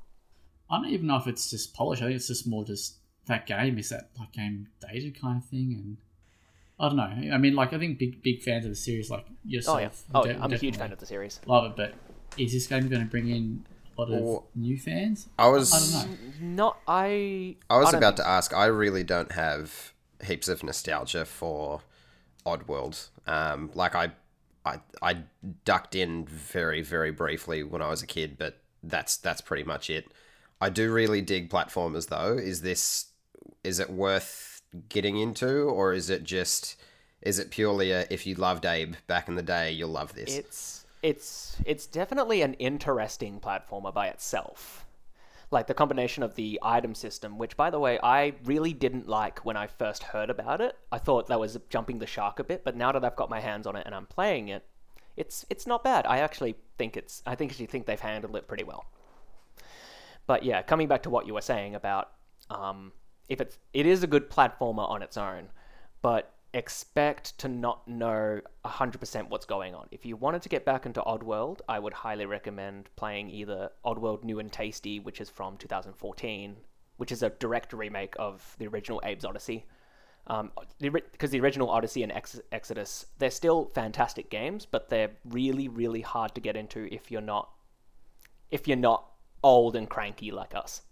I 0.70 0.80
don't 0.80 0.90
even 0.90 1.06
know 1.06 1.16
if 1.16 1.26
it's 1.26 1.50
just 1.50 1.74
polish. 1.74 2.00
I 2.00 2.06
think 2.06 2.16
it's 2.16 2.28
just 2.28 2.46
more 2.46 2.64
just 2.64 2.96
that 3.26 3.46
game 3.46 3.78
is 3.78 3.88
that 3.90 4.10
like 4.18 4.32
game 4.32 4.68
dated 4.80 5.20
kind 5.20 5.42
of 5.42 5.48
thing, 5.48 5.74
and 5.78 5.96
I 6.78 6.88
don't 6.88 6.96
know. 6.96 7.34
I 7.34 7.38
mean, 7.38 7.54
like 7.54 7.72
I 7.72 7.78
think 7.78 7.98
big 7.98 8.22
big 8.22 8.42
fans 8.42 8.64
of 8.64 8.70
the 8.70 8.76
series, 8.76 9.10
like 9.10 9.26
yourself. 9.44 9.76
Oh 9.76 9.80
yeah. 9.80 9.90
Oh, 10.14 10.22
de- 10.24 10.32
yeah. 10.32 10.38
I'm 10.44 10.52
a 10.52 10.56
huge 10.56 10.76
fan 10.76 10.92
of 10.92 10.98
the 10.98 11.06
series. 11.06 11.40
Love 11.46 11.66
it, 11.70 11.76
but 11.76 11.94
is 12.38 12.52
this 12.52 12.66
game 12.66 12.88
going 12.88 13.02
to 13.02 13.08
bring 13.08 13.28
in 13.28 13.64
a 13.96 14.00
lot 14.00 14.10
of 14.12 14.22
Or- 14.22 14.44
new 14.54 14.76
fans? 14.78 15.28
I 15.38 15.48
was 15.48 15.72
I 15.72 16.02
don't 16.02 16.10
know. 16.40 16.46
Not 16.64 16.78
I. 16.86 17.56
I 17.70 17.78
was 17.78 17.86
don't 17.90 17.96
about 17.98 18.16
think 18.16 18.26
to 18.26 18.28
ask. 18.30 18.54
I 18.54 18.66
really 18.66 19.02
don't 19.04 19.32
have 19.32 19.92
heaps 20.24 20.48
of 20.48 20.62
nostalgia 20.62 21.24
for 21.24 21.80
Oddworld. 22.44 23.08
Um, 23.26 23.70
like 23.74 23.94
I, 23.94 24.12
I, 24.64 24.80
I 25.02 25.18
ducked 25.64 25.94
in 25.94 26.26
very, 26.26 26.82
very 26.82 27.10
briefly 27.10 27.62
when 27.62 27.82
I 27.82 27.88
was 27.88 28.02
a 28.02 28.06
kid, 28.06 28.36
but 28.38 28.58
that's 28.82 29.16
that's 29.16 29.40
pretty 29.40 29.64
much 29.64 29.90
it. 29.90 30.06
I 30.60 30.70
do 30.70 30.92
really 30.92 31.20
dig 31.20 31.50
platformers 31.50 32.08
though. 32.08 32.34
Is 32.34 32.62
this 32.62 33.06
is 33.64 33.78
it 33.78 33.90
worth 33.90 34.62
getting 34.88 35.18
into, 35.18 35.62
or 35.64 35.92
is 35.92 36.10
it 36.10 36.24
just 36.24 36.76
is 37.22 37.38
it 37.38 37.50
purely 37.50 37.90
a 37.92 38.06
if 38.10 38.26
you 38.26 38.34
loved 38.34 38.64
Abe 38.64 38.94
back 39.06 39.28
in 39.28 39.34
the 39.34 39.42
day, 39.42 39.72
you'll 39.72 39.90
love 39.90 40.14
this? 40.14 40.36
It's 40.36 40.86
it's 41.02 41.56
it's 41.64 41.86
definitely 41.86 42.42
an 42.42 42.54
interesting 42.54 43.40
platformer 43.40 43.92
by 43.92 44.08
itself. 44.08 44.84
Like 45.50 45.68
the 45.68 45.74
combination 45.74 46.24
of 46.24 46.34
the 46.34 46.58
item 46.62 46.94
system, 46.94 47.38
which 47.38 47.56
by 47.56 47.70
the 47.70 47.78
way 47.78 47.98
I 48.02 48.34
really 48.44 48.72
didn't 48.72 49.08
like 49.08 49.44
when 49.44 49.56
I 49.56 49.68
first 49.68 50.02
heard 50.02 50.28
about 50.28 50.60
it. 50.60 50.76
I 50.90 50.98
thought 50.98 51.28
that 51.28 51.38
was 51.38 51.56
jumping 51.68 51.98
the 51.98 52.06
shark 52.06 52.38
a 52.38 52.44
bit, 52.44 52.64
but 52.64 52.76
now 52.76 52.92
that 52.92 53.04
I've 53.04 53.16
got 53.16 53.30
my 53.30 53.40
hands 53.40 53.66
on 53.66 53.76
it 53.76 53.86
and 53.86 53.94
I'm 53.94 54.06
playing 54.06 54.48
it, 54.48 54.64
it's 55.16 55.46
it's 55.48 55.66
not 55.66 55.84
bad. 55.84 56.06
I 56.06 56.18
actually 56.18 56.56
think 56.78 56.96
it's 56.96 57.22
I 57.26 57.34
think 57.34 57.52
actually 57.52 57.66
think 57.66 57.86
they've 57.86 58.00
handled 58.00 58.36
it 58.36 58.48
pretty 58.48 58.64
well. 58.64 58.86
But 60.26 60.42
yeah, 60.42 60.62
coming 60.62 60.88
back 60.88 61.04
to 61.04 61.10
what 61.10 61.26
you 61.26 61.34
were 61.34 61.40
saying 61.40 61.74
about 61.74 62.10
um, 62.50 62.92
if 63.28 63.40
it's 63.40 63.58
it 63.72 63.86
is 63.86 64.02
a 64.02 64.06
good 64.06 64.30
platformer 64.30 64.88
on 64.88 65.02
its 65.02 65.16
own, 65.16 65.48
but 66.02 66.32
expect 66.54 67.36
to 67.38 67.48
not 67.48 67.86
know 67.86 68.40
100% 68.64 69.28
what's 69.28 69.44
going 69.44 69.74
on. 69.74 69.86
If 69.90 70.06
you 70.06 70.16
wanted 70.16 70.40
to 70.42 70.48
get 70.48 70.64
back 70.64 70.86
into 70.86 71.02
Oddworld, 71.02 71.60
I 71.68 71.78
would 71.78 71.92
highly 71.92 72.24
recommend 72.24 72.88
playing 72.96 73.28
either 73.30 73.70
Oddworld 73.84 74.24
New 74.24 74.38
and 74.38 74.50
Tasty, 74.50 74.98
which 74.98 75.20
is 75.20 75.28
from 75.28 75.58
2014, 75.58 76.56
which 76.96 77.12
is 77.12 77.22
a 77.22 77.30
direct 77.30 77.74
remake 77.74 78.14
of 78.18 78.56
the 78.58 78.66
original 78.68 79.02
Abe's 79.04 79.24
Odyssey. 79.24 79.66
Um, 80.28 80.50
because 80.80 81.30
the, 81.30 81.38
the 81.38 81.44
original 81.44 81.68
Odyssey 81.68 82.02
and 82.02 82.10
Ex- 82.10 82.40
Exodus, 82.50 83.06
they're 83.18 83.30
still 83.30 83.70
fantastic 83.74 84.30
games, 84.30 84.66
but 84.66 84.88
they're 84.88 85.10
really, 85.26 85.68
really 85.68 86.00
hard 86.00 86.34
to 86.34 86.40
get 86.40 86.56
into 86.56 86.88
if 86.92 87.10
you're 87.10 87.20
not 87.20 87.50
if 88.50 88.68
you're 88.68 88.76
not 88.76 89.10
old 89.42 89.76
and 89.76 89.88
cranky 89.88 90.30
like 90.30 90.54
us. 90.54 90.82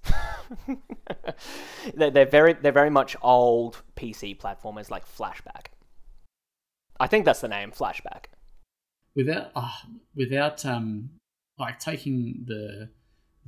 they're, 1.95 2.11
they're 2.11 2.27
very 2.27 2.53
they're 2.55 2.73
very 2.73 2.91
much 2.91 3.17
old 3.23 3.83
PC 3.97 4.39
platformers 4.39 4.91
like 4.91 5.07
Flashback. 5.07 5.67
I 7.01 7.07
think 7.07 7.25
that's 7.25 7.41
the 7.41 7.49
name, 7.49 7.73
Flashback. 7.73 8.27
Without 9.17 9.51
uh, 9.55 9.71
without 10.15 10.65
um 10.65 11.11
like 11.59 11.79
taking 11.79 12.45
the 12.47 12.91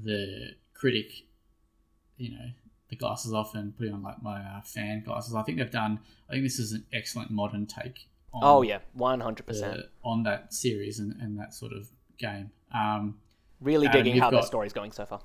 the 0.03 0.51
critic, 0.75 1.11
you 2.17 2.33
know, 2.33 2.47
the 2.91 2.97
glasses 2.97 3.33
off 3.33 3.55
and 3.55 3.77
putting 3.77 3.93
on 3.93 4.03
like 4.03 4.23
my 4.23 4.39
uh, 4.39 4.61
fan 4.63 5.03
glasses. 5.05 5.35
I 5.35 5.43
think 5.43 5.59
they've 5.59 5.71
done. 5.71 6.01
I 6.29 6.35
think 6.35 6.45
this 6.45 6.59
is 6.59 6.73
an 6.73 6.85
excellent 6.93 7.31
modern 7.31 7.67
take. 7.67 8.09
On 8.33 8.41
oh 8.43 8.63
yeah, 8.63 8.79
one 8.93 9.21
hundred 9.21 9.47
percent 9.47 9.83
on 10.05 10.23
that 10.25 10.53
series 10.53 10.99
and, 10.99 11.15
and 11.21 11.39
that 11.39 11.55
sort 11.55 11.73
of 11.73 11.89
game. 12.19 12.51
Um, 12.75 13.19
Really 13.61 13.87
Adam, 13.87 14.05
digging 14.05 14.21
how 14.21 14.31
got, 14.31 14.43
the 14.43 14.47
story's 14.47 14.73
going 14.73 14.93
so 14.93 15.07
far. 15.07 15.21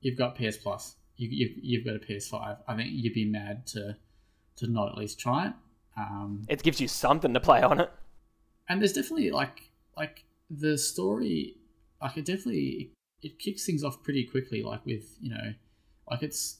You've 0.00 0.18
got 0.18 0.36
PS 0.36 0.56
Plus. 0.56 0.96
You, 1.16 1.28
you've, 1.30 1.52
you've 1.62 1.84
got 1.84 1.96
a 1.96 1.98
PS5. 1.98 2.58
I 2.66 2.76
think 2.76 2.90
you'd 2.92 3.14
be 3.14 3.24
mad 3.24 3.66
to 3.68 3.96
to 4.56 4.66
not 4.66 4.90
at 4.90 4.98
least 4.98 5.18
try 5.18 5.48
it. 5.48 5.52
Um, 5.96 6.42
it 6.48 6.62
gives 6.62 6.80
you 6.80 6.88
something 6.88 7.34
to 7.34 7.40
play 7.40 7.62
on 7.62 7.80
it. 7.80 7.90
And 8.68 8.80
there's 8.80 8.92
definitely 8.92 9.30
like 9.30 9.70
like 9.96 10.24
the 10.50 10.78
story, 10.78 11.56
like 12.00 12.16
it 12.16 12.24
definitely 12.24 12.92
it, 13.22 13.26
it 13.26 13.38
kicks 13.38 13.66
things 13.66 13.84
off 13.84 14.02
pretty 14.02 14.24
quickly. 14.24 14.62
Like 14.62 14.84
with 14.86 15.16
you 15.20 15.30
know, 15.30 15.54
like 16.10 16.22
it's 16.22 16.58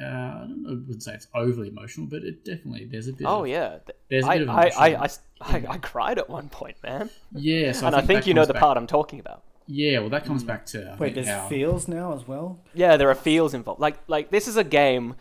uh, 0.00 0.04
I 0.04 0.46
don't 0.48 0.62
know, 0.62 0.70
I 0.70 0.72
wouldn't 0.74 1.02
say 1.02 1.14
it's 1.14 1.28
overly 1.34 1.68
emotional, 1.68 2.06
but 2.06 2.22
it 2.22 2.44
definitely 2.44 2.86
there's 2.90 3.08
a 3.08 3.12
bit. 3.12 3.26
Oh 3.26 3.44
of, 3.44 3.48
yeah, 3.48 3.78
there's 4.08 4.24
a 4.24 4.28
I, 4.28 4.38
bit 4.38 4.48
of 4.48 4.54
I, 4.54 4.70
I, 4.76 5.08
I, 5.40 5.66
I, 5.68 5.78
cried 5.78 6.18
at 6.18 6.28
one 6.28 6.48
point, 6.48 6.76
man. 6.82 7.10
Yeah, 7.32 7.72
so 7.72 7.86
and 7.86 7.94
I 7.94 8.00
think, 8.00 8.10
I 8.10 8.14
think 8.14 8.26
you 8.26 8.34
know 8.34 8.44
the 8.44 8.54
part 8.54 8.76
I'm 8.76 8.86
talking 8.86 9.20
about. 9.20 9.42
Yeah, 9.66 10.00
well, 10.00 10.10
that 10.10 10.24
comes 10.24 10.44
mm. 10.44 10.48
back 10.48 10.66
to 10.66 10.92
I 10.92 10.96
wait. 10.96 11.14
There's 11.14 11.26
how... 11.26 11.48
feels 11.48 11.88
now 11.88 12.14
as 12.14 12.26
well. 12.28 12.60
Yeah, 12.74 12.96
there 12.96 13.10
are 13.10 13.14
feels 13.14 13.54
involved. 13.54 13.80
Like 13.80 13.96
like 14.06 14.30
this 14.30 14.48
is 14.48 14.56
a 14.56 14.64
game. 14.64 15.16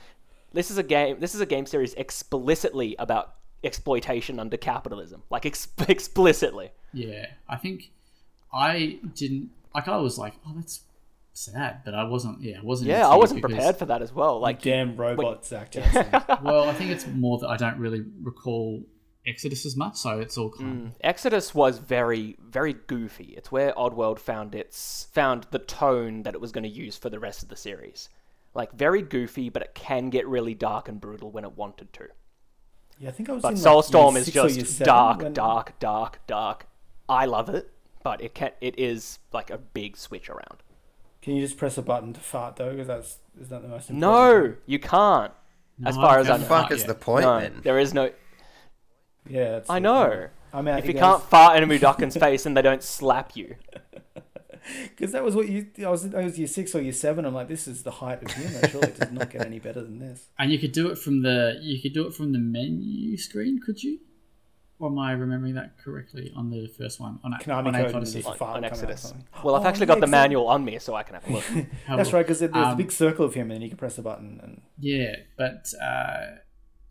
This 0.51 0.69
is 0.69 0.77
a 0.77 0.83
game. 0.83 1.19
This 1.19 1.33
is 1.33 1.41
a 1.41 1.45
game 1.45 1.65
series 1.65 1.93
explicitly 1.93 2.95
about 2.99 3.35
exploitation 3.63 4.39
under 4.39 4.57
capitalism. 4.57 5.23
Like 5.29 5.45
ex- 5.45 5.67
explicitly. 5.87 6.71
Yeah, 6.91 7.27
I 7.47 7.57
think 7.57 7.91
I 8.53 8.99
didn't 9.15 9.51
like. 9.73 9.87
I 9.87 9.97
was 9.97 10.17
like, 10.17 10.33
oh, 10.45 10.51
that's 10.55 10.81
sad, 11.33 11.81
but 11.85 11.93
I 11.95 12.03
wasn't. 12.03 12.41
Yeah, 12.41 12.59
I 12.59 12.63
wasn't. 12.63 12.89
Yeah, 12.89 13.07
I 13.07 13.15
wasn't 13.15 13.41
because... 13.41 13.55
prepared 13.55 13.77
for 13.77 13.85
that 13.85 14.01
as 14.01 14.13
well. 14.13 14.39
Like 14.39 14.61
damn 14.61 14.97
robots, 14.97 15.47
Zach 15.47 15.71
Jackson. 15.71 16.05
well, 16.43 16.69
I 16.69 16.73
think 16.73 16.91
it's 16.91 17.07
more 17.07 17.39
that 17.39 17.47
I 17.47 17.57
don't 17.57 17.77
really 17.79 18.03
recall 18.21 18.83
Exodus 19.25 19.65
as 19.65 19.77
much, 19.77 19.95
so 19.95 20.19
it's 20.19 20.37
all 20.37 20.49
kind. 20.49 20.87
Mm. 20.87 20.91
Exodus 21.01 21.55
was 21.55 21.77
very, 21.77 22.35
very 22.45 22.73
goofy. 22.73 23.33
It's 23.37 23.51
where 23.51 23.71
Oddworld 23.73 24.19
found 24.19 24.53
its 24.53 25.07
found 25.13 25.47
the 25.51 25.59
tone 25.59 26.23
that 26.23 26.33
it 26.33 26.41
was 26.41 26.51
going 26.51 26.65
to 26.65 26.69
use 26.69 26.97
for 26.97 27.09
the 27.09 27.19
rest 27.19 27.41
of 27.41 27.49
the 27.49 27.55
series. 27.55 28.09
Like 28.53 28.73
very 28.73 29.01
goofy, 29.01 29.49
but 29.49 29.61
it 29.61 29.73
can 29.73 30.09
get 30.09 30.27
really 30.27 30.53
dark 30.53 30.89
and 30.89 30.99
brutal 30.99 31.31
when 31.31 31.45
it 31.45 31.57
wanted 31.57 31.93
to. 31.93 32.07
Yeah, 32.99 33.09
I 33.09 33.11
think 33.11 33.29
I 33.29 33.33
was. 33.33 33.41
But 33.41 33.53
in, 33.53 33.57
Soulstorm 33.57 34.13
like, 34.13 34.27
is 34.27 34.33
just 34.33 34.79
dark, 34.79 35.21
when... 35.21 35.33
dark, 35.33 35.79
dark, 35.79 36.19
dark. 36.27 36.67
I 37.07 37.25
love 37.25 37.49
it, 37.49 37.71
but 38.03 38.21
it 38.21 38.33
can 38.33 38.51
it 38.61 38.77
is 38.77 39.19
like 39.31 39.49
a 39.49 39.57
big 39.57 39.97
switch 39.97 40.29
around. 40.29 40.63
Can 41.21 41.35
you 41.35 41.41
just 41.41 41.57
press 41.57 41.77
a 41.77 41.81
button 41.81 42.11
to 42.13 42.19
fart 42.19 42.57
though? 42.57 42.71
Because 42.71 42.87
that's 42.87 43.17
is 43.39 43.49
that 43.49 43.61
the 43.61 43.69
most 43.69 43.89
important? 43.89 43.99
No, 43.99 44.41
thing? 44.47 44.57
you 44.65 44.79
can't. 44.79 45.31
As 45.85 45.95
far 45.95 46.19
as 46.19 46.29
I 46.29 46.37
know. 46.37 46.43
fuck 46.43 46.71
is 46.71 46.83
the 46.83 46.93
point 46.93 47.23
no, 47.23 47.39
then? 47.39 47.61
There 47.63 47.79
is 47.79 47.93
no. 47.93 48.11
Yeah, 49.27 49.61
I 49.69 49.79
know. 49.79 50.27
I 50.53 50.61
mean, 50.61 50.77
if 50.77 50.85
you 50.85 50.93
can't 50.93 51.23
fart 51.23 51.57
in 51.57 51.63
a 51.63 51.67
Mudokon's 51.67 52.17
face 52.17 52.45
and 52.45 52.55
they 52.55 52.61
don't 52.61 52.83
slap 52.83 53.35
you. 53.35 53.55
Because 54.89 55.11
that 55.11 55.25
was 55.25 55.35
what 55.35 55.49
you. 55.49 55.67
I 55.85 55.89
was. 55.89 56.13
I 56.15 56.23
was 56.23 56.39
year 56.39 56.47
six 56.47 56.73
or 56.73 56.81
year 56.81 56.93
seven. 56.93 57.25
I'm 57.25 57.33
like, 57.33 57.49
this 57.49 57.67
is 57.67 57.83
the 57.83 57.91
height 57.91 58.23
of 58.23 58.31
humor. 58.31 58.65
Surely 58.69 58.87
it 58.87 58.97
does 58.97 59.11
not 59.11 59.29
get 59.29 59.45
any 59.45 59.59
better 59.59 59.81
than 59.81 59.99
this. 59.99 60.29
And 60.39 60.53
you 60.53 60.57
could 60.57 60.71
do 60.71 60.89
it 60.89 60.97
from 60.97 61.21
the. 61.21 61.59
You 61.61 61.81
could 61.81 61.93
do 61.93 62.07
it 62.07 62.13
from 62.13 62.31
the 62.31 62.39
menu 62.39 63.17
screen. 63.17 63.59
Could 63.59 63.83
you? 63.83 63.99
Or 64.79 64.89
am 64.89 64.99
I 64.99 65.11
remembering 65.11 65.55
that 65.55 65.77
correctly 65.77 66.31
on 66.35 66.49
the 66.49 66.67
first 66.67 66.99
one 66.99 67.19
on, 67.23 67.33
Konami 67.41 67.67
on, 67.67 67.73
Code 67.73 67.95
Odyssey? 67.95 68.23
on, 68.23 68.37
on 68.39 68.63
Exodus? 68.63 69.13
Well, 69.43 69.55
I've 69.55 69.65
oh, 69.65 69.67
actually 69.67 69.85
got 69.85 69.99
the 69.99 70.07
manual 70.07 70.47
on 70.47 70.65
me, 70.65 70.79
so 70.79 70.95
I 70.95 71.03
can 71.03 71.15
have 71.15 71.29
a 71.29 71.31
look. 71.31 71.43
That's 71.87 72.11
right, 72.11 72.23
because 72.23 72.39
there's 72.39 72.53
um, 72.53 72.73
a 72.73 72.75
big 72.75 72.91
circle 72.91 73.25
of 73.25 73.33
him, 73.33 73.43
and 73.43 73.51
then 73.51 73.61
you 73.61 73.69
can 73.69 73.77
press 73.77 73.97
a 73.97 74.01
button. 74.01 74.39
And 74.41 74.61
yeah, 74.79 75.15
but 75.37 75.71
uh, 75.81 76.37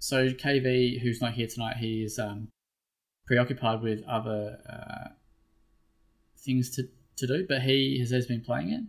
so 0.02 0.30
KV, 0.30 1.00
who's 1.00 1.20
not 1.20 1.34
here 1.34 1.46
tonight, 1.46 1.76
he 1.76 2.02
is 2.02 2.18
um, 2.18 2.48
preoccupied 3.24 3.82
with 3.82 4.02
other 4.02 4.58
uh, 4.68 5.10
things 6.44 6.70
to, 6.70 6.88
to 7.18 7.26
do, 7.28 7.46
but 7.48 7.62
he 7.62 8.00
has, 8.00 8.10
has 8.10 8.26
been 8.26 8.40
playing 8.40 8.72
it 8.72 8.82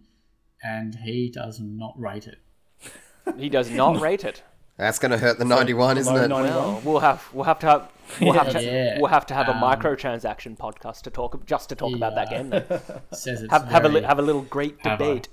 and 0.63 0.95
he 1.03 1.29
does 1.29 1.59
not 1.59 1.93
rate 1.99 2.27
it. 2.27 2.39
He 3.37 3.47
does 3.47 3.69
not 3.69 4.01
rate 4.01 4.25
it. 4.25 4.41
That's 4.75 4.99
going 4.99 5.11
to 5.11 5.17
hurt 5.19 5.37
the 5.37 5.45
91, 5.45 5.99
isn't 5.99 6.15
it? 6.15 6.29
Well, 6.29 6.81
we'll 6.83 6.99
have 6.99 7.29
we'll 7.31 7.45
have 7.45 7.59
to 7.59 7.67
have 7.67 7.91
we'll 8.19 8.33
have 8.33 8.49
to 8.49 8.61
yeah. 8.61 8.99
we'll 8.99 9.11
have 9.11 9.25
to 9.27 9.33
have 9.33 9.47
a 9.47 9.55
um, 9.55 9.61
microtransaction 9.61 10.57
podcast 10.57 11.03
to 11.03 11.09
talk 11.09 11.45
just 11.45 11.69
to 11.69 11.75
talk 11.75 11.91
yeah. 11.91 11.97
about 11.97 12.15
that 12.15 12.29
game. 12.29 12.49
Then. 12.49 12.81
Says 13.13 13.45
have 13.49 13.65
have 13.69 13.85
a 13.85 14.05
have 14.05 14.19
a 14.19 14.21
little 14.21 14.41
great 14.41 14.83
debate. 14.83 15.29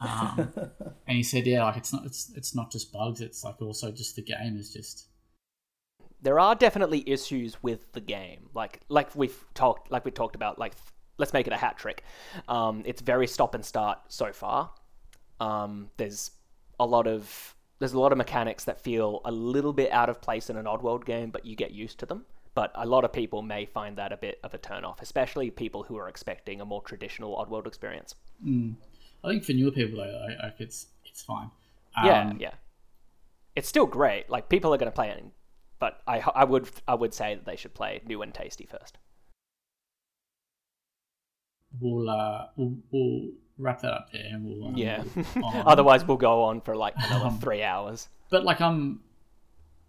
Um, 0.00 0.52
and 1.06 1.16
he 1.16 1.22
said, 1.22 1.46
yeah, 1.46 1.64
like 1.64 1.76
it's 1.76 1.92
not 1.92 2.04
it's 2.04 2.32
it's 2.34 2.54
not 2.54 2.70
just 2.70 2.92
bugs. 2.92 3.20
It's 3.20 3.44
like 3.44 3.60
also 3.60 3.90
just 3.90 4.16
the 4.16 4.22
game 4.22 4.56
is 4.56 4.72
just 4.72 5.08
there 6.22 6.38
are 6.38 6.54
definitely 6.54 7.08
issues 7.08 7.62
with 7.62 7.92
the 7.92 8.00
game. 8.00 8.48
Like 8.54 8.80
like 8.88 9.14
we've 9.14 9.44
talked 9.54 9.90
like 9.90 10.04
we 10.04 10.10
talked 10.10 10.34
about. 10.36 10.58
Like 10.58 10.74
let's 11.18 11.32
make 11.32 11.46
it 11.46 11.52
a 11.52 11.56
hat 11.56 11.78
trick. 11.78 12.04
Um, 12.48 12.82
it's 12.84 13.02
very 13.02 13.26
stop 13.26 13.54
and 13.54 13.64
start 13.64 13.98
so 14.08 14.32
far. 14.32 14.70
Um, 15.38 15.90
there's 15.96 16.30
a 16.78 16.86
lot 16.86 17.06
of 17.06 17.54
there's 17.78 17.92
a 17.92 17.98
lot 17.98 18.12
of 18.12 18.18
mechanics 18.18 18.64
that 18.64 18.80
feel 18.80 19.20
a 19.24 19.32
little 19.32 19.72
bit 19.72 19.90
out 19.90 20.08
of 20.08 20.20
place 20.20 20.50
in 20.50 20.56
an 20.56 20.66
Oddworld 20.66 21.04
game, 21.04 21.30
but 21.30 21.46
you 21.46 21.56
get 21.56 21.70
used 21.72 21.98
to 22.00 22.06
them. 22.06 22.26
But 22.54 22.72
a 22.74 22.84
lot 22.84 23.04
of 23.04 23.12
people 23.12 23.42
may 23.42 23.64
find 23.64 23.96
that 23.96 24.12
a 24.12 24.16
bit 24.16 24.38
of 24.42 24.52
a 24.54 24.58
turn 24.58 24.84
off, 24.84 25.00
especially 25.00 25.50
people 25.50 25.84
who 25.84 25.96
are 25.96 26.08
expecting 26.08 26.60
a 26.60 26.64
more 26.64 26.82
traditional 26.82 27.36
Oddworld 27.36 27.66
experience. 27.66 28.16
Mm. 28.44 28.74
I 29.24 29.28
think 29.28 29.44
for 29.44 29.52
newer 29.52 29.70
people 29.70 29.98
though, 29.98 30.26
like, 30.42 30.54
it's 30.58 30.86
it's 31.04 31.22
fine. 31.22 31.50
Um, 31.96 32.06
yeah, 32.06 32.32
yeah. 32.38 32.54
It's 33.56 33.68
still 33.68 33.86
great. 33.86 34.30
Like 34.30 34.48
people 34.48 34.72
are 34.72 34.78
going 34.78 34.90
to 34.90 34.94
play 34.94 35.10
it 35.10 35.24
but 35.80 36.02
I, 36.06 36.22
I 36.34 36.44
would 36.44 36.68
I 36.86 36.94
would 36.94 37.12
say 37.12 37.34
that 37.34 37.46
they 37.46 37.56
should 37.56 37.74
play 37.74 38.02
new 38.06 38.22
and 38.22 38.32
tasty 38.32 38.66
first. 38.66 38.98
We'll 41.80 42.08
uh, 42.08 42.46
we'll, 42.56 42.76
we'll 42.92 43.30
wrap 43.58 43.80
that 43.80 43.92
up 43.92 44.08
there, 44.12 44.26
and 44.30 44.44
we'll 44.44 44.68
um, 44.68 44.76
yeah. 44.76 45.02
Otherwise, 45.66 46.04
we'll 46.04 46.18
go 46.18 46.44
on 46.44 46.60
for 46.60 46.76
like 46.76 46.94
another 46.96 47.26
um, 47.26 47.38
three 47.40 47.62
hours. 47.62 48.08
But 48.28 48.44
like 48.44 48.60
I'm, 48.60 49.00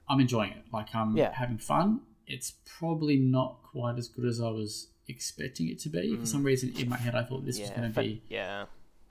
I'm 0.10 0.20
enjoying 0.20 0.52
it. 0.52 0.64
Like 0.72 0.96
I'm 0.96 1.16
yeah. 1.18 1.34
having 1.34 1.58
fun. 1.58 2.02
It's 2.26 2.54
probably 2.80 3.18
not 3.18 3.62
quite 3.64 3.98
as 3.98 4.08
good 4.08 4.26
as 4.26 4.40
I 4.40 4.50
was 4.50 4.88
expecting 5.10 5.68
it 5.68 5.80
to 5.80 5.90
be. 5.90 6.14
Mm. 6.16 6.22
For 6.22 6.26
some 6.26 6.44
reason, 6.44 6.74
in 6.78 6.88
my 6.88 6.98
head, 6.98 7.16
I 7.16 7.24
thought 7.24 7.46
this 7.46 7.60
yeah, 7.60 7.66
was 7.66 7.72
going 7.72 7.94
to 7.94 8.00
be 8.00 8.22
yeah, 8.30 8.66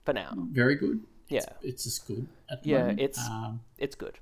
for 0.05 0.13
now, 0.13 0.33
very 0.51 0.75
good. 0.75 1.01
Yeah, 1.29 1.39
it's, 1.39 1.55
it's 1.63 1.83
just 1.83 2.07
good. 2.07 2.27
yeah, 2.63 2.79
moment. 2.79 2.99
it's 2.99 3.19
um, 3.19 3.61
it's 3.77 3.95
good. 3.95 4.19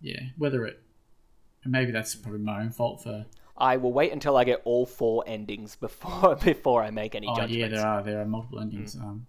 Yeah, 0.00 0.20
whether 0.36 0.66
it 0.66 0.80
and 1.64 1.72
maybe 1.72 1.90
that's 1.90 2.14
probably 2.14 2.40
my 2.40 2.60
own 2.60 2.70
fault 2.70 3.02
for. 3.02 3.26
I 3.56 3.76
will 3.76 3.92
wait 3.92 4.12
until 4.12 4.36
I 4.36 4.44
get 4.44 4.60
all 4.64 4.86
four 4.86 5.24
endings 5.26 5.76
before 5.76 6.36
before 6.44 6.82
I 6.82 6.90
make 6.90 7.14
any 7.14 7.26
oh, 7.26 7.34
judgments. 7.34 7.56
yeah, 7.56 7.68
there 7.68 7.86
are 7.86 8.02
there 8.02 8.20
are 8.20 8.26
multiple 8.26 8.60
endings. 8.60 8.94
Mm. 8.94 9.02
Um, 9.02 9.26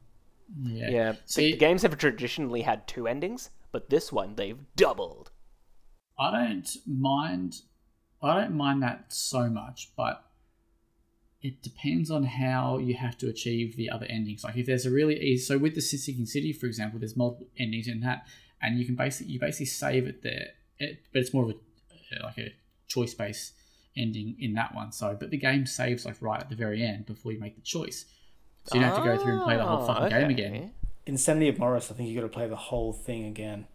yeah, 0.64 0.90
yeah. 0.90 1.14
See, 1.26 1.52
the 1.52 1.58
games 1.58 1.82
have 1.82 1.98
traditionally 1.98 2.62
had 2.62 2.88
two 2.88 3.08
endings, 3.08 3.50
but 3.72 3.90
this 3.90 4.12
one 4.12 4.36
they've 4.36 4.60
doubled. 4.76 5.32
I 6.20 6.32
don't 6.32 6.70
mind. 6.86 7.62
I 8.22 8.42
don't 8.42 8.56
mind 8.56 8.84
that 8.84 9.06
so 9.10 9.50
much, 9.50 9.92
but 9.96 10.24
it 11.46 11.62
depends 11.62 12.10
on 12.10 12.24
how 12.24 12.80
you 12.80 12.96
have 12.96 13.16
to 13.20 13.30
achieve 13.30 13.76
the 13.76 13.88
other 13.96 14.08
endings. 14.08 14.44
Like 14.44 14.58
if 14.58 14.66
there's 14.66 14.88
a 14.88 14.90
really 14.90 15.16
easy, 15.22 15.44
so 15.44 15.60
with 15.60 15.76
the 15.76 15.82
Sinking 15.82 16.26
City, 16.26 16.52
for 16.52 16.66
example, 16.66 16.98
there's 16.98 17.16
multiple 17.16 17.48
endings 17.60 17.88
in 17.88 18.00
that, 18.02 18.26
and 18.64 18.80
you 18.80 18.86
can 18.86 18.96
basically 18.96 19.34
you 19.34 19.40
basically 19.40 19.68
save 19.68 20.08
it 20.08 20.24
there, 20.24 20.48
it, 20.80 21.04
but 21.14 21.20
it's 21.22 21.34
more 21.36 21.44
of 21.44 21.50
a 21.52 21.54
uh, 21.54 22.24
like 22.24 22.40
a 22.40 22.54
choice 22.88 23.14
based 23.14 23.54
ending 23.96 24.36
in 24.40 24.54
that 24.56 24.74
one. 24.74 24.92
So, 24.92 25.16
but 25.20 25.30
the 25.30 25.38
game 25.38 25.68
saves 25.68 26.04
like 26.04 26.20
right 26.20 26.42
at 26.42 26.50
the 26.50 26.56
very 26.56 26.84
end 26.84 27.06
before 27.06 27.32
you 27.32 27.40
make 27.40 27.56
the 27.56 27.62
choice, 27.62 28.06
so 28.64 28.76
you 28.76 28.82
don't 28.82 28.90
have 28.90 29.04
to 29.04 29.06
go 29.06 29.18
through 29.22 29.34
and 29.34 29.44
play 29.44 29.58
the 29.58 29.64
whole 29.64 29.84
Oh, 29.84 29.88
fucking 29.88 30.10
game 30.10 30.24
okay. 30.32 30.34
again. 30.34 30.72
Insanity 31.06 31.50
of 31.50 31.60
Morris, 31.60 31.92
I 31.92 31.94
think 31.94 32.10
you 32.10 32.16
got 32.16 32.22
to 32.22 32.30
play 32.40 32.48
the 32.48 32.56
whole 32.56 32.92
thing 32.92 33.26
again. 33.26 33.68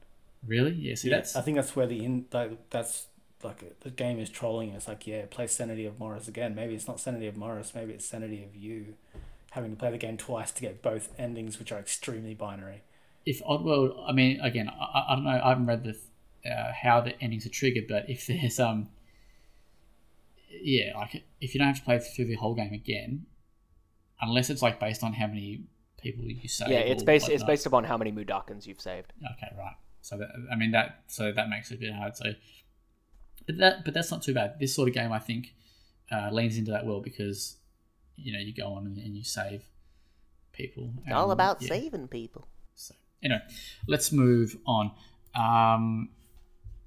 Really? 0.44 0.72
Yeah. 0.72 0.96
See, 0.96 1.08
that's 1.08 1.36
I 1.36 1.42
think 1.42 1.56
that's 1.56 1.76
where 1.76 1.86
the 1.86 2.04
in 2.04 2.26
like, 2.32 2.70
that's 2.70 3.06
like 3.42 3.80
the 3.80 3.90
game 3.90 4.18
is 4.18 4.30
trolling. 4.30 4.70
It's 4.70 4.88
like 4.88 5.06
yeah, 5.06 5.24
play 5.30 5.46
Sanity 5.46 5.86
of 5.86 5.98
Morris 5.98 6.28
again. 6.28 6.54
Maybe 6.54 6.74
it's 6.74 6.88
not 6.88 7.00
Sanity 7.00 7.26
of 7.26 7.36
Morris. 7.36 7.72
Maybe 7.74 7.92
it's 7.92 8.06
Sanity 8.06 8.44
of 8.44 8.56
You. 8.56 8.94
Having 9.52 9.70
to 9.72 9.76
play 9.76 9.90
the 9.90 9.98
game 9.98 10.16
twice 10.16 10.52
to 10.52 10.60
get 10.60 10.80
both 10.80 11.08
endings, 11.18 11.58
which 11.58 11.72
are 11.72 11.78
extremely 11.78 12.34
binary. 12.34 12.82
if 13.26 13.42
Oddworld, 13.42 14.00
I 14.08 14.12
mean, 14.12 14.40
again, 14.40 14.68
I, 14.68 15.06
I 15.08 15.14
don't 15.16 15.24
know, 15.24 15.40
I 15.42 15.48
haven't 15.48 15.66
read 15.66 15.84
the 15.84 15.98
uh, 16.48 16.72
how 16.82 17.00
the 17.00 17.20
endings 17.20 17.46
are 17.46 17.50
triggered, 17.50 17.86
but 17.88 18.08
if 18.08 18.26
there's 18.28 18.60
um, 18.60 18.88
yeah, 20.50 20.96
like 20.96 21.24
if 21.40 21.54
you 21.54 21.58
don't 21.58 21.68
have 21.68 21.78
to 21.78 21.84
play 21.84 21.98
through 21.98 22.26
the 22.26 22.36
whole 22.36 22.54
game 22.54 22.72
again, 22.72 23.26
unless 24.20 24.50
it's 24.50 24.62
like 24.62 24.78
based 24.78 25.02
on 25.02 25.12
how 25.14 25.26
many 25.26 25.64
people 26.00 26.24
you 26.24 26.48
save. 26.48 26.68
Yeah, 26.68 26.78
it's 26.78 27.02
or 27.02 27.06
based 27.06 27.28
it's 27.28 27.44
based 27.44 27.66
upon 27.66 27.84
how 27.84 27.96
many 27.96 28.12
Mudokons 28.12 28.66
you've 28.66 28.80
saved. 28.80 29.12
Okay, 29.18 29.54
right. 29.56 29.76
So 30.02 30.16
that 30.16 30.28
I 30.50 30.56
mean 30.56 30.70
that 30.72 31.02
so 31.08 31.32
that 31.32 31.48
makes 31.48 31.70
it 31.70 31.74
a 31.74 31.78
bit 31.78 31.94
hard. 31.94 32.16
So, 32.16 32.32
but 33.50 33.58
that 33.58 33.84
but 33.84 33.94
that's 33.94 34.10
not 34.10 34.22
too 34.22 34.34
bad. 34.34 34.54
This 34.60 34.74
sort 34.74 34.88
of 34.88 34.94
game, 34.94 35.12
I 35.12 35.18
think, 35.18 35.54
uh, 36.10 36.30
leans 36.30 36.56
into 36.56 36.70
that 36.70 36.86
well 36.86 37.00
because 37.00 37.56
you 38.16 38.32
know 38.32 38.38
you 38.38 38.54
go 38.54 38.72
on 38.74 38.86
and, 38.86 38.98
and 38.98 39.16
you 39.16 39.24
save 39.24 39.62
people. 40.52 40.92
It's 41.04 41.14
all 41.14 41.30
about 41.30 41.60
yeah. 41.62 41.68
saving 41.68 42.08
people. 42.08 42.46
So 42.74 42.94
anyway, 43.22 43.42
let's 43.86 44.12
move 44.12 44.56
on. 44.66 44.92
Um, 45.34 46.10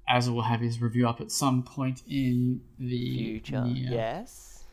as 0.08 0.28
we'll 0.28 0.42
have 0.42 0.60
his 0.60 0.80
review 0.80 1.08
up 1.08 1.20
at 1.20 1.30
some 1.30 1.62
point 1.62 2.02
in 2.08 2.60
the 2.78 3.16
Future, 3.16 3.64
near 3.64 3.92
yes. 3.92 4.64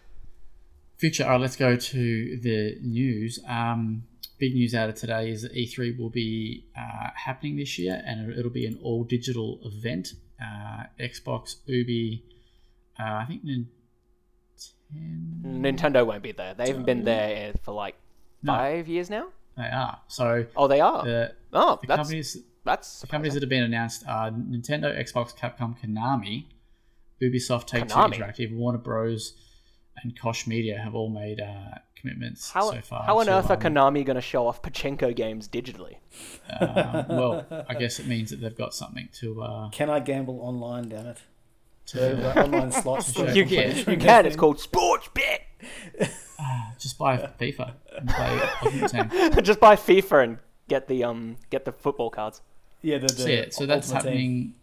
future. 0.97 1.23
All 1.23 1.31
right, 1.31 1.41
let's 1.41 1.55
go 1.55 1.75
to 1.77 2.37
the 2.37 2.77
news. 2.81 3.39
Um, 3.47 4.03
big 4.39 4.55
news 4.55 4.75
out 4.75 4.89
of 4.89 4.95
today 4.95 5.29
is 5.29 5.43
that 5.43 5.53
E3 5.53 5.97
will 5.97 6.09
be 6.09 6.65
uh, 6.77 7.09
happening 7.15 7.55
this 7.55 7.79
year, 7.79 8.01
and 8.05 8.33
it'll 8.33 8.51
be 8.51 8.65
an 8.65 8.77
all 8.83 9.03
digital 9.03 9.59
event. 9.63 10.15
Uh, 10.41 10.83
Xbox, 10.99 11.57
Ubi, 11.67 12.23
uh, 12.99 13.03
I 13.03 13.25
think 13.27 13.43
Nintendo. 13.45 13.65
Nintendo 15.43 16.05
won't 16.05 16.23
be 16.23 16.31
there. 16.31 16.53
They 16.53 16.67
haven't 16.67 16.85
been 16.85 17.03
there 17.03 17.53
for 17.63 17.73
like 17.73 17.95
No. 18.43 18.53
five 18.53 18.87
years 18.87 19.09
now. 19.09 19.27
They 19.57 19.63
are. 19.69 19.99
So 20.07 20.45
Oh, 20.55 20.67
they 20.67 20.79
are. 20.81 21.03
the, 21.05 21.35
oh, 21.53 21.77
the 21.81 21.87
that's 21.87 21.97
companies 21.97 22.37
that's 22.63 23.01
The 23.01 23.07
companies 23.07 23.33
that 23.33 23.43
have 23.43 23.49
been 23.49 23.63
announced 23.63 24.03
are 24.07 24.29
Nintendo, 24.31 24.95
Xbox, 24.97 25.35
Capcom, 25.35 25.77
Konami, 25.79 26.45
Ubisoft, 27.21 27.67
Take 27.67 27.87
Two 27.87 27.95
Interactive, 27.95 28.55
Warner 28.55 28.77
Bros, 28.77 29.33
and 30.03 30.19
Koch 30.19 30.47
Media 30.47 30.77
have 30.79 30.93
all 30.95 31.09
made 31.09 31.39
uh, 31.39 31.79
commitments 32.01 32.49
how 32.51 32.71
so 32.71 32.81
far. 32.81 33.03
how 33.03 33.19
on 33.19 33.27
to, 33.27 33.33
earth 33.33 33.49
are 33.49 33.53
um, 33.53 33.61
Konami 33.61 34.05
going 34.05 34.15
to 34.15 34.21
show 34.21 34.47
off 34.47 34.61
Pachinko 34.61 35.15
games 35.15 35.47
digitally? 35.47 35.97
um, 36.59 37.05
well, 37.09 37.45
I 37.69 37.75
guess 37.75 37.99
it 37.99 38.07
means 38.07 38.31
that 38.31 38.41
they've 38.41 38.57
got 38.57 38.73
something 38.73 39.07
to. 39.19 39.41
Uh, 39.43 39.69
Can 39.69 39.89
I 39.89 39.99
gamble 39.99 40.39
online? 40.41 40.89
Damn 40.89 41.05
it! 41.07 41.17
to 41.87 41.97
The 41.97 42.43
online 42.43 42.71
slots. 42.71 43.07
and 43.07 43.15
shit 43.15 43.29
I 43.29 43.33
You, 43.33 43.45
can 43.45 43.83
play 43.83 43.93
you 43.93 43.99
can. 43.99 44.25
It's 44.25 44.35
called 44.35 44.59
Sports 44.59 45.09
Bet. 45.13 45.41
just 46.79 46.97
buy 46.97 47.17
FIFA 47.39 47.73
and 47.97 48.09
play 48.09 49.41
Just 49.41 49.59
buy 49.59 49.75
FIFA 49.75 50.23
and 50.23 50.37
get 50.67 50.87
the 50.87 51.03
um 51.03 51.37
get 51.49 51.65
the 51.65 51.71
football 51.71 52.09
cards. 52.09 52.41
Yeah, 52.81 52.97
the, 52.97 53.07
the 53.07 53.13
So, 53.13 53.27
yeah, 53.27 53.45
so 53.49 53.65
that's 53.65 53.87
Team. 53.87 53.95
happening 53.95 54.53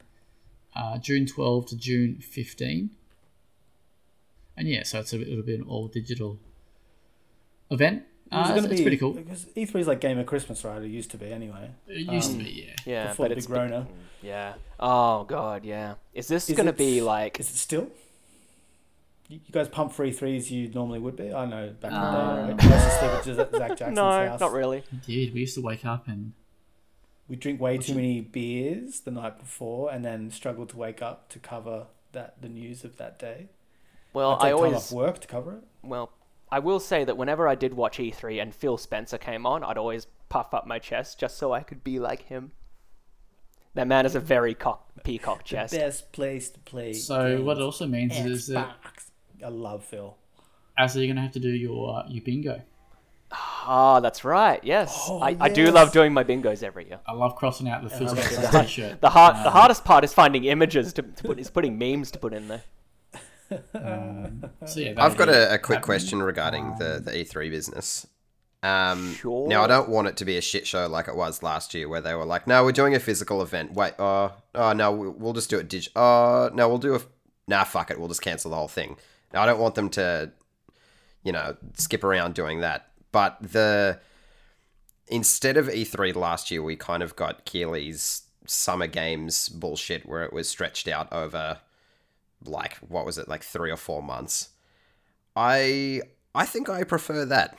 uh, 0.74 0.98
June 0.98 1.26
12 1.26 1.66
to 1.66 1.76
June 1.76 2.18
15. 2.20 2.90
And 4.56 4.68
yeah, 4.68 4.82
so 4.82 4.98
it's 5.00 5.12
a, 5.12 5.20
it'll 5.20 5.44
be 5.44 5.54
an 5.54 5.62
all 5.62 5.86
digital 5.86 6.38
event. 7.70 8.04
Uh, 8.30 8.40
It's 8.40 8.50
it's, 8.50 8.60
gonna 8.60 8.74
be 8.74 8.82
pretty 8.82 8.96
cool. 8.98 9.12
Because 9.14 9.46
E3 9.56 9.80
is 9.80 9.86
like 9.86 10.00
Game 10.00 10.18
of 10.18 10.26
Christmas, 10.26 10.62
right? 10.64 10.82
It 10.82 10.88
used 10.88 11.10
to 11.12 11.16
be 11.16 11.32
anyway. 11.32 11.70
It 11.86 12.10
used 12.12 12.32
Um, 12.32 12.38
to 12.38 12.44
be, 12.44 12.50
yeah. 12.50 12.74
Yeah, 12.84 13.06
Before 13.08 13.24
but 13.24 13.28
the 13.30 13.36
it's 13.38 13.46
big 13.46 13.56
Rona. 13.56 13.86
Yeah. 14.22 14.54
Oh 14.78 15.24
god, 15.24 15.64
yeah. 15.64 15.94
Is 16.12 16.28
this 16.28 16.50
Is 16.50 16.56
going 16.56 16.66
to 16.66 16.72
it- 16.72 16.78
be 16.78 17.00
like? 17.00 17.40
Is 17.40 17.48
it 17.50 17.56
still? 17.56 17.88
You 19.28 19.40
you 19.46 19.52
guys 19.52 19.68
pump 19.68 19.92
free 19.92 20.12
threes 20.12 20.50
you 20.50 20.68
normally 20.70 20.98
would 20.98 21.16
be. 21.16 21.32
I 21.32 21.44
know 21.46 21.74
back 21.80 21.90
in 21.92 21.96
Uh, 21.98 22.46
the 22.46 22.52
day, 22.52 22.52
right? 22.52 22.64
I 22.64 22.74
used 22.74 22.84
to 22.84 22.90
sleep 22.90 23.10
at 23.10 23.50
Zach 23.50 23.50
Zach 23.58 23.68
Jackson's 23.78 23.96
No, 23.96 24.10
house. 24.10 24.40
not 24.40 24.52
really. 24.52 24.82
Indeed, 24.92 25.34
we 25.34 25.40
used 25.40 25.54
to 25.54 25.62
wake 25.62 25.84
up 25.84 26.08
and 26.08 26.32
We 27.28 27.36
drink 27.36 27.60
way 27.60 27.76
too 27.76 27.94
many 27.94 28.22
beers 28.22 29.00
the 29.00 29.10
night 29.10 29.38
before, 29.38 29.90
and 29.92 30.02
then 30.04 30.30
struggle 30.30 30.64
to 30.66 30.76
wake 30.78 31.02
up 31.02 31.28
to 31.30 31.38
cover 31.38 31.86
that 32.12 32.40
the 32.40 32.48
news 32.48 32.84
of 32.84 32.96
that 32.96 33.18
day. 33.18 33.48
Well, 34.14 34.32
I'd 34.32 34.36
take 34.40 34.44
I 34.46 34.48
time 34.50 34.56
always 34.56 34.74
off 34.76 34.92
work 34.92 35.20
to 35.20 35.28
cover 35.28 35.52
it. 35.58 35.64
well, 35.82 36.10
I 36.50 36.58
will 36.60 36.80
say 36.80 37.04
that 37.04 37.16
whenever 37.16 37.46
I 37.48 37.54
did 37.54 37.74
watch 37.74 37.98
E3 37.98 38.40
and 38.42 38.54
Phil 38.54 38.78
Spencer 38.78 39.18
came 39.18 39.44
on, 39.46 39.62
I'd 39.62 39.76
always 39.78 40.06
puff 40.28 40.54
up 40.54 40.66
my 40.66 40.78
chest 40.78 41.18
just 41.20 41.36
so 41.38 41.52
I 41.52 41.62
could 41.62 41.84
be 41.84 41.98
like 41.98 42.22
him. 42.22 42.52
That 43.74 43.86
man 43.86 44.04
has 44.04 44.14
a 44.14 44.20
very 44.20 44.54
cock, 44.54 44.88
peacock 45.04 45.44
chest. 45.44 45.72
The 45.72 45.78
best 45.80 46.10
place 46.12 46.50
to 46.50 46.58
play. 46.60 46.94
So 46.94 47.42
what 47.42 47.58
it 47.58 47.62
also 47.62 47.86
means 47.86 48.16
is 48.18 48.46
that 48.48 48.76
I 49.44 49.48
love 49.48 49.84
Phil. 49.84 50.16
as 50.76 50.96
you're 50.96 51.06
gonna 51.06 51.20
have 51.22 51.32
to 51.32 51.40
do 51.40 51.50
your 51.50 51.96
uh, 51.98 52.08
your 52.08 52.22
bingo. 52.24 52.62
Ah, 53.30 54.00
that's 54.00 54.24
right. 54.24 54.58
Yes, 54.64 55.06
Oh, 55.06 55.20
I, 55.20 55.36
I 55.38 55.48
do 55.50 55.70
love 55.70 55.92
doing 55.92 56.14
my 56.14 56.24
bingos 56.24 56.62
every 56.62 56.86
year. 56.88 56.98
I 57.06 57.12
love 57.12 57.36
crossing 57.36 57.68
out 57.68 57.82
the 57.84 57.90
physical 57.90 58.42
like 58.52 58.66
t-shirt. 58.66 59.02
The 59.02 59.10
hard, 59.10 59.36
the 59.36 59.48
Um, 59.48 59.52
hardest 59.52 59.84
part 59.84 60.02
is 60.02 60.14
finding 60.14 60.44
images 60.44 60.94
to, 60.94 61.02
to 61.02 61.22
put. 61.22 61.38
Is 61.38 61.50
putting 61.50 61.76
memes 61.78 62.10
to 62.12 62.18
put 62.18 62.32
in 62.32 62.48
there. 62.48 62.62
Um, 63.74 64.44
so 64.66 64.80
yeah, 64.80 64.94
I've 64.98 65.16
got 65.16 65.28
a, 65.28 65.54
a 65.54 65.58
quick 65.58 65.76
happening. 65.76 65.82
question 65.82 66.22
regarding 66.22 66.74
the, 66.78 67.00
the 67.04 67.12
E3 67.12 67.50
business. 67.50 68.06
Um, 68.62 69.14
Sure. 69.14 69.46
Now, 69.48 69.62
I 69.62 69.66
don't 69.68 69.88
want 69.88 70.08
it 70.08 70.16
to 70.18 70.24
be 70.24 70.36
a 70.36 70.40
shit 70.40 70.66
show 70.66 70.86
like 70.88 71.08
it 71.08 71.14
was 71.16 71.42
last 71.42 71.72
year, 71.74 71.88
where 71.88 72.00
they 72.00 72.14
were 72.14 72.24
like, 72.24 72.46
"No, 72.46 72.64
we're 72.64 72.72
doing 72.72 72.94
a 72.94 73.00
physical 73.00 73.40
event. 73.40 73.72
Wait, 73.74 73.94
oh, 73.98 74.32
oh 74.54 74.72
no, 74.72 74.90
we- 74.92 75.08
we'll 75.08 75.32
just 75.32 75.48
do 75.48 75.58
it 75.58 75.68
dig. 75.68 75.86
Oh, 75.96 76.50
no, 76.52 76.68
we'll 76.68 76.78
do 76.78 76.94
a. 76.96 77.00
Nah, 77.46 77.64
fuck 77.64 77.90
it, 77.90 77.98
we'll 77.98 78.08
just 78.08 78.20
cancel 78.22 78.50
the 78.50 78.56
whole 78.56 78.68
thing. 78.68 78.96
Now, 79.32 79.42
I 79.42 79.46
don't 79.46 79.60
want 79.60 79.74
them 79.76 79.88
to, 79.90 80.32
you 81.22 81.32
know, 81.32 81.56
skip 81.74 82.02
around 82.04 82.34
doing 82.34 82.60
that. 82.60 82.88
But 83.12 83.38
the 83.40 84.00
instead 85.06 85.56
of 85.56 85.66
E3 85.68 86.14
last 86.14 86.50
year, 86.50 86.62
we 86.62 86.76
kind 86.76 87.02
of 87.02 87.16
got 87.16 87.44
Keighley's 87.46 88.22
Summer 88.46 88.86
Games 88.86 89.48
bullshit, 89.48 90.04
where 90.06 90.24
it 90.24 90.32
was 90.32 90.48
stretched 90.48 90.88
out 90.88 91.10
over 91.12 91.58
like 92.44 92.76
what 92.76 93.04
was 93.04 93.18
it, 93.18 93.28
like 93.28 93.42
three 93.42 93.70
or 93.70 93.76
four 93.76 94.02
months. 94.02 94.50
I 95.36 96.02
I 96.34 96.44
think 96.46 96.68
I 96.68 96.84
prefer 96.84 97.24
that 97.24 97.58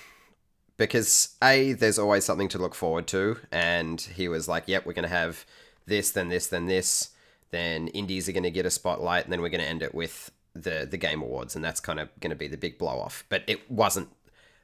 because 0.78 1.36
a 1.44 1.74
there's 1.74 2.00
always 2.00 2.26
something 2.26 2.48
to 2.50 2.58
look 2.58 2.76
forward 2.76 3.08
to, 3.08 3.38
and 3.52 4.00
he 4.02 4.28
was 4.28 4.48
like, 4.48 4.64
"Yep, 4.68 4.86
we're 4.86 4.94
gonna 4.94 5.08
have 5.08 5.46
this, 5.86 6.12
then 6.12 6.30
this, 6.30 6.48
then 6.48 6.68
this, 6.68 7.10
then 7.52 7.88
indies 7.90 8.30
are 8.30 8.32
gonna 8.32 8.50
get 8.50 8.66
a 8.66 8.72
spotlight, 8.72 9.26
and 9.26 9.34
then 9.34 9.42
we're 9.42 9.50
gonna 9.50 9.64
end 9.64 9.84
it 9.84 9.94
with 9.94 10.32
the 10.54 10.88
the 10.90 10.98
game 10.98 11.22
awards, 11.22 11.56
and 11.56 11.64
that's 11.64 11.80
kind 11.80 12.00
of 12.00 12.10
gonna 12.20 12.36
be 12.36 12.48
the 12.48 12.58
big 12.58 12.78
blow 12.78 13.00
off." 13.00 13.26
But 13.30 13.44
it 13.48 13.70
wasn't 13.70 14.10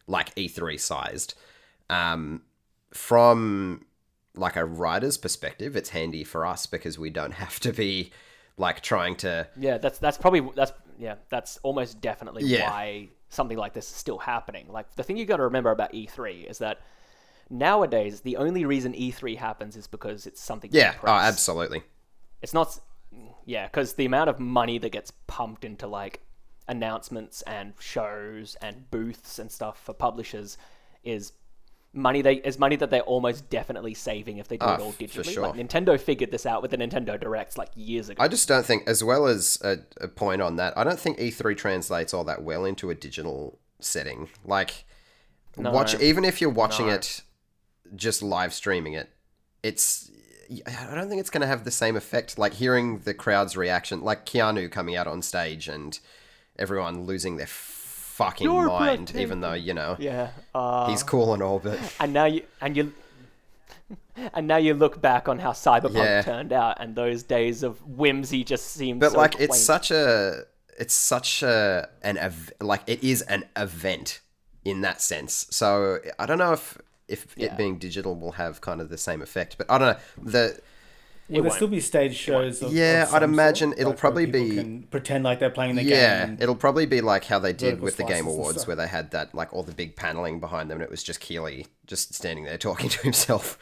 like 0.07 0.33
E3 0.35 0.79
sized. 0.79 1.33
Um, 1.89 2.43
from 2.91 3.85
like 4.35 4.55
a 4.55 4.65
writer's 4.65 5.17
perspective, 5.17 5.75
it's 5.75 5.89
handy 5.89 6.23
for 6.23 6.45
us 6.45 6.65
because 6.65 6.97
we 6.97 7.09
don't 7.09 7.33
have 7.43 7.59
to 7.61 7.73
be 7.73 8.11
like 8.57 8.81
trying 8.81 9.15
to 9.17 9.47
Yeah, 9.57 9.77
that's 9.77 9.99
that's 9.99 10.17
probably 10.17 10.41
that's 10.55 10.71
yeah 10.97 11.15
that's 11.29 11.57
almost 11.63 11.99
definitely 12.01 12.43
Yeah. 12.45 12.69
why 12.69 13.09
something 13.29 13.57
like 13.57 13.73
this 13.73 13.89
is 13.89 13.95
still 13.95 14.17
happening. 14.17 14.67
Like 14.69 14.95
the 14.95 15.03
thing 15.03 15.17
you 15.17 15.25
got 15.25 15.37
to 15.37 15.43
remember 15.43 15.71
about 15.71 15.91
E3 15.93 16.45
is 16.49 16.59
that 16.59 16.79
nowadays 17.49 18.21
the 18.21 18.37
only 18.37 18.65
reason 18.65 18.93
E3 18.93 19.37
happens 19.37 19.75
is 19.75 19.87
because 19.87 20.25
it's 20.25 20.41
something. 20.41 20.69
yeah, 20.73 20.95
oh, 21.03 21.07
absolutely. 21.09 21.83
It's 22.41 22.53
not. 22.53 22.79
Yeah, 23.45 23.67
because 23.67 23.93
the 23.93 24.05
amount 24.05 24.29
of 24.29 24.39
money 24.39 24.77
that 24.79 24.91
gets 24.91 25.11
pumped 25.27 25.63
into 25.63 25.87
like 25.87 26.21
announcements 26.67 27.41
and 27.43 27.73
shows 27.79 28.55
and 28.61 28.89
booths 28.89 29.37
and 29.39 29.51
stuff 29.51 29.79
for 29.83 29.93
publishers 29.93 30.57
is 31.03 31.31
money 31.95 32.21
they 32.21 32.35
is 32.35 32.59
money 32.59 32.75
that 32.75 32.89
they're 32.91 33.01
almost 33.01 33.49
definitely 33.49 33.93
saving 33.93 34.37
if 34.37 34.47
they 34.47 34.57
do 34.57 34.65
Ah, 34.65 34.75
it 34.75 34.81
all 34.81 34.91
for 34.91 35.03
digitally. 35.03 35.33
sure. 35.33 35.47
Like 35.47 35.55
Nintendo 35.55 35.99
figured 35.99 36.29
this 36.31 36.45
out 36.45 36.61
with 36.61 36.71
the 36.71 36.77
Nintendo 36.77 37.19
Directs 37.19 37.57
like 37.57 37.69
years 37.75 38.09
ago. 38.09 38.21
I 38.21 38.27
just 38.27 38.47
don't 38.47 38.65
think, 38.65 38.87
as 38.87 39.03
well 39.03 39.25
as 39.27 39.57
a, 39.63 39.77
a 40.01 40.07
point 40.07 40.41
on 40.41 40.57
that, 40.57 40.77
I 40.77 40.83
don't 40.83 40.99
think 40.99 41.17
E3 41.17 41.55
translates 41.57 42.13
all 42.13 42.23
that 42.25 42.43
well 42.43 42.65
into 42.65 42.89
a 42.89 42.95
digital 42.95 43.57
setting. 43.79 44.29
Like, 44.43 44.85
watch 45.57 45.93
No. 45.93 46.01
even 46.01 46.25
if 46.25 46.41
you're 46.41 46.49
watching 46.49 46.87
No. 46.87 46.93
it, 46.93 47.21
just 47.95 48.21
live 48.21 48.53
streaming 48.53 48.93
it, 48.93 49.09
it's 49.63 50.11
I 50.67 50.93
don't 50.93 51.09
think 51.09 51.19
it's 51.21 51.31
going 51.31 51.41
to 51.41 51.47
have 51.47 51.63
the 51.63 51.71
same 51.71 51.95
effect. 51.95 52.37
Like 52.37 52.53
hearing 52.53 52.99
the 52.99 53.13
crowd's 53.15 53.57
reaction, 53.57 54.01
like 54.01 54.25
Keanu 54.27 54.69
coming 54.71 54.95
out 54.95 55.07
on 55.07 55.21
stage 55.23 55.67
and 55.67 55.97
everyone 56.59 57.05
losing 57.05 57.37
their 57.37 57.47
fucking 58.17 58.45
You're 58.45 58.67
mind, 58.67 59.13
even 59.15 59.41
though 59.41 59.53
you 59.67 59.73
know 59.73 59.95
Yeah. 59.99 60.29
Uh, 60.53 60.87
he's 60.89 61.03
cool 61.03 61.33
and 61.33 61.43
all, 61.43 61.59
but 61.59 61.77
and 61.99 62.13
now 62.13 62.25
you 62.25 62.41
and 62.61 62.75
you 62.77 62.93
and 64.33 64.47
now 64.47 64.57
you 64.57 64.73
look 64.73 65.01
back 65.01 65.27
on 65.27 65.39
how 65.39 65.51
Cyberpunk 65.51 65.95
Yeah. 65.95 66.21
turned 66.21 66.53
out, 66.53 66.77
and 66.79 66.95
those 66.95 67.23
days 67.23 67.63
of 67.63 67.81
whimsy 67.85 68.43
just 68.43 68.67
seem. 68.71 68.99
but 68.99 69.11
so 69.11 69.17
like 69.17 69.35
quaint. 69.35 69.49
it's 69.51 69.59
such 69.59 69.91
a 69.91 70.43
it's 70.79 70.93
such 70.93 71.43
a 71.43 71.89
an 72.01 72.17
ev- 72.17 72.51
like 72.61 72.81
it 72.87 73.03
is 73.03 73.21
an 73.23 73.45
event 73.55 74.21
in 74.63 74.81
that 74.81 75.01
sense. 75.01 75.47
So 75.49 75.99
I 76.17 76.25
don't 76.25 76.37
know 76.37 76.53
if 76.53 76.77
if 77.07 77.27
Yeah. 77.37 77.47
it 77.47 77.57
being 77.57 77.77
digital 77.77 78.15
will 78.15 78.33
have 78.33 78.61
kind 78.61 78.81
of 78.81 78.89
the 78.89 78.97
same 78.97 79.21
effect, 79.21 79.57
but 79.57 79.69
I 79.69 79.77
don't 79.77 79.97
know 79.97 79.99
the. 80.31 80.59
Will 81.27 81.33
there 81.35 81.43
won't. 81.43 81.53
still 81.55 81.67
be 81.67 81.79
stage 81.79 82.15
shows? 82.15 82.61
Of, 82.61 82.71
Yeah, 82.73 83.03
of 83.07 83.13
I'd 83.15 83.23
imagine 83.23 83.69
sort? 83.69 83.79
it'll 83.79 83.91
Like, 83.91 83.99
probably 83.99 84.25
be- 84.27 84.55
can 84.55 84.83
pretend 84.83 85.23
like 85.23 85.39
they're 85.39 85.49
playing 85.49 85.75
the 85.75 85.83
yeah, 85.83 86.25
game. 86.25 86.35
Yeah, 86.37 86.43
it'll 86.43 86.55
probably 86.55 86.85
be 86.85 87.01
like 87.01 87.25
how 87.25 87.39
they 87.39 87.53
did 87.53 87.81
with 87.81 87.97
the 87.97 88.03
Game 88.03 88.27
Awards, 88.27 88.67
where 88.67 88.75
they 88.75 88.87
had 88.87 89.11
that 89.11 89.33
like 89.33 89.51
all 89.53 89.63
the 89.63 89.71
big 89.73 89.95
paneling 89.95 90.39
behind 90.39 90.69
them, 90.69 90.77
and 90.77 90.83
it 90.83 90.91
was 90.91 91.01
just 91.03 91.19
Keighley 91.19 91.65
just 91.87 92.13
standing 92.13 92.45
there 92.45 92.57
talking 92.57 92.89
to 92.95 93.01
himself, 93.01 93.57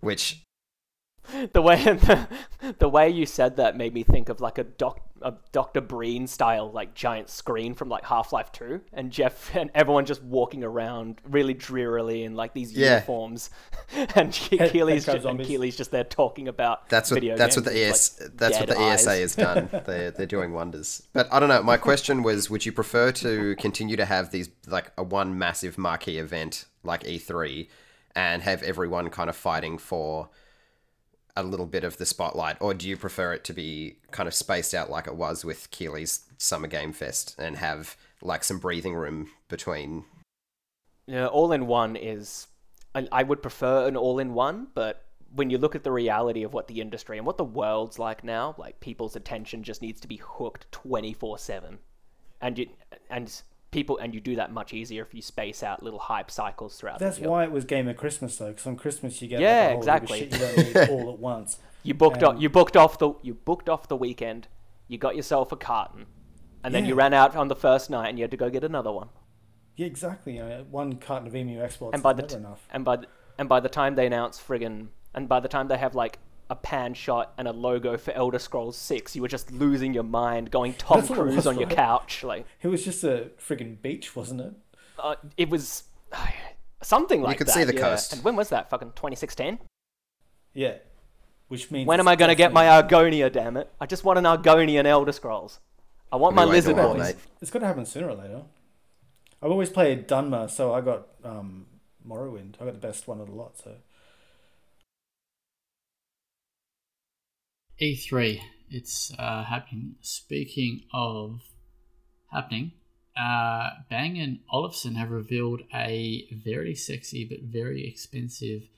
which 0.00 0.44
the 1.52 1.62
way 1.62 1.82
the, 1.84 2.28
the 2.78 2.88
way 2.88 3.08
you 3.10 3.26
said 3.26 3.56
that 3.56 3.76
made 3.76 3.94
me 3.94 4.02
think 4.02 4.28
of 4.28 4.40
like 4.40 4.58
a 4.58 4.64
doc 4.64 5.00
a 5.20 5.34
Doctor 5.50 5.80
Breen 5.80 6.28
style 6.28 6.70
like 6.70 6.94
giant 6.94 7.28
screen 7.28 7.74
from 7.74 7.88
like 7.88 8.04
Half 8.04 8.32
Life 8.32 8.52
Two, 8.52 8.82
and 8.92 9.10
Jeff 9.10 9.54
and 9.56 9.68
everyone 9.74 10.06
just 10.06 10.22
walking 10.22 10.62
around 10.62 11.20
really 11.28 11.54
drearily 11.54 12.22
in 12.22 12.36
like 12.36 12.54
these 12.54 12.72
Yeah. 12.72 12.94
uniforms, 12.94 13.50
and 14.14 14.34
Head- 14.34 14.70
Keighley's 14.70 15.04
just, 15.06 15.14
and 15.16 15.22
zombies. 15.22 15.46
Keighley's 15.48 15.76
just 15.76 15.90
there 15.90 16.04
talking 16.04 16.46
about 16.46 16.88
That's 16.88 17.10
what 17.10 17.16
video 17.16 17.36
that's 17.36 17.56
what 17.56 17.64
the 17.64 17.72
with, 17.72 17.90
ES 17.90 18.20
like, 18.20 18.36
that's 18.36 18.58
what 18.60 18.68
dead 18.68 18.76
the 18.78 18.80
ESA 18.82 19.10
eyes. 19.10 19.18
has 19.18 19.36
done. 19.36 19.68
they're 19.86 20.10
they're 20.12 20.26
doing 20.26 20.52
wonders. 20.52 21.02
But 21.12 21.26
I 21.32 21.40
don't 21.40 21.48
know. 21.48 21.62
My 21.64 21.76
question 21.78 22.22
was: 22.22 22.48
Would 22.48 22.64
you 22.64 22.70
prefer 22.72 23.10
to 23.12 23.56
continue 23.56 23.96
to 23.96 24.04
have 24.04 24.30
these 24.30 24.48
like 24.68 24.92
a 24.96 25.02
one 25.02 25.36
massive 25.36 25.78
marquee 25.78 26.18
event 26.18 26.66
like 26.84 27.02
E3, 27.02 27.68
and 28.14 28.42
have 28.42 28.62
everyone 28.62 29.10
kind 29.10 29.28
of 29.28 29.34
fighting 29.36 29.78
for 29.78 30.28
a 31.38 31.42
little 31.42 31.66
bit 31.66 31.84
of 31.84 31.96
the 31.98 32.06
spotlight, 32.06 32.56
or 32.60 32.74
do 32.74 32.88
you 32.88 32.96
prefer 32.96 33.32
it 33.32 33.44
to 33.44 33.52
be 33.52 33.98
kind 34.10 34.26
of 34.26 34.34
spaced 34.34 34.74
out 34.74 34.90
like 34.90 35.06
it 35.06 35.14
was 35.14 35.44
with 35.44 35.70
Keighley's 35.70 36.26
Summer 36.36 36.66
Game 36.66 36.92
Fest 36.92 37.36
and 37.38 37.56
have 37.56 37.96
like 38.20 38.42
some 38.42 38.58
breathing 38.58 38.94
room 38.94 39.30
between? 39.48 40.04
Yeah, 41.06 41.26
all 41.26 41.52
in 41.52 41.66
one 41.66 41.96
is. 41.96 42.48
I 42.94 43.22
would 43.22 43.42
prefer 43.42 43.86
an 43.86 43.96
all 43.96 44.18
in 44.18 44.34
one, 44.34 44.66
but 44.74 45.04
when 45.32 45.50
you 45.50 45.58
look 45.58 45.76
at 45.76 45.84
the 45.84 45.92
reality 45.92 46.42
of 46.42 46.52
what 46.52 46.66
the 46.66 46.80
industry 46.80 47.16
and 47.16 47.26
what 47.26 47.38
the 47.38 47.44
world's 47.44 47.98
like 47.98 48.24
now, 48.24 48.56
like 48.58 48.80
people's 48.80 49.14
attention 49.14 49.62
just 49.62 49.82
needs 49.82 50.00
to 50.00 50.08
be 50.08 50.16
hooked 50.16 50.70
twenty 50.72 51.12
four 51.12 51.38
seven, 51.38 51.78
and 52.40 52.58
you 52.58 52.66
and 53.08 53.42
people 53.70 53.98
and 53.98 54.14
you 54.14 54.20
do 54.20 54.36
that 54.36 54.52
much 54.52 54.72
easier 54.72 55.02
if 55.02 55.14
you 55.14 55.22
space 55.22 55.62
out 55.62 55.82
little 55.82 55.98
hype 55.98 56.30
cycles 56.30 56.76
throughout. 56.78 56.98
That's 56.98 57.18
why 57.18 57.44
it 57.44 57.52
was 57.52 57.64
Game 57.64 57.88
of 57.88 57.96
Christmas 57.96 58.36
though, 58.38 58.48
because 58.48 58.66
on 58.66 58.76
Christmas 58.76 59.20
you 59.20 59.28
get 59.28 59.40
Yeah, 59.40 59.48
like, 59.48 59.60
a 59.60 59.72
whole 59.72 59.82
heap 59.82 59.88
of 59.88 60.02
exactly. 60.02 60.18
shit 60.18 60.32
you 60.32 60.38
don't 60.38 60.90
need 60.90 60.90
all 60.90 61.12
at 61.12 61.18
once. 61.18 61.58
you 61.82 61.94
booked 61.94 62.22
um, 62.22 62.36
off, 62.36 62.42
you 62.42 62.48
booked 62.48 62.76
off 62.76 62.98
the 62.98 63.12
you 63.22 63.34
booked 63.34 63.68
off 63.68 63.88
the 63.88 63.96
weekend, 63.96 64.48
you 64.86 64.98
got 64.98 65.16
yourself 65.16 65.52
a 65.52 65.56
carton, 65.56 66.06
and 66.64 66.74
then 66.74 66.86
you 66.86 66.94
ran 66.94 67.12
out 67.14 67.36
on 67.36 67.48
the 67.48 67.56
first 67.56 67.90
night 67.90 68.08
and 68.08 68.18
you 68.18 68.22
had 68.22 68.30
to 68.30 68.36
go 68.36 68.50
get 68.50 68.64
another 68.64 68.92
one. 68.92 69.08
Yeah, 69.76 69.86
exactly. 69.86 70.36
You 70.36 70.40
know, 70.40 70.66
one 70.70 70.96
carton 70.96 71.28
of 71.28 71.34
EMU 71.34 71.60
exports 71.62 71.94
and 71.94 72.02
by 72.02 72.12
the 72.12 72.22
t- 72.22 72.36
enough. 72.36 72.66
and 72.70 72.84
by 72.84 72.96
the, 72.96 73.06
and 73.38 73.48
by 73.48 73.60
the 73.60 73.68
time 73.68 73.94
they 73.94 74.06
announce 74.06 74.40
friggin' 74.40 74.88
and 75.14 75.28
by 75.28 75.38
the 75.40 75.48
time 75.48 75.68
they 75.68 75.78
have 75.78 75.94
like 75.94 76.18
a 76.50 76.56
pan 76.56 76.94
shot 76.94 77.34
and 77.38 77.46
a 77.46 77.52
logo 77.52 77.96
for 77.98 78.12
Elder 78.12 78.38
Scrolls 78.38 78.76
Six, 78.76 79.14
you 79.14 79.22
were 79.22 79.28
just 79.28 79.50
losing 79.52 79.92
your 79.94 80.02
mind, 80.04 80.50
going 80.50 80.74
Tom 80.74 80.98
That's 81.00 81.10
what 81.10 81.18
Cruise 81.18 81.36
was, 81.36 81.46
on 81.46 81.58
your 81.58 81.68
right? 81.68 81.76
couch. 81.76 82.24
Like 82.24 82.46
It 82.62 82.68
was 82.68 82.84
just 82.84 83.04
a 83.04 83.30
friggin' 83.38 83.80
beach, 83.82 84.16
wasn't 84.16 84.40
it? 84.40 84.52
uh, 84.98 85.14
it 85.36 85.48
was 85.50 85.84
something 86.82 87.22
like 87.22 87.28
that. 87.28 87.32
You 87.34 87.38
could 87.38 87.46
that. 87.48 87.54
see 87.54 87.64
the 87.64 87.74
yeah. 87.74 87.80
coast. 87.80 88.12
And 88.14 88.24
when 88.24 88.36
was 88.36 88.48
that? 88.50 88.70
Fucking 88.70 88.92
2016. 88.96 89.58
Yeah. 90.54 90.74
Which 91.48 91.70
means 91.70 91.86
When 91.86 92.00
am 92.00 92.08
I 92.08 92.16
gonna 92.16 92.34
get 92.34 92.52
my 92.52 92.64
Argonia? 92.64 93.32
Damn 93.32 93.56
it! 93.56 93.70
I 93.80 93.86
just 93.86 94.04
want 94.04 94.18
an 94.18 94.24
Argonian 94.24 94.84
Elder 94.84 95.12
Scrolls. 95.12 95.60
I 96.12 96.16
want 96.16 96.34
my 96.34 96.44
We 96.44 96.50
wait 96.50 96.56
lizard 96.56 96.72
a 96.78 96.82
while, 96.82 96.94
boys. 96.94 97.02
mate. 97.02 97.16
It's 97.40 97.50
got 97.50 97.60
to 97.60 97.66
happen 97.66 97.84
sooner 97.86 98.08
or 98.08 98.14
later. 98.14 98.42
I've 99.42 99.50
always 99.50 99.70
played 99.70 100.08
Dunmer, 100.08 100.50
so 100.50 100.74
I 100.74 100.80
got 100.80 101.06
um, 101.24 101.66
Morrowind. 102.06 102.54
I 102.60 102.64
got 102.64 102.74
the 102.74 102.86
best 102.86 103.06
one 103.08 103.20
of 103.20 103.28
the 103.28 103.34
lot. 103.34 103.56
So 103.58 103.76
E3, 107.80 108.24
E 108.24 108.42
it's 108.70 109.12
uh, 109.18 109.44
happening. 109.44 109.94
Speaking 110.00 110.82
of 110.92 111.40
happening, 112.32 112.72
uh, 113.16 113.70
Bang 113.88 114.18
and 114.18 114.40
Olufsen 114.50 114.96
have 114.96 115.10
revealed 115.10 115.62
a 115.72 116.26
very 116.32 116.74
sexy 116.74 117.24
but 117.24 117.40
very 117.42 117.86
expensive 117.86 118.68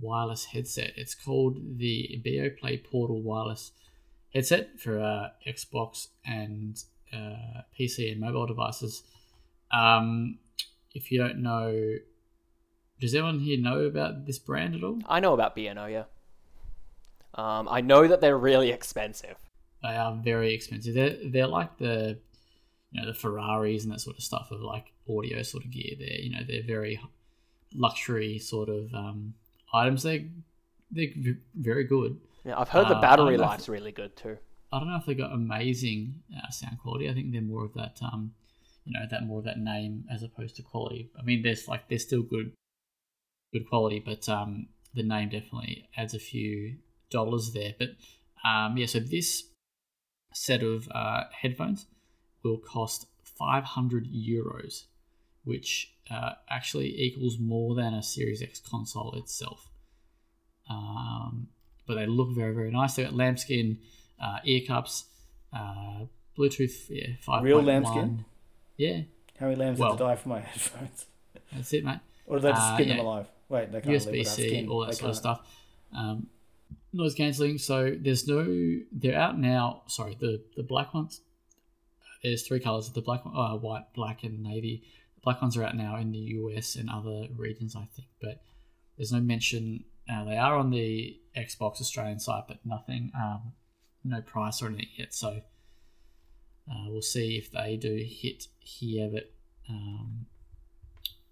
wireless 0.00 0.46
headset. 0.46 0.92
It's 0.96 1.14
called 1.14 1.78
the 1.78 2.20
Beoplay 2.24 2.84
Portal 2.84 3.20
Wireless 3.20 3.72
headset 4.32 4.80
for 4.80 4.98
uh, 4.98 5.28
Xbox 5.46 6.08
and 6.24 6.82
uh, 7.12 7.62
PC 7.78 8.12
and 8.12 8.20
mobile 8.20 8.46
devices. 8.46 9.02
Um, 9.72 10.38
if 10.94 11.12
you 11.12 11.18
don't 11.18 11.42
know, 11.42 11.94
does 13.00 13.14
anyone 13.14 13.40
here 13.40 13.58
know 13.58 13.80
about 13.80 14.26
this 14.26 14.38
brand 14.38 14.74
at 14.74 14.82
all? 14.82 14.98
I 15.06 15.20
know 15.20 15.34
about 15.34 15.54
B&O, 15.54 15.86
yeah. 15.86 16.04
Um, 17.38 17.68
I 17.70 17.80
know 17.80 18.06
that 18.08 18.20
they're 18.20 18.36
really 18.38 18.70
expensive. 18.70 19.36
They 19.82 19.96
are 19.96 20.14
very 20.14 20.52
expensive. 20.54 20.94
They're 20.94 21.16
they're 21.24 21.46
like 21.46 21.78
the 21.78 22.18
you 22.90 23.00
know 23.00 23.06
the 23.06 23.14
Ferraris 23.14 23.84
and 23.84 23.92
that 23.92 24.00
sort 24.00 24.16
of 24.16 24.22
stuff 24.24 24.48
of 24.50 24.60
like 24.60 24.86
audio 25.08 25.42
sort 25.42 25.64
of 25.64 25.70
gear. 25.70 25.94
They're 25.98 26.20
you 26.20 26.30
know 26.30 26.40
they're 26.46 26.64
very 26.66 27.00
luxury 27.74 28.38
sort 28.38 28.68
of 28.68 28.92
um, 28.94 29.34
items. 29.72 30.02
They 30.02 30.30
they're 30.90 31.38
very 31.54 31.84
good. 31.84 32.18
Yeah, 32.44 32.58
I've 32.58 32.70
heard 32.70 32.88
the 32.88 32.96
Uh, 32.96 33.00
battery 33.00 33.36
don't 33.36 33.44
if- 33.44 33.50
life's 33.50 33.68
really 33.68 33.92
good 33.92 34.16
too. 34.16 34.38
I 34.72 34.78
don't 34.80 34.88
know 34.88 34.96
if 34.96 35.06
they 35.06 35.14
got 35.14 35.32
amazing 35.32 36.22
uh, 36.36 36.50
sound 36.50 36.78
quality. 36.78 37.08
I 37.08 37.14
think 37.14 37.32
they're 37.32 37.40
more 37.40 37.64
of 37.64 37.72
that 37.74 37.98
um 38.02 38.32
you 38.84 38.92
know 38.94 39.06
that 39.10 39.24
more 39.26 39.38
of 39.38 39.44
that 39.44 39.58
name 39.58 40.04
as 40.10 40.22
opposed 40.22 40.56
to 40.56 40.62
quality. 40.62 41.10
I 41.18 41.22
mean, 41.22 41.42
there's 41.42 41.68
like 41.68 41.88
they're 41.88 41.98
still 41.98 42.22
good 42.22 42.52
good 43.52 43.68
quality, 43.68 44.00
but 44.00 44.28
um 44.28 44.68
the 44.94 45.02
name 45.02 45.28
definitely 45.28 45.88
adds 45.96 46.14
a 46.14 46.18
few 46.18 46.76
dollars 47.10 47.52
there. 47.52 47.74
But 47.78 47.90
um 48.48 48.76
yeah, 48.76 48.86
so 48.86 49.00
this 49.00 49.44
set 50.34 50.62
of 50.62 50.88
uh, 50.94 51.24
headphones 51.32 51.86
will 52.44 52.58
cost 52.58 53.06
500 53.24 54.06
euros, 54.06 54.84
which 55.44 55.92
uh, 56.10 56.32
actually 56.48 57.00
equals 57.00 57.38
more 57.38 57.74
than 57.74 57.94
a 57.94 58.02
Series 58.02 58.42
X 58.42 58.60
console 58.60 59.14
itself. 59.14 59.68
Um, 60.70 61.48
but 61.86 61.94
they 61.94 62.06
look 62.06 62.30
very, 62.30 62.54
very 62.54 62.70
nice. 62.70 62.94
They 62.94 63.04
got 63.04 63.14
lambskin 63.14 63.78
uh, 64.22 64.38
ear 64.44 64.60
cups, 64.66 65.04
uh, 65.52 66.04
Bluetooth, 66.38 66.86
yeah, 66.90 67.14
5.1. 67.26 67.42
Real 67.42 67.62
lambskin? 67.62 68.24
Yeah, 68.76 69.00
how 69.40 69.46
many 69.46 69.56
lambs 69.56 69.78
Well- 69.78 69.90
have 69.90 69.98
to 69.98 70.04
die 70.04 70.16
for 70.16 70.28
my 70.28 70.40
headphones? 70.52 71.06
that's 71.52 71.72
it, 71.72 71.84
mate. 71.84 72.00
Or 72.26 72.36
do 72.36 72.42
they 72.42 72.50
just 72.50 72.62
Uh, 72.62 72.74
skin 72.76 72.88
them 72.90 72.98
alive? 73.00 73.26
Wait, 73.48 73.72
they 73.72 73.80
can't 73.80 73.86
live 73.92 74.02
USB 74.02 74.18
without 74.18 74.34
C, 74.36 74.48
skin. 74.48 74.68
all 74.68 74.80
that 74.80 74.86
They 74.88 74.92
sort 74.96 75.10
of 75.10 75.22
can't. 75.22 75.38
stuff. 75.38 75.64
Um, 75.96 76.26
noise 76.92 77.14
cancelling. 77.14 77.58
So 77.58 77.94
there's 77.98 78.26
no. 78.26 78.80
They're 78.92 79.18
out 79.18 79.38
now. 79.38 79.82
Sorry, 79.86 80.16
the 80.18 80.42
the 80.56 80.62
black 80.62 80.94
ones. 80.94 81.20
There's 82.22 82.46
three 82.46 82.60
colors: 82.60 82.90
the 82.90 83.02
black, 83.02 83.22
uh, 83.24 83.56
white, 83.56 83.92
black, 83.94 84.24
and 84.24 84.42
navy. 84.42 84.82
The 85.16 85.20
black 85.22 85.42
ones 85.42 85.56
are 85.56 85.64
out 85.64 85.76
now 85.76 85.96
in 85.96 86.12
the 86.12 86.18
US 86.18 86.76
and 86.76 86.90
other 86.90 87.28
regions, 87.36 87.76
I 87.76 87.86
think. 87.94 88.08
But 88.20 88.42
there's 88.96 89.12
no 89.12 89.20
mention. 89.20 89.84
Uh, 90.10 90.24
they 90.24 90.36
are 90.36 90.56
on 90.56 90.70
the 90.70 91.20
Xbox 91.36 91.80
Australian 91.80 92.18
site, 92.18 92.44
but 92.48 92.64
nothing. 92.64 93.12
Um, 93.14 93.52
no 94.04 94.20
price 94.20 94.62
or 94.62 94.68
anything 94.68 94.88
yet. 94.96 95.14
So 95.14 95.40
uh, 96.70 96.84
we'll 96.88 97.02
see 97.02 97.36
if 97.36 97.50
they 97.50 97.76
do 97.76 97.94
hit 97.94 98.46
here. 98.58 99.10
But 99.12 99.30
um, 99.68 100.26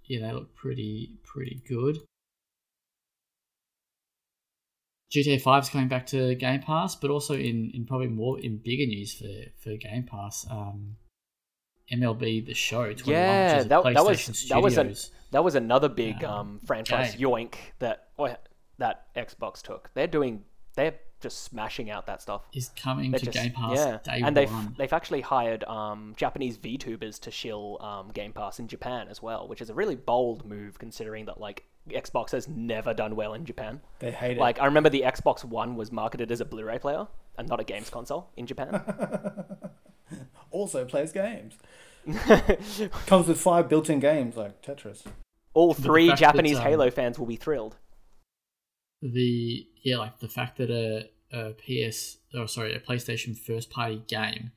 yeah, 0.05 0.27
they 0.27 0.33
look 0.33 0.55
pretty 0.55 1.19
pretty 1.25 1.63
good. 1.67 1.99
GTA 5.17 5.41
5 5.41 5.63
is 5.65 5.69
coming 5.71 5.89
back 5.89 6.07
to 6.09 6.35
Game 6.35 6.61
Pass, 6.63 6.95
but 6.95 7.11
also 7.11 7.35
in, 7.35 7.71
in 7.75 7.87
probably 7.87 8.09
more 8.09 8.39
in 8.41 8.59
bigger 8.59 8.87
news 8.87 9.15
for, 9.15 9.27
for 9.59 9.77
Game 9.77 10.05
Pass. 10.05 10.47
Um, 10.51 10.97
MLB 11.93 12.45
The 12.45 12.55
Show 12.55 12.93
21, 12.93 13.07
Yeah, 13.07 13.53
which 13.53 13.59
is 13.61 13.67
a 13.67 13.69
that, 13.69 13.85
that 13.85 14.05
was 14.05 14.19
PlayStation 14.19 14.49
that 14.49 14.63
was 14.63 14.73
a, 14.73 14.77
Studios. 14.77 15.11
that 15.31 15.45
was 15.45 15.55
another 15.55 15.89
big 15.89 16.25
um, 16.25 16.33
um, 16.35 16.61
franchise 16.67 17.15
game. 17.15 17.27
yoink 17.29 17.55
that 17.79 18.09
or, 18.17 18.37
that 18.79 19.15
Xbox 19.15 19.63
took. 19.63 19.91
They're 19.95 20.09
doing 20.09 20.43
they're 20.75 20.95
just 21.21 21.45
smashing 21.45 21.89
out 21.91 22.07
that 22.07 22.21
stuff. 22.21 22.43
is 22.53 22.71
coming 22.71 23.11
They're 23.13 23.21
to 23.21 23.27
just- 23.27 23.39
Game 23.39 23.53
Pass 23.53 23.79
yeah, 23.79 23.99
day 24.05 24.21
and 24.23 24.37
they've 24.37 24.51
one. 24.51 24.75
they've 24.77 24.93
actually 24.93 25.21
hired 25.23 25.65
um, 25.65 26.13
Japanese 26.17 26.59
VTubers 26.59 27.21
to 27.21 27.31
shill 27.31 27.79
um, 27.81 28.11
Game 28.13 28.33
Pass 28.33 28.59
in 28.59 28.69
Japan 28.69 29.07
as 29.09 29.23
well, 29.23 29.47
which 29.49 29.63
is 29.63 29.71
a 29.71 29.75
really 29.75 29.97
bold 29.97 30.45
move 30.45 30.79
considering 30.79 31.25
that 31.27 31.41
like 31.41 31.65
Xbox 31.89 32.33
has 32.33 32.49
never 32.49 32.93
done 32.95 33.17
well 33.17 33.35
in 33.35 33.45
Japan. 33.45 33.81
They 33.99 34.11
hate 34.11 34.37
it. 34.37 34.41
Like 34.41 34.61
I 34.61 34.67
remember 34.67 34.89
the 34.91 35.03
Xbox 35.03 35.45
One 35.45 35.77
was 35.77 35.93
marketed 35.93 36.31
as 36.33 36.41
a 36.41 36.45
Blu-ray 36.45 36.79
player 36.79 37.07
and 37.39 37.49
not 37.49 37.61
a 37.61 37.65
games 37.65 37.91
console 37.91 38.31
in 38.37 38.47
Japan. 38.47 38.83
also 40.51 40.85
plays 40.85 41.13
games. 41.13 41.57
Comes 43.07 43.27
with 43.29 43.41
five 43.41 43.69
built-in 43.69 44.01
games 44.01 44.37
like 44.37 44.63
Tetris. 44.63 45.05
All 45.55 45.75
three 45.75 46.09
fact 46.09 46.21
that, 46.21 46.27
Japanese 46.27 46.59
um, 46.59 46.63
Halo 46.63 46.91
fans 46.91 47.19
will 47.19 47.27
be 47.27 47.37
thrilled. 47.37 47.77
the 49.03 49.67
yeah, 49.83 49.99
like 49.99 50.19
the 50.21 50.29
fact 50.29 50.59
that 50.59 50.71
a, 50.71 51.09
a 51.33 51.55
PS 51.55 52.19
or 52.35 52.47
sorry, 52.47 52.75
a 52.75 52.81
PlayStation 52.81 53.37
first 53.39 53.71
party 53.71 54.03
game 54.07 54.53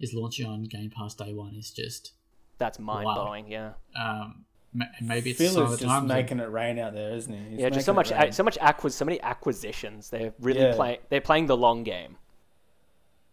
is 0.00 0.14
launching 0.14 0.46
on 0.46 0.64
Game 0.64 0.90
Pass 0.90 1.14
day 1.14 1.32
one 1.32 1.54
is 1.54 1.70
just 1.70 2.12
That's 2.58 2.78
mind 2.78 3.04
blowing. 3.04 3.50
Yeah, 3.50 3.72
um 3.96 4.44
ma- 4.74 4.84
maybe 5.00 5.30
it's 5.30 5.38
Phil 5.38 5.62
is 5.64 5.70
the 5.70 5.76
just 5.78 5.82
times 5.88 6.08
making 6.08 6.40
it 6.40 6.50
rain 6.50 6.78
out 6.78 6.92
there, 6.92 7.14
isn't 7.14 7.32
he? 7.32 7.50
He's 7.52 7.60
yeah. 7.60 7.70
Just 7.70 7.86
so 7.86 7.94
much, 7.94 8.12
so 8.32 8.42
much 8.42 8.58
acquis, 8.60 8.94
so 8.94 9.04
many 9.04 9.20
acquisitions. 9.22 10.10
They're 10.10 10.34
really 10.40 10.60
Yeah. 10.60 10.74
playing. 10.74 10.98
They're 11.08 11.20
playing 11.22 11.46
the 11.46 11.56
long 11.56 11.82
game. 11.84 12.16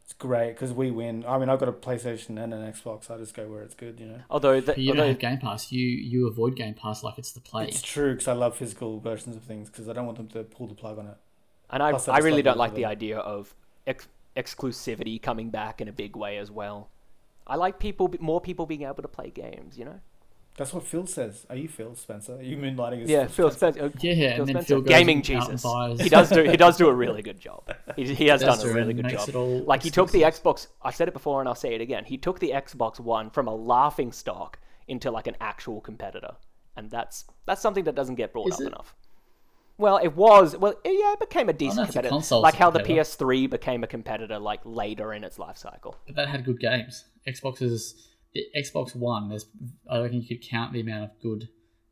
It's 0.03 0.13
great 0.13 0.49
because 0.53 0.73
we 0.73 0.91
win. 0.91 1.23
I 1.25 1.37
mean, 1.37 1.47
I've 1.49 1.59
got 1.59 1.69
a 1.69 1.73
PlayStation 1.73 2.41
and 2.41 2.53
an 2.53 2.71
Xbox. 2.73 3.09
I 3.09 3.17
just 3.17 3.33
go 3.33 3.47
where 3.47 3.61
it's 3.63 3.75
good, 3.75 3.97
you 3.99 4.07
know. 4.07 4.19
Although, 4.29 4.59
the, 4.59 4.73
But 4.73 4.77
you 4.77 4.93
don't 4.93 5.07
have 5.07 5.19
Game 5.19 5.37
Pass. 5.37 5.71
You 5.71 5.85
you 5.87 6.27
avoid 6.27 6.55
Game 6.55 6.73
Pass 6.73 7.01
like 7.03 7.17
it's 7.17 7.31
the 7.31 7.39
play. 7.39 7.67
It's 7.67 7.81
true 7.81 8.11
because 8.13 8.27
I 8.27 8.33
love 8.33 8.57
physical 8.57 8.99
versions 8.99 9.35
of 9.37 9.43
things 9.43 9.69
because 9.69 9.87
I 9.87 9.93
don't 9.93 10.05
want 10.05 10.17
them 10.17 10.27
to 10.29 10.43
pull 10.43 10.67
the 10.67 10.75
plug 10.75 10.99
on 10.99 11.07
it. 11.07 11.17
and 11.69 11.81
I, 11.81 11.91
Plus, 11.91 12.07
I 12.09 12.13
I 12.13 12.17
just 12.17 12.25
really 12.25 12.41
don't 12.41 12.57
like 12.57 12.75
the 12.75 12.83
idea 12.85 13.19
of 13.19 13.55
ex- 13.87 14.09
exclusivity 14.35 15.21
coming 15.21 15.49
back 15.49 15.79
in 15.79 15.87
a 15.87 15.93
big 15.93 16.17
way 16.17 16.37
as 16.37 16.51
well. 16.51 16.89
I 17.47 17.55
like 17.55 17.79
people, 17.79 18.13
more 18.19 18.41
people 18.41 18.65
being 18.65 18.83
able 18.83 19.01
to 19.01 19.07
play 19.07 19.29
games. 19.29 19.77
You 19.77 19.85
know. 19.85 19.99
That's 20.57 20.73
what 20.73 20.83
Phil 20.85 21.07
says. 21.07 21.45
Are 21.49 21.55
you 21.55 21.67
Phil 21.69 21.95
Spencer? 21.95 22.35
Are 22.35 22.41
you 22.41 22.57
moonlighting 22.57 23.03
as 23.03 23.09
Yeah, 23.09 23.25
Phil 23.27 23.49
Spencer. 23.51 23.83
uh, 23.85 23.89
yeah, 24.01 24.11
yeah, 24.13 24.29
Phil 24.35 24.39
and 24.41 24.47
then 24.49 24.55
Spencer. 24.55 24.67
Phil 24.67 24.81
goes 24.81 24.89
gaming 24.89 25.17
out 25.19 25.29
and 25.29 25.57
Jesus. 25.59 25.63
buys- 25.63 25.99
He 26.01 26.09
does 26.09 26.29
do. 26.29 26.43
He 26.43 26.57
does 26.57 26.77
do 26.77 26.87
a 26.89 26.93
really 26.93 27.21
good 27.21 27.39
job. 27.39 27.73
He, 27.95 28.13
he 28.13 28.27
has 28.27 28.41
Does 28.41 28.59
done 28.59 28.67
a 28.69 28.73
do, 28.73 28.77
really 28.77 28.93
good 28.93 29.05
makes 29.05 29.21
job. 29.25 29.29
it 29.29 29.35
all 29.35 29.59
Like 29.63 29.81
he 29.83 29.89
took 29.89 30.11
the. 30.11 30.21
Xbox. 30.23 30.67
I've 30.81 30.95
said 30.95 31.07
it 31.07 31.13
before 31.13 31.39
and 31.39 31.47
I'll 31.47 31.55
say 31.55 31.73
it 31.73 31.81
again. 31.81 32.03
He 32.05 32.17
took 32.17 32.39
the 32.39 32.51
Xbox 32.51 32.99
One 32.99 33.29
from 33.29 33.47
a 33.47 33.55
laughing 33.55 34.11
stock 34.11 34.59
into 34.87 35.09
like 35.09 35.27
an 35.27 35.37
actual 35.39 35.79
competitor, 35.81 36.35
and 36.75 36.91
that's 36.91 37.25
that's 37.45 37.61
something 37.61 37.85
that 37.85 37.95
doesn't 37.95 38.15
get 38.15 38.33
brought 38.33 38.49
Is 38.49 38.55
up 38.55 38.61
it? 38.61 38.67
enough. 38.67 38.93
Well, 39.77 39.97
it 39.97 40.15
was. 40.15 40.55
Well, 40.57 40.73
yeah, 40.85 41.13
it 41.13 41.19
became 41.19 41.49
a 41.49 41.53
decent 41.53 41.77
know 41.77 41.81
if 41.83 41.87
the 41.87 41.93
competitor. 41.93 42.09
console's 42.13 42.43
Like 42.43 42.53
a 42.55 42.57
how 42.57 42.69
the 42.69 42.79
competitor. 42.79 43.25
PS3 43.25 43.49
became 43.49 43.83
a 43.83 43.87
competitor 43.87 44.37
like 44.37 44.59
later 44.65 45.13
in 45.13 45.23
its 45.23 45.39
life 45.39 45.57
cycle. 45.57 45.95
But 46.05 46.17
that 46.17 46.27
had 46.27 46.45
good 46.45 46.59
games. 46.59 47.05
Xbox 47.27 47.61
is 47.63 48.09
the 48.33 48.45
Xbox 48.57 48.95
One. 48.95 49.29
There's 49.29 49.45
I 49.89 49.99
reckon 49.99 50.21
you 50.21 50.27
could 50.27 50.45
count 50.47 50.73
the 50.73 50.81
amount 50.81 51.03
of 51.05 51.19
good 51.21 51.49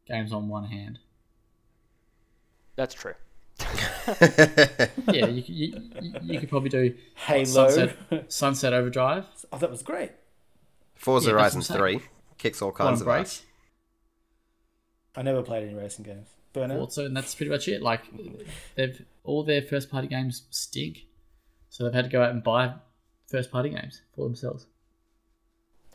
games 0.07 0.31
on 0.33 0.47
one 0.49 0.65
hand. 0.65 0.99
That's 2.75 2.93
true. 2.93 3.13
Yeah, 3.59 5.27
you, 5.27 5.43
could- 5.43 5.49
you, 5.49 5.81
you, 6.01 6.13
you 6.23 6.39
could 6.39 6.49
probably 6.49 6.69
do 6.69 6.95
Halo. 7.15 7.43
Sunset, 7.69 8.31
Sunset 8.31 8.73
Overdrive, 8.73 9.25
oh, 9.51 9.57
that 9.57 9.69
was 9.69 9.83
great. 9.83 10.11
Forza 10.95 11.27
Yeah, 11.27 11.33
Horizon 11.33 11.59
what 11.59 11.69
I'm 11.71 11.77
saying. 11.77 11.99
3 11.99 12.09
kicks 12.37 12.61
all 12.61 12.71
kinds 12.71 13.01
of 13.01 13.05
Break, 13.07 13.21
ass. 13.21 13.43
I 15.15 15.21
never 15.23 15.41
played 15.43 15.63
any 15.67 15.73
racing 15.73 16.05
games. 16.05 16.27
Burnout. 16.53 16.77
Forza, 16.77 17.05
and 17.05 17.15
that's 17.17 17.35
pretty 17.35 17.51
much 17.51 17.67
it. 17.67 17.81
Like 17.81 18.01
they've 18.75 19.05
all 19.23 19.43
their 19.43 19.61
first 19.61 19.89
party 19.91 20.07
games 20.07 20.43
stink, 20.49 20.99
so 21.69 21.83
they've 21.83 21.93
had 21.93 22.05
to 22.05 22.11
go 22.11 22.23
out 22.23 22.31
and 22.31 22.41
buy 22.43 22.73
first 23.27 23.51
party 23.51 23.69
games 23.69 24.01
for 24.15 24.23
themselves. 24.25 24.65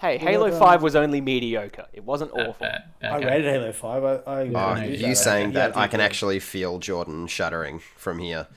Hey, 0.01 0.19
Halo 0.19 0.51
Five 0.51 0.83
was 0.83 0.97
only 0.97 1.21
mediocre. 1.21 1.87
It 1.93 2.05
wasn't 2.05 2.35
Bad- 2.35 2.47
awful. 2.49 2.67
bad- 2.67 2.83
bad 3.01 3.13
I 3.13 3.19
game. 3.21 3.29
rated 3.29 3.53
Halo 3.53 3.73
Five. 3.73 4.05
I, 4.05 4.09
I 4.31 4.41
Oh, 4.43 4.45
no, 4.47 4.75
used 4.83 5.01
you 5.01 5.09
you 5.09 5.15
that. 5.15 5.17
saying 5.21 5.53
Yeah, 5.53 5.69
that 5.69 5.77
I 5.77 5.87
can 5.87 6.01
actually 6.01 6.41
feel 6.41 6.79
Jordan 6.79 7.27
shuddering 7.27 7.81
from 7.97 8.19
here. 8.19 8.49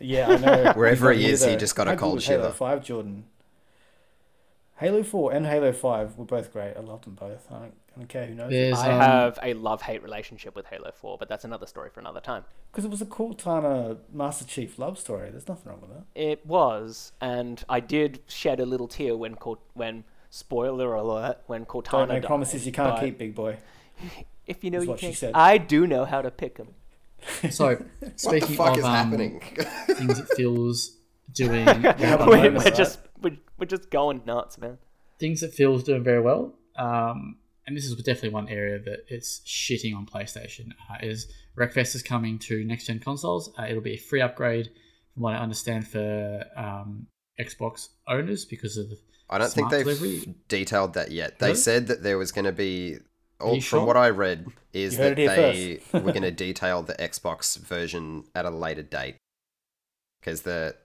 Yeah, 0.00 0.28
I 0.28 0.36
know. 0.38 0.72
Wherever 0.76 1.12
he 1.12 1.26
is, 1.26 1.44
he 1.44 1.56
just 1.56 1.76
got 1.76 1.88
a 1.88 1.90
How 1.90 1.96
cold 1.96 2.14
was 2.16 2.26
Halo 2.26 2.44
shiver. 2.44 2.54
Five, 2.54 2.82
Jordan. 2.84 3.24
Halo 4.76 5.02
Four 5.02 5.32
and 5.32 5.44
Halo 5.46 5.72
Five 5.72 6.16
were 6.16 6.24
both 6.24 6.52
great. 6.52 6.74
I 6.76 6.80
loved 6.80 7.04
them 7.04 7.14
both. 7.14 7.46
I 7.50 7.54
don't, 7.58 7.74
I 7.94 7.98
don't 7.98 8.08
care 8.08 8.24
who 8.26 8.34
knows. 8.34 8.50
There's, 8.50 8.78
I 8.78 8.92
um, 8.92 8.98
have 9.00 9.38
a 9.42 9.52
love-hate 9.52 10.02
relationship 10.02 10.56
with 10.56 10.64
Halo 10.66 10.90
Four, 10.90 11.18
but 11.18 11.28
that's 11.28 11.44
another 11.44 11.66
story 11.66 11.90
for 11.90 12.00
another 12.00 12.20
time. 12.20 12.44
Because 12.72 12.86
it 12.86 12.90
was 12.90 13.02
a 13.02 13.06
cool 13.06 13.34
time 13.34 13.66
of 13.66 13.98
Master 14.10 14.46
Chief 14.46 14.78
love 14.78 14.98
story. 14.98 15.28
There's 15.30 15.48
nothing 15.48 15.70
wrong 15.70 15.82
with 15.82 15.90
that. 15.90 16.04
It 16.14 16.46
was, 16.46 17.12
and 17.20 17.62
I 17.68 17.80
did 17.80 18.20
shed 18.26 18.58
a 18.58 18.64
little 18.64 18.88
tear 18.88 19.16
when 19.18 19.34
Cort- 19.34 19.60
when 19.74 20.04
spoiler 20.30 20.94
alert 20.94 21.38
when 21.46 21.66
Cortana 21.66 21.90
Don't 21.90 22.08
make 22.08 22.22
died, 22.22 22.28
promises 22.28 22.64
you 22.64 22.72
can't 22.72 22.98
keep, 23.00 23.18
big 23.18 23.34
boy. 23.34 23.58
If 24.46 24.64
you 24.64 24.70
know 24.72 24.80
you 24.80 24.88
what 24.88 24.98
can't, 24.98 25.14
said. 25.14 25.32
I 25.34 25.58
do 25.58 25.86
know 25.86 26.04
how 26.04 26.22
to 26.22 26.30
pick 26.30 26.56
them. 26.56 26.74
So 27.50 27.66
What 27.76 28.00
the 28.00 28.12
speaking 28.16 28.56
fuck 28.56 28.72
of 28.72 28.78
is 28.78 28.84
um, 28.84 28.92
happening? 28.94 29.40
things 29.86 30.18
that 30.18 30.28
feels 30.34 30.96
doing 31.32 31.66
have 31.66 32.26
we're, 32.26 32.50
we're 32.50 32.58
right? 32.58 32.74
just 32.74 32.98
we're, 33.22 33.36
we're 33.58 33.66
just 33.66 33.90
going 33.90 34.22
nuts, 34.26 34.58
man. 34.58 34.78
things 35.20 35.40
that 35.42 35.52
feels 35.54 35.84
doing 35.84 36.02
very 36.02 36.20
well. 36.20 36.54
Um, 36.76 37.36
and 37.66 37.76
this 37.76 37.84
is 37.84 37.94
definitely 37.96 38.30
one 38.30 38.48
area 38.48 38.80
that 38.80 39.04
it's 39.06 39.40
shitting 39.46 39.94
on 39.94 40.04
PlayStation. 40.06 40.70
Uh, 40.90 40.96
is 41.02 41.28
Wreckfest 41.56 41.94
is 41.94 42.02
coming 42.02 42.38
to 42.40 42.64
next 42.64 42.86
gen 42.86 42.98
consoles. 42.98 43.52
Uh, 43.56 43.66
it'll 43.68 43.82
be 43.82 43.94
a 43.94 43.98
free 43.98 44.20
upgrade, 44.22 44.70
from 45.14 45.22
what 45.22 45.34
I 45.34 45.38
understand, 45.38 45.86
for 45.86 46.44
um, 46.56 47.06
Xbox 47.38 47.90
owners 48.08 48.44
because 48.44 48.76
of 48.76 48.90
I 49.30 49.38
don't 49.38 49.52
think 49.52 49.70
they've 49.70 49.84
delivery. 49.84 50.34
detailed 50.48 50.94
that 50.94 51.10
yet. 51.12 51.38
They 51.38 51.48
Really? 51.48 51.56
said 51.58 51.86
that 51.86 52.02
there 52.02 52.18
was 52.18 52.32
going 52.32 52.44
to 52.46 52.52
be. 52.52 52.98
All, 53.40 53.54
you 53.54 53.62
from 53.62 53.78
sure? 53.80 53.86
what 53.86 53.96
I 53.96 54.10
read, 54.10 54.46
is 54.74 54.94
You 54.98 55.04
heard 55.04 55.16
that 55.16 55.22
it 55.22 55.30
here 55.30 55.78
they 55.92 55.98
were 56.00 56.12
going 56.12 56.22
to 56.30 56.30
detail 56.30 56.82
the 56.82 56.92
Xbox 56.94 57.56
version 57.58 58.24
at 58.34 58.44
a 58.44 58.50
later 58.50 58.82
date. 58.82 59.16
Because 60.20 60.42
the 60.42 60.76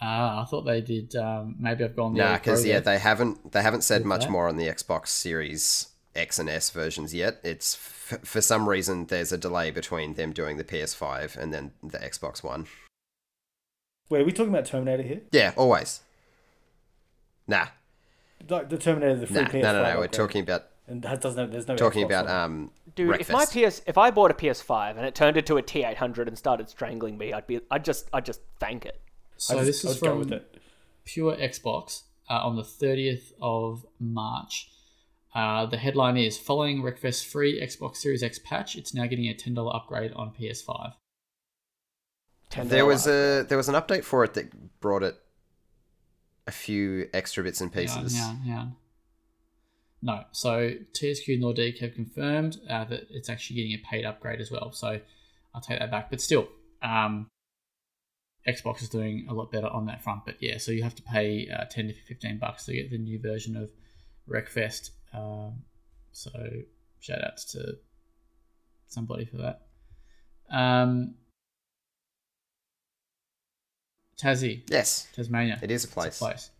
Ah, 0.00 0.42
I 0.42 0.44
thought 0.46 0.62
they 0.62 0.80
did. 0.80 1.14
Um, 1.14 1.54
maybe 1.60 1.84
I've 1.84 1.94
gone 1.94 2.14
the 2.14 2.18
nah, 2.18 2.24
other 2.30 2.38
because 2.38 2.64
yeah, 2.66 2.80
there. 2.80 2.94
they 2.94 2.98
haven't 2.98 3.52
they 3.52 3.62
haven't 3.62 3.82
said 3.84 4.00
With 4.00 4.06
much 4.08 4.22
that? 4.22 4.30
more 4.30 4.48
on 4.48 4.56
the 4.56 4.66
Xbox 4.66 5.08
Series 5.08 5.90
X 6.16 6.40
and 6.40 6.48
S 6.48 6.70
versions 6.70 7.14
yet. 7.14 7.38
It's 7.44 7.76
f- 7.76 8.18
for 8.24 8.40
some 8.40 8.68
reason 8.68 9.06
there's 9.06 9.30
a 9.30 9.38
delay 9.38 9.70
between 9.70 10.14
them 10.14 10.32
doing 10.32 10.56
the 10.56 10.64
PS5 10.64 11.36
and 11.36 11.52
then 11.54 11.70
the 11.84 11.98
Xbox 11.98 12.42
One. 12.42 12.66
Wait, 14.10 14.22
are 14.22 14.24
we 14.24 14.32
talking 14.32 14.52
about 14.52 14.66
Terminator 14.66 15.04
here? 15.04 15.20
Yeah, 15.30 15.52
always. 15.56 16.00
Nah, 17.46 17.66
Like 18.48 18.68
the 18.68 18.78
Terminator, 18.78 19.16
the 19.16 19.26
free 19.26 19.42
nah, 19.42 19.48
PS5 19.48 19.62
no, 19.62 19.72
no, 19.72 19.92
no. 19.94 19.98
We're 20.00 20.06
talking 20.08 20.42
about 20.42 20.64
And 20.86 21.02
that 21.02 21.20
doesn't. 21.20 21.38
have, 21.38 21.50
There's 21.52 21.68
no 21.68 21.76
talking 21.76 22.02
Xbox 22.02 22.06
about 22.06 22.24
One. 22.26 22.34
um. 22.34 22.70
Dude, 22.94 23.20
if 23.20 23.30
my 23.30 23.44
PS 23.46 23.82
if 23.86 23.96
I 23.96 24.10
bought 24.10 24.30
a 24.30 24.34
PS5 24.34 24.96
and 24.96 25.06
it 25.06 25.14
turned 25.14 25.36
into 25.36 25.56
a 25.56 25.62
T800 25.62 26.26
and 26.28 26.36
started 26.36 26.68
strangling 26.68 27.16
me, 27.18 27.32
I'd 27.32 27.46
be 27.46 27.60
I'd 27.70 27.84
just 27.84 28.08
I'd 28.12 28.26
just 28.26 28.40
thank 28.58 28.84
it. 28.84 29.00
So 29.36 29.58
I 29.58 29.64
this 29.64 29.82
just- 29.82 29.96
is 29.96 30.02
I'd 30.02 30.06
go 30.06 30.10
from 30.12 30.18
with 30.20 30.32
it. 30.32 30.58
Pure 31.04 31.36
Xbox 31.36 32.02
uh, 32.30 32.34
on 32.46 32.56
the 32.56 32.62
30th 32.62 33.32
of 33.40 33.84
March. 33.98 34.68
Uh, 35.34 35.64
the 35.66 35.78
headline 35.78 36.16
is 36.18 36.36
Following 36.38 36.82
Wreckfest's 36.82 37.22
free 37.24 37.60
Xbox 37.60 37.96
Series 37.96 38.22
X 38.22 38.38
patch, 38.38 38.76
it's 38.76 38.92
now 38.92 39.06
getting 39.06 39.24
a 39.30 39.34
$10 39.34 39.74
upgrade 39.74 40.12
on 40.12 40.30
PS5. 40.30 40.92
$10 42.50 42.68
There 42.68 42.84
was 42.84 43.06
a 43.06 43.44
there 43.48 43.56
was 43.56 43.68
an 43.68 43.74
update 43.74 44.04
for 44.04 44.24
it 44.24 44.34
that 44.34 44.80
brought 44.80 45.02
it 45.02 45.16
a 46.46 46.50
few 46.50 47.08
extra 47.12 47.44
bits 47.44 47.60
and 47.60 47.72
pieces. 47.72 48.14
Yeah, 48.14 48.34
yeah, 48.44 48.54
yeah. 48.54 48.66
No, 50.04 50.24
so 50.32 50.72
THQ 50.94 51.38
Nordic 51.38 51.78
have 51.78 51.94
confirmed 51.94 52.58
uh, 52.68 52.84
that 52.86 53.06
it's 53.10 53.30
actually 53.30 53.56
getting 53.56 53.72
a 53.74 53.78
paid 53.88 54.04
upgrade 54.04 54.40
as 54.40 54.50
well. 54.50 54.72
So 54.72 55.00
I'll 55.54 55.60
take 55.60 55.78
that 55.78 55.92
back. 55.92 56.10
But 56.10 56.20
still, 56.20 56.48
um, 56.82 57.28
Xbox 58.46 58.82
is 58.82 58.88
doing 58.88 59.26
a 59.30 59.34
lot 59.34 59.52
better 59.52 59.68
on 59.68 59.86
that 59.86 60.02
front. 60.02 60.24
But 60.24 60.36
yeah, 60.40 60.58
so 60.58 60.72
you 60.72 60.82
have 60.82 60.96
to 60.96 61.02
pay 61.02 61.48
uh, 61.48 61.66
10 61.66 61.88
to 61.88 61.94
15 61.94 62.38
bucks 62.38 62.66
to 62.66 62.72
get 62.72 62.90
the 62.90 62.98
new 62.98 63.20
version 63.20 63.56
of 63.56 63.70
Wreckfest. 64.28 64.90
Um, 65.14 65.62
so 66.10 66.30
shout 66.98 67.22
outs 67.24 67.44
to 67.52 67.76
somebody 68.88 69.24
for 69.24 69.36
that. 69.36 69.62
Um, 70.50 71.14
Tassie, 74.22 74.62
Yes, 74.70 75.08
Tasmania. 75.14 75.58
it 75.62 75.70
is 75.70 75.84
a 75.84 75.86
It's 75.86 75.94
place. 75.94 76.16
a 76.20 76.24
place. 76.24 76.50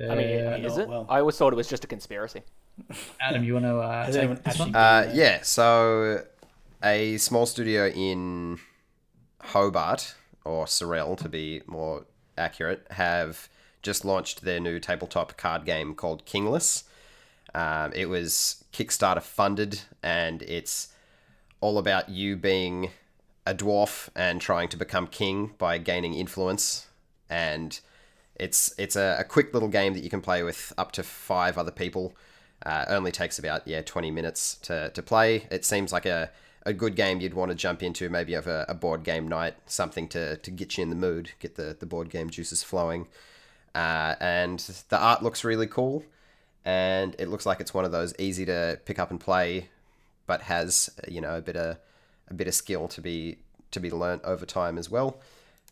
I 0.00 0.14
mean, 0.16 0.46
Uh, 0.46 0.56
is 0.68 0.76
it? 0.76 0.88
well. 0.88 1.06
I 1.08 1.20
always 1.20 1.36
thought 1.36 1.52
it 1.52 1.56
was 1.56 1.68
just 1.68 1.84
a 1.84 1.86
conspiracy. 1.86 2.42
Adam, 3.20 3.44
you 3.44 3.54
want 3.54 3.64
to 3.66 3.78
uh, 3.78 4.04
Has 4.06 4.14
take 4.16 4.24
anyone 4.24 4.40
this 4.44 4.58
one? 4.58 4.68
actually- 4.74 4.80
Uh, 4.80 5.02
been 5.06 5.16
yeah, 5.16 5.42
so 5.42 6.24
a 6.82 7.16
small 7.18 7.46
studio 7.46 7.86
in 7.88 8.58
Hobart, 9.40 10.14
or 10.44 10.66
Sorell 10.66 11.16
to 11.18 11.28
be 11.28 11.62
more 11.66 12.06
accurate, 12.36 12.86
have 12.90 13.48
just 13.82 14.04
launched 14.04 14.42
their 14.42 14.58
new 14.60 14.80
tabletop 14.80 15.36
card 15.36 15.64
game 15.64 15.94
called 15.94 16.24
Kingless. 16.26 16.84
Um, 17.54 17.92
it 17.94 18.06
was 18.06 18.64
Kickstarter 18.72 19.22
funded, 19.22 19.82
and 20.02 20.42
it's 20.42 20.88
all 21.60 21.78
about 21.78 22.08
you 22.08 22.36
being 22.36 22.90
a 23.46 23.54
dwarf 23.54 24.08
and 24.14 24.40
trying 24.40 24.68
to 24.68 24.76
become 24.76 25.06
king 25.06 25.52
by 25.58 25.78
gaining 25.78 26.14
influence. 26.14 26.86
And 27.28 27.78
it's 28.36 28.74
it's 28.78 28.96
a, 28.96 29.16
a 29.20 29.24
quick 29.24 29.52
little 29.54 29.68
game 29.68 29.94
that 29.94 30.02
you 30.02 30.10
can 30.10 30.20
play 30.20 30.42
with 30.42 30.72
up 30.78 30.92
to 30.92 31.02
five 31.02 31.58
other 31.58 31.70
people. 31.70 32.14
Uh, 32.64 32.84
only 32.88 33.12
takes 33.12 33.38
about 33.38 33.66
yeah 33.66 33.82
twenty 33.82 34.10
minutes 34.10 34.54
to, 34.56 34.90
to 34.90 35.02
play. 35.02 35.46
It 35.50 35.64
seems 35.64 35.92
like 35.92 36.06
a, 36.06 36.30
a 36.64 36.72
good 36.72 36.96
game 36.96 37.20
you'd 37.20 37.34
want 37.34 37.50
to 37.50 37.54
jump 37.54 37.82
into, 37.82 38.08
maybe 38.08 38.34
of 38.34 38.46
a, 38.46 38.64
a 38.68 38.74
board 38.74 39.04
game 39.04 39.28
night, 39.28 39.54
something 39.66 40.08
to, 40.08 40.36
to 40.38 40.50
get 40.50 40.76
you 40.76 40.82
in 40.82 40.90
the 40.90 40.96
mood, 40.96 41.32
get 41.40 41.56
the, 41.56 41.76
the 41.78 41.86
board 41.86 42.08
game 42.08 42.30
juices 42.30 42.62
flowing. 42.62 43.06
Uh, 43.74 44.14
and 44.20 44.60
the 44.88 44.98
art 44.98 45.22
looks 45.22 45.44
really 45.44 45.66
cool, 45.66 46.04
and 46.64 47.14
it 47.18 47.28
looks 47.28 47.44
like 47.44 47.60
it's 47.60 47.74
one 47.74 47.84
of 47.84 47.92
those 47.92 48.14
easy 48.18 48.46
to 48.46 48.80
pick 48.84 48.98
up 48.98 49.10
and 49.10 49.20
play, 49.20 49.68
but 50.26 50.42
has 50.42 50.88
you 51.06 51.20
know 51.20 51.36
a 51.36 51.42
bit 51.42 51.56
of 51.56 51.76
a 52.28 52.34
bit 52.34 52.48
of 52.48 52.54
skill 52.54 52.88
to 52.88 53.00
be 53.00 53.38
to 53.70 53.80
be 53.80 53.90
learnt 53.90 54.22
over 54.24 54.46
time 54.46 54.78
as 54.78 54.90
well. 54.90 55.20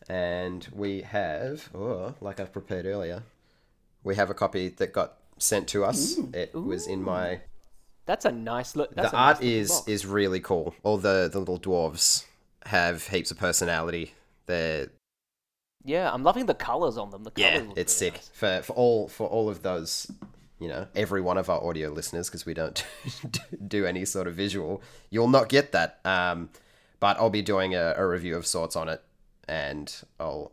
And 0.08 0.66
we 0.72 1.02
have, 1.02 1.68
oh, 1.74 2.14
like 2.20 2.40
I've 2.40 2.52
prepared 2.52 2.86
earlier, 2.86 3.22
we 4.02 4.16
have 4.16 4.30
a 4.30 4.34
copy 4.34 4.68
that 4.68 4.92
got 4.92 5.18
sent 5.38 5.68
to 5.68 5.84
us. 5.84 6.16
it 6.32 6.54
was 6.54 6.86
in 6.86 7.02
my 7.02 7.40
That's 8.06 8.24
a 8.24 8.32
nice 8.32 8.74
look. 8.76 8.94
That's 8.94 9.10
the 9.10 9.16
a 9.16 9.20
nice 9.20 9.36
art 9.36 9.44
is 9.44 9.70
box. 9.70 9.88
is 9.88 10.06
really 10.06 10.40
cool. 10.40 10.74
All 10.82 10.98
the 10.98 11.28
the 11.32 11.38
little 11.38 11.60
dwarves 11.60 12.24
have 12.66 13.08
heaps 13.08 13.30
of 13.30 13.38
personality. 13.38 14.14
They're 14.46 14.88
Yeah, 15.84 16.12
I'm 16.12 16.22
loving 16.22 16.46
the 16.46 16.54
colors 16.54 16.98
on 16.98 17.10
them. 17.10 17.24
The 17.24 17.30
colors 17.30 17.62
yeah, 17.66 17.72
it's 17.76 17.92
sick 17.92 18.14
nice. 18.14 18.30
for 18.32 18.62
for 18.62 18.72
all 18.74 19.08
for 19.08 19.26
all 19.28 19.48
of 19.48 19.62
those. 19.62 20.10
You 20.62 20.68
know, 20.68 20.86
every 20.94 21.20
one 21.20 21.39
of 21.39 21.51
our 21.51 21.62
audio 21.62 21.90
listeners, 21.90 22.28
because 22.28 22.47
we 22.47 22.55
don't 22.55 22.84
do 23.68 23.84
any 23.84 24.05
sort 24.05 24.28
of 24.28 24.34
visual, 24.34 24.80
you'll 25.10 25.28
not 25.28 25.48
get 25.48 25.72
that. 25.72 25.98
Um, 26.05 26.51
but 27.01 27.16
I'll 27.18 27.30
be 27.30 27.43
doing 27.43 27.74
a, 27.74 27.94
a 27.97 28.06
review 28.06 28.36
of 28.36 28.47
sorts 28.47 28.76
on 28.76 28.89
it, 28.89 29.02
and 29.48 29.93
I'll 30.20 30.52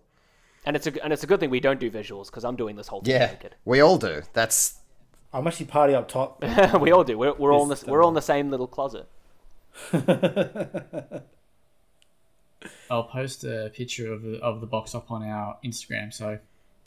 And 0.66 0.76
it's 0.76 0.88
a 0.88 1.04
and 1.04 1.14
it's 1.14 1.24
a 1.24 1.28
good 1.28 1.40
thing 1.40 1.52
we 1.52 1.60
don't 1.60 1.80
do 1.80 1.92
visuals 1.92 2.26
because 2.26 2.44
I'm 2.44 2.56
doing 2.56 2.76
this 2.76 2.88
whole 2.88 3.02
thing 3.02 3.14
yeah, 3.14 3.28
naked. 3.28 3.56
we 3.66 3.82
all 3.82 3.98
do. 3.98 4.24
That's 4.34 4.80
I'm 5.32 5.46
actually 5.46 5.68
party 5.68 5.94
up 5.94 6.08
top. 6.08 6.44
we 6.82 6.92
all 6.92 7.04
do. 7.04 7.18
We're, 7.18 7.34
we're 7.34 7.54
all 7.54 7.66
in 7.66 7.72
It's 7.72 7.84
the, 7.84 7.92
we're 7.92 8.02
all 8.02 8.10
in 8.10 8.16
the 8.16 8.22
same 8.22 8.50
little 8.50 8.68
closet. 8.68 9.08
I'll 12.90 13.04
post 13.04 13.44
a 13.44 13.72
picture 13.74 14.12
of 14.12 14.24
the, 14.24 14.40
of 14.40 14.60
the 14.60 14.68
box 14.68 14.96
up 14.96 15.12
on 15.12 15.24
our 15.24 15.58
Instagram. 15.64 16.12
So 16.12 16.40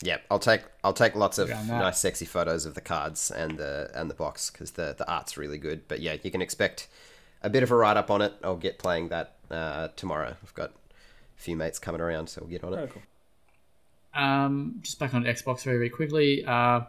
Yeah, 0.05 0.17
I'll 0.29 0.39
take 0.39 0.61
I'll 0.83 0.93
take 0.93 1.15
lots 1.15 1.37
of 1.37 1.49
nice, 1.49 1.97
sexy 1.99 2.25
photos 2.25 2.65
of 2.65 2.73
the 2.75 2.81
cards 2.81 3.31
and 3.31 3.57
the 3.57 3.89
and 3.95 4.09
the 4.09 4.13
box 4.13 4.49
because 4.49 4.71
the 4.71 4.93
the 4.97 5.09
art's 5.09 5.37
really 5.37 5.57
good. 5.57 5.87
But 5.87 6.01
yeah, 6.01 6.17
you 6.21 6.29
can 6.29 6.41
expect 6.41 6.87
a 7.41 7.49
bit 7.49 7.63
of 7.63 7.71
a 7.71 7.75
write 7.75 7.95
up 7.95 8.11
on 8.11 8.21
it. 8.21 8.33
I'll 8.43 8.57
get 8.57 8.79
playing 8.79 9.07
that 9.09 9.35
uh, 9.49 9.87
tomorrow. 9.95 10.35
I've 10.43 10.53
got 10.53 10.71
a 10.71 11.41
few 11.41 11.55
mates 11.55 11.79
coming 11.79 12.01
around, 12.01 12.27
so 12.27 12.41
we'll 12.41 12.49
get 12.49 12.63
on 12.65 12.71
Very 12.73 12.83
it. 12.85 12.91
cool. 12.91 14.21
um, 14.21 14.79
just 14.81 14.99
back 14.99 15.13
on 15.13 15.23
Xbox 15.23 15.63
very 15.63 15.77
very 15.77 15.89
quickly. 15.89 16.43
Uh, 16.45 16.81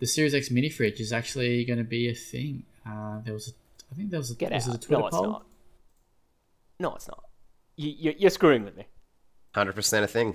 the 0.00 0.06
Series 0.06 0.34
X 0.34 0.50
mini 0.50 0.68
fridge 0.68 1.00
is 1.00 1.12
actually 1.12 1.64
going 1.64 1.78
to 1.78 1.84
be 1.84 2.08
a 2.10 2.14
thing. 2.14 2.64
Uh, 2.86 3.20
there 3.24 3.32
was 3.32 3.48
a, 3.48 3.52
I 3.90 3.94
think 3.96 4.10
there 4.10 4.20
was 4.20 4.30
a, 4.30 4.34
Get 4.34 4.52
was 4.52 4.68
out. 4.68 4.74
a 4.74 4.78
Twitter 4.78 5.00
no, 5.00 5.06
it's 5.06 5.16
poll? 5.16 5.26
not. 5.30 5.46
No, 6.80 6.94
it's 6.96 7.08
not. 7.08 7.24
You, 7.76 7.94
you, 7.96 8.14
you're 8.18 8.30
screwing 8.30 8.64
with 8.64 8.76
me. 8.76 8.84
Hundred 9.54 9.74
percent 9.76 10.04
a 10.04 10.08
thing. 10.08 10.34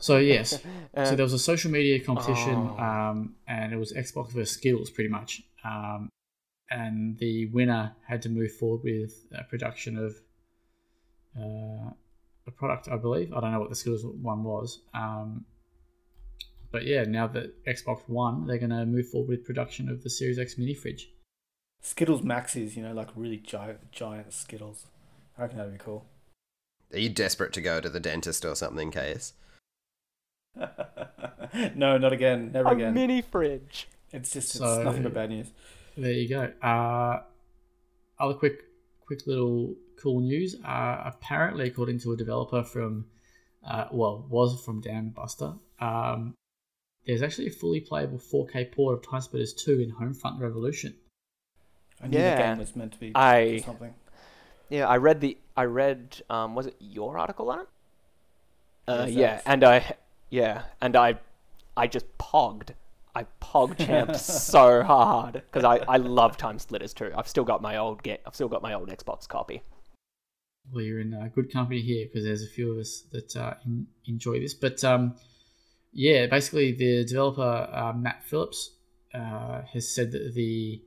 So 0.00 0.16
yes, 0.18 0.60
Uh, 0.94 1.04
so 1.06 1.16
there 1.16 1.24
was 1.24 1.32
a 1.32 1.38
social 1.38 1.70
media 1.70 1.98
competition, 2.04 2.54
Oh. 2.54 2.78
um, 2.78 3.34
and 3.48 3.72
it 3.72 3.76
was 3.76 3.92
Xbox 3.92 4.30
versus 4.32 4.50
Skittles, 4.50 4.90
pretty 4.90 5.08
much. 5.10 5.42
Um, 5.64 6.08
and 6.70 7.18
the 7.18 7.46
winner 7.46 7.94
had 8.06 8.20
to 8.22 8.28
move 8.28 8.52
forward 8.52 8.82
with 8.84 9.24
a 9.34 9.44
production 9.44 9.96
of 9.98 10.14
uh, 11.38 11.90
a 12.46 12.50
product, 12.50 12.88
I 12.88 12.96
believe. 12.96 13.32
I 13.32 13.40
don't 13.40 13.52
know 13.52 13.60
what 13.60 13.70
the 13.70 13.74
Skittles 13.76 14.04
one 14.04 14.44
was, 14.44 14.80
um, 14.94 15.44
but 16.70 16.84
yeah, 16.84 17.04
now 17.04 17.26
that 17.28 17.64
Xbox 17.66 18.00
won, 18.08 18.46
they're 18.46 18.58
going 18.58 18.70
to 18.70 18.84
move 18.86 19.08
forward 19.08 19.28
with 19.28 19.44
production 19.44 19.88
of 19.88 20.02
the 20.02 20.10
Series 20.10 20.38
X 20.38 20.56
mini 20.58 20.74
fridge. 20.74 21.08
Skittles 21.82 22.22
Maxes, 22.22 22.76
you 22.76 22.82
know, 22.82 22.92
like 22.92 23.08
really 23.16 23.38
giant, 23.38 23.90
giant 23.92 24.32
Skittles. 24.32 24.86
I 25.38 25.42
reckon 25.42 25.58
that'd 25.58 25.72
be 25.72 25.78
cool. 25.78 26.06
Are 26.92 26.98
you 26.98 27.08
desperate 27.08 27.52
to 27.54 27.60
go 27.60 27.80
to 27.80 27.88
the 27.88 28.00
dentist 28.00 28.44
or 28.44 28.54
something, 28.54 28.90
Case? 28.90 29.32
no, 31.74 31.98
not 31.98 32.12
again. 32.12 32.52
Never 32.52 32.68
a 32.68 32.72
again. 32.72 32.94
mini 32.94 33.22
fridge. 33.22 33.88
It's 34.12 34.30
just 34.32 34.50
it's 34.54 34.58
So- 34.58 34.82
nothing 34.82 35.02
but 35.02 35.14
bad 35.14 35.30
news. 35.30 35.50
There 35.96 36.10
you 36.12 36.28
go. 36.28 36.44
Uh, 36.66 37.22
other 38.18 38.34
quick, 38.34 38.62
quick 39.06 39.26
little 39.26 39.74
cool 40.02 40.20
news. 40.20 40.56
Uh, 40.64 41.02
apparently, 41.04 41.68
according 41.68 41.98
to 42.00 42.12
a 42.12 42.16
developer 42.16 42.62
from, 42.62 43.06
uh, 43.66 43.86
well, 43.92 44.26
was 44.30 44.62
from 44.64 44.82
Dambuster, 44.82 45.58
um, 45.80 46.34
there's 47.04 47.20
actually 47.22 47.48
a 47.48 47.50
fully 47.50 47.80
playable 47.80 48.18
4K 48.18 48.72
port 48.72 48.96
of 48.96 49.02
TimeSplitters 49.02 49.54
2 49.56 49.80
in 49.80 49.92
Homefront 49.92 50.40
Revolution. 50.40 50.94
I 52.02 52.06
knew 52.08 52.18
Yeah. 52.18 52.36
the 52.36 52.42
game 52.42 52.58
was 52.58 52.74
meant 52.74 52.92
to 52.92 52.98
be 52.98 53.12
I- 53.14 53.58
something. 53.58 53.94
Yeah, 54.70 54.88
I 54.88 54.96
read 54.96 55.20
the 55.20 55.36
I 55.54 55.64
read 55.64 56.22
um 56.30 56.54
was 56.54 56.66
it 56.66 56.76
your 56.80 57.18
article 57.18 57.50
on 57.50 57.60
it? 57.60 57.66
Uh, 58.88 59.04
Yes, 59.06 59.14
yeah, 59.14 59.40
and 59.44 59.62
I 59.62 59.96
yeah, 60.32 60.62
and 60.80 60.96
I 60.96 61.18
I 61.76 61.86
just 61.86 62.06
pogged. 62.18 62.70
I 63.14 63.26
pog 63.42 63.76
champed 63.76 64.16
so 64.20 64.82
hard 64.82 65.34
because 65.34 65.62
I 65.62 65.76
I 65.86 65.98
love 65.98 66.38
TimeSplitters 66.38 66.94
too. 66.94 67.12
I've 67.14 67.28
still 67.28 67.44
got 67.44 67.60
my 67.60 67.76
old 67.76 68.02
get 68.02 68.22
I've 68.26 68.34
still 68.34 68.48
got 68.48 68.62
my 68.62 68.72
old 68.72 68.88
Xbox 68.88 69.28
copy. 69.28 69.62
Well, 70.72 70.82
you're 70.82 71.00
in 71.00 71.12
uh, 71.12 71.28
good 71.34 71.52
company 71.52 71.80
here 71.82 72.06
because 72.06 72.24
there's 72.24 72.42
a 72.42 72.48
few 72.48 72.72
of 72.72 72.78
us 72.78 73.02
that 73.12 73.36
uh, 73.36 73.54
in, 73.66 73.86
enjoy 74.06 74.40
this. 74.40 74.54
But 74.54 74.82
um, 74.82 75.16
yeah, 75.92 76.26
basically, 76.26 76.72
the 76.72 77.04
developer 77.04 77.68
uh, 77.70 77.92
Matt 77.92 78.24
Phillips 78.24 78.70
uh, 79.12 79.62
has 79.70 79.94
said 79.94 80.12
that 80.12 80.32
the 80.34 80.80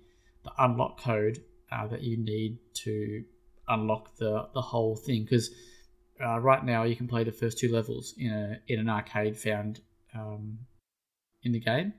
the 0.44 0.52
unlock 0.58 1.00
code 1.00 1.44
uh, 1.72 1.86
that 1.88 2.02
you 2.02 2.18
need 2.18 2.58
to 2.86 3.24
unlock 3.68 4.16
the 4.16 4.48
the 4.56 4.62
whole 4.62 4.96
thing 4.96 5.22
because 5.22 5.52
uh, 6.24 6.40
right 6.40 6.64
now 6.64 6.84
you 6.84 6.96
can 6.96 7.08
play 7.08 7.24
the 7.24 7.32
first 7.32 7.58
two 7.58 7.72
levels 7.72 8.14
in 8.18 8.32
a 8.32 8.60
in 8.68 8.80
an 8.80 8.90
arcade 8.90 9.38
found 9.38 9.82
um, 10.14 10.60
in 11.44 11.52
the 11.52 11.60
game, 11.60 11.94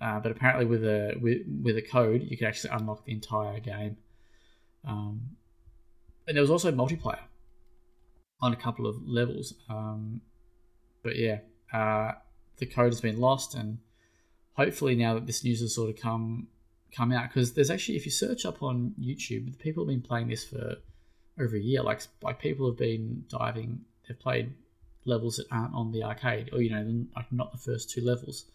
uh, 0.00 0.18
but 0.20 0.32
apparently 0.32 0.66
with 0.66 0.84
a 0.84 1.14
with, 1.20 1.42
with 1.62 1.76
a 1.76 1.82
code 1.82 2.22
you 2.28 2.36
can 2.36 2.46
actually 2.46 2.70
unlock 2.70 3.04
the 3.04 3.12
entire 3.12 3.60
game. 3.60 3.96
Um, 4.86 5.36
and 6.26 6.36
there 6.36 6.42
was 6.42 6.50
also 6.50 6.72
multiplayer 6.72 7.20
on 8.40 8.52
a 8.52 8.56
couple 8.56 8.86
of 8.86 8.96
levels. 9.06 9.54
Um, 9.68 10.20
but 11.02 11.16
yeah, 11.16 11.38
uh, 11.72 12.12
the 12.56 12.66
code 12.66 12.92
has 12.92 13.00
been 13.00 13.18
lost, 13.20 13.54
and 13.54 13.78
hopefully 14.54 14.94
now 14.94 15.14
that 15.14 15.26
this 15.26 15.44
news 15.44 15.60
has 15.60 15.74
sort 15.74 15.90
of 15.90 15.96
come 15.96 16.48
come 16.94 17.12
out, 17.12 17.28
because 17.28 17.54
there's 17.54 17.70
actually 17.70 17.96
if 17.96 18.04
you 18.04 18.10
search 18.10 18.44
up 18.44 18.62
on 18.62 18.94
YouTube, 19.00 19.58
people 19.58 19.84
have 19.84 19.88
been 19.88 20.02
playing 20.02 20.28
this 20.28 20.44
for 20.44 20.76
over 21.38 21.56
a 21.56 21.60
year. 21.60 21.82
Like 21.82 22.02
like 22.22 22.38
people 22.40 22.66
have 22.68 22.78
been 22.78 23.24
diving, 23.28 23.80
they've 24.08 24.18
played 24.18 24.52
levels 25.04 25.36
that 25.36 25.46
aren't 25.50 25.74
on 25.74 25.92
the 25.92 26.02
arcade, 26.02 26.50
or 26.52 26.60
you 26.62 26.70
know, 26.70 27.04
like 27.16 27.30
not 27.32 27.52
the 27.52 27.58
first 27.58 27.90
two 27.90 28.00
levels. 28.02 28.46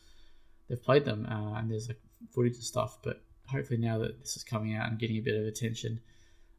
They've 0.67 0.81
played 0.81 1.05
them, 1.05 1.25
uh, 1.29 1.59
and 1.59 1.69
there's 1.71 1.87
like 1.87 1.99
footage 2.33 2.55
and 2.55 2.63
stuff. 2.63 2.99
But 3.03 3.21
hopefully 3.47 3.79
now 3.79 3.97
that 3.99 4.19
this 4.19 4.35
is 4.37 4.43
coming 4.43 4.75
out 4.75 4.89
and 4.89 4.99
getting 4.99 5.17
a 5.17 5.21
bit 5.21 5.35
of 5.39 5.45
attention, 5.45 5.99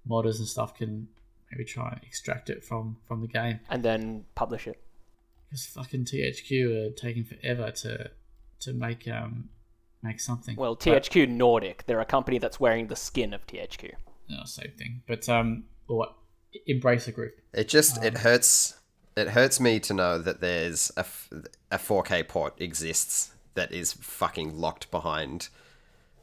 modders 0.09 0.39
and 0.39 0.49
stuff 0.49 0.75
can 0.77 1.09
maybe 1.51 1.65
try 1.65 1.89
and 1.91 2.01
extract 2.05 2.51
it 2.51 2.65
from 2.65 2.97
from 3.07 3.21
the 3.23 3.29
game. 3.29 3.61
And 3.69 3.83
then 3.83 4.25
publish 4.35 4.67
it. 4.67 4.81
Because 5.49 5.67
fucking 5.67 6.05
THQ 6.05 6.89
are 6.89 6.93
taking 6.95 7.25
forever 7.25 7.71
to 7.73 8.11
to 8.61 8.73
make 8.73 9.09
um 9.09 9.49
make 10.03 10.21
something. 10.21 10.57
Well, 10.57 10.75
But- 10.77 11.03
THQ 11.05 11.29
Nordic, 11.29 11.85
they're 11.87 12.01
a 12.01 12.05
company 12.05 12.39
that's 12.39 12.59
wearing 12.61 12.87
the 12.87 12.97
skin 12.97 13.33
of 13.35 13.47
THQ. 13.47 13.93
no, 14.29 14.45
same 14.45 14.73
thing. 14.79 15.03
But 15.09 15.29
um, 15.29 15.65
what 15.97 16.15
embrace 16.67 17.07
the 17.07 17.13
group. 17.13 17.39
It 17.53 17.69
just 17.69 18.03
it 18.03 18.17
um, 18.17 18.23
hurts. 18.23 18.79
It 19.17 19.29
hurts 19.29 19.61
me 19.61 19.81
to 19.81 19.93
know 19.95 20.19
that 20.19 20.41
there's 20.41 20.93
a, 20.97 21.01
f- 21.01 21.29
a 21.71 21.79
4K 21.79 22.27
port 22.29 22.55
exists 22.61 23.33
that 23.55 23.73
is 23.73 23.93
fucking 23.93 24.57
locked 24.57 24.91
behind 24.91 25.49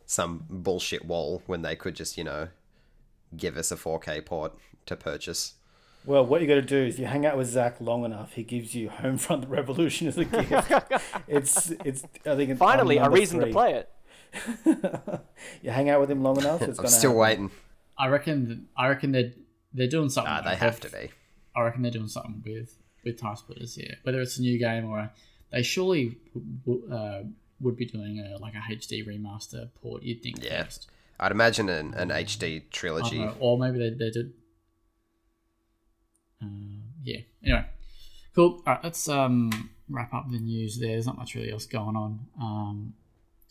some 0.06 0.45
bullshit 0.49 1.03
wall 1.03 1.44
when 1.48 1.61
they 1.61 1.76
could 1.76 1.95
just 1.95 2.18
you 2.18 2.23
know 2.23 2.48
give 3.35 3.57
us 3.57 3.72
a 3.72 3.76
4K 3.76 4.26
port 4.26 4.53
to 4.85 4.95
purchase. 4.95 5.56
Well, 6.06 6.26
what 6.26 6.39
you 6.41 6.48
got 6.48 6.56
to 6.56 6.61
do 6.61 6.77
is 6.77 6.98
you 6.98 7.06
hang 7.06 7.26
out 7.26 7.35
with 7.35 7.48
Zach 7.48 7.81
long 7.81 8.06
enough. 8.06 8.31
He 8.31 8.44
gives 8.44 8.73
you 8.73 8.88
Homefront 8.88 9.41
the 9.41 9.48
Revolution 9.48 10.07
as 10.07 10.18
a 10.18 10.23
gift. 10.23 10.72
it's 11.27 11.72
it's. 11.84 12.03
I 12.26 12.35
think 12.35 12.52
it's 12.52 12.60
Finally, 12.60 12.98
I'm 12.98 13.02
a 13.02 13.06
number 13.07 13.19
reason 13.19 13.39
to 13.41 13.48
play 13.48 13.73
it. 13.73 13.89
you 15.61 15.72
hang 15.72 15.89
out 15.89 15.99
with 15.99 16.10
him 16.10 16.23
long 16.23 16.38
enough. 16.38 16.61
It's 16.61 16.80
I'm 16.80 16.85
gonna 16.85 16.89
still 16.89 17.11
happen. 17.11 17.19
waiting. 17.19 17.52
I 17.98 18.07
reckon. 18.07 18.68
I 18.77 18.88
reckon 18.88 19.11
they're 19.11 19.34
they're 19.78 19.88
doing 19.88 20.10
something. 20.10 20.34
Ah, 20.34 20.41
they 20.41 20.56
have 20.56 20.80
to 20.82 20.90
be. 20.90 21.10
I 21.56 21.62
reckon 21.62 21.82
they're 21.82 21.91
doing 21.91 22.08
something 22.08 22.44
with 22.45 22.76
with 23.06 23.20
TimeSplitters. 23.20 23.78
Yeah, 23.78 23.95
whether 24.04 24.20
it's 24.22 24.38
a 24.38 24.41
new 24.41 24.58
game 24.60 24.86
or 24.86 24.99
a, 24.99 25.12
they 25.52 25.64
surely 25.64 26.18
w- 26.34 26.58
w- 26.66 26.94
uh, 26.94 27.24
would 27.62 27.78
be 27.78 27.86
doing 27.86 28.20
a 28.20 28.38
like 28.40 28.54
a 28.56 28.58
HD 28.74 29.06
remaster 29.08 29.70
port. 29.82 30.04
You'd 30.04 30.22
think 30.22 30.44
Yeah. 30.44 30.64
first. 30.64 30.90
I'd 31.20 31.32
imagine 31.32 31.68
an, 31.70 31.94
an 31.95 32.10
HD 32.10 32.70
trilogy. 32.70 33.18
know, 33.20 33.36
or 33.40 33.58
maybe 33.58 33.80
they 33.80 33.90
they 33.91 34.12
did. 34.12 34.34
Uh, 36.41 36.48
yeah. 37.04 37.20
Anyway, 37.44 37.66
cool. 38.36 38.62
All 38.68 38.74
right, 38.74 38.84
let's 38.84 39.08
um 39.10 39.70
wrap 39.90 40.14
up 40.14 40.30
the 40.30 40.40
news. 40.40 40.80
There. 40.80 40.90
There's 40.90 41.08
not 41.08 41.18
much 41.18 41.34
really 41.36 41.52
else 41.52 41.66
going 41.66 41.95
on. 41.95 42.20
Um, 42.40 42.94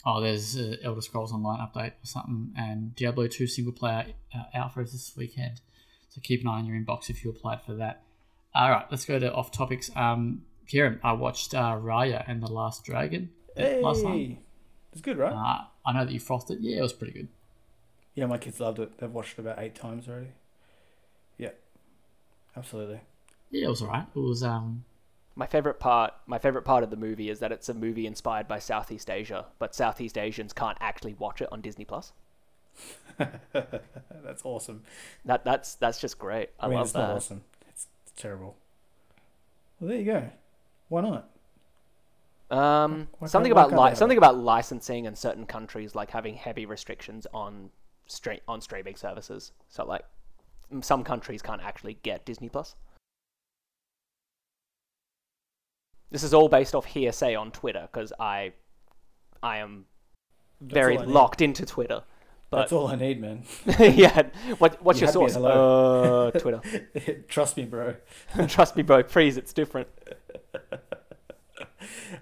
oh, 0.05 0.21
there's 0.21 0.57
uh, 0.57 0.77
Elder 0.83 1.01
Scrolls 1.01 1.33
Online 1.33 1.59
update 1.59 1.93
or 1.93 2.07
something, 2.07 2.53
and 2.57 2.95
Diablo 2.95 3.27
2 3.27 3.47
single 3.49 3.73
player 3.73 4.07
uh, 4.35 4.45
out 4.55 4.73
for 4.75 4.83
us 4.83 4.93
this 4.93 5.15
weekend. 5.17 5.61
So 6.17 6.23
keep 6.23 6.41
an 6.41 6.49
eye 6.49 6.53
on 6.61 6.65
your 6.65 6.75
inbox 6.77 7.11
if 7.11 7.23
you 7.23 7.29
applied 7.31 7.61
for 7.61 7.75
that. 7.75 8.03
All 8.55 8.71
right, 8.71 8.87
let's 8.91 9.05
go 9.05 9.19
to 9.19 9.31
off 9.35 9.51
topics. 9.53 9.91
Um, 9.95 10.45
Kieran, 10.67 10.99
I 11.05 11.13
watched 11.13 11.53
uh, 11.55 11.77
Raya 11.77 12.25
and 12.27 12.43
the 12.43 12.51
Last 12.51 12.85
Dragon 12.87 13.29
Hey, 13.55 13.83
last 13.83 14.03
night. 14.03 14.39
it's 14.93 15.03
good, 15.03 15.19
right? 15.19 15.31
Uh, 15.35 15.65
I 15.87 15.93
know 15.93 16.07
that 16.07 16.13
you 16.13 16.19
frothed 16.19 16.51
it. 16.51 16.61
Yeah, 16.63 16.79
it 16.79 16.83
was 16.83 16.95
pretty 16.95 17.13
good. 17.13 17.29
yeah, 18.15 18.25
my 18.25 18.39
kids 18.39 18.59
loved 18.61 18.79
it. 18.79 18.97
They've 18.97 19.11
watched 19.13 19.35
it 19.39 19.43
about 19.43 19.59
eight 19.59 19.75
times 19.75 20.09
already. 20.09 20.29
Yeah, 21.37 21.51
absolutely. 22.57 23.01
Yeah, 23.51 23.67
it 23.67 23.69
was 23.69 23.83
alright. 23.83 24.07
It 24.15 24.19
was 24.19 24.43
um, 24.43 24.85
My 25.35 25.47
favorite 25.47 25.79
part, 25.79 26.15
my 26.27 26.39
favorite 26.39 26.63
part 26.65 26.83
of 26.83 26.89
the 26.89 26.97
movie 26.97 27.29
is 27.29 27.41
that 27.41 27.53
it's 27.53 27.69
a 27.69 27.75
movie 27.75 28.07
inspired 28.07 28.49
by 28.49 28.59
Southeast 28.59 29.11
Asia, 29.11 29.45
but 29.59 29.75
Southeast 29.75 30.17
Asians 30.17 30.55
can't 30.55 30.79
actually 30.81 31.13
watch 31.15 31.43
it 31.43 31.49
on 31.53 31.61
Disney 31.61 31.85
Plus. 31.85 32.13
That's 33.19 34.45
awesome. 34.45 34.83
That 35.25 35.45
that's 35.45 35.75
that's 35.77 36.01
just 36.01 36.19
great. 36.19 36.51
I, 36.61 36.67
I, 36.67 36.69
mean, 36.69 36.77
love 36.77 36.87
it's 36.87 36.93
that. 36.93 36.99
not 36.99 37.17
awesome. 37.17 37.45
It's, 37.69 37.87
it's 38.03 38.21
terrible. 38.21 38.57
Well, 39.81 39.89
there 39.89 39.99
you 39.99 40.05
go. 40.05 40.29
Why 40.89 41.01
not? 41.01 41.31
Um, 42.51 43.09
Why 43.19 43.27
something 43.27 43.53
about 43.53 43.73
li- 43.73 43.95
something 43.95 44.19
about 44.19 44.37
licensing 44.39 45.07
in 45.07 45.17
certain 45.17 45.47
countries, 45.47 45.95
like 45.95 46.11
having 46.11 46.35
heavy 46.35 46.67
restrictions 46.67 47.27
on 47.33 47.71
straight 48.07 48.43
on 48.47 48.61
streaming 48.61 48.97
services. 48.97 49.53
So 49.69 49.85
like, 49.85 50.05
some 50.81 51.03
countries 51.03 51.43
can't 51.43 51.63
actually 51.63 51.99
get 52.03 52.25
Disney 52.25 52.49
Plus. 52.49 52.77
This 56.11 56.23
is 56.23 56.33
all 56.33 56.49
based 56.49 56.75
off 56.75 56.85
hearsay 56.85 57.35
on 57.35 57.51
Twitter 57.51 57.89
because 57.91 58.13
I, 58.21 58.53
I 59.43 59.59
am 59.59 59.87
very 60.61 60.99
I 60.99 61.03
locked 61.03 61.41
into 61.41 61.67
Twitter. 61.67 62.03
That's 62.51 62.73
all 62.73 62.87
I 62.89 62.95
need, 62.95 63.21
man. 63.21 63.43
yeah, 63.79 64.23
what, 64.59 64.81
what's 64.83 65.01
You 65.01 65.07
your 65.07 65.13
had 65.13 65.19
me 65.19 65.25
at 65.27 65.31
source? 65.31 65.35
hello. 65.35 66.29
Uh, 66.29 66.31
Twitter. 66.39 67.23
Trust 67.29 67.57
me, 67.57 67.65
bro. 67.65 67.95
Trust 68.47 68.77
me, 68.77 68.83
bro. 68.83 69.03
Please, 69.03 69.37
it's 69.37 69.53
different. 69.53 69.89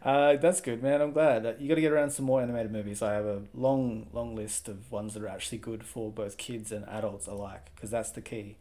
Uh, 0.03 0.37
that's 0.37 0.61
good, 0.61 0.83
man. 0.83 1.01
I'm 1.01 1.13
glad. 1.13 1.47
Uh, 1.47 1.53
You 1.59 1.69
got 1.69 1.75
to 1.77 1.81
get 1.81 1.93
around 1.93 2.11
some 2.11 2.25
more 2.27 2.43
animated 2.43 2.71
movies. 2.73 3.03
I 3.03 3.13
have 3.15 3.25
a 3.25 3.43
long, 3.55 4.09
long 4.13 4.35
list 4.37 4.69
of 4.69 4.91
ones 4.93 5.15
that 5.15 5.23
are 5.23 5.29
actually 5.29 5.59
good 5.59 5.85
for 5.85 6.11
both 6.11 6.37
kids 6.37 6.71
and 6.73 6.85
adults 6.89 7.27
alike, 7.27 7.71
because 7.75 7.91
that's 7.91 8.11
the 8.11 8.21
key. 8.21 8.57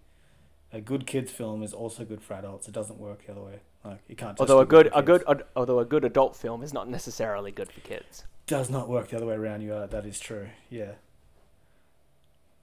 A 0.71 0.81
good 0.81 1.05
kids 1.05 1.31
film 1.31 1.61
is 1.61 1.73
also 1.73 2.03
good 2.05 2.21
for 2.21 2.33
adults. 2.35 2.67
It 2.67 2.73
doesn't 2.73 2.97
work 2.99 3.25
the 3.25 3.31
other 3.33 3.41
way. 3.41 3.59
Like 3.83 3.99
you 4.07 4.15
can't. 4.15 4.37
Just 4.37 4.49
Although 4.49 4.61
a 4.61 4.65
good, 4.65 4.89
a 4.95 5.03
good, 5.03 5.23
ad- 5.27 5.43
although 5.55 5.79
a 5.79 5.85
good 5.85 6.03
adult 6.05 6.35
film 6.35 6.63
is 6.63 6.73
not 6.73 6.89
necessarily 6.89 7.51
good 7.51 7.71
for 7.71 7.81
kids. 7.81 8.23
does 8.47 8.69
not 8.69 8.87
work 8.89 9.09
the 9.09 9.17
other 9.17 9.25
way 9.25 9.35
around. 9.35 9.61
You 9.61 9.73
are. 9.75 9.87
That 9.87 10.05
is 10.05 10.19
true. 10.19 10.47
Yeah. 10.69 10.93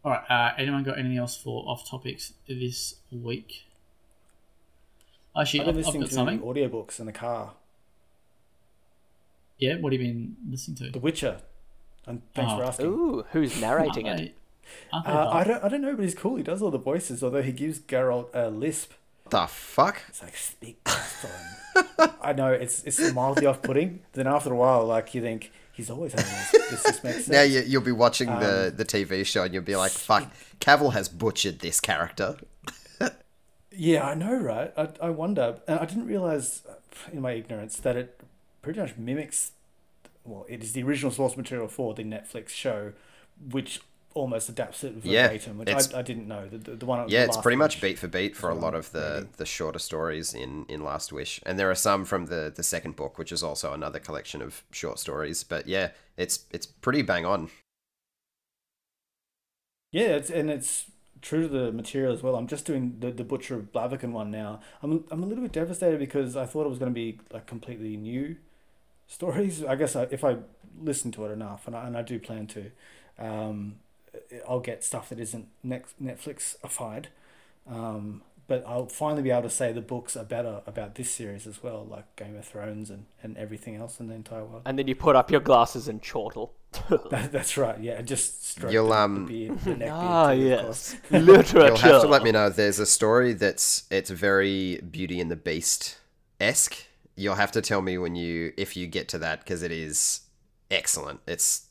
All 0.05 0.13
right. 0.13 0.23
Uh, 0.31 0.53
anyone 0.59 0.83
got 0.83 0.99
anything 0.99 1.19
else 1.19 1.37
for 1.37 1.65
off 1.69 1.89
topics 1.89 2.33
this 2.49 2.97
week? 3.13 3.65
Actually, 5.39 5.61
I've 5.61 5.69
I've, 5.69 5.75
been 5.75 5.81
I've 5.81 5.87
listening 5.87 6.01
got 6.03 6.09
to 6.09 6.15
something. 6.15 6.41
audiobooks 6.41 6.99
in 7.01 7.07
the 7.07 7.13
car. 7.13 7.53
Yeah, 9.59 9.77
what 9.77 9.93
have 9.93 10.01
you 10.01 10.09
been 10.09 10.37
listening 10.49 10.77
to? 10.79 10.91
The 10.91 10.99
Witcher. 10.99 11.41
And 12.07 12.23
thanks 12.35 12.53
Oh. 12.53 12.59
for 12.59 12.65
asking. 12.65 12.87
Ooh, 12.87 13.25
who's 13.33 13.61
narrating 13.61 14.07
it? 14.07 14.17
they- 14.17 14.35
aren't 14.93 15.07
they 15.07 15.13
Uh, 15.13 15.29
I 15.31 15.45
don't. 15.45 15.65
I 15.65 15.69
don't 15.69 15.83
know, 15.83 15.95
but 15.95 16.03
he's 16.03 16.15
cool. 16.15 16.37
He 16.37 16.43
does 16.43 16.63
all 16.63 16.71
the 16.71 16.79
voices. 16.79 17.23
Although 17.23 17.43
he 17.43 17.53
gives 17.53 17.79
Geralt 17.81 18.29
a 18.35 18.49
lisp. 18.51 18.93
The 19.29 19.47
fuck? 19.47 20.03
It's 20.09 20.23
like 20.23 20.37
speak. 20.37 20.81
I 22.23 22.33
know 22.33 22.53
it's 22.53 22.83
it's 22.85 23.13
mildly 23.13 23.47
off-putting. 23.47 24.01
Then 24.15 24.27
after 24.27 24.53
a 24.53 24.57
while, 24.57 24.85
like 24.87 25.15
you 25.15 25.21
think 25.21 25.53
he's 25.81 25.91
always 25.91 26.13
having 26.13 26.31
this. 26.31 26.83
This 26.83 27.05
makes 27.05 27.17
sense. 27.25 27.29
Now 27.29 27.43
you, 27.43 27.61
you'll 27.67 27.83
be 27.83 27.93
watching 27.93 28.29
Um, 28.29 28.41
the, 28.41 28.73
the 28.77 28.85
TV 28.85 29.25
show 29.25 29.43
and 29.45 29.53
you'll 29.55 29.63
be 29.63 29.77
like, 29.77 29.93
fuck, 29.93 30.31
Cavill 30.61 30.93
has 30.93 31.09
butchered 31.09 31.61
this 31.61 31.81
character. 31.81 32.37
Yeah, 33.73 34.07
I 34.07 34.15
know, 34.15 34.37
right? 34.37 34.73
I, 34.77 34.89
I 35.01 35.11
wonder. 35.11 35.61
And 35.67 35.79
I 35.79 35.87
didn't 35.87 36.07
realize, 36.07 36.63
uh, 36.69 36.75
in 37.13 37.23
my 37.23 37.33
ignorance, 37.33 37.77
that 37.79 37.97
it 37.97 38.21
pretty 38.63 38.81
much 38.81 38.97
mimics. 38.99 39.53
Well, 40.25 40.45
it 40.49 40.63
is 40.63 40.73
the 40.73 40.83
original 40.83 41.11
source 41.13 41.37
material 41.37 41.69
for 41.69 41.95
the 41.95 42.03
Netflix 42.03 42.49
show, 42.51 42.93
which 43.51 43.81
almost 44.15 44.49
adapts 44.49 44.83
it 44.85 44.95
Yeah, 45.03 45.29
verbatim, 45.29 45.59
which 45.59 45.71
I, 45.71 45.99
I 45.99 46.03
didn't 46.03 46.27
know. 46.27 46.49
The, 46.49 46.59
the, 46.59 46.77
the 46.77 46.87
one. 46.87 47.09
Yeah, 47.09 47.25
it's 47.25 47.37
pretty 47.37 47.57
much 47.57 47.81
beat 47.81 47.99
for 47.99 48.09
beat 48.09 48.37
for 48.37 48.51
a 48.51 48.55
lot 48.55 48.75
of 48.75 48.91
the, 48.93 49.15
maybe. 49.15 49.29
the 49.37 49.47
shorter 49.47 49.79
stories 49.79 50.35
in, 50.35 50.67
in 50.69 50.83
Last 50.83 51.13
Wish. 51.13 51.41
And 51.47 51.59
there 51.59 51.71
are 51.71 51.75
some 51.77 52.05
from 52.05 52.27
the, 52.27 52.53
the 52.55 52.63
second 52.63 52.97
book, 52.97 53.19
which 53.19 53.33
is 53.33 53.43
also 53.43 53.73
another 53.73 53.99
collection 53.99 54.43
of 54.43 54.65
short 54.71 54.99
stories. 54.99 55.45
But 55.45 55.67
yeah, 55.67 55.91
it's 56.17 56.45
it's 56.51 56.67
pretty 56.67 57.03
bang 57.03 57.25
on. 57.25 57.51
Yeah, 59.93 60.09
it's 60.09 60.31
and 60.31 60.51
it's 60.51 60.87
true 61.23 61.43
to 61.43 61.49
the 61.49 61.73
material 61.73 62.13
as 62.13 62.23
well. 62.23 62.37
I'm 62.37 62.47
just 62.47 62.65
doing 62.65 62.97
the, 62.99 63.11
the 63.11 63.25
Butcher 63.25 63.57
of 63.57 63.73
Blaviken 63.73 64.13
one 64.13 64.31
now. 64.31 64.61
I'm 64.83 65.05
I'm 65.11 65.23
a 65.23 65.27
little 65.27 65.43
bit 65.43 65.53
devastated 65.53 65.99
because 65.99 66.37
I 66.37 66.47
thought 66.47 66.67
it 66.67 66.71
was 66.71 66.79
going 66.79 66.93
to 66.93 66.95
be 66.95 67.19
like 67.33 67.47
completely 67.47 67.97
new 67.97 68.37
stories. 69.07 69.65
I 69.65 69.75
guess 69.75 69.97
I, 69.97 70.03
if 70.11 70.25
I 70.25 70.37
listen 70.81 71.11
to 71.13 71.27
it 71.27 71.33
enough, 71.33 71.67
and 71.67 71.77
I, 71.77 71.87
and 71.87 71.97
I 71.97 72.03
do 72.03 72.19
plan 72.19 72.47
to, 72.49 72.71
um, 73.19 73.77
I'll 74.49 74.61
get 74.61 74.85
stuff 74.85 75.09
that 75.09 75.21
isn't 75.21 75.49
next 75.63 76.03
Netflix-ified. 76.03 77.07
Um, 77.69 78.23
but 78.51 78.65
I'll 78.67 78.87
finally 78.87 79.23
be 79.23 79.31
able 79.31 79.43
to 79.43 79.51
say 79.51 79.73
the 79.73 79.81
books 79.81 80.17
are 80.17 80.25
better 80.25 80.63
about 80.67 80.97
this 80.97 81.09
series 81.09 81.47
as 81.47 81.63
well, 81.63 81.87
like 81.89 82.17
Game 82.17 82.37
of 82.37 82.45
Thrones 82.45 82.91
and, 82.91 83.07
and 83.23 83.39
everything 83.39 83.77
else 83.77 84.01
in 84.01 84.09
the 84.09 84.15
entire 84.17 84.45
world. 84.45 84.63
And 84.67 84.77
then 84.77 84.89
you 84.89 84.97
put 84.97 85.15
up 85.15 85.31
your 85.31 85.41
glasses 85.41 85.87
and 85.87 86.03
chortle. 86.03 86.53
That, 87.11 87.31
that's 87.31 87.57
right. 87.57 87.81
Yeah, 87.81 88.03
just 88.03 88.49
stroke 88.49 88.73
You'll, 88.73 88.89
the, 88.89 88.97
um, 88.97 89.27
the 89.27 89.47
beard, 89.47 89.61
the 89.61 89.71
neck 89.71 89.79
beard 89.79 89.93
ah, 89.93 90.33
too, 90.33 90.41
yes, 90.41 90.63
course. 90.63 90.97
literature. 91.11 91.67
You'll 91.67 91.77
have 91.77 92.03
to 92.03 92.09
let 92.09 92.25
me 92.25 92.33
know. 92.33 92.49
There's 92.49 92.81
a 92.81 92.87
story 92.87 93.35
that's 93.35 93.85
it's 93.91 94.11
very 94.11 94.79
Beauty 94.79 95.21
and 95.21 95.31
the 95.31 95.37
Beast 95.37 95.99
esque. 96.41 96.77
You'll 97.15 97.37
have 97.37 97.53
to 97.53 97.61
tell 97.61 97.83
me 97.83 97.99
when 97.99 98.17
you 98.17 98.53
if 98.57 98.77
you 98.77 98.89
get 98.89 99.09
to 99.11 99.19
that 99.19 99.41
because 99.41 99.63
it 99.63 99.71
is 99.71 100.23
excellent. 100.71 101.21
It's 101.27 101.67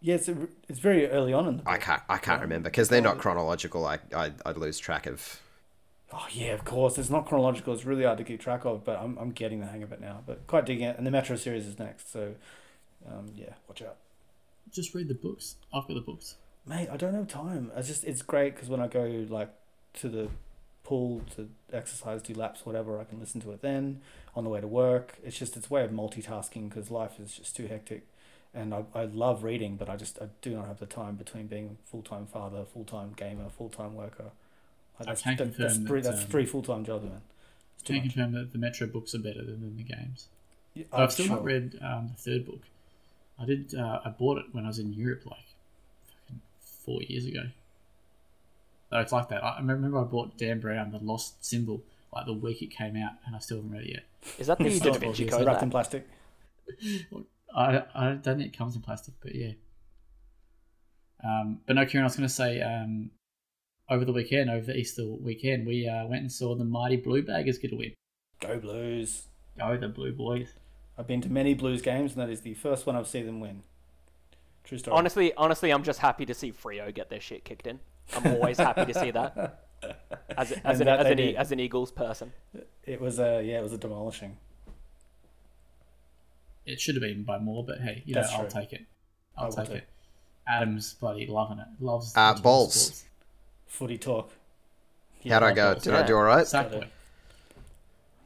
Yeah, 0.00 0.14
it's, 0.14 0.28
it's 0.68 0.78
very 0.78 1.08
early 1.08 1.32
on 1.32 1.48
in 1.48 1.56
the 1.58 1.62
book. 1.62 1.72
I 1.72 1.78
can't 1.78 2.02
I 2.08 2.18
can't 2.18 2.40
remember 2.40 2.68
because 2.70 2.88
they're 2.88 3.00
not 3.00 3.18
chronological. 3.18 3.84
I 3.86 3.98
I 4.14 4.32
I'd 4.46 4.56
lose 4.56 4.78
track 4.78 5.06
of. 5.06 5.40
Oh 6.12 6.26
yeah, 6.30 6.52
of 6.52 6.64
course. 6.64 6.96
It's 6.98 7.10
not 7.10 7.26
chronological. 7.26 7.74
It's 7.74 7.84
really 7.84 8.04
hard 8.04 8.18
to 8.18 8.24
keep 8.24 8.40
track 8.40 8.64
of, 8.64 8.84
but 8.84 8.98
I'm 8.98 9.18
I'm 9.18 9.32
getting 9.32 9.60
the 9.60 9.66
hang 9.66 9.82
of 9.82 9.92
it 9.92 10.00
now. 10.00 10.20
But 10.26 10.46
quite 10.46 10.66
digging 10.66 10.84
it. 10.86 10.96
And 10.96 11.06
the 11.06 11.10
Metro 11.10 11.36
series 11.36 11.66
is 11.66 11.78
next, 11.78 12.12
so 12.12 12.34
um, 13.10 13.32
yeah, 13.36 13.54
watch 13.68 13.82
out, 13.82 13.96
Just 14.72 14.94
read 14.94 15.08
the 15.08 15.14
books. 15.14 15.56
I've 15.74 15.86
got 15.86 15.94
the 15.94 16.00
books. 16.00 16.36
mate. 16.66 16.88
I 16.92 16.96
don't 16.96 17.14
have 17.14 17.28
time. 17.28 17.70
I 17.76 17.82
just 17.82 18.04
it's 18.04 18.22
great 18.22 18.54
because 18.54 18.68
when 18.68 18.80
I 18.80 18.86
go 18.86 19.26
like 19.28 19.50
to 19.94 20.08
the 20.08 20.28
pool 20.84 21.22
to 21.36 21.48
exercise, 21.72 22.22
do 22.22 22.34
laps, 22.34 22.64
whatever, 22.64 23.00
I 23.00 23.04
can 23.04 23.18
listen 23.20 23.40
to 23.42 23.50
it 23.52 23.62
then 23.62 24.00
on 24.34 24.44
the 24.44 24.50
way 24.50 24.60
to 24.60 24.66
work. 24.68 25.18
It's 25.24 25.38
just 25.38 25.56
it's 25.56 25.68
a 25.68 25.74
way 25.74 25.84
of 25.84 25.90
multitasking 25.90 26.68
because 26.68 26.90
life 26.90 27.18
is 27.20 27.34
just 27.34 27.56
too 27.56 27.66
hectic. 27.66 28.06
And 28.58 28.74
I, 28.74 28.82
I 28.94 29.04
love 29.04 29.44
reading, 29.44 29.76
but 29.76 29.88
I 29.88 29.96
just 29.96 30.18
I 30.20 30.26
do 30.42 30.50
not 30.56 30.66
have 30.66 30.80
the 30.80 30.86
time 30.86 31.14
between 31.14 31.46
being 31.46 31.78
full 31.84 32.02
time 32.02 32.26
father, 32.26 32.64
full 32.72 32.84
time 32.84 33.12
gamer, 33.16 33.48
full 33.56 33.68
time 33.68 33.94
worker. 33.94 34.30
Like, 34.98 35.08
I 35.08 35.12
that's, 35.12 35.22
can 35.22 35.36
that- 35.36 35.44
that's 35.56 35.74
confirm 35.74 35.86
three 35.86 36.00
that, 36.00 36.10
that's 36.10 36.24
um, 36.24 36.30
three 36.30 36.44
full 36.46 36.62
time 36.62 36.84
jobs, 36.84 37.04
man. 37.04 37.20
It's 37.74 37.84
too 37.84 37.94
Can 37.94 38.02
much. 38.02 38.14
confirm 38.14 38.32
that 38.32 38.52
the 38.52 38.58
Metro 38.58 38.86
books 38.88 39.14
are 39.14 39.20
better 39.20 39.44
than, 39.44 39.60
than 39.60 39.76
the 39.76 39.84
games. 39.84 40.26
Yeah, 40.74 40.84
I've 40.92 41.00
I'm 41.02 41.10
still 41.10 41.26
sure. 41.26 41.36
not 41.36 41.44
read 41.44 41.78
um, 41.80 42.10
the 42.16 42.20
third 42.20 42.46
book. 42.46 42.60
I 43.40 43.44
did. 43.44 43.74
Uh, 43.74 44.00
I 44.04 44.08
bought 44.10 44.38
it 44.38 44.46
when 44.52 44.64
I 44.64 44.68
was 44.68 44.80
in 44.80 44.92
Europe, 44.92 45.22
like 45.26 45.46
fucking 46.26 46.40
four 46.84 47.00
years 47.02 47.24
ago. 47.26 47.44
So 48.90 48.98
it's 48.98 49.12
like 49.12 49.28
that. 49.28 49.44
I 49.44 49.50
I 49.50 49.60
remember 49.60 50.00
I 50.00 50.04
bought 50.04 50.36
Dan 50.36 50.58
Brown, 50.60 50.90
the 50.90 50.98
Lost 50.98 51.44
Symbol, 51.44 51.82
like 52.12 52.26
the 52.26 52.32
week 52.32 52.60
it 52.62 52.70
came 52.72 52.96
out, 52.96 53.12
and 53.24 53.36
I 53.36 53.38
still 53.38 53.58
haven't 53.58 53.70
read 53.72 53.84
it 53.84 53.90
yet. 53.90 54.04
Is 54.38 54.48
that 54.48 54.58
the 54.58 54.64
It's 54.66 54.80
Da 54.80 54.90
not 54.90 55.00
Vinci 55.00 55.26
Code? 55.26 55.46
wrapped 55.46 55.62
in 55.62 55.70
plastic. 55.70 56.08
I 57.54 57.82
I 57.94 58.04
don't 58.10 58.22
think 58.22 58.54
it 58.54 58.56
comes 58.56 58.76
in 58.76 58.82
plastic, 58.82 59.14
but 59.22 59.34
yeah. 59.34 59.52
Um, 61.24 61.60
but 61.66 61.76
no, 61.76 61.84
Kieran, 61.84 62.04
I 62.04 62.06
was 62.06 62.16
going 62.16 62.28
to 62.28 62.34
say 62.34 62.62
um, 62.62 63.10
over 63.90 64.04
the 64.04 64.12
weekend, 64.12 64.50
over 64.50 64.64
the 64.64 64.76
Easter 64.76 65.04
weekend, 65.04 65.66
we 65.66 65.88
uh, 65.88 66.06
went 66.06 66.22
and 66.22 66.30
saw 66.30 66.54
the 66.54 66.64
mighty 66.64 66.96
Blue 66.96 67.22
Baggers 67.22 67.58
get 67.58 67.72
a 67.72 67.76
win. 67.76 67.92
Go 68.40 68.58
Blues. 68.58 69.26
Go 69.58 69.76
the 69.76 69.88
Blue 69.88 70.12
Boys. 70.12 70.54
I've 70.96 71.06
been 71.06 71.20
to 71.22 71.28
many 71.28 71.54
Blues 71.54 71.82
games, 71.82 72.12
and 72.12 72.22
that 72.22 72.30
is 72.30 72.42
the 72.42 72.54
first 72.54 72.86
one 72.86 72.96
I've 72.96 73.08
seen 73.08 73.26
them 73.26 73.40
win. 73.40 73.62
True 74.64 74.78
story. 74.78 74.96
Honestly, 74.96 75.32
honestly, 75.36 75.70
I'm 75.70 75.82
just 75.82 76.00
happy 76.00 76.26
to 76.26 76.34
see 76.34 76.52
Freo 76.52 76.92
get 76.94 77.08
their 77.08 77.20
shit 77.20 77.44
kicked 77.44 77.66
in. 77.66 77.80
I'm 78.14 78.34
always 78.34 78.58
happy 78.58 78.84
to 78.84 78.94
see 78.94 79.10
that. 79.10 79.64
As, 80.36 80.50
as, 80.64 80.80
an, 80.80 80.86
that 80.86 81.06
as, 81.06 81.06
an, 81.06 81.20
E- 81.20 81.36
as 81.36 81.52
an 81.52 81.60
Eagles 81.60 81.92
person. 81.92 82.32
it 82.82 83.00
was 83.00 83.20
a 83.20 83.40
yeah, 83.44 83.60
it 83.60 83.62
was 83.62 83.72
a 83.72 83.78
demolishing. 83.78 84.36
It 86.68 86.80
should 86.80 86.94
have 86.96 87.02
been 87.02 87.22
by 87.24 87.38
more, 87.38 87.64
but 87.64 87.80
hey, 87.80 88.02
you 88.06 88.14
That's 88.14 88.30
know, 88.30 88.38
I'll 88.38 88.48
true. 88.50 88.60
take 88.60 88.72
it. 88.72 88.82
I 89.36 89.42
I'll 89.42 89.48
will 89.48 89.56
take 89.56 89.66
too. 89.68 89.72
it. 89.74 89.88
Adam's 90.46 90.94
bloody 90.94 91.26
loving 91.26 91.58
it. 91.58 91.66
Loves 91.80 92.14
Uh, 92.16 92.20
watching 92.30 92.42
balls. 92.42 92.74
sports. 92.74 93.04
Footy 93.66 93.98
talk. 93.98 94.30
How'd 95.28 95.42
I 95.42 95.52
go? 95.52 95.72
balls. 95.74 95.84
Did 95.84 95.94
I 95.94 96.06
do 96.06 96.16
all 96.16 96.22
right? 96.22 96.42
Exactly. 96.42 96.86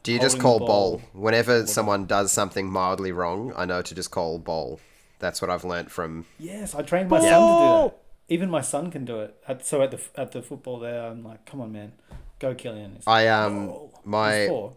Do 0.02 0.12
you 0.12 0.19
just 0.19 0.36
Holding 0.36 0.43
call 0.43 0.59
the 0.59 0.64
bowl 0.66 0.98
ball. 0.98 1.23
whenever 1.23 1.66
someone 1.66 2.06
does 2.06 2.32
something 2.32 2.69
mildly 2.70 3.12
wrong? 3.12 3.52
I 3.56 3.64
know 3.64 3.82
to 3.82 3.94
just 3.94 4.10
call 4.10 4.39
bowl. 4.39 4.81
That's 5.20 5.40
what 5.40 5.48
I've 5.51 5.64
learnt 5.64 5.90
from. 5.93 6.27
Yes, 6.39 6.74
I 6.74 6.82
trained 6.82 7.09
my 7.09 7.20
son 7.20 7.28
to 7.28 7.31
do 7.31 7.39
that. 7.39 7.94
even 8.35 8.51
my 8.51 8.60
son 8.62 8.90
can 8.90 9.05
do 9.05 9.20
it. 9.20 9.36
At, 9.47 9.64
so 9.64 9.81
at 9.82 9.93
the 9.93 10.01
at 10.16 10.32
the 10.32 10.43
football 10.43 10.81
there, 10.81 11.05
I'm 11.06 11.23
like, 11.23 11.47
come 11.47 11.60
on, 11.60 11.70
man, 11.73 11.93
go 12.40 12.52
Killian. 12.55 12.97
He's 12.97 13.05
I 13.06 13.24
like, 13.24 13.31
um 13.31 13.69
"Oh." 13.69 13.90
He's 13.94 14.06
my 14.06 14.47
four, 14.48 14.77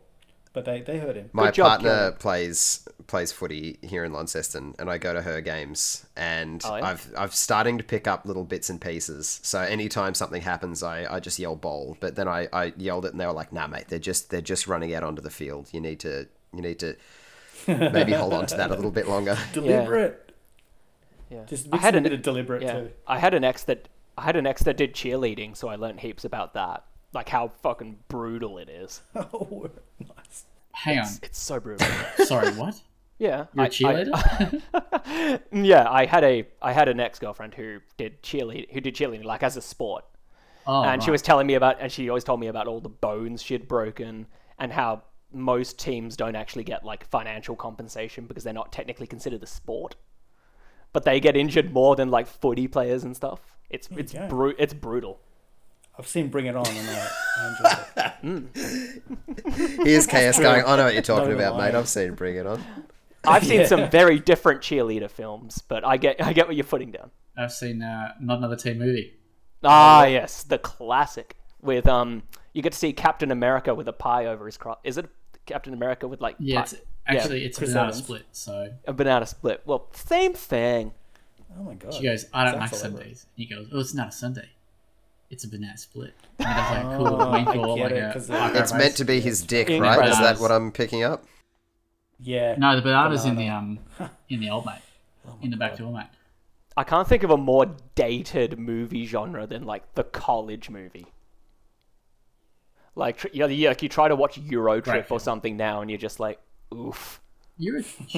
but 0.55 0.63
they 0.65 0.79
they 0.81 0.97
hurt 0.97 1.17
him. 1.17 1.29
my 1.33 1.47
Good 1.47 1.55
job, 1.55 1.67
partner 1.67 1.89
Kieran. 1.89 2.13
plays 2.13 2.87
plays 3.07 3.31
footy 3.31 3.77
here 3.83 4.03
in 4.05 4.13
Launceston, 4.13 4.73
and 4.79 4.89
I 4.89 4.97
go 4.97 5.13
to 5.13 5.21
her 5.21 5.41
games, 5.41 6.05
and 6.15 6.61
Oh, 6.65 6.77
yeah? 6.77 6.87
I've 6.87 7.13
I've 7.15 7.35
starting 7.35 7.77
to 7.77 7.83
pick 7.83 8.07
up 8.07 8.25
little 8.25 8.45
bits 8.45 8.69
and 8.69 8.79
pieces. 8.79 9.41
So 9.43 9.59
anytime 9.59 10.13
something 10.15 10.41
happens, 10.41 10.81
I, 10.81 11.13
I 11.13 11.19
just 11.19 11.37
yell 11.37 11.57
bowl. 11.57 11.97
But 11.99 12.15
then 12.15 12.27
I, 12.27 12.47
I 12.53 12.73
yelled 12.77 13.05
it, 13.05 13.11
and 13.11 13.19
they 13.19 13.27
were 13.27 13.33
like, 13.33 13.51
"Nah, 13.51 13.67
mate, 13.67 13.89
they're 13.89 13.99
just 13.99 14.29
they're 14.31 14.41
just 14.41 14.65
running 14.65 14.95
out 14.95 15.03
onto 15.03 15.21
the 15.21 15.29
field. 15.29 15.69
You 15.73 15.81
need 15.81 15.99
to 15.99 16.27
you 16.53 16.61
need 16.61 16.79
to 16.79 16.95
maybe 17.67 18.13
hold 18.13 18.33
on 18.33 18.45
to 18.47 18.57
that 18.57 18.71
a 18.71 18.75
little 18.75 18.91
bit 18.91 19.07
longer." 19.09 19.37
Deliberate. 19.53 20.31
Yeah. 21.29 21.43
Just 21.45 21.67
I 21.67 21.75
mix 21.75 21.83
had 21.83 21.95
a 21.95 21.97
an 21.97 22.03
bit 22.03 22.13
of 22.13 22.21
deliberate 22.21 22.61
yeah. 22.63 22.73
too. 22.73 22.91
I 23.05 23.19
had 23.19 23.33
an 23.33 23.43
ex 23.43 23.63
that 23.63 23.89
I 24.17 24.23
had 24.23 24.37
an 24.37 24.47
ex 24.47 24.63
that 24.63 24.77
did 24.77 24.93
cheerleading, 24.93 25.57
so 25.57 25.67
I 25.67 25.75
learned 25.75 25.99
heaps 25.99 26.23
about 26.23 26.53
that. 26.53 26.85
Like 27.15 27.29
how 27.29 27.47
fucking 27.63 27.97
brutal 28.09 28.57
it 28.59 28.69
is. 28.69 29.01
Oh, 29.15 29.69
nice. 29.99 30.43
Hang 30.73 30.99
on. 30.99 31.05
It's, 31.05 31.19
it's 31.23 31.39
so 31.39 31.59
brutal. 31.59 31.87
Sorry, 32.25 32.49
what? 32.51 32.79
Yeah. 33.17 33.45
You're 33.55 33.63
I- 33.63 33.67
a 33.67 33.69
cheerleader? 33.69 35.41
yeah, 35.51 35.89
I 35.89 36.05
had 36.05 36.23
a 36.23 36.45
I 36.61 36.73
had 36.73 36.89
an 36.89 36.99
ex 36.99 37.17
girlfriend 37.17 37.53
who 37.53 37.79
did 37.97 38.21
cheerlead 38.21 38.71
who 38.71 38.81
did 38.81 38.93
cheerleading 38.95 39.23
like 39.23 39.41
as 39.43 39.55
a 39.57 39.61
sport. 39.61 40.03
oh, 40.67 40.83
and 40.83 41.01
she 41.01 41.11
was 41.11 41.21
telling 41.21 41.47
me 41.47 41.53
about 41.55 41.77
and 41.79 41.89
she 41.91 42.09
always 42.09 42.23
told 42.25 42.39
me 42.41 42.47
about 42.47 42.67
all 42.67 42.81
the 42.81 42.89
bones 42.89 43.41
she'd 43.41 43.67
broken 43.67 44.27
and 44.59 44.73
how 44.73 45.03
most 45.31 45.79
teams 45.79 46.17
don't 46.17 46.35
actually 46.35 46.63
get 46.63 46.83
like 46.83 47.05
financial 47.09 47.55
compensation 47.55 48.25
because 48.25 48.43
they're 48.43 48.53
not 48.53 48.71
technically 48.73 49.07
considered 49.07 49.41
a 49.43 49.47
sport 49.47 49.95
but 50.93 51.03
they 51.03 51.19
get 51.19 51.35
injured 51.35 51.73
more 51.73 51.95
than 51.95 52.09
like 52.09 52.25
footy 52.27 52.67
players 52.67 53.03
and 53.03 53.15
stuff 53.15 53.41
it's 53.69 53.87
it's 53.97 54.13
bru- 54.29 54.55
it's 54.57 54.73
brutal 54.73 55.19
I've 55.97 56.07
seen 56.07 56.27
Bring 56.29 56.45
It 56.47 56.55
On, 56.55 56.65
and 56.67 56.89
I, 56.89 57.09
I 57.37 58.17
enjoyed 58.23 58.47
it. 58.55 59.77
Here's 59.85 60.07
KS 60.07 60.39
going. 60.39 60.63
I 60.65 60.75
know 60.75 60.83
what 60.85 60.93
you're 60.93 61.01
talking 61.01 61.25
Not 61.29 61.31
even 61.33 61.39
about, 61.47 61.57
mate. 61.57 61.75
I've 61.77 61.87
seen 61.87 62.13
Bring 62.15 62.35
It 62.35 62.45
On. 62.47 62.61
i've 63.27 63.43
seen 63.43 63.61
Yeah. 63.61 63.65
some 63.67 63.89
very 63.89 64.19
different 64.19 64.61
cheerleader 64.61 65.09
films 65.09 65.59
but 65.67 65.83
i 65.83 65.97
get 65.97 66.23
i 66.23 66.31
get 66.31 66.45
what 66.45 66.55
you're 66.55 66.63
putting 66.63 66.91
down 66.91 67.09
I've 67.35 67.51
seen 67.51 67.81
uh, 67.81 68.11
not 68.21 68.37
another 68.37 68.55
teen 68.55 68.77
movie. 68.77 69.15
ah 69.63 70.05
yes 70.05 70.43
the 70.43 70.59
classic 70.59 71.35
with 71.59 71.87
um 71.87 72.21
you 72.53 72.61
get 72.61 72.73
to 72.73 72.77
see 72.77 72.93
captain 72.93 73.31
america 73.31 73.73
with 73.73 73.87
a 73.87 73.93
pie 73.93 74.27
over 74.27 74.45
his 74.45 74.57
cross 74.57 74.77
is 74.83 74.99
it 74.99 75.07
captain 75.47 75.73
america 75.73 76.07
with 76.07 76.21
like 76.21 76.35
Yeah, 76.37 76.57
pie- 76.57 76.61
it's, 76.61 76.75
actually 77.07 77.45
it's 77.45 77.57
a 77.57 77.61
Chris 77.61 77.69
banana 77.71 77.87
Evans. 77.87 78.03
split. 78.03 78.25
So 78.31 78.69
a 78.87 78.93
banana 78.93 79.25
split 79.25 79.61
well 79.65 79.87
same 79.93 80.33
thing 80.35 80.91
Oh 81.57 81.63
my 81.63 81.73
god. 81.75 81.93
she 81.95 82.03
goes, 82.03 82.25
I 82.33 82.43
don't 82.43 82.59
Sounds 82.59 82.73
like 82.73 82.81
elaborate. 82.81 83.01
Sundays. 83.01 83.25
He 83.35 83.45
goes, 83.45 83.67
Oh, 83.73 83.79
it's 83.79 83.93
not 83.93 84.09
a 84.09 84.11
Sunday. 84.11 84.49
It's 85.29 85.43
a 85.43 85.47
banana 85.47 85.77
split. 85.77 86.13
And 86.39 86.47
he 86.47 86.53
does 86.53 86.71
like 86.71 86.85
a 86.85 86.97
cool 86.97 87.21
Oh, 87.21 87.31
wink 87.31 87.47
I 87.47 87.57
or 87.57 87.75
get 87.77 87.83
like 87.83 87.91
it, 87.93 88.03
a 88.03 88.13
'cause 88.13 88.29
It's 88.55 88.73
meant 88.73 88.95
to 88.97 89.05
be 89.05 89.19
his 89.19 89.41
dick, 89.41 89.69
In 89.69 89.81
right? 89.81 90.07
Is 90.09 90.17
that 90.19 90.39
what 90.39 90.51
I'm 90.51 90.71
picking 90.71 91.03
up? 91.03 91.25
Yeah. 92.19 92.55
No, 92.57 92.75
the 92.75 92.81
banana's 92.81 93.25
in 93.25 93.35
the 93.35 93.49
um 93.49 93.79
in 94.29 94.39
the 94.39 94.49
old 94.49 94.65
mate. 94.65 94.79
in 95.41 95.49
the 95.49 95.57
back 95.57 95.77
door, 95.77 95.91
mate. 95.91 96.07
I 96.77 96.83
can't 96.83 97.07
think 97.07 97.23
of 97.23 97.31
a 97.31 97.37
more 97.37 97.67
dated 97.95 98.59
movie 98.59 99.05
genre 99.05 99.47
than 99.47 99.63
like 99.63 99.95
the 99.95 100.03
college 100.03 100.69
movie. 100.69 101.07
Like, 102.97 103.17
tr- 103.17 103.27
you, 103.33 103.39
know, 103.39 103.47
you, 103.47 103.67
like 103.67 103.81
you 103.81 103.89
try 103.89 104.07
to 104.07 104.15
watch 104.15 104.37
Euro 104.37 104.73
Great 104.81 104.83
Trip 104.85 105.07
film. 105.07 105.17
or 105.17 105.19
something 105.19 105.57
now, 105.57 105.81
and 105.81 105.89
you're 105.89 105.97
just 105.99 106.19
like, 106.19 106.39
oof. 106.73 107.19
You're 107.57 107.77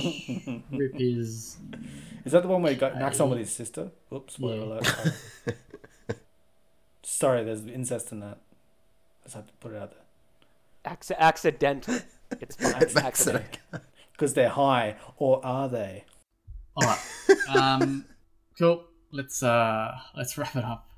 is 0.72 1.58
Is 2.26 2.32
that 2.32 2.42
the 2.44 2.48
one 2.48 2.62
where 2.64 2.74
he 2.74 2.78
got 2.78 3.00
knocks 3.00 3.20
on 3.20 3.30
with 3.30 3.40
his 3.40 3.52
sister? 3.52 3.92
Oops, 4.14 4.34
spoiler 4.34 4.58
Yeah. 4.58 4.64
alert. 4.66 5.14
Sorry. 7.08 7.40
Sorry, 7.40 7.46
there's 7.46 7.66
incest 7.66 8.12
in 8.12 8.20
that. 8.20 8.38
I 9.22 9.26
just 9.26 9.36
had 9.36 9.48
to 9.48 9.54
put 9.62 9.72
it 9.72 9.82
out 9.82 9.92
there. 9.92 10.02
Acc- 10.86 11.12
accidental. 11.18 12.00
It's 12.42 12.58
fine. 12.58 12.76
It's 12.82 12.98
accidental. 12.98 13.80
Because 14.12 14.34
they're 14.34 14.50
high, 14.50 14.98
or 15.18 15.40
are 15.46 15.70
they? 15.70 16.04
alright. 16.76 17.00
Um 17.56 18.04
cool. 18.60 18.84
Let's 19.12 19.42
uh 19.42 19.96
let's 20.16 20.38
wrap 20.38 20.56
it 20.56 20.64
up. 20.66 20.90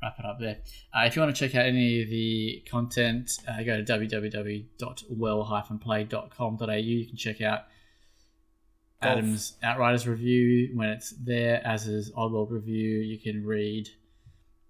Wrap 0.00 0.16
it 0.18 0.24
up 0.24 0.38
there. 0.38 0.58
Uh, 0.94 1.02
if 1.06 1.16
you 1.16 1.22
want 1.22 1.34
to 1.34 1.48
check 1.48 1.56
out 1.56 1.66
any 1.66 2.02
of 2.02 2.08
the 2.08 2.62
content, 2.70 3.32
uh, 3.48 3.64
go 3.64 3.82
to 3.82 3.82
www.well-play.com.au. 3.82 6.72
You 6.72 7.06
can 7.06 7.16
check 7.16 7.40
out 7.40 7.62
Adam's 9.02 9.54
Outriders 9.62 10.06
review 10.06 10.70
when 10.74 10.90
it's 10.90 11.10
there, 11.10 11.60
as 11.66 11.88
is 11.88 12.12
Oddworld 12.12 12.50
review. 12.50 13.00
You 13.00 13.18
can 13.18 13.44
read 13.44 13.88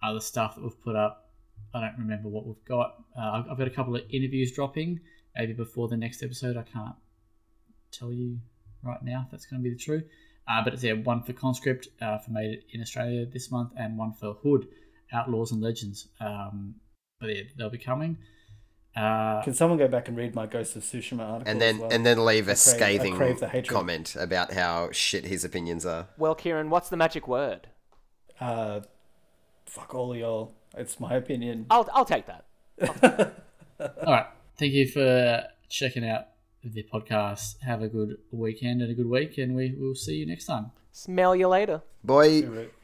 other 0.05 0.21
stuff 0.21 0.55
that 0.57 0.63
we've 0.63 0.81
put 0.83 0.97
up. 0.97 1.31
I 1.73 1.81
don't 1.81 1.99
remember 1.99 2.29
what 2.29 2.47
we've 2.47 2.65
got. 2.67 2.95
Uh, 3.19 3.31
I've- 3.33 3.49
I've 3.51 3.59
got 3.59 3.67
a 3.67 3.71
couple 3.71 3.97
of 3.97 4.03
interviews 4.11 4.53
dropping, 4.53 5.01
maybe 5.37 5.53
before 5.55 5.89
the 5.89 5.97
next 5.97 6.23
episode. 6.23 6.57
I 6.57 6.63
can't 6.63 6.95
tell 7.91 8.13
you 8.13 8.39
right 8.83 9.03
now 9.03 9.23
if 9.25 9.31
that's 9.31 9.47
going 9.47 9.63
to 9.63 9.69
be 9.69 9.75
the 9.75 9.81
true. 9.81 10.03
Uh, 10.47 10.63
but 10.63 10.75
it's 10.75 10.83
yeah, 10.85 10.93
one 10.93 11.23
for 11.23 11.33
Conscript 11.33 11.89
uh, 12.03 12.19
for 12.19 12.31
Made 12.31 12.65
in 12.73 12.81
Australia 12.83 13.25
this 13.27 13.51
month, 13.51 13.73
and 13.79 13.97
one 13.97 14.13
for 14.13 14.35
Hood, 14.35 14.69
Outlaws 15.13 15.53
and 15.53 15.63
Legends. 15.63 16.09
Um, 16.21 16.75
but 17.19 17.35
yeah, 17.35 17.43
they'll 17.57 17.71
be 17.71 17.79
coming. 17.79 18.19
Uh, 18.95 19.43
Can 19.43 19.55
someone 19.55 19.79
go 19.79 19.89
back 19.89 20.07
and 20.07 20.17
read 20.17 20.35
my 20.37 20.47
Ghost 20.47 20.77
of 20.77 20.83
Tsushima 20.85 21.21
article? 21.21 21.51
And 21.51 21.61
then 21.61 21.75
as 21.77 21.81
well? 21.81 21.91
and 21.93 22.07
then 22.07 22.25
leave 22.25 22.47
a 22.47 22.53
I 22.53 22.55
crave- 22.55 22.59
scathing 22.59 23.17
crave 23.17 23.41
the 23.41 23.49
hatred. 23.49 23.69
comment 23.75 24.15
about 24.17 24.53
how 24.53 24.91
shit 24.93 25.25
his 25.25 25.45
opinions 25.45 25.85
are. 25.85 26.09
Well, 26.19 26.35
Kieran, 26.37 26.71
what's 26.71 26.91
the 26.91 26.97
magic 26.97 27.27
word? 27.27 27.67
uh, 28.41 28.81
fuck 29.75 29.93
all 29.93 30.15
y'all. 30.15 30.55
It's 30.77 31.01
my 31.01 31.15
opinion. 31.15 31.67
I'll, 31.71 31.89
I'll 31.93 32.05
take 32.05 32.27
that. 32.27 32.45
all 33.81 34.13
right. 34.13 34.27
Thank 34.57 34.73
you 34.73 34.87
for 34.87 35.45
checking 35.69 36.09
out 36.09 36.27
the 36.63 36.87
podcast. 36.93 37.61
Have 37.63 37.83
a 37.83 37.89
good 37.89 38.19
weekend 38.31 38.83
and 38.83 38.91
a 38.91 38.95
good 38.95 39.09
week, 39.09 39.37
and 39.39 39.57
we 39.57 39.75
will 39.77 39.97
see 39.97 40.15
you 40.15 40.27
next 40.27 40.47
time. 40.47 40.71
Smell 40.93 41.35
you 41.35 41.49
later. 41.49 41.83
Boy. 42.05 42.43
Do 42.43 42.55
it. 42.55 42.75